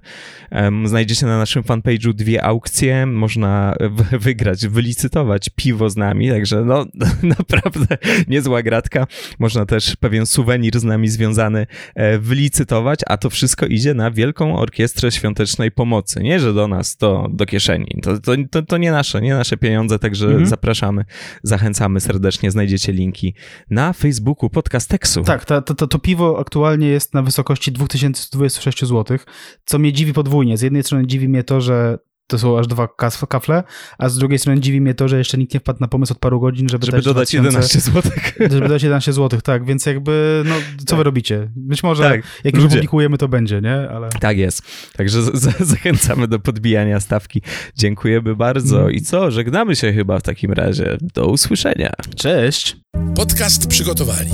um, 0.52 0.88
znajdziecie 0.88 1.26
na 1.26 1.38
naszym 1.38 1.64
fanpage'u 1.64 2.14
dwie 2.14 2.44
aukcje, 2.44 3.06
można 3.06 3.76
wygrać, 4.28 4.68
wylicytować 4.68 5.50
piwo 5.56 5.90
z 5.90 5.96
nami, 5.96 6.30
także 6.30 6.66
no 6.66 6.86
naprawdę 7.38 7.98
niezła 8.28 8.64
gratka. 8.64 9.08
Można 9.40 9.66
też 9.66 9.96
pewien 9.96 10.26
suwenir 10.26 10.80
z 10.80 10.84
nami 10.84 11.08
związany 11.08 11.68
e, 11.96 12.18
wylicytować, 12.20 13.00
a 13.08 13.18
to 13.18 13.30
wszystko 13.30 13.66
idzie 13.66 13.94
na 13.94 14.12
Wielką 14.12 14.58
Orkiestrę 14.58 15.12
Świątecznej 15.12 15.72
Pomocy. 15.72 16.24
Nie, 16.24 16.40
że 16.40 16.54
do 16.54 16.68
nas, 16.68 16.98
to 16.98 17.28
do 17.34 17.46
kieszeni. 17.46 18.00
To, 18.04 18.20
to, 18.20 18.32
to, 18.52 18.62
to 18.62 18.78
nie 18.78 18.92
nasze, 18.92 19.22
nie 19.22 19.34
nasze 19.34 19.58
pieniądze, 19.62 20.00
także 20.00 20.28
mhm. 20.28 20.46
zapraszamy, 20.46 21.06
zachęcamy 21.44 22.00
serdecznie, 22.00 22.52
znajdziecie 22.52 22.92
linki 22.92 23.36
na 23.70 23.94
Facebooku 23.94 24.50
Podcasteksu. 24.50 25.24
Tak, 25.24 25.46
to, 25.46 25.62
to, 25.62 25.88
to 25.88 26.00
piwo 26.00 26.40
aktualnie 26.40 26.88
jest 26.88 27.14
na 27.14 27.22
wysokości 27.22 27.72
2026 27.72 28.86
zł, 28.86 29.18
co 29.66 29.80
mnie 29.80 29.94
dziwi 29.94 30.14
podwójnie. 30.14 30.58
Z 30.58 30.62
jednej 30.62 30.84
strony 30.84 31.08
dziwi 31.08 31.30
mnie 31.30 31.44
to, 31.44 31.62
że 31.62 31.98
to 32.32 32.40
są 32.40 32.60
aż 32.60 32.68
dwa 32.68 32.88
kafle, 33.30 33.64
a 33.98 34.10
z 34.10 34.18
drugiej 34.18 34.40
strony 34.40 34.62
dziwi 34.62 34.82
mnie 34.82 34.94
to, 34.94 35.08
że 35.08 35.18
jeszcze 35.18 35.38
nikt 35.38 35.54
nie 35.54 35.60
wpadł 35.60 35.80
na 35.80 35.88
pomysł 35.88 36.14
od 36.14 36.20
paru 36.20 36.40
godzin, 36.40 36.70
żeby, 36.70 36.86
żeby 36.86 37.02
dodać 37.02 37.32
2000, 37.32 37.48
11 37.48 37.80
zł. 37.80 38.12
Żeby 38.40 38.60
dodać 38.60 38.84
11 38.84 39.14
zł, 39.14 39.42
tak, 39.42 39.66
więc 39.66 39.86
jakby, 39.86 40.44
no, 40.46 40.56
co 40.78 40.86
tak. 40.86 40.98
wy 40.98 41.04
robicie? 41.04 41.52
Być 41.56 41.84
może 41.84 42.04
tak, 42.04 42.22
jak 42.44 42.56
już 42.56 42.64
publikujemy, 42.64 43.18
to 43.18 43.28
będzie, 43.28 43.62
nie? 43.62 43.90
Ale... 43.90 44.10
Tak 44.10 44.38
jest. 44.38 44.62
Także 44.98 45.22
zachęcamy 45.60 46.28
do 46.28 46.40
podbijania 46.40 47.00
stawki. 47.00 47.42
Dziękujemy 47.76 48.36
bardzo 48.36 48.82
mm. 48.82 48.92
i 48.92 49.02
co, 49.02 49.32
żegnamy 49.32 49.76
się 49.76 49.94
chyba 49.94 50.20
w 50.20 50.24
takim 50.24 50.52
razie. 50.52 50.98
Do 51.14 51.28
usłyszenia. 51.28 51.92
Cześć. 52.16 52.78
Podcast 53.16 53.68
przygotowali 53.68 54.32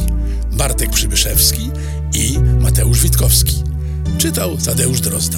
Bartek 0.57 0.89
Przybyszewski 0.89 1.69
i 2.13 2.39
Mateusz 2.61 3.03
Witkowski. 3.03 3.63
Czytał 4.17 4.57
Tadeusz 4.65 5.01
Drozda. 5.01 5.37